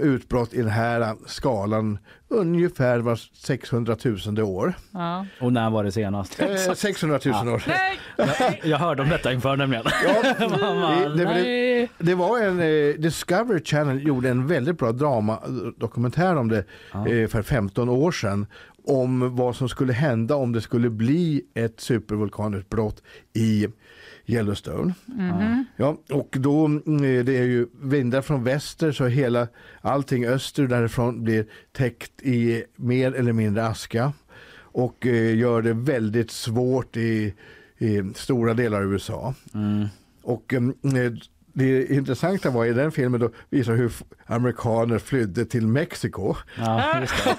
utbrott 0.01 0.53
i 0.53 0.57
den 0.57 0.69
här 0.69 1.15
skalan 1.25 1.97
ungefär 2.29 2.99
var 2.99 3.15
600 3.15 3.97
000 4.27 4.39
år. 4.39 4.73
Ja. 4.91 5.25
Och 5.41 5.53
när 5.53 5.69
var 5.69 5.83
det 5.83 5.91
senast? 5.91 6.39
Eh, 6.39 6.73
600 6.73 7.19
000 7.25 7.47
år. 7.47 7.63
Nej! 7.67 7.99
Jag, 8.17 8.59
jag 8.63 8.77
hörde 8.77 9.01
om 9.03 9.09
detta 9.09 9.33
inför 9.33 9.57
nämligen. 9.57 9.85
Mamma, 10.39 10.95
Det, 10.99 11.15
det, 11.15 11.23
nej. 11.23 11.89
det, 11.97 12.15
var 12.15 12.39
en 12.39 12.59
eh, 12.59 12.95
Discovery 12.95 13.63
Channel 13.63 14.07
gjorde 14.07 14.29
en 14.29 14.47
väldigt 14.47 14.77
bra 14.77 14.91
dramadokumentär 14.91 16.35
om 16.35 16.47
det 16.47 16.63
eh, 16.93 17.27
för 17.27 17.41
15 17.41 17.89
år 17.89 18.11
sedan 18.11 18.45
om 18.87 19.35
vad 19.35 19.55
som 19.55 19.69
skulle 19.69 19.93
hända 19.93 20.35
om 20.35 20.51
det 20.51 20.61
skulle 20.61 20.89
bli 20.89 21.41
ett 21.53 21.79
supervulkanutbrott 21.79 23.03
i 23.33 23.67
Yellowstone. 24.27 24.93
Mhm. 25.05 25.65
Ja, 25.75 25.97
och 26.11 26.35
då 26.39 26.65
mm, 26.65 27.25
det 27.25 27.37
är 27.37 27.43
ju 27.43 27.67
vindar 27.81 28.21
från 28.21 28.43
väster 28.43 28.91
så 28.91 29.05
hela 29.05 29.47
allting 29.81 30.25
öster 30.25 30.67
därifrån 30.67 31.23
blir 31.23 31.45
täckt 31.71 32.21
i 32.21 32.63
mer 32.75 33.11
eller 33.11 33.33
mindre 33.33 33.67
aska 33.67 34.13
och 34.59 35.05
eh, 35.07 35.37
gör 35.37 35.61
det 35.61 35.73
väldigt 35.73 36.31
svårt 36.31 36.97
i, 36.97 37.33
i 37.77 38.01
stora 38.15 38.53
delar 38.53 38.77
av 38.81 38.93
USA. 38.93 39.33
Och 40.21 40.53
mm, 40.53 40.73
eh, 40.83 41.13
det 41.57 41.91
intressanta 41.91 42.49
var 42.49 42.65
i 42.65 42.73
den 42.73 42.91
filmen 42.91 43.19
då 43.19 43.29
visar 43.49 43.75
hur 43.75 43.91
amerikaner 44.25 44.99
flydde 44.99 45.45
till 45.45 45.67
Mexiko. 45.67 46.35
Ja, 46.57 46.99
just 47.01 47.23
det. 47.23 47.35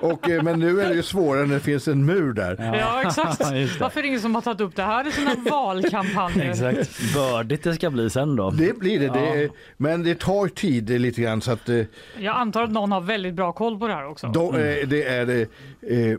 Och, 0.06 0.30
eh, 0.30 0.42
men 0.42 0.60
nu 0.60 0.80
är 0.80 0.88
det 0.88 0.94
ju 0.94 1.02
svårare 1.02 1.46
när 1.46 1.54
det 1.54 1.60
finns 1.60 1.88
en 1.88 2.04
mur 2.04 2.32
där. 2.32 2.56
Ja, 2.80 3.02
exakt. 3.06 3.52
Just 3.54 3.74
det. 3.74 3.80
Varför 3.80 3.98
är 3.98 4.02
det 4.02 4.08
ingen 4.08 4.20
som 4.20 4.34
har 4.34 4.42
tagit 4.42 4.60
upp 4.60 4.76
det 4.76 4.82
här 4.82 5.08
i 5.08 5.12
sina 5.12 5.34
valkampanjer? 5.50 6.50
Exakt. 6.50 7.14
Bördigt 7.14 7.64
det 7.64 7.74
ska 7.74 7.90
bli 7.90 8.10
sen 8.10 8.36
då. 8.36 8.50
Det 8.50 8.78
blir 8.78 9.00
det, 9.00 9.08
det 9.08 9.42
är, 9.42 9.50
men 9.76 10.02
det 10.02 10.18
tar 10.18 10.48
tid 10.48 10.90
lite 11.00 11.22
grann 11.22 11.40
så 11.40 11.52
att 11.52 11.68
eh, 11.68 11.84
Jag 12.18 12.36
antar 12.36 12.62
att 12.62 12.70
någon 12.70 12.92
har 12.92 13.00
väldigt 13.00 13.34
bra 13.34 13.52
koll 13.52 13.78
på 13.78 13.88
det 13.88 13.94
här 13.94 14.06
också. 14.06 14.26
då, 14.26 14.56
eh, 14.56 14.88
det 14.88 15.04
är 15.04 15.26
det, 15.26 15.40
eh, 15.80 16.18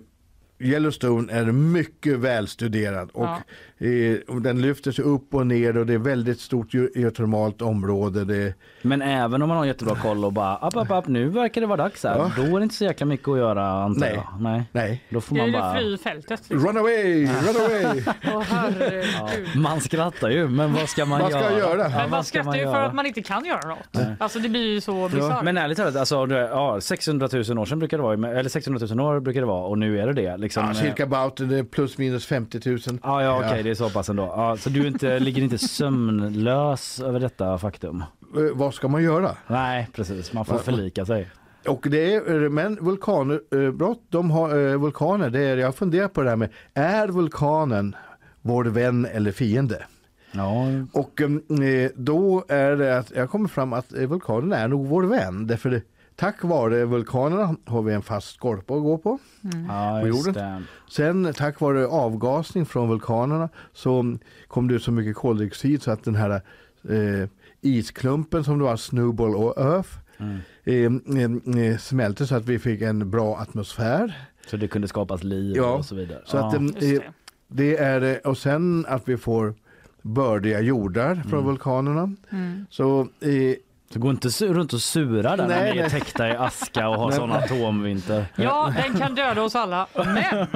Yellowstone 0.61 1.33
är 1.33 1.45
mycket 1.45 2.19
välstuderad 2.19 3.09
och 3.13 3.37
eh, 3.79 4.35
den 4.41 4.61
lyfter 4.61 4.91
sig 4.91 5.05
upp 5.05 5.33
och 5.33 5.47
ner 5.47 5.77
och 5.77 5.85
det 5.85 5.93
är 5.93 5.97
väldigt 5.97 6.39
stort 6.39 6.73
ge- 6.73 6.89
geotermalt 6.95 7.61
område. 7.61 8.25
Det, 8.25 8.53
Men 8.81 9.01
även 9.01 9.41
om 9.41 9.47
man 9.49 9.57
har 9.57 9.65
jättebra 9.65 9.95
koll 9.95 10.25
och 10.25 10.33
bara 10.33 10.55
app, 10.55 10.75
app, 10.77 10.91
app, 10.91 11.07
nu 11.07 11.29
verkar 11.29 11.61
det 11.61 11.67
vara 11.67 11.77
dags 11.77 12.03
här. 12.03 12.15
Ja. 12.17 12.31
Då 12.35 12.41
är 12.55 12.59
det 12.59 12.63
inte 12.63 12.75
så 12.75 12.83
jäkla 12.83 13.05
mycket 13.05 13.27
att 13.27 13.37
göra 13.37 13.69
antar 13.69 13.99
Nej. 14.01 14.13
jag. 14.15 14.41
Nej. 14.41 14.63
nej. 14.71 15.03
Då 15.09 15.21
får 15.21 15.35
Det 15.35 15.41
är 15.41 15.43
man 15.45 15.51
det 15.51 15.57
bara... 15.59 15.73
fri 15.75 15.97
fältet. 15.97 16.29
liksom. 16.49 16.67
Run 16.67 16.77
away, 16.77 17.25
run 17.25 17.65
away! 17.65 18.03
Ja, 18.23 19.29
man 19.55 19.81
skrattar 19.81 20.29
ju 20.29 20.47
men 20.47 20.73
vad 20.73 20.89
ska 20.89 21.05
man 21.05 21.19
Vad 21.21 21.31
ska 21.31 21.39
göra? 21.39 21.51
jag 21.51 21.59
göra? 21.59 21.81
Ja, 21.81 21.89
Men 21.89 21.97
man 22.01 22.09
vad 22.09 22.25
ska 22.25 22.39
skrattar 22.43 22.59
ju 22.59 22.63
för 22.65 22.81
att 22.81 22.93
man 22.93 23.05
inte 23.05 23.21
kan 23.21 23.45
göra 23.45 23.67
något. 23.67 23.97
Alltså 24.19 24.39
det 24.39 24.49
blir 24.49 24.73
ju 24.73 24.81
så 24.81 25.09
bisarrt. 25.09 25.43
Men 25.43 25.57
ärligt 25.57 25.77
talat, 25.77 25.95
alltså, 25.95 26.27
ja, 26.31 26.81
600 26.81 27.29
000 27.33 27.57
år 27.59 27.65
sedan 27.65 27.79
brukar 27.79 27.97
det 27.97 28.03
vara, 28.03 28.39
eller 28.39 28.49
600 28.49 28.87
000 28.89 28.99
år 28.99 29.19
brukar 29.19 29.39
det 29.41 29.47
vara 29.47 29.63
och 29.67 29.77
nu 29.77 29.99
är 29.99 30.07
det 30.07 30.13
det. 30.13 30.37
Liksom, 30.37 30.65
Ja, 30.67 30.73
cirka 30.73 31.03
about 31.03 31.37
det 31.37 31.57
är 31.57 31.63
plus 31.63 31.97
minus 31.97 32.25
50 32.25 32.69
000. 32.69 32.79
Ja, 33.03 33.23
ja 33.23 33.37
okej 33.45 33.63
det 33.69 33.73
är 33.73 33.75
så 33.75 33.89
pass 33.89 34.09
ändå. 34.09 34.33
Ja, 34.35 34.57
så 34.57 34.69
du 34.69 34.87
inte, 34.87 35.19
ligger 35.19 35.41
inte 35.41 35.57
sömnlös 35.57 36.99
över 36.99 37.19
detta 37.19 37.57
faktum? 37.57 38.03
Eh, 38.35 38.43
vad 38.53 38.73
ska 38.73 38.87
man 38.87 39.03
göra? 39.03 39.35
Nej 39.47 39.87
precis, 39.93 40.33
man 40.33 40.45
får 40.45 40.57
förlika 40.57 41.05
sig. 41.05 41.29
Och 41.67 41.87
det 41.89 42.15
är, 42.15 42.43
eh, 42.43 42.49
men 42.49 42.75
vulkanbrott, 42.75 44.01
de 44.09 44.31
har 44.31 44.69
eh, 44.69 44.77
vulkaner, 44.77 45.29
det 45.29 45.39
är, 45.39 45.57
jag 45.57 45.75
funderar 45.75 46.07
på 46.07 46.21
det 46.21 46.29
här 46.29 46.35
med, 46.35 46.49
är 46.73 47.07
vulkanen 47.07 47.95
vår 48.41 48.65
vän 48.65 49.05
eller 49.05 49.31
fiende? 49.31 49.85
Ja, 50.31 50.65
Och 50.93 51.21
eh, 51.21 51.89
då 51.95 52.45
är 52.47 52.75
det 52.75 52.97
att 52.97 53.11
jag 53.15 53.29
kommer 53.29 53.47
fram 53.47 53.73
att 53.73 53.93
eh, 53.93 54.07
vulkanen 54.07 54.53
är 54.53 54.67
nog 54.67 54.87
vår 54.87 55.03
vän. 55.03 55.47
Därför 55.47 55.69
det, 55.69 55.81
tack 56.19 56.43
vare 56.43 56.85
vulkanerna 56.85 57.55
har 57.65 57.81
vi 57.81 57.93
en 57.93 58.01
fast 58.01 58.35
skorpa 58.35 58.73
att 58.75 58.83
gå 58.83 58.97
på. 58.97 59.19
ja 59.67 59.99
på 60.01 60.07
jorden. 60.07 60.33
det. 60.33 60.63
Sen 60.89 61.33
tack 61.33 61.59
vare 61.61 61.87
avgasning 61.87 62.65
från 62.65 62.89
vulkanerna 62.89 63.49
så 63.73 64.17
kom 64.47 64.67
det 64.67 64.73
ut 64.73 64.83
så 64.83 64.91
mycket 64.91 65.15
koldioxid 65.15 65.81
så 65.81 65.91
att 65.91 66.03
den 66.03 66.15
här 66.15 66.41
eh, 66.89 67.29
isklumpen 67.61 68.43
som 68.43 68.57
det 68.59 68.63
var 68.63 68.75
Snowball 68.77 69.35
och 69.35 69.57
Earth 69.61 69.89
Mm. 70.21 70.37
eh, 70.63 71.55
eh, 71.55 71.65
eh, 71.65 71.77
smälte 71.77 72.27
så 72.27 72.35
att 72.35 72.45
vi 72.45 72.59
fick 72.59 72.81
en 72.81 73.09
bra 73.11 73.37
atmosfär. 73.37 74.17
Så 74.49 74.57
det 74.57 74.67
kunde 74.67 74.87
skapas 74.87 75.23
liv 75.23 75.55
Ja, 75.55 75.73
och 75.73 75.85
så 75.85 75.95
vidare. 75.95 76.21
Så 76.25 76.37
att, 76.37 76.53
ja. 76.53 76.59
eh, 76.59 76.65
det. 76.79 77.03
det 77.47 77.77
är 77.77 77.99
det. 77.99 78.19
Och 78.19 78.37
sen 78.37 78.85
att 78.89 79.07
vi 79.09 79.17
får 79.17 79.53
bördiga 80.01 80.59
jordar 80.61 81.15
från 81.15 81.33
Mm. 81.39 81.45
vulkanerna. 81.45 82.15
Mm. 82.29 82.65
Så 82.69 83.01
eh, 83.01 83.55
Så 83.93 83.99
gå 83.99 84.09
inte 84.09 84.27
runt 84.27 84.73
och 84.73 84.81
sura 84.81 85.35
där 85.35 85.47
när 85.47 85.61
Nej, 85.61 85.73
ni 85.73 85.79
är 85.79 85.89
täckta 85.89 86.27
i 86.29 86.31
aska 86.31 86.89
och 86.89 86.95
har 86.95 87.07
Nej. 87.09 87.17
sån 87.17 87.31
atomvinter. 87.31 88.25
Ja, 88.35 88.73
den 88.83 88.99
kan 88.99 89.15
döda 89.15 89.41
oss 89.43 89.55
alla. 89.55 89.87
Men 89.95 90.47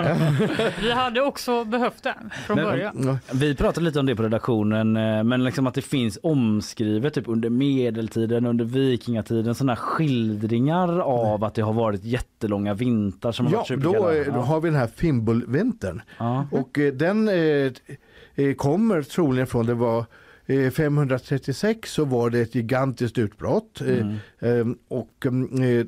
vi 0.82 0.92
hade 0.92 1.22
också 1.22 1.64
behövt 1.66 2.04
den 2.04 2.30
från 2.46 2.56
Men- 2.56 2.66
början. 2.66 3.04
ja, 3.06 3.34
Vi 3.34 3.56
pratade 3.56 3.86
lite 3.86 4.00
om 4.00 4.06
det 4.06 4.16
på 4.16 4.24
redaktionen, 4.24 4.98
eh, 4.98 5.24
men 5.24 5.44
liksom 5.44 5.68
att 5.68 5.74
det 5.74 5.82
finns 5.82 6.20
omskrivet 6.24 7.14
typ 7.14 7.28
under 7.28 7.50
medeltiden, 7.50 8.46
under 8.46 8.66
vikingatiden, 8.66 9.56
sådana 9.56 9.76
skildringar 9.76 11.00
av 11.00 11.44
att 11.44 11.54
det 11.56 11.62
har 11.62 11.74
varit 11.74 12.04
jättelånga 12.04 12.74
vintrar 12.74 13.32
som 13.32 13.46
har 13.46 13.54
ja 13.54 13.66
varit 13.70 13.84
då, 13.84 14.10
eh, 14.10 14.34
då 14.34 14.40
har 14.42 14.62
vi 14.62 14.70
den 14.70 14.80
här 14.80 14.88
Fimbulvintern. 14.96 16.02
ja. 16.18 16.46
Och 16.52 16.80
eh, 16.80 16.94
den 16.94 17.30
eh, 17.30 18.54
kommer 18.58 19.02
troligen 19.02 19.48
från, 19.48 19.66
det 19.66 19.74
var 19.74 20.06
536 20.48 21.92
så 21.92 22.06
var 22.06 22.30
det 22.30 22.40
ett 22.40 22.56
gigantiskt 22.56 23.18
utbrott. 23.18 23.82
Eh, 23.82 24.50
eh, 24.50 24.68
och 24.88 25.26
mm, 25.26 25.64
eh, 25.64 25.86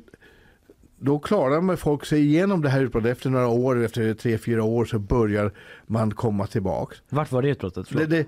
då 0.98 1.18
klarar 1.18 1.60
man 1.60 1.76
folk 1.76 2.04
sig 2.06 2.20
igenom 2.20 2.62
det 2.62 2.68
här 2.68 2.80
utbrottet. 2.80 3.10
Efter 3.12 3.30
några 3.30 3.48
år, 3.48 3.84
efter 3.84 4.14
tre, 4.14 4.38
fyra 4.38 4.62
år 4.64 4.84
så 4.84 4.98
börjar 4.98 5.52
man 5.86 6.10
komma 6.14 6.46
tillbaks. 6.46 6.96
Vart 7.08 7.32
var 7.32 7.42
det 7.42 7.48
utbrottet? 7.48 7.86
Det, 7.90 8.06
det, 8.06 8.26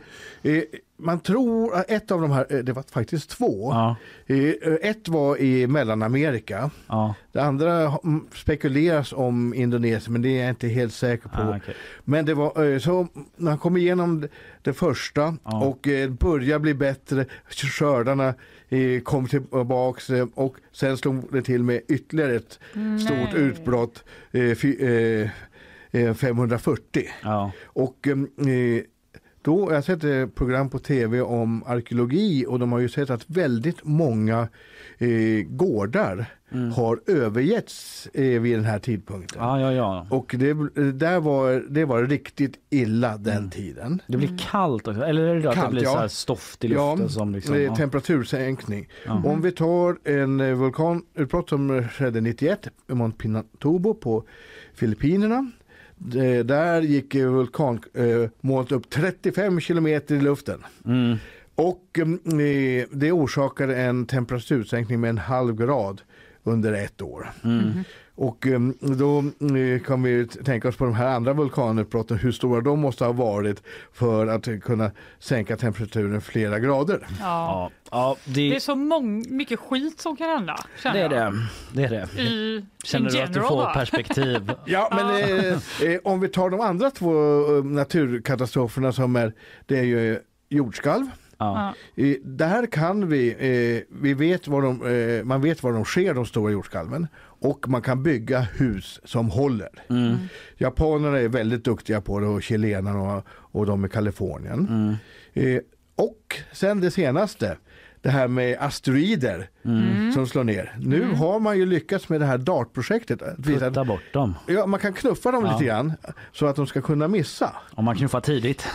eh, 0.59 0.63
man 1.01 1.21
tror 1.21 1.75
att 1.75 1.91
ett 1.91 2.11
av 2.11 2.21
de 2.21 2.31
här, 2.31 2.47
eh, 2.51 2.59
det 2.59 2.73
var 2.73 2.85
faktiskt 2.93 3.31
två. 3.31 3.71
Ja, 3.73 3.97
Eh, 4.27 4.53
ett 4.91 5.09
var 5.09 5.37
i 5.41 5.67
Mellanamerika. 5.67 6.71
ja. 6.89 7.15
Det 7.33 7.41
andra 7.43 7.99
spekuleras 8.35 9.13
om 9.13 9.55
Indonesien 9.55 10.13
men 10.13 10.23
det 10.23 10.29
är 10.29 10.41
jag 10.41 10.49
inte 10.51 10.69
helt 10.69 10.93
säker 10.95 11.29
på. 11.29 11.43
Ah, 11.43 11.57
okej. 11.57 11.75
Men 12.05 12.25
det 12.27 12.35
var 12.35 12.65
eh, 12.73 12.79
så 12.79 13.07
han 13.41 13.59
kom 13.59 13.77
igenom 13.77 14.21
det- 14.21 14.29
det 14.63 14.73
första 14.73 15.37
Ja. 15.45 15.65
och 15.65 15.89
började 16.19 16.61
bli 16.61 16.75
bättre, 16.75 17.25
skördarna 17.49 18.35
kom 19.03 19.27
tillbaks 19.27 20.11
eh, 20.11 20.27
och 20.35 20.57
sen 20.73 20.97
slog 20.97 21.33
det 21.33 21.43
till 21.43 21.63
med 21.63 21.81
ytterligare 21.89 22.35
ett 22.35 22.59
stort 23.07 23.35
utbrott 23.35 24.05
eh, 24.33 24.55
fy, 24.55 24.77
eh, 24.81 25.31
eh, 25.91 26.15
540. 26.15 27.05
Ja. 27.23 27.53
Och 27.65 28.09
då, 29.43 29.71
jag 29.71 29.75
har 29.75 29.83
sett 29.83 30.05
ett 30.05 30.35
program 30.35 30.71
på 30.71 30.79
tv 30.79 31.21
om 31.21 31.65
arkeologi 31.67 32.47
och 32.49 32.59
de 32.59 32.73
har 32.73 32.79
ju 32.79 32.89
sett 32.89 33.11
att 33.11 33.25
väldigt 33.27 33.85
många 33.85 34.49
eh, 34.99 35.09
gårdar 35.49 36.27
har 36.75 37.01
övergetts 37.07 38.09
eh, 38.15 38.41
vid 38.41 38.57
den 38.57 38.65
här 38.65 38.79
tidpunkten. 38.79 39.43
Ja, 39.43 39.61
ja, 39.61 39.73
ja. 39.73 40.07
Och 40.11 40.35
det, 40.39 40.53
där 40.93 41.21
var, 41.21 41.65
det 41.71 41.85
var 41.85 42.03
riktigt 42.03 42.59
illa 42.71 43.17
den 43.17 43.51
tiden. 43.51 44.03
Det 44.07 44.17
blir 44.17 44.39
kallt 44.51 44.89
också, 44.89 45.03
eller 45.03 45.23
är 45.23 45.35
det 45.35 45.41
då 45.41 45.49
att 45.49 45.55
Kallt, 45.55 45.71
det 45.71 45.73
blir 45.73 45.83
ja. 45.83 45.93
så 45.93 45.99
här 45.99 46.09
stoft 46.09 46.65
i 46.65 46.69
luften 46.69 47.09
som 47.09 47.33
liksom... 47.33 47.55
det 47.55 47.61
är 47.61 47.65
ja. 47.65 47.77
temperatursänkning. 47.77 48.89
Om 49.25 49.43
vi 49.43 49.53
tar 49.53 50.09
en 50.09 50.41
eh, 50.41 50.55
vulkanutbrott 50.55 51.49
som 51.49 51.89
skedde 51.89 52.21
91 52.21 52.69
i 52.91 52.95
Mont 52.95 53.19
Pinatubo 53.19 53.95
på 53.95 54.25
Filippinerna. 54.75 55.51
Det- 55.99 56.43
Där 56.43 56.83
gick 56.83 57.15
eh, 57.15 57.31
vulkanmolnet 57.31 58.73
upp 58.73 58.91
35 58.91 59.61
kilometer 59.61 60.15
i 60.15 60.21
luften. 60.21 60.65
Mm. 60.85 61.17
Och 61.55 61.99
eh, 61.99 62.87
det 62.91 63.13
orsakade 63.13 63.77
en 63.77 64.07
temperatursänkning 64.07 65.01
med 65.01 65.11
en 65.11 65.19
halv 65.19 65.55
grad 65.57 66.01
under 66.43 66.73
ett 66.73 67.03
år. 67.03 67.31
Mm. 67.45 67.71
Och 68.21 68.47
eh, 68.47 68.61
då 68.81 69.19
eh, 69.19 69.83
kan 69.87 70.03
vi 70.03 70.27
tänka 70.27 70.69
oss 70.69 70.77
på 70.77 70.85
de 70.85 70.95
här 70.95 71.07
andra 71.07 71.33
vulkanutbrotten, 71.33 72.19
hur 72.19 72.33
stora 72.33 72.61
de 72.61 72.81
måste 72.81 73.05
ha 73.05 73.13
varit 73.13 73.63
för 73.93 74.27
att 74.27 74.63
kunna 74.63 74.91
sänka 75.19 75.57
temperaturen 75.57 76.21
flera 76.21 76.59
grader. 76.59 77.07
Ja. 77.21 77.21
Ja, 77.21 77.71
ja 77.91 78.17
Det 78.25 78.41
är 78.41 78.55
det, 78.55 78.61
så 78.61 78.75
mång, 78.75 79.25
mycket 79.37 79.61
skit 79.61 80.01
som 80.01 80.17
kan 80.17 80.29
hända. 80.29 80.57
det 80.83 80.89
är 80.89 81.09
det. 81.09 81.33
Det 81.73 81.85
är 81.85 81.91
det. 81.91 82.23
I, 82.23 82.65
Känner 82.85 83.11
in 83.11 83.13
du 83.17 83.23
att 83.23 83.33
du 83.33 83.33
general, 83.33 83.49
får 83.49 83.57
va? 83.57 83.73
perspektiv? 83.75 84.53
Ja, 84.67 84.89
men 84.91 85.09
eh, 85.11 85.93
eh, 85.93 86.01
om 86.05 86.21
vi 86.21 86.29
tar 86.29 86.51
de 86.51 86.61
andra 86.61 86.91
två 86.91 87.13
eh, 87.57 87.65
naturkatastroferna 87.65 88.93
som 88.93 89.17
är, 89.17 89.33
det 89.67 89.79
är 89.79 89.85
ju 89.85 90.19
jordskalv. 90.49 91.07
Ja. 91.39 91.75
Eh, 91.97 92.17
där 92.23 92.67
kan 92.67 93.09
vi, 93.09 93.31
eh, 93.31 93.97
vi 94.01 94.15
vet 94.15 94.49
var 94.49 94.63
de, 94.63 94.87
eh, 94.87 95.25
man 95.25 95.41
vet 95.41 95.63
var 95.63 95.73
de 95.73 95.85
sker, 95.85 96.15
de 96.15 96.27
stora 96.27 96.53
jordskalven. 96.53 97.07
Och 97.41 97.69
man 97.69 97.83
kan 97.83 98.03
bygga 98.03 98.41
hus 98.41 99.01
som 99.05 99.31
håller. 99.31 99.69
Mm. 99.91 100.17
Japanerna 100.57 101.19
är 101.19 101.29
väldigt 101.29 101.65
duktiga 101.65 102.01
på 102.01 102.21
det 102.21 102.27
och 102.27 102.43
chilenarna 102.43 103.17
och, 103.17 103.25
och 103.31 103.67
de 103.67 103.85
i 103.85 103.89
Kalifornien. 103.89 104.67
Mm. 104.69 104.95
Eh, 105.57 105.61
och 105.97 106.37
sen 106.53 106.81
det 106.81 106.91
senaste, 106.91 107.57
det 108.03 108.11
här 108.11 108.29
med 108.29 108.57
asteroider 108.61 109.49
Mm. 109.65 110.13
som 110.13 110.27
slår 110.27 110.45
ner. 110.45 110.77
Nu 110.81 111.13
har 111.15 111.41
man 111.41 111.59
ju 111.59 111.67
lyckats 111.67 112.09
med 112.09 112.21
det 112.21 112.27
här 112.27 112.39
DART-projektet. 112.39 113.21
Putta 113.45 113.85
bort 113.85 114.13
dem. 114.13 114.35
Ja, 114.47 114.67
man 114.67 114.81
kan 114.81 114.93
knuffa 114.93 115.31
dem 115.33 115.45
Ja. 115.45 115.53
lite 115.53 115.65
grann 115.65 115.93
så 116.33 116.47
att 116.47 116.57
de 116.57 116.67
ska 116.67 116.81
kunna 116.83 117.09
missa. 117.09 117.57
Om 117.75 117.85
man 117.85 117.97
knuffar 117.97 118.21
tidigt. 118.21 118.67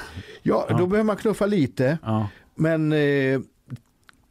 Ja, 0.41 0.65
då 0.69 0.87
behöver 0.87 1.03
man 1.03 1.15
knuffa 1.17 1.45
lite. 1.45 1.97
Ja. 2.03 2.29
Men 2.55 2.91
eh, 2.93 3.39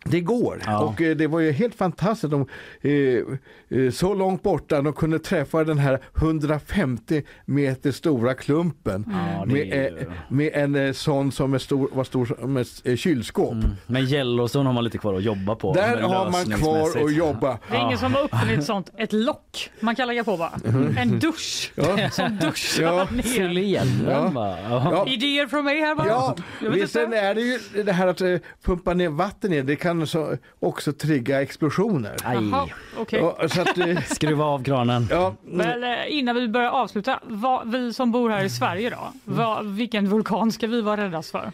Det 0.04 0.20
går. 0.20 0.62
Och 0.80 1.00
eh, 1.02 1.16
det 1.16 1.26
var 1.26 1.40
ju 1.40 1.52
helt 1.52 1.74
fantastiskt. 1.74 2.30
De, 2.30 2.46
eh, 2.80 3.80
eh, 3.80 3.90
så 3.90 4.14
långt 4.14 4.42
borta, 4.42 4.82
de 4.82 4.92
kunde 4.92 5.18
träffa 5.18 5.64
den 5.64 5.78
här 5.78 6.00
150 6.14 7.22
meter 7.44 7.92
stora 7.92 8.34
klumpen. 8.34 9.04
Ja, 9.36 9.44
det 9.46 9.52
med, 9.52 9.98
eh, 10.02 10.08
med 10.28 10.50
en 10.54 10.74
eh, 10.74 10.92
sån 10.92 11.32
som 11.32 11.54
är 11.54 11.58
stor, 11.58 11.88
var 11.92 12.04
stor 12.04 12.26
som 12.26 12.56
ett 12.56 12.68
eh, 12.84 12.96
kylskåp. 12.96 13.54
Men 13.86 14.02
Yellowstone 14.02 14.68
har 14.68 14.74
man 14.74 14.84
lite 14.84 14.98
kvar 14.98 15.14
att 15.14 15.22
jobba 15.22 15.54
på. 15.54 15.74
Där 15.74 16.00
har 16.00 16.30
man 16.30 16.44
kvar 16.58 17.04
att 17.04 17.14
jobba. 17.14 17.58
Det 17.70 17.76
är 17.76 17.86
ingen 17.86 17.98
som 17.98 18.14
har 18.14 18.22
uppfunnit 18.22 18.64
sånt, 18.64 18.90
ett 18.96 19.12
lock 19.12 19.70
man 19.80 19.94
kan 19.96 20.08
lägga 20.08 20.24
på 20.24 20.36
bara. 20.36 20.50
En 20.98 21.18
dusch 21.18 21.72
Ja. 21.74 22.10
som 22.12 22.36
duschar 22.36 22.82
Ja. 22.82 23.06
ner. 23.10 23.22
Fyll 23.22 23.58
igen 23.58 23.86
Ja. 24.08 24.32
Ja. 24.34 24.58
Ja. 24.68 25.06
Idéer 25.08 25.46
från 25.46 25.64
mig 25.64 25.80
här 25.80 25.94
bara. 25.94 26.06
Ja, 26.08 26.36
visst, 26.60 26.96
är 26.96 27.34
det 27.34 27.40
ju 27.40 27.82
det 27.82 27.92
här 27.92 28.06
att 28.06 28.20
eh, 28.20 28.36
pumpa 28.64 28.94
ner 28.94 29.08
vatten 29.08 29.52
i, 29.52 29.62
det 29.62 29.76
kan 29.76 29.91
så, 30.06 30.36
också 30.60 30.92
trigga 30.92 31.42
explosioner. 31.42 32.16
Jaha, 32.22 32.68
okej. 32.98 33.20
Ja, 33.20 33.48
så 33.48 33.60
att, 33.60 33.78
eh, 33.78 34.02
Skruva 34.06 34.44
av 34.44 34.64
kranen. 34.64 35.06
ja, 35.10 35.34
Men 35.44 35.84
eh, 35.84 36.18
innan 36.18 36.34
vi 36.36 36.48
börjar 36.48 36.70
avsluta, 36.70 37.20
vad, 37.22 37.70
vi 37.72 37.92
som 37.92 38.12
bor 38.12 38.30
här 38.30 38.44
i 38.44 38.50
Sverige 38.50 38.90
då, 38.90 39.12
vad, 39.24 39.66
vilken 39.66 40.08
vulkan 40.08 40.52
ska 40.52 40.66
vi 40.66 40.80
vara 40.80 41.04
räddas 41.04 41.30
för? 41.30 41.52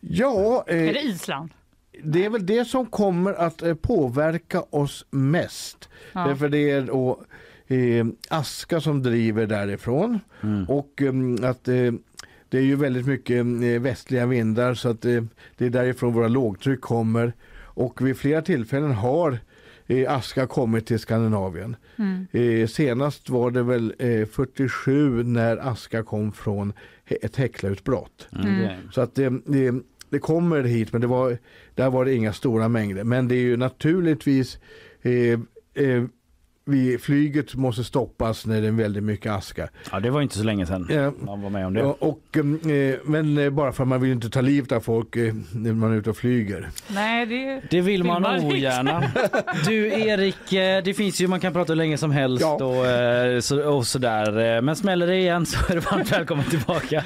ja 0.00 0.64
eh, 0.66 0.88
Är 0.88 0.92
det 0.92 1.00
Island? 1.02 1.50
det 2.04 2.24
är 2.24 2.30
väl 2.30 2.46
det 2.46 2.64
som 2.64 2.86
kommer 2.86 3.32
att 3.32 3.62
eh, 3.62 3.74
påverka 3.74 4.62
oss 4.70 5.06
mest. 5.10 5.88
Ja. 6.12 6.20
Därför 6.26 6.48
det 6.48 6.70
är 6.70 6.80
då, 6.82 7.20
eh, 7.66 8.06
aska 8.28 8.80
som 8.80 9.02
driver 9.02 9.46
därifrån. 9.46 10.20
Och 10.68 11.02
eh, 11.02 11.50
att 11.50 11.68
eh, 11.68 11.92
det 12.52 12.58
är 12.58 12.62
ju 12.62 12.76
väldigt 12.76 13.06
mycket 13.06 13.36
eh, 13.38 13.80
västliga 13.80 14.26
vindar 14.26 14.74
så 14.74 14.88
att 14.88 15.04
eh, 15.04 15.22
det 15.56 15.66
är 15.66 15.70
därifrån 15.70 16.12
våra 16.12 16.28
lågtryck 16.28 16.80
kommer. 16.80 17.32
Och 17.60 18.06
vid 18.06 18.16
flera 18.16 18.42
tillfällen 18.42 18.92
har 18.92 19.38
eh, 19.86 20.12
aska 20.12 20.46
kommit 20.46 20.86
till 20.86 20.98
Skandinavien. 20.98 21.76
Mm. 21.96 22.68
Senast 22.68 23.30
var 23.30 23.50
det 23.50 23.62
väl 23.62 23.94
eh, 23.98 24.26
47 24.26 25.22
när 25.22 25.56
aska 25.56 26.02
kom 26.02 26.32
från 26.32 26.72
ett 27.06 27.36
häcklautbrott. 27.36 28.28
Okej. 28.32 28.78
Så 28.92 29.00
att 29.00 29.14
det, 29.14 29.32
det, 29.46 29.74
det 30.10 30.18
kommer 30.18 30.62
hit 30.62 30.92
men 30.92 31.00
det 31.00 31.06
var, 31.06 31.38
där 31.74 31.90
var 31.90 32.04
det 32.04 32.14
inga 32.14 32.32
stora 32.32 32.68
mängder. 32.68 33.04
Men 33.04 33.28
det 33.28 33.34
är 33.34 33.42
ju 33.42 33.56
naturligtvis 33.56 34.58
eh, 35.02 35.40
eh, 35.84 36.04
vi, 36.64 36.98
flyget 36.98 37.54
måste 37.54 37.84
stoppas 37.84 38.46
när 38.46 38.60
det 38.60 38.66
är 38.66 38.72
väldigt 38.72 39.02
mycket 39.02 39.32
aska. 39.32 39.68
Ja, 39.92 40.00
det 40.00 40.10
var 40.10 40.22
inte 40.22 40.38
så 40.38 40.44
länge 40.44 40.66
sedan 40.66 40.86
Ja. 40.90 41.12
man 41.26 41.42
var 41.42 41.50
med 41.50 41.66
om 41.66 41.74
det. 41.74 41.80
Ja, 41.80 41.96
och, 41.98 42.36
eh, 42.36 42.94
men 43.04 43.38
eh, 43.38 43.50
bara 43.50 43.72
för 43.72 43.82
att 43.82 43.88
man 43.88 44.00
vill 44.00 44.12
inte 44.12 44.30
ta 44.30 44.40
livet 44.40 44.72
av 44.72 44.80
folk 44.80 45.16
eh, 45.16 45.34
när 45.54 45.72
man 45.72 45.92
är 45.92 45.96
ute 45.96 46.10
och 46.10 46.16
flyger. 46.16 46.68
Nej, 46.88 47.26
det, 47.26 47.62
Det 47.70 47.80
vill 47.80 48.04
man 48.04 48.22
Vill 48.22 48.30
man 48.30 48.40
inte. 48.40 48.56
ogärna. 48.56 49.02
Du 49.66 49.86
Erik, 49.86 50.50
det 50.84 50.96
finns 50.96 51.20
ju, 51.20 51.26
man 51.28 51.40
kan 51.40 51.52
prata 51.52 51.72
hur 51.72 51.76
länge 51.76 51.98
som 51.98 52.10
helst 52.10 52.42
Ja. 52.42 52.54
och, 52.54 53.44
så, 53.44 53.62
och 53.70 53.86
sådär. 53.86 54.60
Men 54.60 54.76
smäller 54.76 55.06
det 55.06 55.16
igen 55.16 55.46
så 55.46 55.58
är 55.68 55.74
du 55.74 55.80
varmt 55.80 56.12
välkommen 56.12 56.44
tillbaka. 56.44 57.04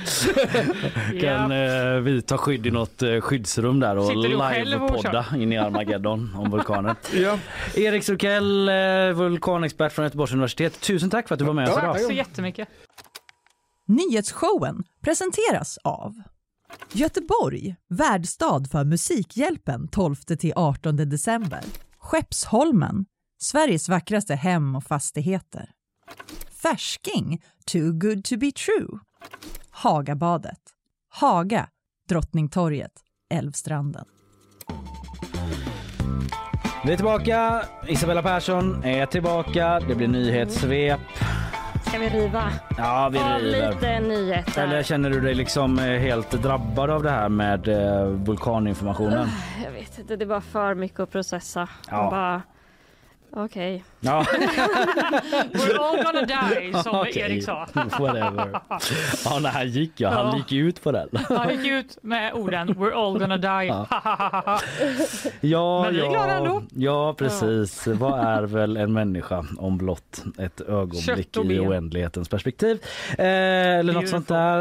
kan 1.21 1.53
eh, 1.53 2.01
vi 2.03 2.23
ta 2.23 2.37
skydd 2.39 2.67
i 2.67 2.71
något 2.71 3.03
skyddsrum 3.21 3.81
där 3.81 3.99
och 3.99 4.17
livepodda 4.17 5.25
in 5.37 5.53
i 5.53 5.59
Armageddon 5.59 6.31
om 6.37 6.51
vulkanen. 6.51 6.95
Ja. 7.15 7.39
Erik 7.75 8.03
Strukell, 8.03 8.69
eh, 8.69 8.75
vulkanexpert 9.47 9.93
från 9.93 10.05
Göteborgs 10.05 10.33
universitet. 10.33 10.81
Tusen 10.81 11.11
tack 11.11 11.29
för 11.29 11.35
att 11.35 11.39
du 11.39 11.45
var 11.45 11.55
med 11.55 11.69
oss 11.69 11.79
idag. 11.79 11.95
tack 11.95 12.03
så 12.03 12.13
jättemycket. 12.13 12.69
Nyhetsshowen 13.87 14.85
presenteras 15.01 15.79
av 15.85 16.15
Göteborg, 16.93 17.77
värdstad 17.89 18.65
för 18.71 18.85
Musikhjälpen 18.85 19.89
12-18 19.89 20.93
december. 20.93 21.61
Skeppsholmen, 21.99 23.07
Sveriges 23.39 23.89
vackraste 23.89 24.35
hem 24.35 24.77
och 24.77 24.85
fastigheter. 24.85 25.71
Färsking, 26.63 27.43
too 27.67 27.93
good 27.93 28.25
to 28.25 28.37
be 28.37 28.53
true. 28.53 28.99
Hagabadet, 29.71 30.61
Haga, 31.09 31.69
Drottningtorget, 32.09 32.93
Älvstranden. 33.35 34.05
Vi 36.87 36.93
är 36.93 36.97
tillbaka. 36.97 37.63
Isabella 37.87 38.23
Persson 38.23 38.85
är 38.85 39.07
tillbaka. 39.07 39.81
Det 39.89 39.95
blir 39.95 40.09
nyhetssvep. 40.09 41.01
Ska 41.87 41.99
vi 41.99 42.09
riva 42.09 42.53
Ja, 42.77 43.09
vi 43.13 43.19
av 43.19 43.39
river. 43.39 43.73
lite 43.73 44.01
nyheter? 44.01 44.63
Eller 44.63 44.83
känner 44.83 45.11
du 45.11 45.21
dig 45.21 45.35
liksom 45.35 45.79
eh, 45.79 45.85
helt 45.85 46.31
drabbad 46.31 46.91
av 46.91 47.03
det 47.03 47.11
här 47.11 47.29
med 47.29 47.69
eh, 47.69 48.07
vulkaninformationen? 48.07 49.29
Jag 49.65 49.71
vet 49.73 49.99
inte, 49.99 50.17
det 50.17 50.25
är 50.25 50.27
bara 50.27 50.41
för 50.41 50.75
mycket 50.75 51.01
att 51.01 51.11
processa. 51.13 51.69
Ja. 51.91 52.11
Bara, 52.11 52.43
okej. 53.31 53.85
Ja, 54.01 54.25
We're 55.53 55.79
all 55.81 56.03
gonna 56.05 56.23
die, 56.27 56.73
som 56.83 56.95
Okej. 56.95 57.19
Erik 57.23 57.45
sa. 57.45 57.67
whatever. 57.99 58.61
Ja, 59.25 59.51
han 59.53 59.69
gick 59.69 60.01
ja. 60.01 60.11
Han 60.11 60.27
Ja. 60.27 60.37
gick 60.37 60.53
ut 60.53 60.83
på 60.83 60.93
den. 60.93 61.09
Han 61.29 61.51
gick 61.51 61.67
ut 61.67 61.99
med 62.03 62.33
orden 62.35 62.69
We're 62.69 62.93
all 63.07 63.19
gonna 63.19 63.37
die. 63.37 63.67
Ja, 65.41 65.83
Men 65.85 65.95
vi 65.95 66.01
är 66.01 66.05
ja, 66.05 66.11
glada 66.11 66.33
ändå. 66.35 66.63
Ja, 66.75 67.15
precis. 67.19 67.87
Vad 67.87 68.21
är 68.21 68.43
väl 68.43 68.77
en 68.77 68.93
människa 68.93 69.45
om 69.59 69.79
blott 69.79 70.25
ett 70.39 70.61
ögonblick 70.61 71.37
i 71.37 71.59
oändlighetens 71.61 72.29
perspektiv? 72.29 72.79
Eh, 73.19 73.27
eller 73.79 73.93
något 73.93 74.09
sånt 74.09 74.29
där 74.29 74.61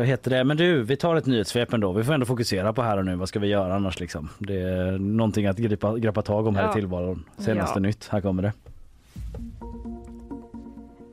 eh, 0.00 0.02
heter 0.02 0.30
det. 0.30 0.44
Men 0.44 0.56
du, 0.56 0.82
vi 0.82 0.96
tar 0.96 1.16
ett 1.16 1.26
nyhetssvep 1.26 1.72
ändå. 1.72 1.92
Vi 1.92 2.04
får 2.04 2.12
ändå 2.14 2.26
fokusera 2.26 2.72
på 2.72 2.82
här 2.82 2.96
och 2.98 3.04
nu. 3.04 3.16
Vad 3.16 3.28
ska 3.28 3.38
vi 3.38 3.46
göra 3.48 3.74
annars 3.74 4.00
liksom? 4.00 4.28
Det 4.38 4.60
är 4.60 4.98
någonting 4.98 5.46
att 5.46 5.56
gripa, 5.56 5.98
greppa 5.98 6.22
tag 6.22 6.46
om 6.46 6.56
här 6.56 6.62
Ja. 6.64 6.70
i 6.70 6.72
tillvaron. 6.74 7.24
Senaste 7.38 7.77
Ja. 7.82 7.88
nytt. 7.88 8.08
Här 8.08 8.20
kommer 8.20 8.42
det. 8.42 8.52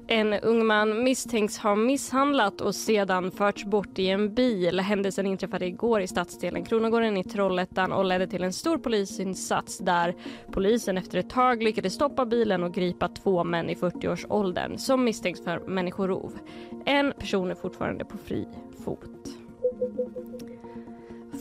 En 0.08 0.34
ung 0.34 0.66
man 0.66 1.04
misstänks 1.04 1.58
ha 1.58 1.76
misshandlat 1.76 2.62
och 2.62 2.76
sedan 2.76 3.32
förts 3.32 3.66
bort 3.66 4.00
i 4.00 4.08
en 4.08 4.34
bil. 4.34 4.80
Händelsen 4.80 5.26
inträffade 5.26 5.66
igår 5.66 6.02
i 6.02 6.08
stadsdelen 6.08 6.66
Kronogården 6.66 7.18
i 7.18 7.24
Trollhättan 7.24 7.92
och 7.92 8.06
ledde 8.06 8.28
till 8.28 8.44
en 8.44 8.54
stor 8.54 8.78
polisinsats 8.78 9.78
där 9.78 10.16
polisen 10.52 10.98
efter 10.98 11.18
ett 11.18 11.30
tag 11.30 11.64
lyckades 11.64 11.94
stoppa 11.94 12.26
bilen 12.26 12.64
och 12.64 12.74
gripa 12.74 13.08
två 13.08 13.44
män 13.44 13.70
i 13.70 13.76
40-årsåldern 13.76 14.78
som 14.78 15.04
misstänks 15.04 15.44
för 15.44 15.60
människorov. 15.60 16.34
En 16.86 17.14
person 17.20 17.52
är 17.52 17.56
fortfarande 17.56 18.06
på 18.06 18.18
fri 18.18 18.48
fot. 18.86 19.10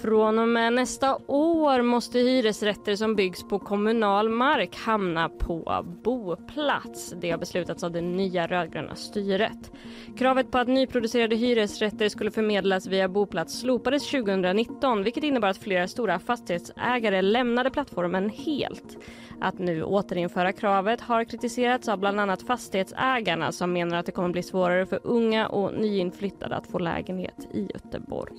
Från 0.04 0.38
och 0.38 0.48
med 0.48 0.72
nästa 0.72 1.18
år 1.26 1.82
måste 1.82 2.18
hyresrätter 2.18 2.96
som 2.96 3.16
byggs 3.16 3.48
på 3.48 3.58
kommunal 3.58 4.28
mark 4.28 4.76
hamna 4.76 5.28
på 5.28 5.86
boplats. 6.04 7.14
Det 7.20 7.30
har 7.30 7.38
beslutats 7.38 7.84
av 7.84 7.92
det 7.92 8.00
nya 8.00 8.46
rödgröna 8.46 8.94
styret. 8.94 9.72
Kravet 10.18 10.50
på 10.50 10.58
att 10.58 10.68
nyproducerade 10.68 11.36
hyresrätter 11.36 12.08
skulle 12.08 12.30
förmedlas 12.30 12.86
via 12.86 13.08
boplats 13.08 13.60
slopades 13.60 14.10
2019 14.10 15.02
vilket 15.02 15.24
innebar 15.24 15.48
att 15.48 15.58
flera 15.58 15.88
stora 15.88 16.18
fastighetsägare 16.18 17.22
lämnade 17.22 17.70
plattformen 17.70 18.30
helt. 18.30 18.98
Att 19.40 19.58
nu 19.58 19.82
återinföra 19.82 20.52
kravet 20.52 21.00
har 21.00 21.24
kritiserats 21.24 21.88
av 21.88 21.98
bland 21.98 22.20
annat 22.20 22.42
fastighetsägarna 22.42 23.52
som 23.52 23.72
menar 23.72 23.96
att 23.96 24.06
det 24.06 24.12
kommer 24.12 24.28
bli 24.28 24.42
svårare 24.42 24.86
för 24.86 25.00
unga 25.02 25.48
och 25.48 25.74
nyinflyttade 25.74 26.56
att 26.56 26.66
få 26.66 26.78
lägenhet 26.78 27.48
i 27.52 27.68
Göteborg. 27.72 28.38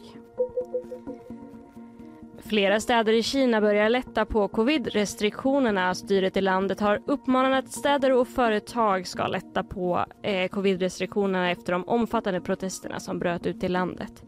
Flera 2.50 2.80
städer 2.80 3.14
i 3.14 3.24
Kina 3.24 3.62
börjar 3.62 3.90
lätta 3.90 4.26
på 4.26 4.48
covid-restriktionerna. 4.48 5.96
Styret 5.96 6.38
i 6.38 6.42
landet 6.42 6.80
har 6.80 7.02
uppmanat 7.06 7.66
att 7.66 7.72
städer 7.72 8.12
och 8.12 8.28
företag 8.28 9.08
ska 9.08 9.28
lätta 9.28 9.64
på 9.64 10.06
eh, 10.22 10.50
covid-restriktionerna 10.50 11.52
efter 11.52 11.74
de 11.74 11.84
omfattande 11.88 12.42
protesterna 12.42 13.00
som 13.00 13.20
bröt 13.20 13.46
ut 13.46 13.64
i 13.64 13.68
landet. 13.68 14.24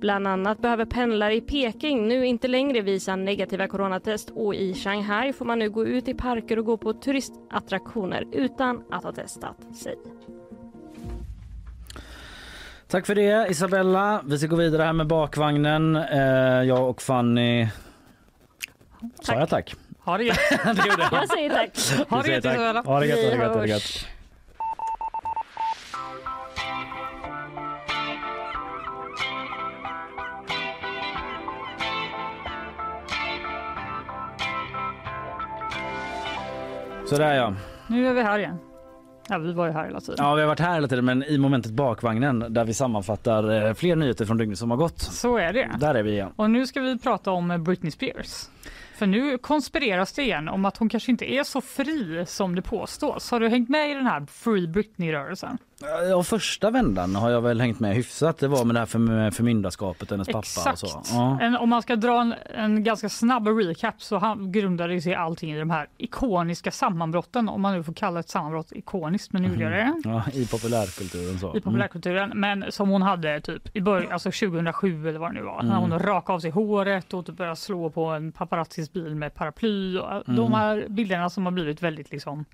Bland 0.00 0.26
annat 0.26 0.58
behöver 0.58 0.84
pendlare 0.84 1.34
i 1.34 1.40
Peking 1.40 2.08
nu 2.08 2.26
inte 2.26 2.48
längre 2.48 2.80
visa 2.80 3.16
negativa 3.16 3.68
coronatest 3.68 4.30
och 4.30 4.54
i 4.54 4.74
Shanghai 4.74 5.32
får 5.32 5.44
man 5.44 5.58
nu 5.58 5.70
gå 5.70 5.86
ut 5.86 6.08
i 6.08 6.14
parker 6.14 6.58
och 6.58 6.64
gå 6.64 6.76
på 6.76 6.92
turistattraktioner 6.92 8.24
utan 8.32 8.84
att 8.90 9.04
ha 9.04 9.12
testat 9.12 9.76
sig. 9.76 9.94
Tack 12.88 13.06
för 13.06 13.14
det 13.14 13.46
Isabella. 13.50 14.22
Vi 14.26 14.38
ska 14.38 14.46
gå 14.46 14.56
vidare 14.56 14.82
här 14.82 14.92
med 14.92 15.06
bakvagnen. 15.06 15.96
Eh, 15.96 16.20
jag 16.62 16.90
och 16.90 17.02
Fanny... 17.02 17.68
Sa 19.20 19.34
jag 19.34 19.48
tack? 19.48 19.74
Ha 19.98 20.18
det 20.18 20.24
gött. 20.24 20.38
det 20.64 20.68
gjorde 20.70 21.02
jag. 21.02 21.12
Jag 21.12 21.28
säger 21.28 21.50
tack. 21.50 22.08
Ha 22.10 22.22
det 22.22 22.28
gött. 22.28 22.44
Isabella. 22.44 22.82
Ha 22.82 23.00
det 23.00 23.06
gött, 23.06 23.18
ha 23.18 23.30
det 23.30 23.36
gött, 23.36 23.54
ha 23.54 23.60
det 23.60 23.68
gött. 23.68 24.06
Sådär 37.08 37.34
ja. 37.34 37.54
Nu 37.86 38.08
är 38.08 38.14
vi 38.14 38.22
här 38.22 38.38
igen. 38.38 38.65
Ja, 39.28 39.38
vi 39.38 39.52
var 39.52 39.66
ju 39.66 39.72
här 39.72 39.84
hela 39.84 40.00
tiden. 40.00 40.16
Ja, 40.18 40.34
vi 40.34 40.40
har 40.40 40.48
varit 40.48 40.60
här 40.60 40.74
hela 40.74 40.88
tiden 40.88 41.04
men 41.04 41.22
i 41.22 41.38
momentet 41.38 41.72
bakvagnen 41.72 42.44
där 42.48 42.64
vi 42.64 42.74
sammanfattar 42.74 43.66
eh, 43.66 43.74
fler 43.74 43.96
nyheter 43.96 44.24
från 44.24 44.36
dygnet 44.36 44.58
som 44.58 44.70
har 44.70 44.78
gått. 44.78 45.00
Så 45.00 45.36
är 45.36 45.52
det. 45.52 45.70
Där 45.80 45.94
är 45.94 46.02
vi 46.02 46.10
igen. 46.12 46.32
Och 46.36 46.50
nu 46.50 46.66
ska 46.66 46.80
vi 46.80 46.98
prata 46.98 47.30
om 47.30 47.64
Britney 47.64 47.90
Spears. 47.90 48.48
För 48.96 49.06
nu 49.06 49.38
konspireras 49.38 50.12
det 50.12 50.22
igen 50.22 50.48
om 50.48 50.64
att 50.64 50.76
hon 50.76 50.88
kanske 50.88 51.10
inte 51.10 51.32
är 51.32 51.44
så 51.44 51.60
fri 51.60 52.24
som 52.26 52.54
det 52.54 52.62
påstås. 52.62 53.30
Har 53.30 53.40
du 53.40 53.48
hängt 53.48 53.68
med 53.68 53.90
i 53.90 53.94
den 53.94 54.06
här 54.06 54.26
Free 54.26 54.68
Britney-rörelsen? 54.68 55.58
Ja, 55.80 56.22
första 56.22 56.70
vändan 56.70 57.16
har 57.16 57.30
jag 57.30 57.40
väl 57.40 57.60
hängt 57.60 57.80
med 57.80 57.94
hyfsat. 57.94 58.38
Det 58.38 58.48
var 58.48 58.64
med 58.64 58.74
det 58.74 58.78
här 58.78 58.86
för, 58.86 59.30
förmyndarskapet, 59.30 60.10
hennes 60.10 60.28
pappa 60.28 60.38
och 60.38 60.42
Exakt. 60.72 60.78
så. 60.78 61.02
Ja. 61.14 61.38
En, 61.40 61.56
om 61.56 61.68
man 61.68 61.82
ska 61.82 61.96
dra 61.96 62.20
en, 62.20 62.34
en 62.54 62.84
ganska 62.84 63.08
snabb 63.08 63.46
recap 63.48 64.02
så 64.02 64.18
han, 64.18 64.52
grundade 64.52 65.00
sig 65.00 65.14
allting 65.14 65.52
i 65.52 65.58
de 65.58 65.70
här 65.70 65.88
ikoniska 65.98 66.70
sammanbrotten, 66.70 67.48
om 67.48 67.60
man 67.60 67.74
nu 67.76 67.82
får 67.82 67.92
kalla 67.92 68.20
ett 68.20 68.28
sammanbrott 68.28 68.72
ikoniskt, 68.72 69.32
men 69.32 69.42
nu 69.42 69.48
gjorde 69.48 69.62
jag 69.62 69.72
det. 69.72 69.94
Ja, 70.04 70.22
I 70.32 70.46
populärkulturen 70.46 71.38
så. 71.38 71.56
I 71.56 71.60
populärkulturen, 71.60 72.32
men 72.34 72.64
som 72.72 72.88
hon 72.88 73.02
hade 73.02 73.40
typ 73.40 73.76
i 73.76 73.80
början, 73.80 74.12
alltså 74.12 74.30
2007 74.30 75.08
eller 75.08 75.18
vad 75.18 75.30
det 75.30 75.34
nu 75.34 75.42
var, 75.42 75.62
när 75.62 75.76
Mm. 75.76 75.90
hon 75.90 75.98
rakade 75.98 76.34
av 76.34 76.40
sig 76.40 76.50
håret 76.50 77.14
och 77.14 77.26
typ 77.26 77.36
började 77.36 77.56
slå 77.56 77.90
på 77.90 78.04
en 78.04 78.32
paparazzis 78.32 78.92
bil 78.92 79.14
med 79.14 79.34
paraply. 79.34 79.98
Och 79.98 80.12
Mm. 80.12 80.36
De 80.36 80.52
här 80.52 80.86
bilderna 80.88 81.30
som 81.30 81.44
har 81.44 81.52
blivit 81.52 81.82
väldigt 81.82 82.10
liksom 82.12 82.44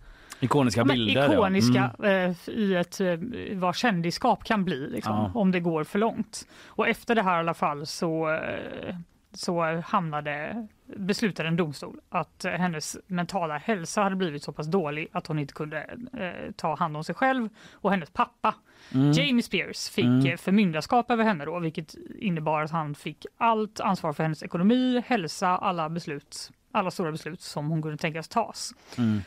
Ikoniska 0.43 0.85
bilder. 0.85 1.23
ja. 1.23 1.33
Ikoniska 1.33 1.91
Mm. 1.99 2.31
eh, 2.31 2.49
i 2.55 2.75
ett, 2.75 3.01
eh, 3.01 3.17
vad 3.55 3.77
kändisskap 3.77 4.45
kan 4.45 4.65
bli 4.65 4.91
liksom, 4.91 5.13
Ja. 5.17 5.31
om 5.41 5.51
det 5.53 5.61
går 5.61 5.85
för 5.85 5.99
långt. 5.99 6.49
Och 6.67 6.89
efter 6.89 7.15
det 7.15 7.23
här 7.23 7.37
i 7.37 7.39
alla 7.39 7.55
fall 7.55 7.87
så, 7.87 8.31
eh, 8.35 8.97
så 9.35 9.81
hamnade, 9.85 10.67
beslutade 10.97 11.49
en 11.49 11.57
domstol 11.57 12.01
att 12.09 12.45
hennes 12.59 12.97
mentala 13.07 13.59
hälsa 13.59 14.03
hade 14.03 14.17
blivit 14.17 14.43
så 14.43 14.53
pass 14.53 14.67
dålig 14.67 15.09
att 15.13 15.27
hon 15.27 15.39
inte 15.39 15.55
kunde 15.55 15.79
eh, 16.19 16.53
ta 16.57 16.77
hand 16.77 16.97
om 16.97 17.05
sig 17.05 17.15
själv 17.15 17.49
och 17.73 17.91
hennes 17.91 18.11
pappa. 18.11 18.55
Mm. 18.95 19.13
Jamie 19.13 19.43
Spears 19.43 19.89
fick 19.91 20.05
Mm. 20.05 20.39
förmyndarskap 20.39 21.11
över 21.11 21.25
henne 21.25 21.45
då, 21.45 21.59
vilket 21.59 21.95
innebar 22.19 22.63
att 22.63 22.71
han 22.71 22.95
fick 22.95 23.27
allt 23.39 23.81
ansvar 23.81 24.13
för 24.13 24.23
hennes 24.23 24.43
ekonomi, 24.43 25.03
hälsa, 25.07 25.49
alla 25.49 25.89
beslut 25.89 26.51
alla 26.73 26.91
stora 26.91 27.13
beslut 27.13 27.41
som 27.41 27.71
hon 27.71 27.83
kunde 27.83 27.97
tänkas 27.97 28.29
tas. 28.29 28.73
Mm. 28.99 29.21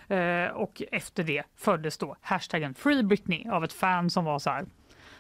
Eh, 0.48 0.52
och 0.52 0.82
efter 0.92 1.24
det 1.24 1.44
föddes 1.56 1.98
då 1.98 2.16
hashtaggen 2.22 2.74
Free 2.74 3.04
Britney 3.04 3.50
av 3.50 3.64
ett 3.64 3.74
fan 3.74 4.10
som 4.10 4.26
var 4.26 4.40
så 4.40 4.50
här. 4.50 4.66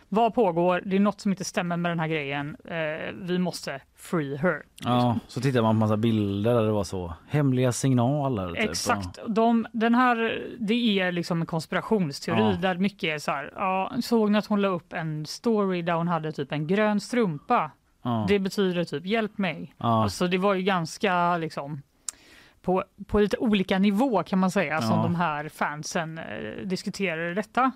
Vad 0.10 0.34
pågår? 0.34 0.81
Det 0.85 0.95
är 0.95 0.99
något 0.99 1.22
som 1.22 1.31
inte 1.31 1.43
stämmer 1.43 1.77
med 1.77 1.91
den 1.91 1.99
här 1.99 2.07
grejen. 2.07 2.57
Eh, 2.65 3.14
vi 3.22 3.39
måste 3.39 3.81
free 3.95 4.38
her. 4.38 4.64
Ja, 4.84 5.19
så 5.27 5.41
tittar 5.41 5.61
man 5.61 5.76
på 5.76 5.80
massa 5.80 5.97
bilder 5.97 6.53
där 6.56 6.64
det 6.64 6.72
var 6.72 6.84
så 6.84 7.14
hemliga 7.30 7.72
signaler. 7.72 8.53
Typ. 8.53 8.69
Exakt. 8.69 9.19
De, 9.27 9.68
den 9.72 9.95
här, 9.95 10.45
det 10.60 10.99
är 10.99 11.11
liksom 11.11 11.41
en 11.41 11.47
konspirationsteori 11.47 12.39
Ja. 12.52 12.57
där 12.61 12.76
mycket 12.76 13.15
är 13.15 13.18
så 13.19 13.31
här. 13.31 13.53
Ja, 13.56 13.91
såg 14.02 14.31
ni 14.31 14.38
att 14.38 14.45
hon 14.45 14.61
la 14.61 14.68
upp 14.68 14.93
en 14.93 15.26
story 15.26 15.81
där 15.81 15.93
hon 15.93 16.07
hade 16.07 16.31
typ 16.31 16.52
en 16.52 16.68
grön 16.68 16.99
strumpa? 16.99 17.72
Ja. 18.02 18.26
Det 18.27 18.39
betyder 18.39 18.84
typ 18.84 19.06
hjälp 19.06 19.38
mig. 19.38 19.73
Ja. 19.77 20.03
Alltså 20.03 20.27
det 20.27 20.38
var 20.38 20.53
ju 20.53 20.61
ganska 20.61 21.38
liksom 21.38 21.81
på, 22.65 22.83
på 23.07 23.19
lite 23.19 23.37
olika 23.37 23.79
nivå 23.79 24.23
kan 24.23 24.39
man 24.39 24.51
säga 24.51 24.81
som 24.81 24.97
Ja. 24.97 25.03
de 25.03 25.15
här 25.15 25.49
fansen 25.49 26.17
eh, 26.17 26.65
diskuterade 26.65 27.33
detta. 27.33 27.71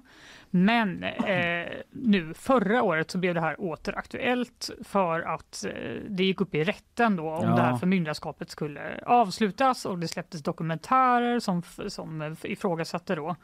Men 0.51 1.03
eh, 1.03 1.67
nu 1.91 2.33
förra 2.33 2.83
året 2.83 3.11
så 3.11 3.17
blev 3.17 3.33
det 3.33 3.41
här 3.41 3.61
åter 3.61 3.97
aktuellt 3.97 4.69
för 4.83 5.21
att 5.21 5.65
eh, 5.65 6.01
det 6.09 6.23
gick 6.23 6.41
upp 6.41 6.55
i 6.55 6.63
rätten 6.63 7.15
då 7.15 7.29
om 7.29 7.45
Ja. 7.49 7.55
det 7.55 7.61
här 7.61 7.75
förmyndarskapet 7.77 8.49
skulle 8.49 9.03
avslutas 9.05 9.85
och 9.85 9.99
det 9.99 10.07
släpptes 10.07 10.43
dokumentärer 10.43 11.39
som, 11.39 11.61
som 11.87 12.35
ifrågasatte 12.43 13.15
då. 13.15 13.35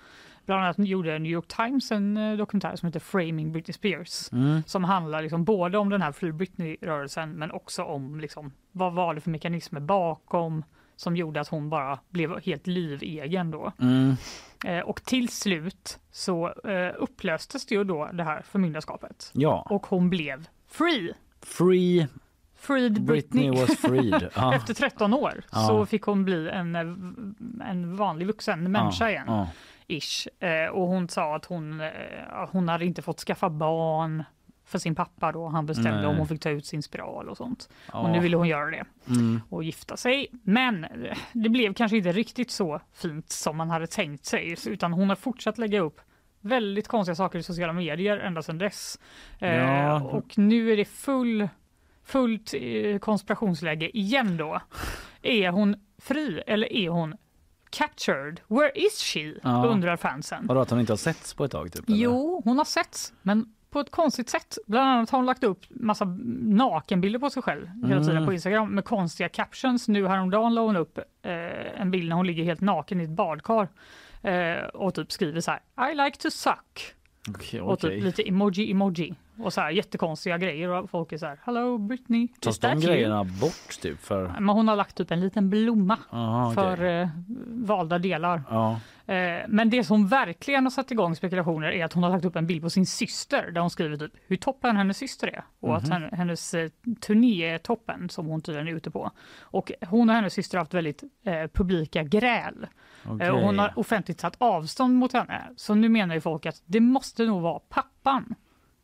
Bland 0.45 0.63
annat 0.63 0.79
gjorde 0.79 1.19
New 1.19 1.31
York 1.31 1.47
Times 1.47 1.91
en 1.91 2.17
eh, 2.17 2.37
dokumentär 2.37 2.75
som 2.75 2.87
heter 2.87 2.99
Framing 2.99 3.51
Britney 3.51 3.73
Spears 3.73 4.31
Mm. 4.31 4.63
som 4.65 4.83
handlar 4.83 5.21
liksom 5.21 5.43
både 5.45 5.77
om 5.77 5.89
den 5.89 6.01
här 6.01 6.11
Free 6.11 6.31
Britney-rörelsen 6.31 7.31
men 7.31 7.51
också 7.51 7.83
om 7.83 8.19
liksom, 8.19 8.51
vad 8.71 8.93
var 8.93 9.13
det 9.13 9.21
för 9.21 9.29
mekanismer 9.31 9.79
bakom 9.79 10.63
som 10.95 11.15
gjorde 11.15 11.41
att 11.41 11.47
hon 11.47 11.69
bara 11.69 11.99
blev 12.09 12.39
helt 12.41 12.67
livegen 12.67 13.51
då. 13.51 13.71
Mm. 13.81 14.15
Eh, 14.65 14.79
och 14.79 15.03
till 15.03 15.29
slut 15.29 15.99
så 16.11 16.47
eh, 16.47 16.93
upplöstes 16.97 17.65
det 17.65 17.75
ju 17.75 17.83
då 17.83 18.09
det 18.13 18.23
här 18.23 18.41
förmyndarskapet. 18.41 19.31
Ja. 19.33 19.67
Och 19.69 19.87
hon 19.87 20.09
blev 20.09 20.47
free. 20.67 21.13
Free 21.41 22.07
Freed 22.57 23.01
Britney. 23.03 23.49
Britney 23.51 23.61
was 23.61 23.77
freed. 23.77 24.29
Ja. 24.35 24.55
Efter 24.55 24.73
13 24.73 25.13
år 25.13 25.43
Ja. 25.51 25.67
så 25.67 25.85
fick 25.85 26.01
hon 26.03 26.25
bli 26.25 26.49
en, 26.49 26.75
eh, 26.75 26.81
en 27.69 27.95
vanlig 27.95 28.27
vuxen 28.27 28.71
människa 28.71 29.09
Ja, 29.09 29.09
igen. 29.09 29.47
Ish. 29.87 30.27
Och 30.71 30.87
hon 30.87 31.09
sa 31.09 31.35
att 31.35 31.45
hon, 31.45 31.81
hon 32.51 32.69
hade 32.69 32.85
inte 32.85 33.01
fått 33.01 33.19
skaffa 33.19 33.49
barn 33.49 34.23
för 34.65 34.79
sin 34.79 34.95
pappa 34.95 35.31
då. 35.31 35.47
Han 35.47 35.65
bestämde 35.65 35.97
Nej. 35.97 36.05
om 36.05 36.17
hon 36.17 36.27
fick 36.27 36.41
ta 36.41 36.49
ut 36.49 36.65
sin 36.65 36.83
spiral 36.83 37.29
och 37.29 37.37
sånt. 37.37 37.69
Ja. 37.93 37.99
Och 37.99 38.09
nu 38.09 38.19
ville 38.19 38.37
hon 38.37 38.47
göra 38.47 38.71
det 38.71 38.85
Mm. 39.07 39.41
och 39.49 39.63
gifta 39.63 39.97
sig. 39.97 40.27
Men 40.43 40.83
eh, 40.83 41.17
det 41.33 41.49
blev 41.49 41.73
kanske 41.73 41.97
inte 41.97 42.11
riktigt 42.11 42.51
så 42.51 42.81
fint 42.93 43.29
som 43.29 43.57
man 43.57 43.69
hade 43.69 43.87
tänkt 43.87 44.25
sig. 44.25 44.55
Utan 44.67 44.93
hon 44.93 45.09
har 45.09 45.15
fortsatt 45.15 45.57
lägga 45.57 45.79
upp 45.79 46.01
väldigt 46.41 46.87
konstiga 46.87 47.15
saker 47.15 47.39
i 47.39 47.43
sociala 47.43 47.73
medier 47.73 48.17
ända 48.17 48.41
sedan 48.41 48.57
dess. 48.57 48.99
Eh, 49.39 49.55
Ja. 49.55 50.01
Och 50.01 50.37
nu 50.37 50.71
är 50.71 50.77
det 50.77 50.85
full, 50.85 51.49
fullt 52.03 52.53
eh, 52.53 52.97
konspirationsläge 52.99 53.97
igen 53.97 54.37
då. 54.37 54.59
Är 55.21 55.49
hon 55.49 55.75
fri 55.97 56.41
eller 56.47 56.73
är 56.73 56.89
hon 56.89 57.15
captured? 57.69 58.41
Where 58.47 58.71
is 58.75 59.01
she? 59.03 59.33
Ja. 59.43 59.65
undrar 59.65 59.97
fansen. 59.97 60.47
Vadå 60.47 60.59
att 60.61 60.69
hon 60.69 60.79
inte 60.79 60.91
har 60.91 60.97
setts 60.97 61.33
på 61.33 61.45
ett 61.45 61.51
tag? 61.51 61.71
Typ, 61.73 61.87
eller? 61.89 61.97
Jo, 61.97 62.41
hon 62.45 62.57
har 62.57 62.65
setts, 62.65 63.13
men 63.21 63.45
på 63.75 63.79
ett 63.81 63.91
konstigt 63.91 64.29
sätt. 64.29 64.57
Bland 64.67 64.89
annat 64.89 65.09
har 65.09 65.19
hon 65.19 65.25
lagt 65.25 65.43
upp 65.43 65.59
massa 65.69 66.05
nakenbilder 66.41 67.19
på 67.19 67.29
sig 67.29 67.43
själv 67.43 67.67
hela 67.87 67.99
tiden 68.01 68.15
Mm. 68.15 68.25
på 68.25 68.33
Instagram 68.33 68.69
med 68.75 68.85
konstiga 68.85 69.29
captions. 69.29 69.87
Nu 69.87 70.07
häromdagen 70.07 70.53
la 70.55 70.61
hon 70.61 70.75
upp 70.75 70.97
eh, 70.97 71.81
en 71.81 71.91
bild 71.91 72.09
när 72.09 72.15
hon 72.15 72.27
ligger 72.27 72.43
helt 72.43 72.61
naken 72.61 73.01
i 73.01 73.03
ett 73.03 73.09
badkar 73.09 73.67
eh, 74.21 74.63
och 74.73 74.93
typ 74.95 75.11
skriver 75.11 75.41
så 75.41 75.51
här 75.51 75.91
I 75.91 75.95
like 75.95 76.17
to 76.17 76.31
suck. 76.31 76.93
Okej, 77.29 77.61
Och 77.61 77.79
typ 77.79 78.03
lite 78.03 78.27
emoji 78.29 78.71
emoji 78.71 79.15
och 79.39 79.53
så 79.53 79.61
här 79.61 79.69
jättekonstiga 79.71 80.37
grejer 80.37 80.69
och 80.69 80.89
folk 80.89 81.11
är 81.11 81.17
så 81.17 81.25
här 81.25 81.39
Hello 81.43 81.77
Britney, 81.77 82.27
Tas 82.39 82.59
de 82.59 82.67
you?" 82.67 82.81
grejerna 82.81 83.23
bort 83.23 83.81
typ? 83.81 84.01
För... 84.01 84.27
Men 84.39 84.49
hon 84.49 84.67
har 84.67 84.75
lagt 84.75 84.99
upp 84.99 85.11
en 85.11 85.19
liten 85.19 85.49
blomma 85.49 85.97
Aha, 86.11 86.51
okej. 86.51 86.55
för 86.55 86.83
eh, 86.85 87.07
valda 87.47 87.99
delar. 87.99 88.43
Ja. 88.49 88.79
Eh, 89.13 89.41
Men 89.47 89.69
det 89.69 89.83
som 89.83 90.07
verkligen 90.07 90.63
har 90.63 90.71
satt 90.71 90.91
igång 90.91 91.15
spekulationer 91.15 91.71
är 91.71 91.85
att 91.85 91.93
hon 91.93 92.03
har 92.03 92.09
lagt 92.09 92.25
upp 92.25 92.35
en 92.35 92.47
bild 92.47 92.61
på 92.61 92.69
sin 92.69 92.85
syster 92.85 93.51
där 93.51 93.61
hon 93.61 93.69
skriver 93.69 93.97
typ 93.97 94.11
hur 94.27 94.37
toppen 94.37 94.77
hennes 94.77 94.97
syster 94.97 95.27
är 95.27 95.43
och 95.59 95.77
att 95.77 95.83
Mhm. 95.83 95.91
hen- 95.91 96.09
hennes 96.13 96.53
eh, 96.53 96.69
turné 97.01 97.43
är 97.43 97.57
toppen 97.57 98.09
som 98.09 98.25
hon 98.25 98.41
tydligen 98.41 98.67
är 98.67 98.71
ute 98.71 98.91
på. 98.91 99.11
Och 99.41 99.71
hon 99.87 100.09
och 100.09 100.15
hennes 100.15 100.33
syster 100.33 100.57
har 100.57 100.61
haft 100.61 100.73
väldigt 100.73 101.03
eh, 101.25 101.47
publika 101.53 102.03
gräl. 102.03 102.67
Okej. 103.05 103.27
Eh, 103.27 103.33
och 103.33 103.41
hon 103.41 103.59
har 103.59 103.79
offentligt 103.79 104.19
satt 104.19 104.35
avstånd 104.37 104.95
mot 104.95 105.13
henne. 105.13 105.41
Så 105.55 105.75
nu 105.75 105.89
menar 105.89 106.15
ju 106.15 106.21
folk 106.21 106.45
att 106.45 106.61
det 106.65 106.79
måste 106.79 107.25
nog 107.25 107.41
vara 107.41 107.59
pappan 107.59 108.35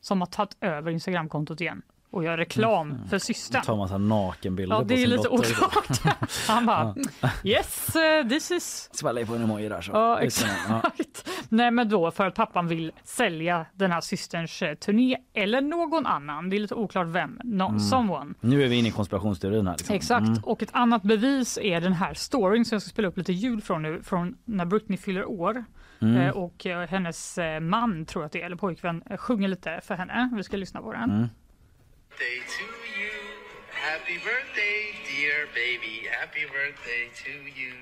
som 0.02 0.22
har 0.22 0.28
tagit 0.28 0.58
över 0.62 0.92
Instagramkontot 0.92 1.62
igen 1.62 1.82
och 2.12 2.24
gör 2.24 2.38
reklam 2.38 2.98
för 3.10 3.20
systern. 3.20 3.62
Ta 3.66 3.76
massa 3.76 3.98
nakenbilder 3.98 4.76
Ja, 4.76 4.84
det 4.84 5.04
är 5.04 5.08
lite 5.08 5.30
oklart. 5.30 6.02
Han 6.48 6.66
bara 6.66 6.96
yes, 7.44 7.96
eh, 7.96 8.28
this 8.28 8.52
is 8.52 8.90
Svälla 8.94 9.26
på 9.26 9.36
en 9.36 9.42
emoji 9.44 9.70
där 9.70 9.82
så. 9.82 9.92
Ja. 9.92 10.20
exakt. 10.20 11.30
Nej, 11.50 11.72
men 11.72 11.90
då 11.90 12.12
för 12.12 12.28
att 12.28 12.36
pappan 12.36 12.68
vill 12.68 12.92
sälja 13.04 13.66
den 13.74 13.92
här 13.92 14.02
systerns 14.02 14.62
eh, 14.62 14.74
turné 14.76 15.18
eller 15.34 15.62
någon 15.62 16.06
annan. 16.06 16.50
Det 16.50 16.56
är 16.56 16.60
lite 16.60 16.76
oklart 16.76 17.08
vem. 17.08 17.40
No, 17.44 17.72
Mm. 17.72 17.80
Someone. 17.80 18.34
Nu 18.42 18.64
är 18.64 18.68
vi 18.68 18.76
inne 18.76 18.88
i 18.88 18.92
konspirationsteorin 18.92 19.68
här. 19.68 19.74
Liksom. 19.78 19.96
Exakt. 19.96 20.28
Mm. 20.28 20.40
Och 20.44 20.64
ett 20.64 20.70
annat 20.74 21.04
bevis 21.04 21.58
är 21.62 21.82
den 21.82 21.94
här 21.94 22.14
storyn 22.14 22.66
som 22.66 22.76
jag 22.76 22.82
ska 22.82 22.90
spela 22.90 23.08
upp 23.08 23.18
lite 23.18 23.34
ljud 23.34 23.64
från 23.64 23.82
nu 23.82 24.02
från 24.04 24.36
när 24.46 24.66
Britney 24.66 24.98
fyller 24.98 25.26
år. 25.26 25.66
Mm. 26.02 26.18
Eh, 26.18 26.30
och 26.30 26.66
eh, 26.66 26.88
hennes 26.88 27.38
eh, 27.38 27.60
man, 27.60 28.06
tror 28.06 28.24
jag 28.24 28.26
att 28.26 28.32
det 28.32 28.42
är, 28.42 28.46
eller 28.46 28.56
pojkvän, 28.56 29.04
eh, 29.10 29.18
sjunger 29.18 29.48
lite 29.48 29.82
för 29.84 29.96
henne. 29.96 30.30
Vi 30.36 30.44
ska 30.44 30.58
lyssna 30.58 30.82
på 30.82 30.94
den. 30.94 31.04
Mm. 31.12 31.28
birthday 32.22 32.40
to 32.58 32.64
you. 33.00 33.12
Happy 33.72 34.18
birthday, 34.18 34.94
dear 35.10 35.48
baby. 35.54 36.08
Happy 36.20 36.46
birthday 36.46 37.10
to 37.24 37.32
you. 37.60 37.74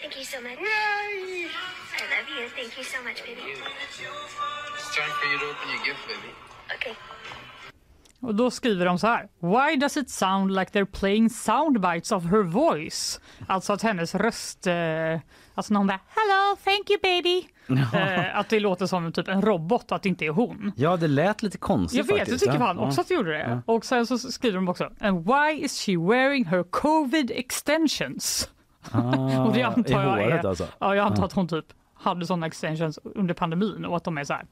Thank 0.00 0.16
you 0.16 0.24
so 0.24 0.40
much. 0.40 0.58
I 0.58 1.48
love 2.14 2.28
you. 2.36 2.48
Thank 2.56 2.78
you 2.78 2.84
so 2.84 3.02
much, 3.02 3.22
baby. 3.24 3.40
It's 3.40 4.96
time 4.96 5.12
for 5.20 5.26
you 5.32 5.38
to 5.38 5.46
open 5.50 5.68
your 5.74 5.84
gift, 5.86 6.06
baby. 6.08 6.32
Okay. 6.76 6.94
Och 8.20 8.34
då 8.34 8.50
skriver 8.50 8.84
de 8.86 8.98
så 8.98 9.06
här. 9.06 9.28
Why 9.40 9.76
does 9.76 9.96
it 9.96 10.10
sound 10.10 10.54
like 10.54 10.72
they're 10.72 11.00
playing 11.00 11.30
soundbites 11.30 12.12
of 12.12 12.24
her 12.24 12.42
voice? 12.42 13.20
Alltså 13.48 13.72
att 13.72 13.82
hennes 13.82 14.14
röst, 14.14 14.66
eh, 14.66 15.20
alltså 15.54 15.72
när 15.72 15.78
hon 15.78 15.86
bara 15.86 16.00
hello, 16.08 16.56
thank 16.64 16.90
you 16.90 16.98
baby. 17.02 17.48
Eh, 17.78 18.38
att 18.38 18.48
det 18.48 18.60
låter 18.60 18.86
som 18.86 19.12
typ 19.12 19.28
en 19.28 19.42
robot, 19.42 19.92
att 19.92 20.02
det 20.02 20.08
inte 20.08 20.26
är 20.26 20.30
hon. 20.30 20.72
Ja, 20.76 20.96
det 20.96 21.08
lät 21.08 21.42
lite 21.42 21.58
konstigt 21.58 21.98
Jag 21.98 22.04
vet, 22.04 22.18
faktiskt. 22.18 22.46
jag 22.46 22.52
tycker 22.54 22.64
ja. 22.66 22.86
också 22.86 23.00
att 23.00 23.08
det 23.08 23.14
gjorde 23.14 23.32
det. 23.32 23.62
Ja. 23.66 23.74
Och 23.74 23.84
sen 23.84 24.06
så 24.06 24.18
skriver 24.18 24.54
de 24.56 24.68
också, 24.68 24.90
and 25.00 25.26
why 25.26 25.64
is 25.64 25.80
she 25.86 25.92
wearing 25.96 26.44
her 26.44 26.62
covid 26.62 27.30
extensions? 27.34 28.50
Ah, 28.90 28.98
och 29.44 29.52
det 29.52 29.62
antar 29.62 30.02
jag 30.02 30.10
håret 30.10 30.44
är, 30.44 30.48
alltså? 30.48 30.66
Ja, 30.78 30.94
jag 30.94 31.06
antar 31.06 31.22
Ja. 31.22 31.26
att 31.26 31.32
hon 31.32 31.48
typ 31.48 31.66
hade 31.94 32.26
sådana 32.26 32.46
extensions 32.46 32.98
under 33.14 33.34
pandemin 33.34 33.84
och 33.84 33.96
att 33.96 34.04
de 34.04 34.18
är 34.18 34.24
så 34.24 34.32
här, 34.32 34.44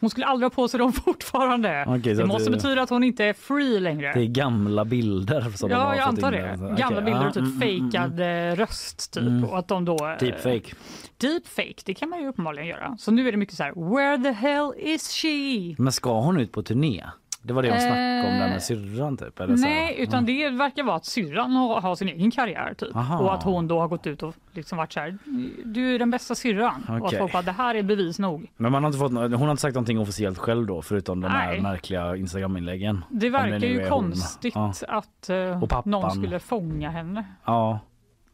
Hon 0.00 0.10
skulle 0.10 0.26
aldrig 0.26 0.44
ha 0.50 0.54
på 0.54 0.68
sig 0.68 0.78
dem 0.78 0.92
fortfarande. 1.04 1.84
Okej, 1.88 2.14
det 2.14 2.26
måste 2.26 2.50
det- 2.50 2.56
betyda 2.56 2.82
att 2.82 2.90
hon 2.90 3.04
inte 3.04 3.24
är 3.24 3.32
free 3.32 3.80
längre. 3.80 4.12
Det 4.14 4.20
är 4.20 4.26
gamla 4.26 4.84
bilder 4.84 5.40
som 5.56 5.70
Ja, 5.70 5.96
jag 5.96 6.08
antar 6.08 6.32
det. 6.32 6.38
där. 6.38 6.56
Gamla 6.76 7.00
Okej, 7.00 7.04
bilder 7.04 7.26
och 7.28 7.34
typ 7.34 7.42
mm, 7.42 7.62
mm, 7.62 7.78
mm. 7.78 7.90
fejkad 7.90 8.20
eh, 8.20 8.56
röst 8.56 9.12
typ. 9.12 9.22
Mm. 9.22 9.44
Och 9.44 9.58
att 9.58 9.68
de 9.68 9.84
då... 9.84 9.92
eh, 10.06 10.16
Deepfake. 10.20 10.74
Deepfake, 11.16 11.74
det 11.84 11.94
kan 11.94 12.08
man 12.08 12.20
ju 12.20 12.28
uppenbarligen 12.28 12.68
göra. 12.68 12.96
Så 12.98 13.10
nu 13.10 13.28
är 13.28 13.32
det 13.32 13.38
mycket 13.38 13.54
så 13.56 13.62
här, 13.62 13.94
where 13.96 14.18
the 14.24 14.30
hell 14.30 14.72
is 14.78 15.12
she? 15.12 15.74
Men 15.78 15.92
ska 15.92 16.20
hon 16.20 16.40
ut 16.40 16.52
på 16.52 16.62
turné? 16.62 17.04
Det 17.42 17.52
var 17.52 17.62
det 17.62 17.70
hon 17.70 17.80
snackade 17.80 18.20
om 18.20 18.38
där 18.38 18.44
Eh, 18.46 18.50
med 18.50 18.62
syrran 18.62 19.16
typ? 19.16 19.40
Eller 19.40 19.56
så. 19.56 19.62
Nej, 19.64 19.94
utan 19.98 20.24
det 20.26 20.48
verkar 20.50 20.82
vara 20.82 20.96
att 20.96 21.04
syrran 21.04 21.52
har, 21.52 21.80
har 21.80 21.94
sin 21.94 22.08
egen 22.08 22.30
karriär 22.30 22.74
typ. 22.74 22.96
Aha. 22.96 23.18
Och 23.18 23.34
att 23.34 23.42
hon 23.42 23.68
då 23.68 23.80
har 23.80 23.88
gått 23.88 24.06
ut 24.06 24.22
och 24.22 24.34
liksom 24.52 24.78
varit 24.78 24.92
så 24.92 25.00
här, 25.00 25.18
du 25.64 25.94
är 25.94 25.98
den 25.98 26.10
bästa 26.10 26.34
syrran. 26.34 26.86
Och 27.00 27.06
att 27.06 27.18
folk 27.18 27.32
bara, 27.32 27.42
det 27.42 27.52
här 27.52 27.74
är 27.74 27.82
bevis 27.82 28.18
nog. 28.18 28.50
Men 28.56 28.72
man 28.72 28.84
har 28.84 28.88
inte 28.88 28.98
fått, 28.98 29.12
hon 29.12 29.32
har 29.32 29.50
inte 29.50 29.60
sagt 29.60 29.74
någonting 29.74 29.98
officiellt 29.98 30.38
själv 30.38 30.66
då 30.66 30.82
förutom 30.82 31.20
de 31.20 31.28
här 31.30 31.48
Nej. 31.48 31.60
märkliga 31.60 32.16
Instagram-inläggen. 32.16 33.04
Det 33.10 33.30
verkar 33.30 33.58
nu 33.58 33.66
ju 33.66 33.80
hon. 33.80 33.88
konstigt 33.88 34.54
Ja. 34.54 34.72
att 34.88 35.28
eh, 35.30 35.82
någon 35.84 36.10
skulle 36.10 36.38
fånga 36.38 36.90
henne 36.90 37.24
Ja. 37.44 37.78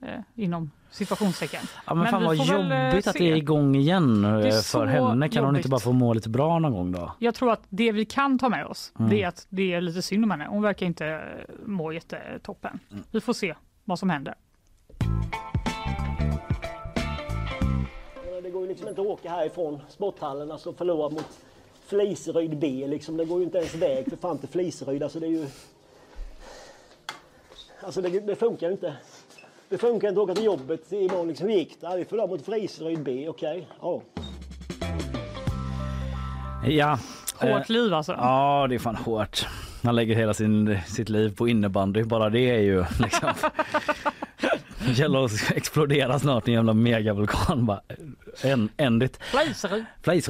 eh, 0.03 0.09
inom 0.35 0.71
situationstecken. 0.91 1.61
Ja, 1.87 1.95
men, 1.95 2.07
fan 2.07 2.21
vi 2.21 2.27
vad 2.27 2.41
eh, 2.41 2.89
jobbigt 2.89 3.07
att 3.07 3.13
se. 3.13 3.19
det 3.25 3.31
är 3.33 3.37
igång 3.37 3.77
igen 3.77 4.25
eh, 4.25 4.31
är 4.31 4.63
för 4.63 4.87
henne. 4.87 5.29
Kan 5.29 5.45
hon 5.45 5.49
jobbigt. 5.49 5.59
inte 5.59 5.69
bara 5.69 5.81
få 5.81 5.93
må 5.93 6.15
lite 6.15 6.29
bra 6.29 6.59
någon 6.59 6.73
gång 6.73 6.93
då? 6.93 7.13
Jag 7.19 7.35
tror 7.35 7.53
att 7.53 7.63
det 7.69 7.93
vi 7.93 8.05
kan 8.05 8.39
ta 8.39 8.49
med 8.49 8.67
oss 8.67 8.93
Mm. 8.99 9.11
det 9.11 9.23
är 9.23 9.29
att 9.29 9.47
det 9.51 9.73
är 9.73 9.81
lite 9.81 10.03
synd 10.03 10.25
om 10.25 10.31
henne. 10.31 10.47
Hon 10.49 10.63
verkar 10.63 10.87
inte 10.87 11.07
eh, 11.07 11.21
må 11.67 11.93
jättetoppen. 11.93 12.79
Mm. 12.91 13.05
Vi 13.11 13.21
får 13.21 13.33
se 13.33 13.55
vad 13.85 13.99
som 13.99 14.11
händer. 14.11 14.35
Det 18.43 18.51
går 18.51 18.63
ju 18.63 18.69
liksom 18.69 18.89
inte 18.89 19.01
att 19.01 19.07
åka 19.07 19.31
härifrån 19.31 19.81
sporthallen 19.89 20.51
alltså 20.51 20.73
förlora 20.73 21.09
mot 21.09 21.39
Fliseryd 21.87 22.59
B 22.59 22.87
liksom. 22.89 23.17
Det 23.17 23.25
går 23.25 23.39
ju 23.39 23.45
inte 23.45 23.59
ens 23.59 23.75
väg 23.75 24.11
för 24.11 24.17
fan 24.17 24.39
till 24.39 24.49
Fliseryd. 24.49 25.03
Alltså 25.03 25.21
det 25.21 25.27
är 25.27 25.31
ju... 25.31 25.47
Alltså 27.81 28.03
det, 28.03 28.21
det 28.21 28.37
funkar 28.37 28.67
ju 28.67 28.73
inte. 28.73 28.97
Det 29.69 29.79
funkar 29.79 30.09
inte 30.09 30.21
att 30.21 30.25
åka 30.25 30.35
till 30.35 30.45
jobbet 30.45 30.93
imorgon 30.93 31.29
liksom. 31.29 31.49
Hur 31.49 31.55
gick 31.55 31.81
det? 31.81 31.97
Vi 31.97 32.05
förlorade 32.05 32.33
mot 32.33 32.45
Fliseryd 32.45 33.03
B, 33.03 33.29
okej. 33.29 33.69
Ja. 33.81 34.03
Ja. 36.69 36.99
Hårt 37.41 37.69
liv 37.69 37.95
alltså. 37.95 38.13
Ja, 38.13 38.67
det 38.69 38.75
är 38.75 38.79
fan 38.79 38.97
hårt. 38.97 39.47
Han 39.83 39.97
lägger 39.97 40.17
hela 40.17 40.35
sin, 40.35 40.79
sitt 40.87 41.09
liv 41.09 41.37
på 41.37 41.49
innebandy. 41.49 42.03
Bara 42.03 42.31
det 42.31 42.51
är 42.51 42.61
ju 42.61 42.85
liksom... 43.01 43.29
Gäller 44.95 45.25
att 45.25 45.53
explodera 45.55 46.19
snart 46.19 46.49
en 46.49 46.55
jävla 46.55 46.75
megavulkan. 46.75 47.67
Bara, 47.67 47.81
en, 48.43 48.69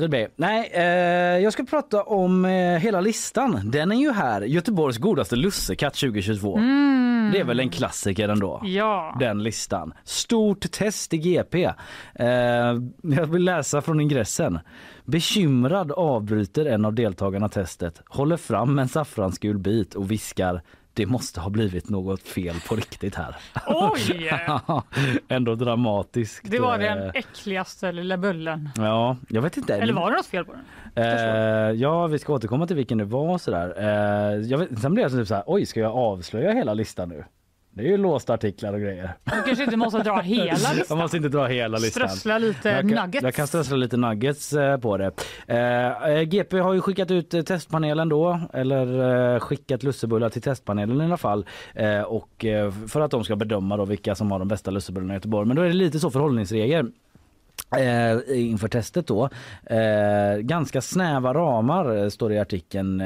B. 0.09 0.29
Nej, 0.37 0.71
eh, 0.75 0.83
jag 1.43 1.53
ska 1.53 1.65
prata 1.65 2.03
om 2.03 2.45
eh, 2.45 2.79
hela 2.79 3.01
listan. 3.01 3.61
Den 3.71 3.93
är 3.93 3.97
ju 3.97 4.13
här. 4.13 4.43
Göteborgs 4.43 4.99
godaste 4.99 5.37
lussekatt 5.37 5.95
2022. 5.95 6.57
Mm. 6.57 7.31
Det 7.33 7.41
är 7.41 7.45
väl 7.45 7.61
en 7.61 7.71
klassiker 7.71 8.29
ändå? 8.29 8.61
Ja. 8.65 9.17
Den 9.21 9.43
listan. 9.43 9.95
Stort 10.05 10.71
test 10.71 11.15
i 11.15 11.19
GP. 11.19 11.65
Eh, 12.15 12.27
jag 13.03 13.27
vill 13.27 13.45
läsa 13.45 13.83
från 13.83 14.01
ingressen. 14.01 14.59
Bekymrad 15.05 15.93
avbryter 15.93 16.67
en 16.67 16.85
av 16.85 16.95
deltagarna 16.95 17.49
testet, 17.49 18.03
håller 18.09 18.37
fram 18.37 18.79
en 18.79 18.89
saffransgul 18.89 19.59
bit 19.59 19.95
och 19.95 20.11
viskar 20.11 20.63
det 20.97 21.07
måste 21.07 21.41
ha 21.41 21.51
blivit 21.51 21.89
något 21.89 22.23
fel 22.23 22.55
på 22.69 22.77
riktigt 22.77 23.15
här. 23.15 23.37
Oj! 23.67 24.31
Ändå 25.29 25.55
dramatiskt. 25.55 26.51
Det 26.51 26.59
var 26.59 26.75
eh, 26.75 26.79
den 26.79 27.11
äckligaste 27.15 27.93
lilla 27.93 28.17
bullen. 28.17 28.69
Ja, 28.77 29.17
jag 29.29 29.43
vet 29.43 29.57
inte. 29.57 29.75
Eller 29.77 29.93
var 29.93 30.11
det 30.11 30.17
något 30.17 30.27
fel 30.27 30.45
på 30.45 30.53
den? 30.53 31.05
Eh, 31.05 31.71
ja, 31.71 32.07
vi 32.07 32.19
ska 32.19 32.33
återkomma 32.33 32.67
till 32.67 32.77
vilken 32.77 32.99
det 32.99 33.05
var 33.05 33.39
sådär. 33.39 33.75
Eh, 33.79 34.41
jag 34.41 34.59
vet, 34.59 34.81
sen 34.81 34.95
blev 34.95 35.03
jag 35.03 35.13
typ 35.13 35.29
så 35.29 35.35
här, 35.35 35.45
oj, 35.47 35.67
ska 35.67 35.81
jag 35.81 35.93
avslöja 35.93 36.53
hela 36.53 36.75
listan 36.75 37.09
nu? 37.09 37.25
Det 37.77 37.83
är 37.83 37.87
ju 37.87 37.97
låsta 37.97 38.35
artiklar 38.35 38.73
och 38.73 38.81
grejer. 38.81 39.13
Du 39.25 39.43
kanske 39.47 39.65
inte 39.65 39.77
måste 39.77 40.03
dra 40.03 40.21
hela 40.21 40.53
listan. 40.53 40.85
Jag 40.89 40.99
måste 40.99 41.17
inte 41.17 41.29
dra 41.29 41.47
hela 41.47 41.79
listan. 41.79 42.09
Strössla 42.09 42.39
lite 42.39 42.69
jag 42.69 42.81
kan, 42.81 43.05
nuggets. 43.05 43.25
Jag 43.25 43.35
kan 43.35 43.47
strössla 43.47 43.77
lite 43.77 43.97
nuggets 43.97 44.53
eh, 44.53 44.79
på 44.79 44.97
det. 44.97 45.13
Eh, 45.47 46.11
eh, 46.11 46.23
GP 46.23 46.59
har 46.59 46.73
ju 46.73 46.81
skickat 46.81 47.11
ut 47.11 47.35
eh, 47.35 47.43
testpanelen 47.43 48.09
då, 48.09 48.41
eller 48.53 49.35
eh, 49.35 49.41
skickat 49.41 49.83
lussebullar 49.83 50.29
till 50.29 50.43
testpanelen 50.43 51.01
i 51.01 51.05
alla 51.05 51.17
fall. 51.17 51.47
Eh, 51.75 52.01
och 52.01 52.45
för 52.89 53.01
att 53.01 53.11
de 53.11 53.25
ska 53.25 53.37
bedöma 53.37 53.77
då 53.77 53.85
vilka 53.85 54.15
som 54.15 54.31
har 54.31 54.39
de 54.39 54.49
bästa 54.49 54.71
lussebullarna 54.71 55.15
i 55.15 55.17
Göteborg. 55.17 55.47
Men 55.47 55.57
då 55.57 55.63
är 55.63 55.67
det 55.69 55.75
lite 55.75 56.01
så 56.01 56.11
förhållningsregler. 56.11 56.87
Eh, 57.77 58.41
inför 58.41 58.69
testet 58.69 59.07
då. 59.07 59.29
Eh, 59.65 60.39
ganska 60.39 60.81
snäva 60.81 61.35
ramar 61.35 62.09
står 62.09 62.29
det 62.29 62.35
i 62.35 62.39
artikeln. 62.39 63.03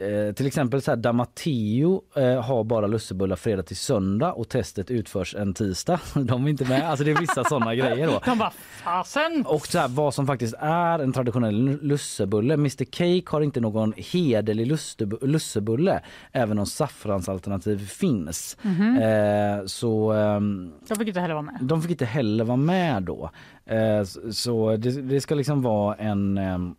Eh, 0.00 0.34
till 0.34 0.46
exempel 0.46 0.82
så 0.82 0.90
här 0.90 0.96
Damateo 0.96 2.02
eh, 2.16 2.42
har 2.42 2.64
bara 2.64 2.86
lussebullar 2.86 3.36
fredag 3.36 3.62
till 3.62 3.76
söndag 3.76 4.32
och 4.32 4.48
testet 4.48 4.90
utförs 4.90 5.34
en 5.34 5.54
tisdag. 5.54 6.00
De 6.14 6.44
är 6.44 6.48
inte 6.50 6.64
med. 6.68 6.90
Alltså 6.90 7.04
det 7.04 7.10
är 7.10 7.20
vissa 7.20 7.44
sådana 7.44 7.74
grejer 7.74 8.06
då. 8.06 8.20
De 8.24 8.38
bara 8.38 8.52
fasen. 8.84 9.44
Och 9.46 9.66
så 9.66 9.78
här, 9.78 9.88
vad 9.88 10.14
som 10.14 10.26
faktiskt 10.26 10.54
är 10.58 10.98
en 10.98 11.12
traditionell 11.12 11.78
lussebulle. 11.82 12.54
Mr 12.54 12.84
Cake 12.84 13.22
har 13.26 13.40
inte 13.40 13.60
någon 13.60 13.92
hederlig 13.96 14.66
lusseb- 14.72 15.26
lussebulle 15.26 16.00
även 16.32 16.58
om 16.58 16.66
saffransalternativ 16.66 17.78
finns. 17.88 18.56
Mhm. 18.62 18.96
Eh, 18.98 19.64
så 19.66 20.12
ehm, 20.12 20.72
Jag 20.88 20.98
fick 20.98 21.08
inte 21.08 21.20
heller 21.20 21.34
vara 21.34 21.42
med. 21.42 21.58
de 21.60 21.82
fick 21.82 21.90
inte 21.90 22.04
heller 22.04 22.44
vara 22.44 22.56
med 22.56 23.02
då. 23.02 23.30
Eh, 23.66 24.04
så- 24.04 24.32
så 24.32 24.76
det, 24.76 24.90
det 25.02 25.20
ska 25.20 25.34
liksom 25.34 25.62
vara 25.62 25.94
en, 25.94 26.38
ehm, 26.38 26.74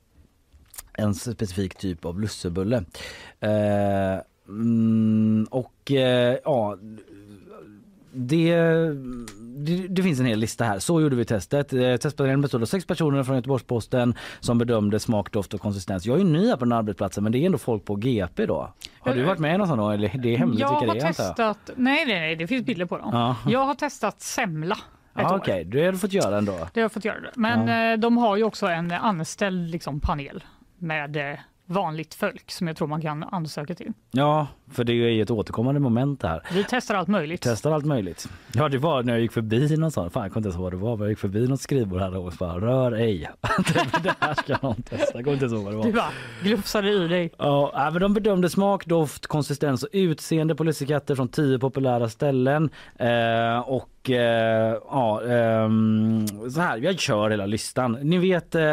en 0.94 1.16
specifik 1.16 1.76
typ 1.76 2.06
av 2.06 2.20
lussebulle. 2.20 2.84
Eh, 3.40 4.22
mm, 4.48 5.48
och 5.52 5.92
eh, 5.92 6.38
ja, 6.44 6.78
det, 8.14 8.56
det, 9.58 9.88
det 9.88 10.04
finns 10.04 10.20
en 10.20 10.26
hel 10.26 10.40
lista 10.40 10.64
här. 10.64 10.80
Så 10.80 11.02
gjorde 11.02 11.16
vi 11.16 11.26
testet. 11.26 11.74
Eh, 11.74 11.96
Testpanelen 11.96 12.42
bestod 12.42 12.62
av 12.62 12.66
sex 12.66 12.86
personer 12.86 13.24
från 13.24 13.36
Göteborgs-Posten 13.36 14.16
som 14.40 14.58
bedömde 14.58 15.00
smak, 15.00 15.32
doft 15.32 15.54
och 15.54 15.62
konsistens. 15.62 16.06
Jag 16.06 16.20
är 16.20 16.24
ny 16.24 16.48
här 16.48 16.56
på 16.58 16.66
den 16.66 16.72
arbetsplatsen 16.72 17.24
men 17.24 17.32
det 17.32 17.38
är 17.38 17.46
ändå 17.46 17.58
folk 17.58 17.86
på 17.86 17.96
GP 17.96 18.46
då. 18.46 18.74
Har 19.00 19.14
du 19.14 19.24
varit 19.24 19.40
med 19.40 19.56
i 19.56 19.58
någon 19.58 19.68
sån 19.68 19.78
då? 19.78 19.90
Eller 19.90 20.18
det 20.18 20.34
är 20.34 20.38
hemligt 20.38 20.60
Jag 20.60 20.70
vilka 20.70 20.86
har 20.88 20.96
det 20.96 21.02
är 21.02 21.08
antar 21.08 21.24
jag? 21.24 21.36
testat, 21.36 21.70
nej, 21.76 22.06
nej 22.06 22.36
det 22.36 22.48
finns 22.48 22.66
bilder 22.66 22.86
på 22.86 22.98
dem. 22.98 23.10
Ja. 23.14 23.36
Jag 23.52 23.66
har 23.66 23.76
testat 23.76 24.22
semla 24.22 24.78
Ja, 25.14 25.34
år. 25.34 25.38
Okej, 25.38 25.64
det 25.66 25.86
har 25.86 25.92
du 25.92 25.98
fått 25.98 26.14
göra 26.14 26.38
ändå. 26.38 26.52
Det 26.52 26.80
har 26.80 26.82
jag 26.82 26.92
fått 26.92 27.06
göra. 27.06 27.18
Men 27.36 27.92
eh, 27.94 28.00
de 28.00 28.18
har 28.18 28.38
ju 28.38 28.44
också 28.44 28.68
en 28.68 28.92
anställd 28.92 29.70
liksom, 29.72 30.00
panel 30.00 30.44
med 30.82 31.18
eh, 31.18 31.40
vanligt 31.66 32.14
folk 32.14 32.52
som 32.52 32.68
jag 32.68 32.78
tror 32.78 32.88
man 32.88 33.02
kan 33.02 33.24
ansöka 33.24 33.76
till. 33.76 33.94
Ja, 34.12 34.48
för 34.72 34.84
det 34.84 34.94
är 34.94 34.96
ju 34.96 35.22
ett 35.22 35.32
återkommande 35.32 35.80
moment 35.80 36.24
här. 36.24 36.42
Vi 36.54 36.66
testar 36.70 36.96
allt 36.96 37.08
möjligt. 37.08 37.42
Testar 37.42 37.72
allt 37.72 37.86
möjligt. 37.86 38.30
Ja, 38.54 38.70
det 38.70 38.78
var 38.78 39.04
när 39.04 39.14
jag 39.14 39.22
gick 39.22 39.32
förbi 39.32 39.78
någon 39.78 39.92
sån, 39.92 40.10
fan 40.10 40.24
jag 40.24 40.34
kommer 40.34 40.48
inte 40.48 40.58
ihåg 40.58 40.64
vad 40.64 40.74
det 40.74 40.78
var, 40.78 40.98
men 40.98 41.04
jag 41.04 41.10
gick 41.10 41.20
förbi 41.20 41.48
något 41.48 41.62
skrivbord 41.62 42.02
här 42.02 42.18
och 42.18 42.34
bara 42.40 42.60
rör 42.60 42.92
ej. 42.92 43.30
det 44.04 44.16
här 44.20 44.34
ska 44.34 44.58
någon 44.62 44.82
testa, 44.82 45.12
jag 45.14 45.24
kommer 45.24 45.34
inte 45.34 45.46
ihåg 45.46 45.64
vad 45.64 45.74
det 45.74 45.78
var. 45.78 45.86
Du 45.86 45.92
bara 45.92 46.12
glufsade 46.44 46.92
i 46.92 47.08
dig. 47.08 47.32
Ja, 47.38 47.90
men 47.92 48.02
de 48.02 48.14
bedömde 48.14 48.50
smak, 48.50 48.86
doft, 48.86 49.28
konsistens 49.28 49.84
och 49.84 49.90
utseende 49.92 50.56
på 50.56 50.64
lussekatter 50.64 51.16
från 51.16 51.28
tio 51.28 51.60
populära 51.60 52.10
ställen. 52.10 52.70
Eh, 52.96 53.60
och 53.60 54.10
eh, 54.10 54.78
ja, 54.90 55.22
ehm, 55.24 56.28
så 56.52 56.62
här, 56.62 56.78
jag 56.78 57.00
kör 57.00 57.30
hela 57.30 57.46
listan. 57.46 57.98
Ni 58.02 58.18
vet 58.18 58.56
eh, 58.56 58.64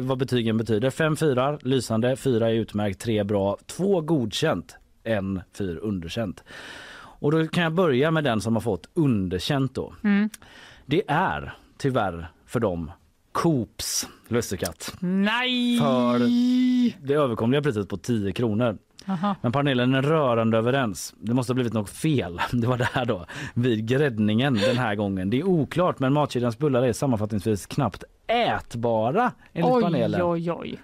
vad 0.00 0.18
betygen 0.18 0.56
betyder. 0.56 0.90
Fem 0.90 1.16
fyrar, 1.16 1.58
lysande, 1.62 2.16
fyra 2.16 2.48
är 2.48 2.54
utmärkt, 2.54 3.00
tre 3.00 3.24
bra, 3.24 3.56
två 3.66 4.00
godkänt, 4.00 4.76
en 5.08 5.40
fyr 5.52 5.78
underkänt. 5.82 6.44
Och 7.20 7.32
då 7.32 7.46
kan 7.46 7.62
jag 7.62 7.72
börja 7.72 8.10
med 8.10 8.24
den 8.24 8.40
som 8.40 8.56
har 8.56 8.60
fått 8.60 8.88
underkänt 8.94 9.74
då. 9.74 9.94
Mm. 10.04 10.30
Det 10.86 11.02
är 11.08 11.54
tyvärr 11.78 12.30
för 12.46 12.60
dem 12.60 12.90
Coops 13.32 14.08
lussekatt. 14.28 14.94
Nej! 15.00 15.78
För 15.78 16.18
det 17.06 17.14
överkomliga 17.14 17.62
priset 17.62 17.88
på 17.88 17.96
10 17.96 18.32
kronor. 18.32 18.78
Aha. 19.06 19.34
Men 19.42 19.52
panelen 19.52 19.94
är 19.94 20.02
rörande 20.02 20.58
överens. 20.58 21.14
Det 21.20 21.34
måste 21.34 21.50
ha 21.50 21.54
blivit 21.54 21.72
något 21.72 21.90
fel. 21.90 22.40
Det 22.52 22.66
var 22.66 22.78
där 22.78 23.04
då, 23.04 23.26
vid 23.54 23.88
gräddningen 23.88 24.54
den 24.54 24.76
här 24.76 24.94
gången. 24.94 25.30
Det 25.30 25.38
är 25.38 25.44
oklart 25.44 25.98
men 25.98 26.12
matkedjans 26.12 26.58
bullar 26.58 26.82
är 26.82 26.92
sammanfattningsvis 26.92 27.66
knappt 27.66 28.04
ätbara 28.26 29.32
enligt 29.52 29.74
Oj, 29.74 29.82
panelen. 29.82 30.22
oj, 30.22 30.52
oj. 30.52 30.78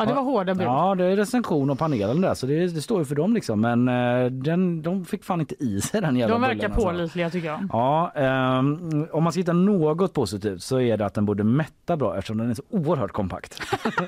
Ja, 0.00 0.06
det 0.06 0.14
var 0.14 0.22
hårda 0.22 0.54
bud. 0.54 0.66
Ja, 0.66 0.94
det 0.94 1.04
är 1.04 1.16
recension 1.16 1.70
och 1.70 1.78
panelen 1.78 2.20
där 2.20 2.34
så 2.34 2.46
det, 2.46 2.66
det 2.66 2.82
står 2.82 2.98
ju 2.98 3.04
för 3.04 3.14
dem 3.14 3.34
liksom. 3.34 3.60
Men 3.60 3.88
eh, 3.88 4.30
den, 4.30 4.82
de 4.82 5.04
fick 5.04 5.24
fan 5.24 5.40
inte 5.40 5.64
i 5.64 5.80
sig 5.80 6.00
den 6.00 6.16
jävla 6.16 6.34
De 6.34 6.42
verkar 6.42 6.56
bullen, 6.56 6.72
alltså. 6.72 6.86
pålitliga 6.86 7.30
tycker 7.30 7.48
jag. 7.48 7.68
Ja, 7.72 8.12
ehm, 8.14 9.06
om 9.12 9.22
man 9.24 9.32
ska 9.32 9.40
hitta 9.40 9.52
något 9.52 10.12
positivt 10.14 10.62
så 10.62 10.80
är 10.80 10.96
det 10.96 11.06
att 11.06 11.14
den 11.14 11.24
borde 11.24 11.44
mätta 11.44 11.96
bra 11.96 12.16
eftersom 12.18 12.38
den 12.38 12.50
är 12.50 12.54
så 12.54 12.62
oerhört 12.70 13.12
kompakt. 13.12 13.60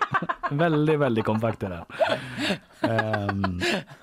väldigt, 0.51 0.98
väldigt 1.01 1.24
kompakt 1.24 1.62
är 1.62 1.69
den. 1.70 1.85
Ehm, 2.90 3.60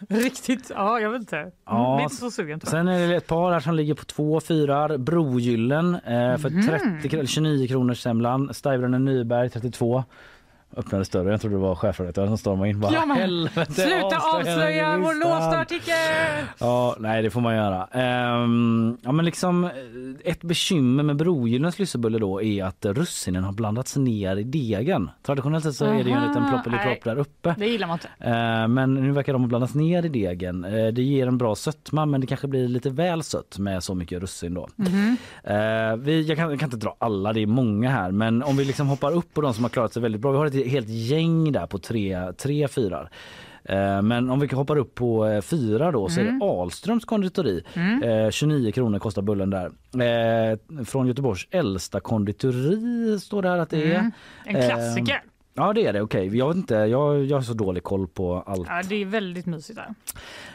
Riktigt, 0.09 0.71
ja 0.75 0.99
jag 0.99 1.09
vet 1.09 1.19
inte. 1.21 1.51
Ja, 1.65 2.01
inte 2.01 2.15
så 2.15 2.31
sugen. 2.31 2.59
Sen 2.63 2.87
är 2.87 3.07
det 3.07 3.15
ett 3.15 3.27
par 3.27 3.51
här 3.51 3.59
som 3.59 3.75
ligger 3.75 3.93
på 3.93 4.05
två 4.05 4.39
fyrar. 4.39 4.97
Brogyllen 4.97 5.95
eh, 5.95 6.37
för 6.37 6.49
Mhm. 6.49 6.67
30, 7.01 7.07
kr- 7.09 7.25
29 7.25 7.67
kronor 7.67 7.93
semlan. 7.93 8.53
Stavranen 8.53 9.05
Nyberg 9.05 9.49
32. 9.49 10.03
Öppnade 10.77 11.05
större. 11.05 11.31
Jag 11.31 11.41
trodde 11.41 11.55
det 11.55 11.59
var 11.59 11.75
chefredaktören 11.75 12.27
som 12.27 12.37
stormade 12.37 12.69
in. 12.69 12.79
Bara, 12.79 12.93
Ja, 12.93 13.13
"Helvete, 13.13 13.73
Sluta 13.73 14.17
avslöja 14.37 14.97
vår 14.97 15.13
listan." 15.13 15.29
låsta 15.29 15.59
artikel! 15.59 15.95
Ja, 16.59 16.95
nej 16.99 17.21
det 17.23 17.29
får 17.29 17.41
man 17.41 17.55
göra. 17.55 17.85
Ehm, 17.85 18.97
ja 19.01 19.11
men 19.11 19.25
liksom 19.25 19.69
ett 20.25 20.41
bekymmer 20.41 21.03
med 21.03 21.15
Brogyllens 21.15 21.79
lussebulle 21.79 22.19
då 22.19 22.41
är 22.41 22.63
att 22.63 22.85
russinen 22.85 23.43
har 23.43 23.51
blandats 23.53 23.95
ner 23.97 24.35
i 24.37 24.43
degen. 24.43 25.09
Traditionellt 25.25 25.63
sett 25.63 25.75
så 25.75 25.85
är 25.85 26.03
det 26.03 26.09
ju 26.09 26.15
en 26.15 26.27
liten 26.27 26.43
nej. 26.71 26.99
där 27.03 27.15
uppe. 27.19 27.55
Det 27.57 27.67
gillar 27.67 27.87
man 27.87 27.95
inte. 27.95 28.29
Eh, 28.29 28.67
Men 28.67 28.93
nu 28.93 29.11
verkar 29.11 29.33
de 29.33 29.41
ha 29.41 29.47
blandats 29.49 29.75
ner 29.75 30.05
i 30.05 30.09
degen. 30.09 30.65
Eh, 30.65 30.87
Det 30.87 31.01
ger 31.03 31.27
en 31.27 31.37
bra 31.37 31.55
sötma 31.55 32.05
men 32.05 32.21
det 32.21 32.27
kanske 32.27 32.47
blir 32.47 32.67
lite 32.67 32.89
väl 32.89 33.23
sött 33.23 33.57
med 33.59 33.83
så 33.83 33.95
mycket 33.95 34.21
russin 34.21 34.53
då. 34.53 34.67
Mhm. 34.75 35.17
Eh, 35.43 35.95
vi, 35.97 36.21
jag, 36.27 36.37
kan, 36.37 36.49
jag 36.49 36.59
kan 36.59 36.67
inte 36.67 36.77
dra 36.77 36.95
alla, 36.99 37.33
det 37.33 37.39
är 37.41 37.47
många 37.47 37.89
här 37.89 38.11
men 38.11 38.43
om 38.43 38.57
vi 38.57 38.65
liksom 38.65 38.87
hoppar 38.87 39.11
upp 39.11 39.33
på 39.33 39.41
de 39.41 39.53
som 39.53 39.63
har 39.63 39.69
klarat 39.69 39.93
sig 39.93 40.01
väldigt 40.01 40.21
bra. 40.21 40.31
Vi 40.31 40.37
har 40.37 40.45
ett 40.45 40.55
helt 40.67 40.89
gäng 40.89 41.51
där 41.51 41.67
på 41.67 41.77
tre, 41.79 42.33
tre 42.37 42.67
fyrar. 42.67 43.09
Eh, 43.63 44.01
Men 44.01 44.29
om 44.29 44.39
vi 44.39 44.47
hoppar 44.55 44.77
upp 44.77 44.95
på 44.95 45.25
eh, 45.27 45.41
fyra 45.41 45.91
då 45.91 46.09
så 46.09 46.19
är 46.19 46.23
Mm. 46.25 46.39
det 46.39 46.45
Ahlströms 46.45 47.05
konditori. 47.05 47.63
Mm. 47.73 48.03
Eh, 48.03 48.29
29 48.31 48.71
kronor 48.71 48.99
kostar 48.99 49.21
bullen 49.21 49.49
där. 49.49 49.65
Eh, 50.51 50.83
Från 50.85 51.07
Göteborgs 51.07 51.47
äldsta 51.51 51.99
konditori 51.99 53.19
står 53.19 53.41
det 53.41 53.49
här 53.49 53.57
att 53.57 53.69
det 53.69 53.83
är. 53.93 53.99
Mm. 53.99 54.11
En 54.45 54.55
Eh, 54.55 54.67
klassiker. 54.69 55.21
Ja 55.53 55.73
det 55.73 55.85
är 55.85 55.93
det, 55.93 56.01
okej. 56.01 56.37
Jag 56.37 56.47
vet 56.47 56.57
inte, 56.57 56.75
jag, 56.75 57.25
jag 57.25 57.37
har 57.37 57.41
så 57.41 57.53
dålig 57.53 57.83
koll 57.83 58.07
på 58.07 58.43
allt. 58.45 58.67
Ja, 58.69 58.81
det 58.89 58.95
är 59.01 59.05
väldigt 59.05 59.45
mysigt 59.45 59.75
där. 59.79 59.93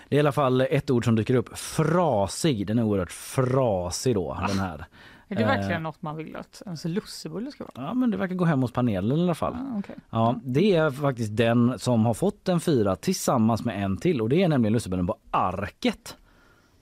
Det 0.08 0.14
är 0.14 0.16
i 0.16 0.20
alla 0.20 0.32
fall 0.32 0.60
ett 0.60 0.90
ord 0.90 1.04
som 1.04 1.16
dyker 1.16 1.34
upp. 1.34 1.58
Frasig, 1.58 2.66
den 2.66 2.78
är 2.78 2.82
oerhört 2.82 3.12
frasig 3.12 4.14
då 4.14 4.38
den 4.48 4.58
här. 4.58 4.84
Är 5.28 5.36
det 5.36 5.42
Eh, 5.42 5.48
verkligen 5.48 5.82
något 5.82 6.02
man 6.02 6.16
vill 6.16 6.36
att 6.36 6.62
ens 6.66 6.84
lussebulle 6.84 7.50
ska 7.50 7.64
vara? 7.74 7.86
Ja 7.86 7.94
men 7.94 8.10
det 8.10 8.16
verkar 8.16 8.34
gå 8.34 8.44
hem 8.44 8.62
hos 8.62 8.72
panelen 8.72 9.18
i 9.18 9.22
alla 9.22 9.34
fall. 9.34 9.54
Ah, 9.54 9.78
okej. 9.78 9.94
Ja, 10.10 10.40
det 10.44 10.74
är 10.76 10.90
faktiskt 10.90 11.36
den 11.36 11.78
som 11.78 12.06
har 12.06 12.14
fått 12.14 12.48
en 12.48 12.60
fyra 12.60 12.96
tillsammans 12.96 13.64
med 13.64 13.84
en 13.84 13.96
till 13.96 14.20
och 14.20 14.28
det 14.28 14.42
är 14.42 14.48
nämligen 14.48 14.72
lussebullen 14.72 15.06
på 15.06 15.16
Arket. 15.30 16.16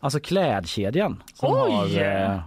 Alltså 0.01 0.21
klädkedjan 0.21 1.23
som 1.35 1.53
Oj! 1.53 1.71
har 1.99 2.03
eh, 2.33 2.41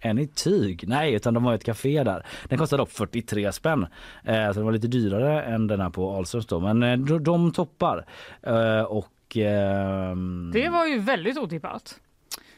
en 0.00 0.18
i 0.18 0.26
tyg. 0.26 0.84
Nej, 0.88 1.14
utan 1.14 1.34
de 1.34 1.44
har 1.44 1.54
ett 1.54 1.64
café 1.64 2.04
där. 2.04 2.26
Den 2.48 2.58
kostar 2.58 2.78
dock 2.78 2.90
43 2.90 3.52
spänn. 3.52 3.86
Eh, 4.24 4.46
så 4.46 4.52
den 4.52 4.64
var 4.64 4.72
lite 4.72 4.86
dyrare 4.88 5.42
än 5.42 5.66
den 5.66 5.80
här 5.80 5.90
på 5.90 6.10
Ahlströms 6.10 6.46
då. 6.46 6.60
Men 6.60 6.82
eh, 6.82 6.98
de, 6.98 7.24
de 7.24 7.52
toppar. 7.52 8.06
Eh, 8.42 8.80
och 8.82 9.36
ehm, 9.36 10.50
Det 10.54 10.68
var 10.68 10.86
ju 10.86 10.98
väldigt 10.98 11.38
otippat. 11.38 12.00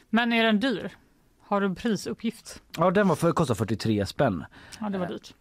Men 0.09 0.33
är 0.33 0.43
den 0.43 0.59
dyr? 0.59 0.91
Har 1.51 1.61
du 1.61 1.75
prisuppgift? 1.75 2.61
Ja, 2.77 2.91
den 2.91 3.07
var 3.07 3.15
för, 3.15 3.31
kostar 3.31 3.55
43 3.55 4.05
spänn. 4.05 4.45
Ja, 4.79 4.89
det 4.89 4.97
var 4.97 5.07
dyrt. 5.07 5.33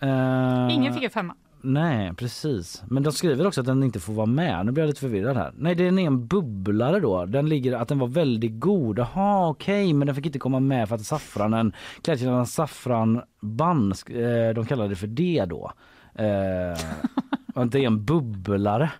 Eh, 0.00 0.74
Ingen 0.74 0.94
fick 0.94 1.02
en 1.02 1.10
femma. 1.10 1.34
Nej, 1.60 2.14
precis. 2.14 2.82
Men 2.88 3.02
de 3.02 3.12
skriver 3.12 3.46
också 3.46 3.60
att 3.60 3.66
den 3.66 3.82
inte 3.82 4.00
får 4.00 4.12
vara 4.12 4.26
med. 4.26 4.66
Nu 4.66 4.72
blir 4.72 4.82
jag 4.82 4.88
lite 4.88 5.00
förvirrad 5.00 5.36
här. 5.36 5.52
Nej, 5.56 5.74
det 5.74 5.84
är 5.84 5.98
en 5.98 6.26
bubblare 6.26 7.00
då. 7.00 7.26
Den 7.26 7.48
ligger 7.48 7.72
att 7.72 7.88
den 7.88 7.98
var 7.98 8.06
väldigt 8.06 8.60
god. 8.60 8.98
Jaha, 8.98 9.48
okej, 9.48 9.92
men 9.92 10.06
den 10.06 10.14
fick 10.16 10.26
inte 10.26 10.38
komma 10.38 10.60
med 10.60 10.88
för 10.88 10.94
att 10.94 11.02
saffranen, 11.04 11.72
klädkedjan 12.02 12.46
saffranband, 12.46 13.94
eh, 14.08 14.54
de 14.54 14.66
kallade 14.66 14.88
det 14.88 14.96
för 14.96 15.06
det 15.06 15.44
då. 15.44 15.72
Eh, 16.14 16.24
och 17.60 17.64
inte 17.64 17.78
en 17.78 18.04
bubblare 18.04 18.90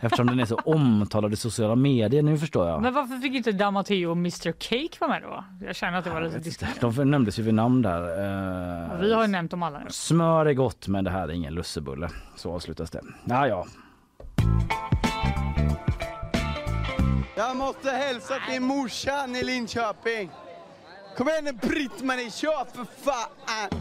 eftersom 0.00 0.26
den 0.26 0.40
är 0.40 0.44
så 0.44 0.54
omtalad 0.54 1.32
i 1.32 1.36
sociala 1.36 1.74
medier. 1.76 2.22
Nu 2.22 2.38
förstår 2.38 2.68
jag. 2.68 2.82
Men 2.82 2.94
varför 2.94 3.16
fick 3.18 3.34
inte 3.34 3.52
Damateo 3.52 4.10
och 4.10 4.16
Mr 4.16 4.52
Cake 4.52 4.96
vara 5.00 5.10
med 5.10 5.22
då? 5.22 5.44
Jag 5.66 5.76
känner 5.76 5.98
att 5.98 6.04
det 6.04 6.10
var 6.10 6.20
lite 6.20 6.38
diskriminerande. 6.38 7.02
De 7.02 7.10
nämndes 7.10 7.38
ju 7.38 7.42
vid 7.42 7.54
namn 7.54 7.82
där. 7.82 8.00
Eh, 8.02 9.00
Vi 9.00 9.12
har 9.14 9.22
ju 9.22 9.28
nämnt 9.28 9.50
dem 9.50 9.62
alla 9.62 9.78
nu. 9.78 9.86
Smör 9.90 10.46
är 10.46 10.54
gott 10.54 10.88
men 10.88 11.04
det 11.04 11.10
här 11.10 11.28
är 11.28 11.32
ingen 11.32 11.54
lussebulle. 11.54 12.08
Så 12.36 12.52
avslutas 12.54 12.90
det. 12.90 13.00
Ja, 13.24 13.46
ja. 13.48 13.66
Jag 17.36 17.56
måste 17.56 17.90
hälsa 17.90 18.34
till 18.50 18.60
morsan 18.62 19.36
i 19.36 19.42
Linköping. 19.44 20.30
Kom 21.16 21.28
igen 21.28 21.44
nu 21.44 21.52
Britt-Marie, 21.52 22.30
kör 22.30 22.64
för 22.74 22.84
fan! 23.04 23.80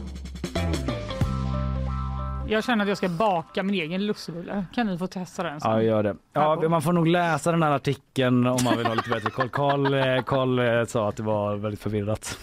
Jag 2.48 2.64
känner 2.64 2.84
att 2.84 2.88
jag 2.90 2.98
ska 2.98 3.10
baka 3.10 3.64
min 3.64 3.76
egen 3.76 4.06
lussebulle. 4.06 4.66
Kan 4.76 4.88
ni 4.88 4.98
få 4.98 5.08
testa 5.08 5.44
den 5.44 5.62
sen? 5.62 5.72
Ja, 5.72 5.82
gör 5.82 6.04
det. 6.04 6.16
Ja, 6.34 6.70
man 6.70 6.82
får 6.82 6.94
nog 6.94 7.08
läsa 7.08 7.52
den 7.52 7.64
här 7.64 7.72
artikeln 7.72 8.48
om 8.48 8.60
man 8.64 8.78
vill 8.78 8.88
ha 8.88 8.94
lite 8.94 9.10
bättre 9.10 9.30
koll. 9.30 9.50
Karl, 9.50 9.94
eh, 9.94 10.24
Karl 10.24 10.60
eh, 10.60 10.86
sa 10.86 11.10
att 11.10 11.16
det 11.16 11.24
var 11.24 11.56
väldigt 11.56 11.80
förvirrat. 11.82 12.38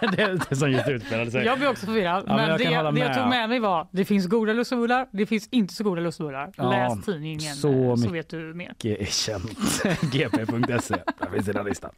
det, 0.00 0.40
det 0.50 0.56
som 0.56 0.70
just 0.70 0.88
utspelade 0.88 1.30
sig. 1.30 1.44
Jag 1.44 1.58
blir 1.58 1.70
också 1.70 1.86
förvirrad. 1.86 2.24
Ja, 2.26 2.36
men 2.36 2.36
men 2.36 2.48
jag 2.48 2.58
det, 2.58 3.00
det 3.00 3.06
jag 3.06 3.16
tog 3.16 3.28
med 3.28 3.48
mig 3.48 3.60
var 3.60 3.86
det 3.90 4.04
finns 4.04 4.26
goda 4.26 4.52
lussebullar, 4.52 5.06
det 5.10 5.26
finns 5.26 5.48
inte 5.50 5.74
så 5.74 5.84
goda 5.84 6.00
lussebullar. 6.00 6.52
Ja, 6.56 6.70
Läs 6.70 7.04
tidningen 7.04 7.54
så 7.54 7.60
så, 7.60 7.96
så 7.96 8.00
mycket. 8.00 8.12
vet 8.12 8.28
du 8.28 8.54
mer. 8.54 8.74
är 8.84 9.04
känt. 9.04 9.82
gp.se. 10.12 10.94
Där 11.18 11.30
finns 11.32 11.46
den 11.46 11.66
listan. 11.66 11.90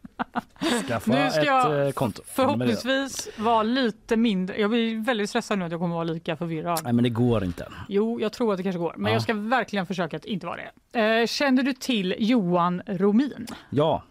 Skaffa 0.88 1.12
Nu 1.12 1.30
ska 1.30 1.40
ett 1.40 1.46
jag 1.46 1.86
eh, 1.86 1.92
konto. 1.92 2.22
Förhoppningsvis 2.26 3.28
vara 3.36 3.62
lite 3.62 4.16
mindre. 4.16 4.60
Jag 4.60 4.70
blir 4.70 5.04
väldigt 5.04 5.30
stressad 5.30 5.58
nu 5.58 5.64
att 5.64 5.70
jag 5.70 5.80
kommer 5.80 5.94
vara 5.94 6.04
lika 6.04 6.36
förvirrad. 6.36 6.80
Nej 6.84 6.92
men 6.92 7.04
det 7.04 7.10
går 7.10 7.41
inte. 7.44 7.68
Jo, 7.88 8.20
jag 8.20 8.32
tror 8.32 8.52
att 8.52 8.56
det 8.56 8.62
kanske 8.62 8.78
går. 8.78 8.94
Men 8.96 9.10
Ja. 9.10 9.14
jag 9.16 9.22
ska 9.22 9.34
verkligen 9.34 9.86
försöka 9.86 10.16
att 10.16 10.24
inte 10.24 10.46
vara 10.46 10.56
det. 10.92 11.00
Eh, 11.00 11.26
känner 11.26 11.62
du 11.62 11.72
till 11.72 12.14
Johan 12.18 12.82
Romin? 12.86 13.46
Ja, 13.70 14.02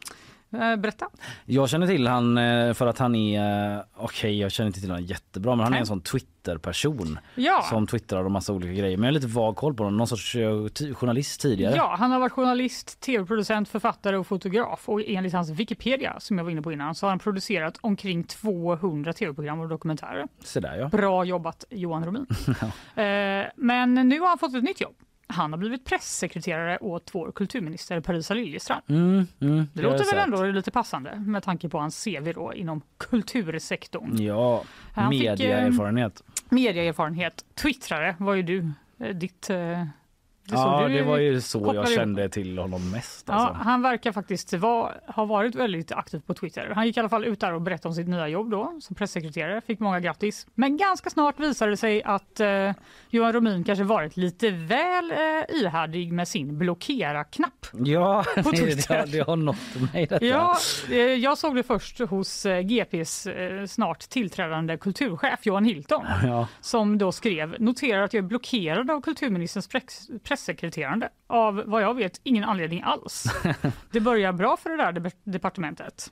berätta. 0.52 1.06
jag 1.46 1.70
känner 1.70 1.88
till 1.88 2.08
han 2.08 2.38
eh, 2.38 2.74
för 2.74 2.88
att 2.88 2.98
han 3.00 3.16
är, 3.16 3.76
eh, 3.78 3.84
okej 3.96 4.40
jag 4.40 4.52
känner 4.52 4.68
inte 4.68 4.80
till 4.80 4.90
honom 4.90 5.06
jättebra 5.06 5.56
men 5.56 5.64
han 5.64 5.74
är 5.74 5.78
en 5.80 5.86
sån 5.86 6.02
Twitter-person 6.02 7.20
Ja. 7.36 7.62
som 7.70 7.88
twittrar 7.88 8.26
om 8.26 8.34
massa 8.34 8.54
olika 8.54 8.74
grejer. 8.74 8.98
Men 8.98 9.04
jag 9.04 9.14
har 9.14 9.14
lite 9.22 9.28
vag 9.28 9.56
koll 9.56 9.74
på 9.74 9.84
honom, 9.84 9.98
någon 9.98 10.08
sorts 10.08 10.36
eh, 10.36 10.94
journalist 10.94 11.42
tidigare. 11.42 11.76
Ja, 11.76 11.96
han 12.00 12.12
har 12.12 12.20
varit 12.20 12.32
journalist, 12.32 13.00
tv-producent, 13.00 13.70
författare 13.70 14.18
och 14.18 14.28
fotograf. 14.28 14.90
Och 14.90 15.02
enligt 15.08 15.34
hans 15.34 15.50
Wikipedia, 15.50 16.20
som 16.20 16.38
jag 16.38 16.44
var 16.46 16.52
inne 16.52 16.62
på 16.62 16.72
innan, 16.72 16.96
så 16.96 17.06
har 17.06 17.10
han 17.12 17.20
producerat 17.20 17.78
omkring 17.82 18.24
200 18.24 19.14
tv-program 19.14 19.60
och 19.60 19.70
dokumentärer. 19.70 20.28
Så 20.44 20.60
där 20.60 20.76
ja. 20.78 20.88
Bra 20.88 21.24
jobbat 21.26 21.66
Johan 21.70 22.06
Romin. 22.06 22.26
Eh, 22.96 23.48
men 23.56 23.94
nu 23.94 24.20
har 24.20 24.28
han 24.28 24.38
fått 24.38 24.56
ett 24.56 24.64
nytt 24.64 24.82
jobb. 24.82 24.96
Han 25.32 25.52
har 25.54 25.58
blivit 25.58 25.86
pressekreterare 25.86 26.78
åt 26.82 27.10
vår 27.16 27.32
kulturminister 27.32 28.00
Parisa 28.00 28.34
Liljestrand. 28.34 28.82
Mm, 28.90 29.28
mm, 29.42 29.68
Det 29.74 29.82
låter 29.82 29.98
väl 29.98 30.06
sett. 30.06 30.18
ändå 30.20 30.46
lite 30.46 30.72
passande 30.72 31.16
med 31.16 31.44
tanke 31.44 31.70
på 31.70 31.78
hans 31.80 32.04
CV 32.04 32.34
då 32.34 32.54
inom 32.54 32.82
kultursektorn. 32.98 34.18
Ja, 34.22 34.64
Han 34.94 35.12
fick, 35.12 35.24
eh, 35.24 35.32
medieerfarenhet. 35.32 36.24
Medieerfarenhet, 36.50 37.46
twittrare 37.56 38.16
var 38.20 38.34
ju 38.34 38.44
du. 38.44 38.72
Eh, 39.00 39.16
Ditt, 39.16 39.50
eh, 39.50 39.86
det 40.46 40.56
Ja, 40.56 40.88
det 40.88 41.02
var 41.02 41.18
ju 41.18 41.42
så 41.42 41.60
jag 41.66 41.76
ihop. 41.76 41.90
kände 41.90 42.30
till 42.30 42.58
honom 42.58 42.92
mest. 42.92 43.26
Ja, 43.28 43.34
Alltså. 43.34 43.64
han 43.64 43.82
verkar 43.82 44.12
faktiskt 44.12 44.54
vara, 44.54 44.94
ha 45.08 45.26
varit 45.26 45.56
väldigt 45.56 45.92
aktiv 45.92 46.20
på 46.28 46.34
Twitter. 46.34 46.72
Han 46.76 46.86
gick 46.88 46.98
i 46.98 47.00
alla 47.00 47.10
fall 47.10 47.26
ut 47.26 47.40
där 47.40 47.54
och 47.54 47.62
berättade 47.62 47.88
om 47.88 47.94
sitt 47.96 48.08
nya 48.08 48.28
jobb 48.28 48.52
då 48.52 48.78
som 48.82 48.96
pressekreterare. 48.96 49.62
Fick 49.68 49.80
många 49.80 50.00
grattis. 50.00 50.48
Men 50.56 50.78
ganska 50.78 51.10
snart 51.10 51.40
visade 51.40 51.72
det 51.72 51.78
sig 51.78 52.04
att 52.04 52.40
eh, 52.40 52.72
Johan 53.10 53.34
Romin 53.34 53.64
kanske 53.64 53.84
varit 53.84 54.18
lite 54.18 54.50
väl 54.50 55.12
eh, 55.12 55.18
ihärdig 55.62 56.14
med 56.14 56.28
sin 56.28 56.58
blockera-knapp. 56.58 57.66
Ja, 57.86 58.26
På 58.36 58.42
det, 58.52 58.58
Twitter. 58.58 58.98
har- 59.00 59.08
det 59.08 59.20
har 59.20 59.36
nått 59.36 59.58
mig 59.94 60.06
detta. 60.06 60.26
Ja, 60.26 60.58
eh, 60.92 60.96
jag 60.98 61.38
såg 61.38 61.56
det 61.56 61.64
först 61.64 62.00
hos 62.00 62.46
eh, 62.46 62.60
GPs 62.62 63.28
eh, 63.28 63.66
snart 63.66 64.00
tillträdande 64.00 64.78
kulturchef 64.78 65.40
Johan 65.46 65.66
Hilton 65.66 66.06
Ja. 66.24 66.48
som 66.62 66.98
då 66.98 67.12
skrev 67.12 67.56
noterar 67.60 68.02
att 68.04 68.14
jag 68.14 68.24
är 68.24 68.28
blockerad 68.28 68.92
av 68.92 69.02
kulturministerns 69.02 69.68
press- 69.70 70.10
pressekreterande 70.32 71.10
av 71.28 71.64
vad 71.66 71.82
jag 71.82 71.94
vet 71.94 72.20
ingen 72.24 72.44
anledning 72.44 72.82
alls. 72.82 73.24
Det 73.92 74.00
börjar 74.00 74.34
bra 74.34 74.58
för 74.58 74.70
det 74.70 74.78
där 74.78 74.92
de- 74.92 75.12
departementet. 75.24 76.12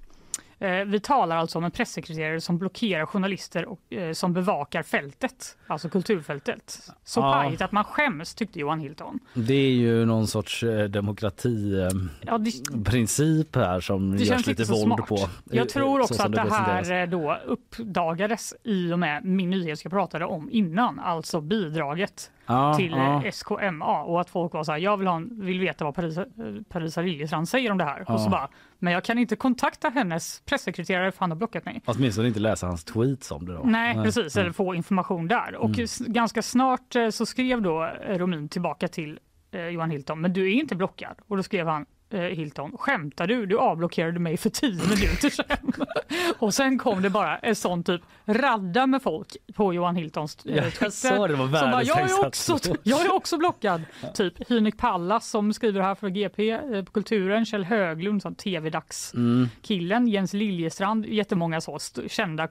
Eh, 0.61 0.85
Vi 0.85 0.99
talar 0.99 1.37
alltså 1.37 1.57
om 1.57 1.63
en 1.63 1.71
pressekreterare 1.71 2.41
som 2.41 2.57
blockerar 2.57 3.05
journalister 3.05 3.65
och, 3.65 3.93
eh, 3.93 4.13
som 4.13 4.33
bevakar 4.33 4.83
fältet, 4.83 5.57
alltså 5.67 5.89
kulturfältet. 5.89 6.79
Så 7.03 7.19
Ja. 7.19 7.33
pajigt 7.33 7.61
att 7.61 7.71
man 7.71 7.83
skäms, 7.83 8.35
tyckte 8.35 8.59
Johan 8.59 8.79
Hilton. 8.79 9.19
Det 9.33 9.53
är 9.53 9.71
ju 9.71 10.05
någon 10.05 10.27
sorts 10.27 10.63
eh, 10.63 10.83
demokratiprincip 10.89 13.47
Ja, 13.55 13.59
det, 13.61 13.65
här 13.67 13.79
som 13.79 14.17
det 14.17 14.23
görs 14.23 14.47
lite 14.47 14.63
våld 14.63 14.81
smart. 14.83 15.07
på. 15.07 15.17
Jag 15.51 15.69
tror 15.69 15.97
så 15.97 16.01
också 16.03 16.13
som 16.13 16.25
att 16.25 16.31
det 16.31 16.41
presenteras. 16.41 16.87
här 16.89 17.07
då 17.07 17.37
uppdagades 17.45 18.53
i 18.63 18.93
och 18.93 18.99
med 18.99 19.25
min 19.25 19.49
nyhet 19.49 19.83
jag 19.83 19.91
pratade 19.93 20.25
om 20.25 20.49
innan, 20.51 20.99
alltså 20.99 21.41
bidraget 21.41 22.31
Ja, 22.45 22.73
till 22.77 22.91
ja. 22.91 23.23
SKMA 23.31 24.03
och 24.03 24.21
att 24.21 24.29
folk 24.29 24.53
var 24.53 24.63
så 24.63 24.71
här, 24.71 24.79
jag 24.79 24.97
vill, 24.97 25.07
ha 25.07 25.15
en, 25.15 25.45
vill 25.45 25.59
veta 25.59 25.85
vad 25.85 25.95
Parisa, 25.95 26.25
Parisa 26.69 27.01
Liljestrand 27.01 27.49
säger 27.49 27.71
om 27.71 27.77
det 27.77 27.83
här. 27.83 28.11
Och 28.11 28.21
så 28.21 28.29
bara, 28.29 28.49
men 28.79 28.93
jag 28.93 29.03
kan 29.03 29.17
inte 29.17 29.35
kontakta 29.35 29.89
hennes 29.89 30.41
pressekreterare 30.45 31.11
för 31.11 31.19
han 31.19 31.31
har 31.31 31.35
blockat 31.37 31.65
mig. 31.65 31.81
Åtminstone 31.85 32.27
inte 32.27 32.39
läsa 32.39 32.67
hans 32.67 32.83
tweets 32.83 33.31
om 33.31 33.45
det 33.45 33.53
då. 33.53 33.61
Nej, 33.63 33.95
precis, 33.95 34.37
eller 34.37 34.51
få 34.51 34.75
information 34.75 35.27
där. 35.27 35.55
Och 35.55 35.69
Mm. 35.79 35.87
ganska 36.13 36.41
snart 36.41 36.95
eh, 36.95 37.09
så 37.09 37.25
skrev 37.25 37.61
då 37.61 37.83
eh, 37.85 38.17
Romin 38.17 38.49
tillbaka 38.49 38.87
till 38.87 39.19
eh, 39.51 39.67
Johan 39.67 39.89
Hilton, 39.91 40.21
men 40.21 40.33
du 40.33 40.43
är 40.51 40.53
inte 40.53 40.75
blockad. 40.75 41.15
Och 41.27 41.37
då 41.37 41.43
skrev 41.43 41.67
han, 41.67 41.85
Hilton, 42.17 42.71
skämtar 42.77 43.27
du? 43.27 43.45
Du 43.45 43.57
avblockerade 43.59 44.19
mig 44.19 44.37
för 44.37 44.49
tio 44.49 44.83
minuter 44.83 45.29
sedan. 45.29 45.73
och 46.39 46.53
sen 46.53 46.77
kom 46.77 47.01
det 47.01 47.09
bara 47.09 47.37
en 47.37 47.55
sån 47.55 47.83
typ 47.83 48.01
radda 48.25 48.87
med 48.87 49.01
folk 49.01 49.37
på 49.55 49.73
Johan 49.73 49.95
Hiltons 49.95 50.37
eh, 50.45 50.55
Ja, 50.55 50.63
Twitter. 50.63 50.85
jag 50.85 50.93
såg 50.93 51.29
det, 51.29 51.35
var 51.35 51.45
som 51.59 51.71
bara, 51.71 51.83
jag, 51.83 51.99
är 51.99 52.25
också, 52.27 52.57
tråd." 52.57 52.77
jag 52.83 53.05
är 53.05 53.13
också 53.13 53.37
blockad. 53.37 53.81
Typ 54.13 54.49
Hynek 54.49 54.77
Pallas 54.77 55.29
som 55.29 55.53
skriver 55.53 55.81
här 55.81 55.95
för 55.95 56.09
GP 56.09 56.49
eh, 56.49 56.83
på 56.83 56.91
Kulturen, 56.91 57.45
Kjell 57.45 57.63
Höglund 57.63 58.21
som 58.21 58.35
tv-dags 58.35 59.13
Mm. 59.13 60.07
Jens 60.07 60.33
Liljestrand, 60.33 61.05
jättemånga 61.05 61.61
så 61.61 61.79
kända 62.07 62.47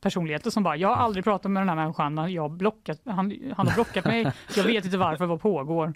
kulturpersonligheter 0.00 0.50
som 0.50 0.62
bara, 0.62 0.76
jag 0.76 0.88
har 0.88 0.96
aldrig 0.96 1.24
pratat 1.24 1.50
med 1.50 1.60
den 1.60 1.68
här 1.68 1.76
människan, 1.76 2.32
jag 2.32 2.50
blockat, 2.50 3.00
han, 3.04 3.54
han 3.56 3.68
har 3.68 3.74
blockat 3.74 4.04
mig, 4.04 4.32
jag 4.56 4.64
vet 4.64 4.84
inte 4.84 4.98
varför, 4.98 5.26
vad 5.26 5.40
pågår? 5.40 5.94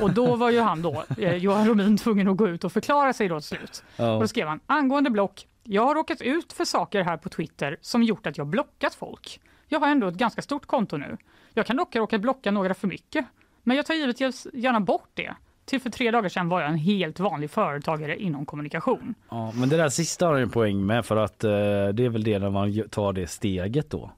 Och 0.00 0.14
då 0.14 0.36
var 0.36 0.50
ju 0.50 0.60
han 0.60 0.82
då, 0.82 1.04
eh, 1.18 1.36
Johan 1.36 1.68
Romin, 1.68 1.96
tvungen 1.96 2.28
att 2.28 2.36
gå 2.36 2.48
ut 2.48 2.64
och 2.64 2.72
förklara 2.72 3.12
sig 3.12 3.28
då 3.28 3.40
till 3.40 3.48
slut. 3.48 3.84
Ja. 3.96 4.14
Och 4.14 4.20
då 4.20 4.28
skrev 4.28 4.48
han, 4.48 4.60
angående 4.66 5.10
block, 5.10 5.46
jag 5.64 5.84
har 5.84 5.94
råkat 5.94 6.20
ut 6.20 6.52
för 6.52 6.64
saker 6.64 7.02
här 7.02 7.16
på 7.16 7.28
Twitter 7.28 7.76
som 7.80 8.02
gjort 8.02 8.26
att 8.26 8.38
jag 8.38 8.46
blockat 8.46 8.94
folk. 8.94 9.40
Jag 9.68 9.80
har 9.80 9.88
ändå 9.88 10.08
ett 10.08 10.14
ganska 10.14 10.42
stort 10.42 10.66
konto 10.66 10.96
nu. 10.96 11.16
Jag 11.54 11.66
kan 11.66 11.76
dock 11.76 11.96
råka 11.96 12.18
blocka 12.18 12.50
några 12.50 12.74
för 12.74 12.88
mycket. 12.88 13.26
Men 13.62 13.76
jag 13.76 13.86
tar 13.86 13.94
givetvis 13.94 14.46
gärna 14.52 14.80
bort 14.80 15.10
det. 15.14 15.34
Till 15.70 15.80
för 15.80 15.90
tre 15.90 16.10
dagar 16.10 16.28
sedan 16.28 16.48
var 16.48 16.60
jag 16.60 16.70
en 16.70 16.78
helt 16.78 17.20
vanlig 17.20 17.50
företagare 17.50 18.16
inom 18.16 18.46
kommunikation. 18.46 19.14
Ja, 19.30 19.52
men 19.54 19.68
det 19.68 19.76
där 19.76 19.88
sista 19.88 20.26
har 20.26 20.32
han 20.32 20.42
en 20.42 20.50
poäng 20.50 20.86
med 20.86 21.06
för 21.06 21.16
att 21.16 21.44
eh, 21.44 21.50
det 21.92 22.04
är 22.04 22.08
väl 22.08 22.24
det 22.24 22.38
när 22.38 22.50
man 22.50 22.82
tar 22.90 23.12
det 23.12 23.26
steget 23.26 23.90
då. 23.90 24.10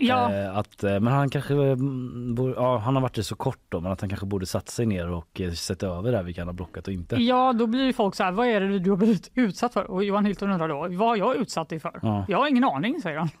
Ja. 0.00 0.34
Eh, 0.34 0.56
att, 0.56 0.84
eh, 0.84 1.00
men 1.00 1.06
han 1.06 1.30
kanske, 1.30 1.54
mm, 1.54 2.34
borde, 2.34 2.54
ja 2.54 2.78
han 2.78 2.94
har 2.94 3.02
varit 3.02 3.14
det 3.14 3.24
så 3.24 3.36
kort 3.36 3.60
då 3.68 3.80
men 3.80 3.92
att 3.92 4.00
han 4.00 4.10
kanske 4.10 4.26
borde 4.26 4.46
satt 4.46 4.68
sig 4.68 4.86
ner 4.86 5.10
och 5.10 5.40
eh, 5.40 5.52
sätta 5.52 5.86
över 5.86 6.12
där 6.12 6.22
vilka 6.22 6.40
han 6.40 6.48
har 6.48 6.54
blockat 6.54 6.86
och 6.86 6.92
inte. 6.92 7.16
Ja, 7.16 7.52
då 7.52 7.66
blir 7.66 7.84
ju 7.84 7.92
folk 7.92 8.14
så 8.14 8.24
här, 8.24 8.32
vad 8.32 8.46
är 8.46 8.60
det 8.60 8.78
du 8.78 8.90
har 8.90 8.96
blivit 8.96 9.30
utsatt 9.34 9.72
för? 9.72 9.90
Och 9.90 10.04
Johan 10.04 10.24
Hilton 10.24 10.50
undrar 10.50 10.68
då, 10.68 10.88
vad 10.90 11.18
jag 11.18 11.36
utsatt 11.36 11.68
dig 11.68 11.80
för? 11.80 11.98
Ja. 12.02 12.24
Jag 12.28 12.38
har 12.38 12.48
ingen 12.48 12.64
aning, 12.64 13.02
säger 13.02 13.18
han. 13.18 13.28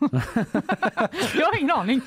jag 1.34 1.46
har 1.46 1.58
ingen 1.58 1.70
aning. 1.70 2.00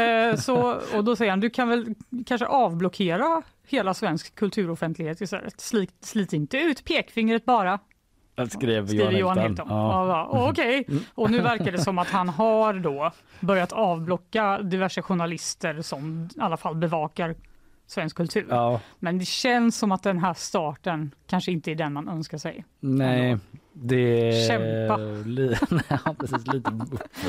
Eh, 0.00 0.36
så, 0.36 0.80
och 0.94 1.04
då 1.04 1.16
säger 1.16 1.30
han, 1.32 1.40
du 1.40 1.50
kan 1.50 1.68
väl 1.68 1.94
kanske 2.26 2.46
avblockera 2.46 3.42
hela 3.66 3.94
svensk 3.94 4.34
kulturoffentlighet 4.34 5.20
istället. 5.20 5.60
Slit, 5.60 5.94
slit 6.00 6.32
inte 6.32 6.58
ut 6.58 6.84
pekfingret 6.84 7.44
bara. 7.44 7.78
Skrev 8.50 8.86
Skriver 8.86 9.10
Johan 9.10 9.38
Hilton. 9.38 9.66
Ja. 9.68 10.08
Ja. 10.08 10.28
Ja, 10.32 10.48
Okej, 10.50 10.86
och 11.14 11.30
nu 11.30 11.40
verkar 11.40 11.72
det 11.72 11.78
som 11.78 11.98
att 11.98 12.10
han 12.10 12.28
har 12.28 12.74
då 12.74 13.12
börjat 13.40 13.72
avblocka 13.72 14.58
diverse 14.58 15.02
journalister 15.02 15.82
som 15.82 16.28
i 16.36 16.40
alla 16.40 16.56
fall 16.56 16.74
bevakar 16.74 17.34
svensk 17.86 18.16
kultur. 18.16 18.46
Ja. 18.50 18.80
Men 18.98 19.18
det 19.18 19.24
känns 19.24 19.78
som 19.78 19.92
att 19.92 20.02
den 20.02 20.18
här 20.18 20.34
starten 20.34 21.14
kanske 21.26 21.52
inte 21.52 21.70
är 21.70 21.74
den 21.74 21.92
man 21.92 22.08
önskar 22.08 22.38
sig. 22.38 22.64
Nej, 22.80 23.38
det 23.72 24.32
Kämpa. 24.48 24.96
Li, 25.24 25.56
ja, 25.88 26.14
precis, 26.18 26.46
lite 26.46 26.70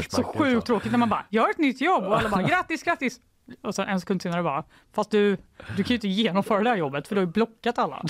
Så 0.09 0.23
sjukt 0.23 0.67
tråkigt 0.67 0.91
när 0.91 0.99
man 0.99 1.09
bara, 1.09 1.25
har 1.31 1.49
ett 1.49 1.57
nytt 1.57 1.81
jobb 1.81 2.03
och 2.03 2.17
alla 2.17 2.29
bara 2.29 2.43
grattis, 2.43 2.83
grattis. 2.83 3.19
Och 3.61 3.75
sen 3.75 3.87
en 3.87 3.99
sekund 3.99 4.21
senare 4.21 4.43
bara, 4.43 4.63
fast 4.93 5.11
du, 5.11 5.37
du 5.75 5.83
kan 5.83 5.87
ju 5.87 5.95
inte 5.95 6.07
genomföra 6.07 6.63
det 6.63 6.69
här 6.69 6.77
jobbet 6.77 7.07
för 7.07 7.15
du 7.15 7.21
har 7.21 7.25
ju 7.25 7.31
blockat 7.31 7.77
alla. 7.77 8.03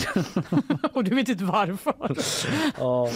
och 0.93 1.03
du 1.03 1.15
vet 1.15 1.29
inte 1.29 1.43
varför. 1.43 1.93
Ja, 2.77 3.09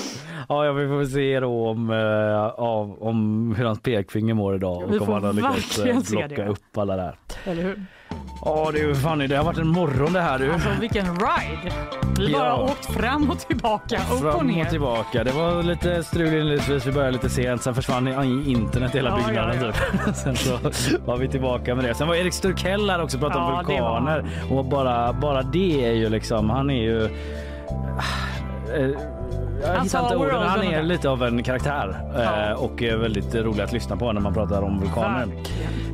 ja, 0.50 0.66
jag 0.66 0.74
vill 0.74 0.88
få 0.88 1.06
se 1.14 1.40
då 1.40 1.70
om, 1.70 1.90
eh, 1.90 2.46
av, 2.46 3.04
om 3.04 3.56
hur 3.58 3.66
hans 3.66 3.82
pekfinger 3.82 4.34
mår 4.34 4.56
idag 4.56 4.88
Vi 4.90 4.98
och 4.98 5.02
om 5.02 5.08
får 5.08 5.14
han 5.14 5.24
har 5.24 5.34
lyckats 5.34 5.80
eh, 5.80 6.00
blocka 6.10 6.28
det. 6.28 6.48
upp 6.48 6.78
alla 6.78 6.96
där. 6.96 7.16
Eller 7.46 7.64
hur? 7.64 7.86
Ja 8.46 8.70
du 8.74 8.96
fan 8.96 9.20
det 9.20 9.36
har 9.36 9.44
varit 9.44 9.58
en 9.58 9.68
morgon 9.68 10.14
det 10.14 10.22
här 10.22 10.40
du. 10.40 10.52
Alltså 10.54 10.70
vilken 10.80 11.06
ride! 11.06 11.72
Vi 12.20 12.34
bara 12.34 12.46
Ja. 12.48 12.56
åkt 12.64 12.86
fram 12.94 13.30
och 13.30 13.40
tillbaka, 13.40 13.96
upp 13.98 14.12
och 14.26 14.32
Fram 14.34 14.48
ner. 14.48 14.64
och 14.64 14.70
tillbaka. 14.70 15.24
Det 15.24 15.32
var 15.32 15.64
lite 15.64 16.04
strul 16.04 16.28
inledningsvis. 16.28 16.86
Vi 16.86 16.92
började 16.92 17.12
lite 17.12 17.30
sent. 17.30 17.62
Sen 17.64 17.76
försvann 17.76 18.08
internet 18.52 18.96
i 18.96 18.98
hela 18.98 19.10
Ja, 19.10 19.28
byggnaden. 19.28 19.58
ja, 19.66 19.72
Typ. 19.72 20.16
Sen 20.16 20.36
så 20.36 20.58
var 21.06 21.18
vi 21.18 21.28
tillbaka 21.28 21.76
med 21.76 21.86
det. 21.86 21.94
Sen 21.94 22.08
var 22.08 22.16
Erik 22.16 22.34
Sturkell 22.34 22.90
här 22.90 23.02
också 23.04 23.18
och 23.18 23.22
pratade 23.22 23.46
om 23.46 23.52
Ja, 23.52 23.58
vulkaner. 23.58 24.26
Och 24.52 24.66
bara, 24.66 25.14
bara 25.14 25.42
det 25.42 25.86
är 25.88 25.94
ju 25.94 26.10
liksom, 26.10 26.50
han 26.50 26.70
är 26.70 26.82
ju... 26.84 27.10
Jag 29.62 29.68
Han 29.74 29.84
hittar 29.84 30.04
inte 30.04 30.16
orden. 30.16 30.42
Han 30.48 30.64
är 30.64 30.84
lite 30.84 31.10
av 31.10 31.24
en 31.24 31.44
karaktär 31.44 31.96
eh, 32.16 32.64
och 32.64 32.82
är 32.84 32.98
väldigt 32.98 33.36
rolig 33.36 33.64
att 33.64 33.74
lyssna 33.74 33.96
på 33.98 34.12
när 34.12 34.22
man 34.22 34.34
pratar 34.34 34.62
om 34.62 34.80
vulkaner. 34.80 35.28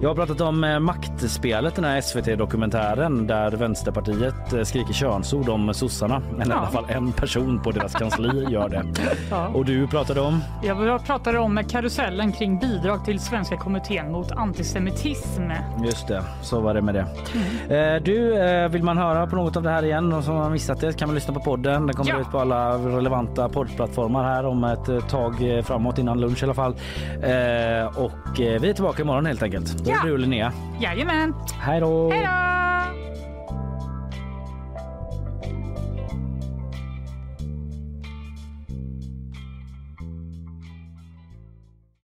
Jag 0.01 0.09
har 0.09 0.15
pratat 0.15 0.41
om 0.41 0.63
eh, 0.63 0.79
maktspelet, 0.79 1.75
den 1.75 1.83
här 1.85 2.01
SVT-dokumentären 2.01 3.27
där 3.27 3.51
Vänsterpartiet 3.51 4.53
eh, 4.53 4.63
skriker 4.63 4.93
könsord 4.93 5.49
om 5.49 5.73
sossarna. 5.73 6.21
Men 6.37 6.47
i 6.47 6.49
Ja. 6.51 6.55
alla 6.57 6.67
fall 6.67 6.85
en 6.89 7.11
person 7.11 7.59
på 7.63 7.71
deras 7.71 7.93
kansli 7.93 8.45
gör 8.49 8.69
det. 8.69 8.83
Ja. 9.31 9.47
Och 9.47 9.65
du 9.65 9.87
pratade 9.87 10.21
om? 10.21 10.43
Jag 10.63 11.05
pratade 11.05 11.39
om 11.39 11.59
karusellen 11.69 12.31
kring 12.31 12.59
bidrag 12.59 13.05
till 13.05 13.19
Svenska 13.19 13.57
kommittén 13.57 14.11
mot 14.11 14.31
antisemitism. 14.31 15.41
Just 15.85 16.07
det, 16.07 16.23
så 16.41 16.59
var 16.59 16.73
det 16.73 16.81
med 16.81 16.95
det. 16.95 17.05
Eh, 17.77 18.03
Du, 18.03 18.33
vill 18.71 18.83
man 18.83 18.97
höra 18.97 19.27
på 19.27 19.35
något 19.35 19.57
av 19.57 19.63
det 19.63 19.69
här 19.69 19.83
igen 19.85 20.13
och 20.13 20.23
som 20.23 20.35
har 20.35 20.49
missat 20.49 20.81
det 20.81 20.97
kan 20.99 21.07
man 21.07 21.15
lyssna 21.15 21.33
på 21.33 21.39
podden. 21.39 21.87
Den 21.87 21.95
kommer 21.95 22.11
Ja. 22.11 22.19
ut 22.19 22.31
på 22.31 22.39
alla 22.39 22.73
relevanta 22.77 23.49
poddplattformar 23.57 24.23
här 24.23 24.45
om 24.45 24.63
ett 24.63 24.89
eh, 24.89 24.99
tag 24.99 25.57
eh, 25.57 25.63
framåt 25.63 25.97
innan 25.97 26.19
lunch 26.21 26.41
i 26.43 26.45
alla 26.45 26.53
fall. 26.53 26.71
Eh, 27.23 27.97
Och 28.03 28.11
vi 28.39 28.69
är 28.69 28.73
tillbaka 28.73 29.01
imorgon 29.01 29.25
helt 29.25 29.43
enkelt. 29.43 29.77
Då 29.77 29.91
är 29.91 29.95
Ja. 29.95 30.01
du 30.05 30.11
och 30.11 30.19
Linnea. 30.19 30.51
Jajamän! 30.81 31.33
Hej 31.59 31.79
då! 31.79 32.11
Hej 32.11 32.21
då! 32.23 33.26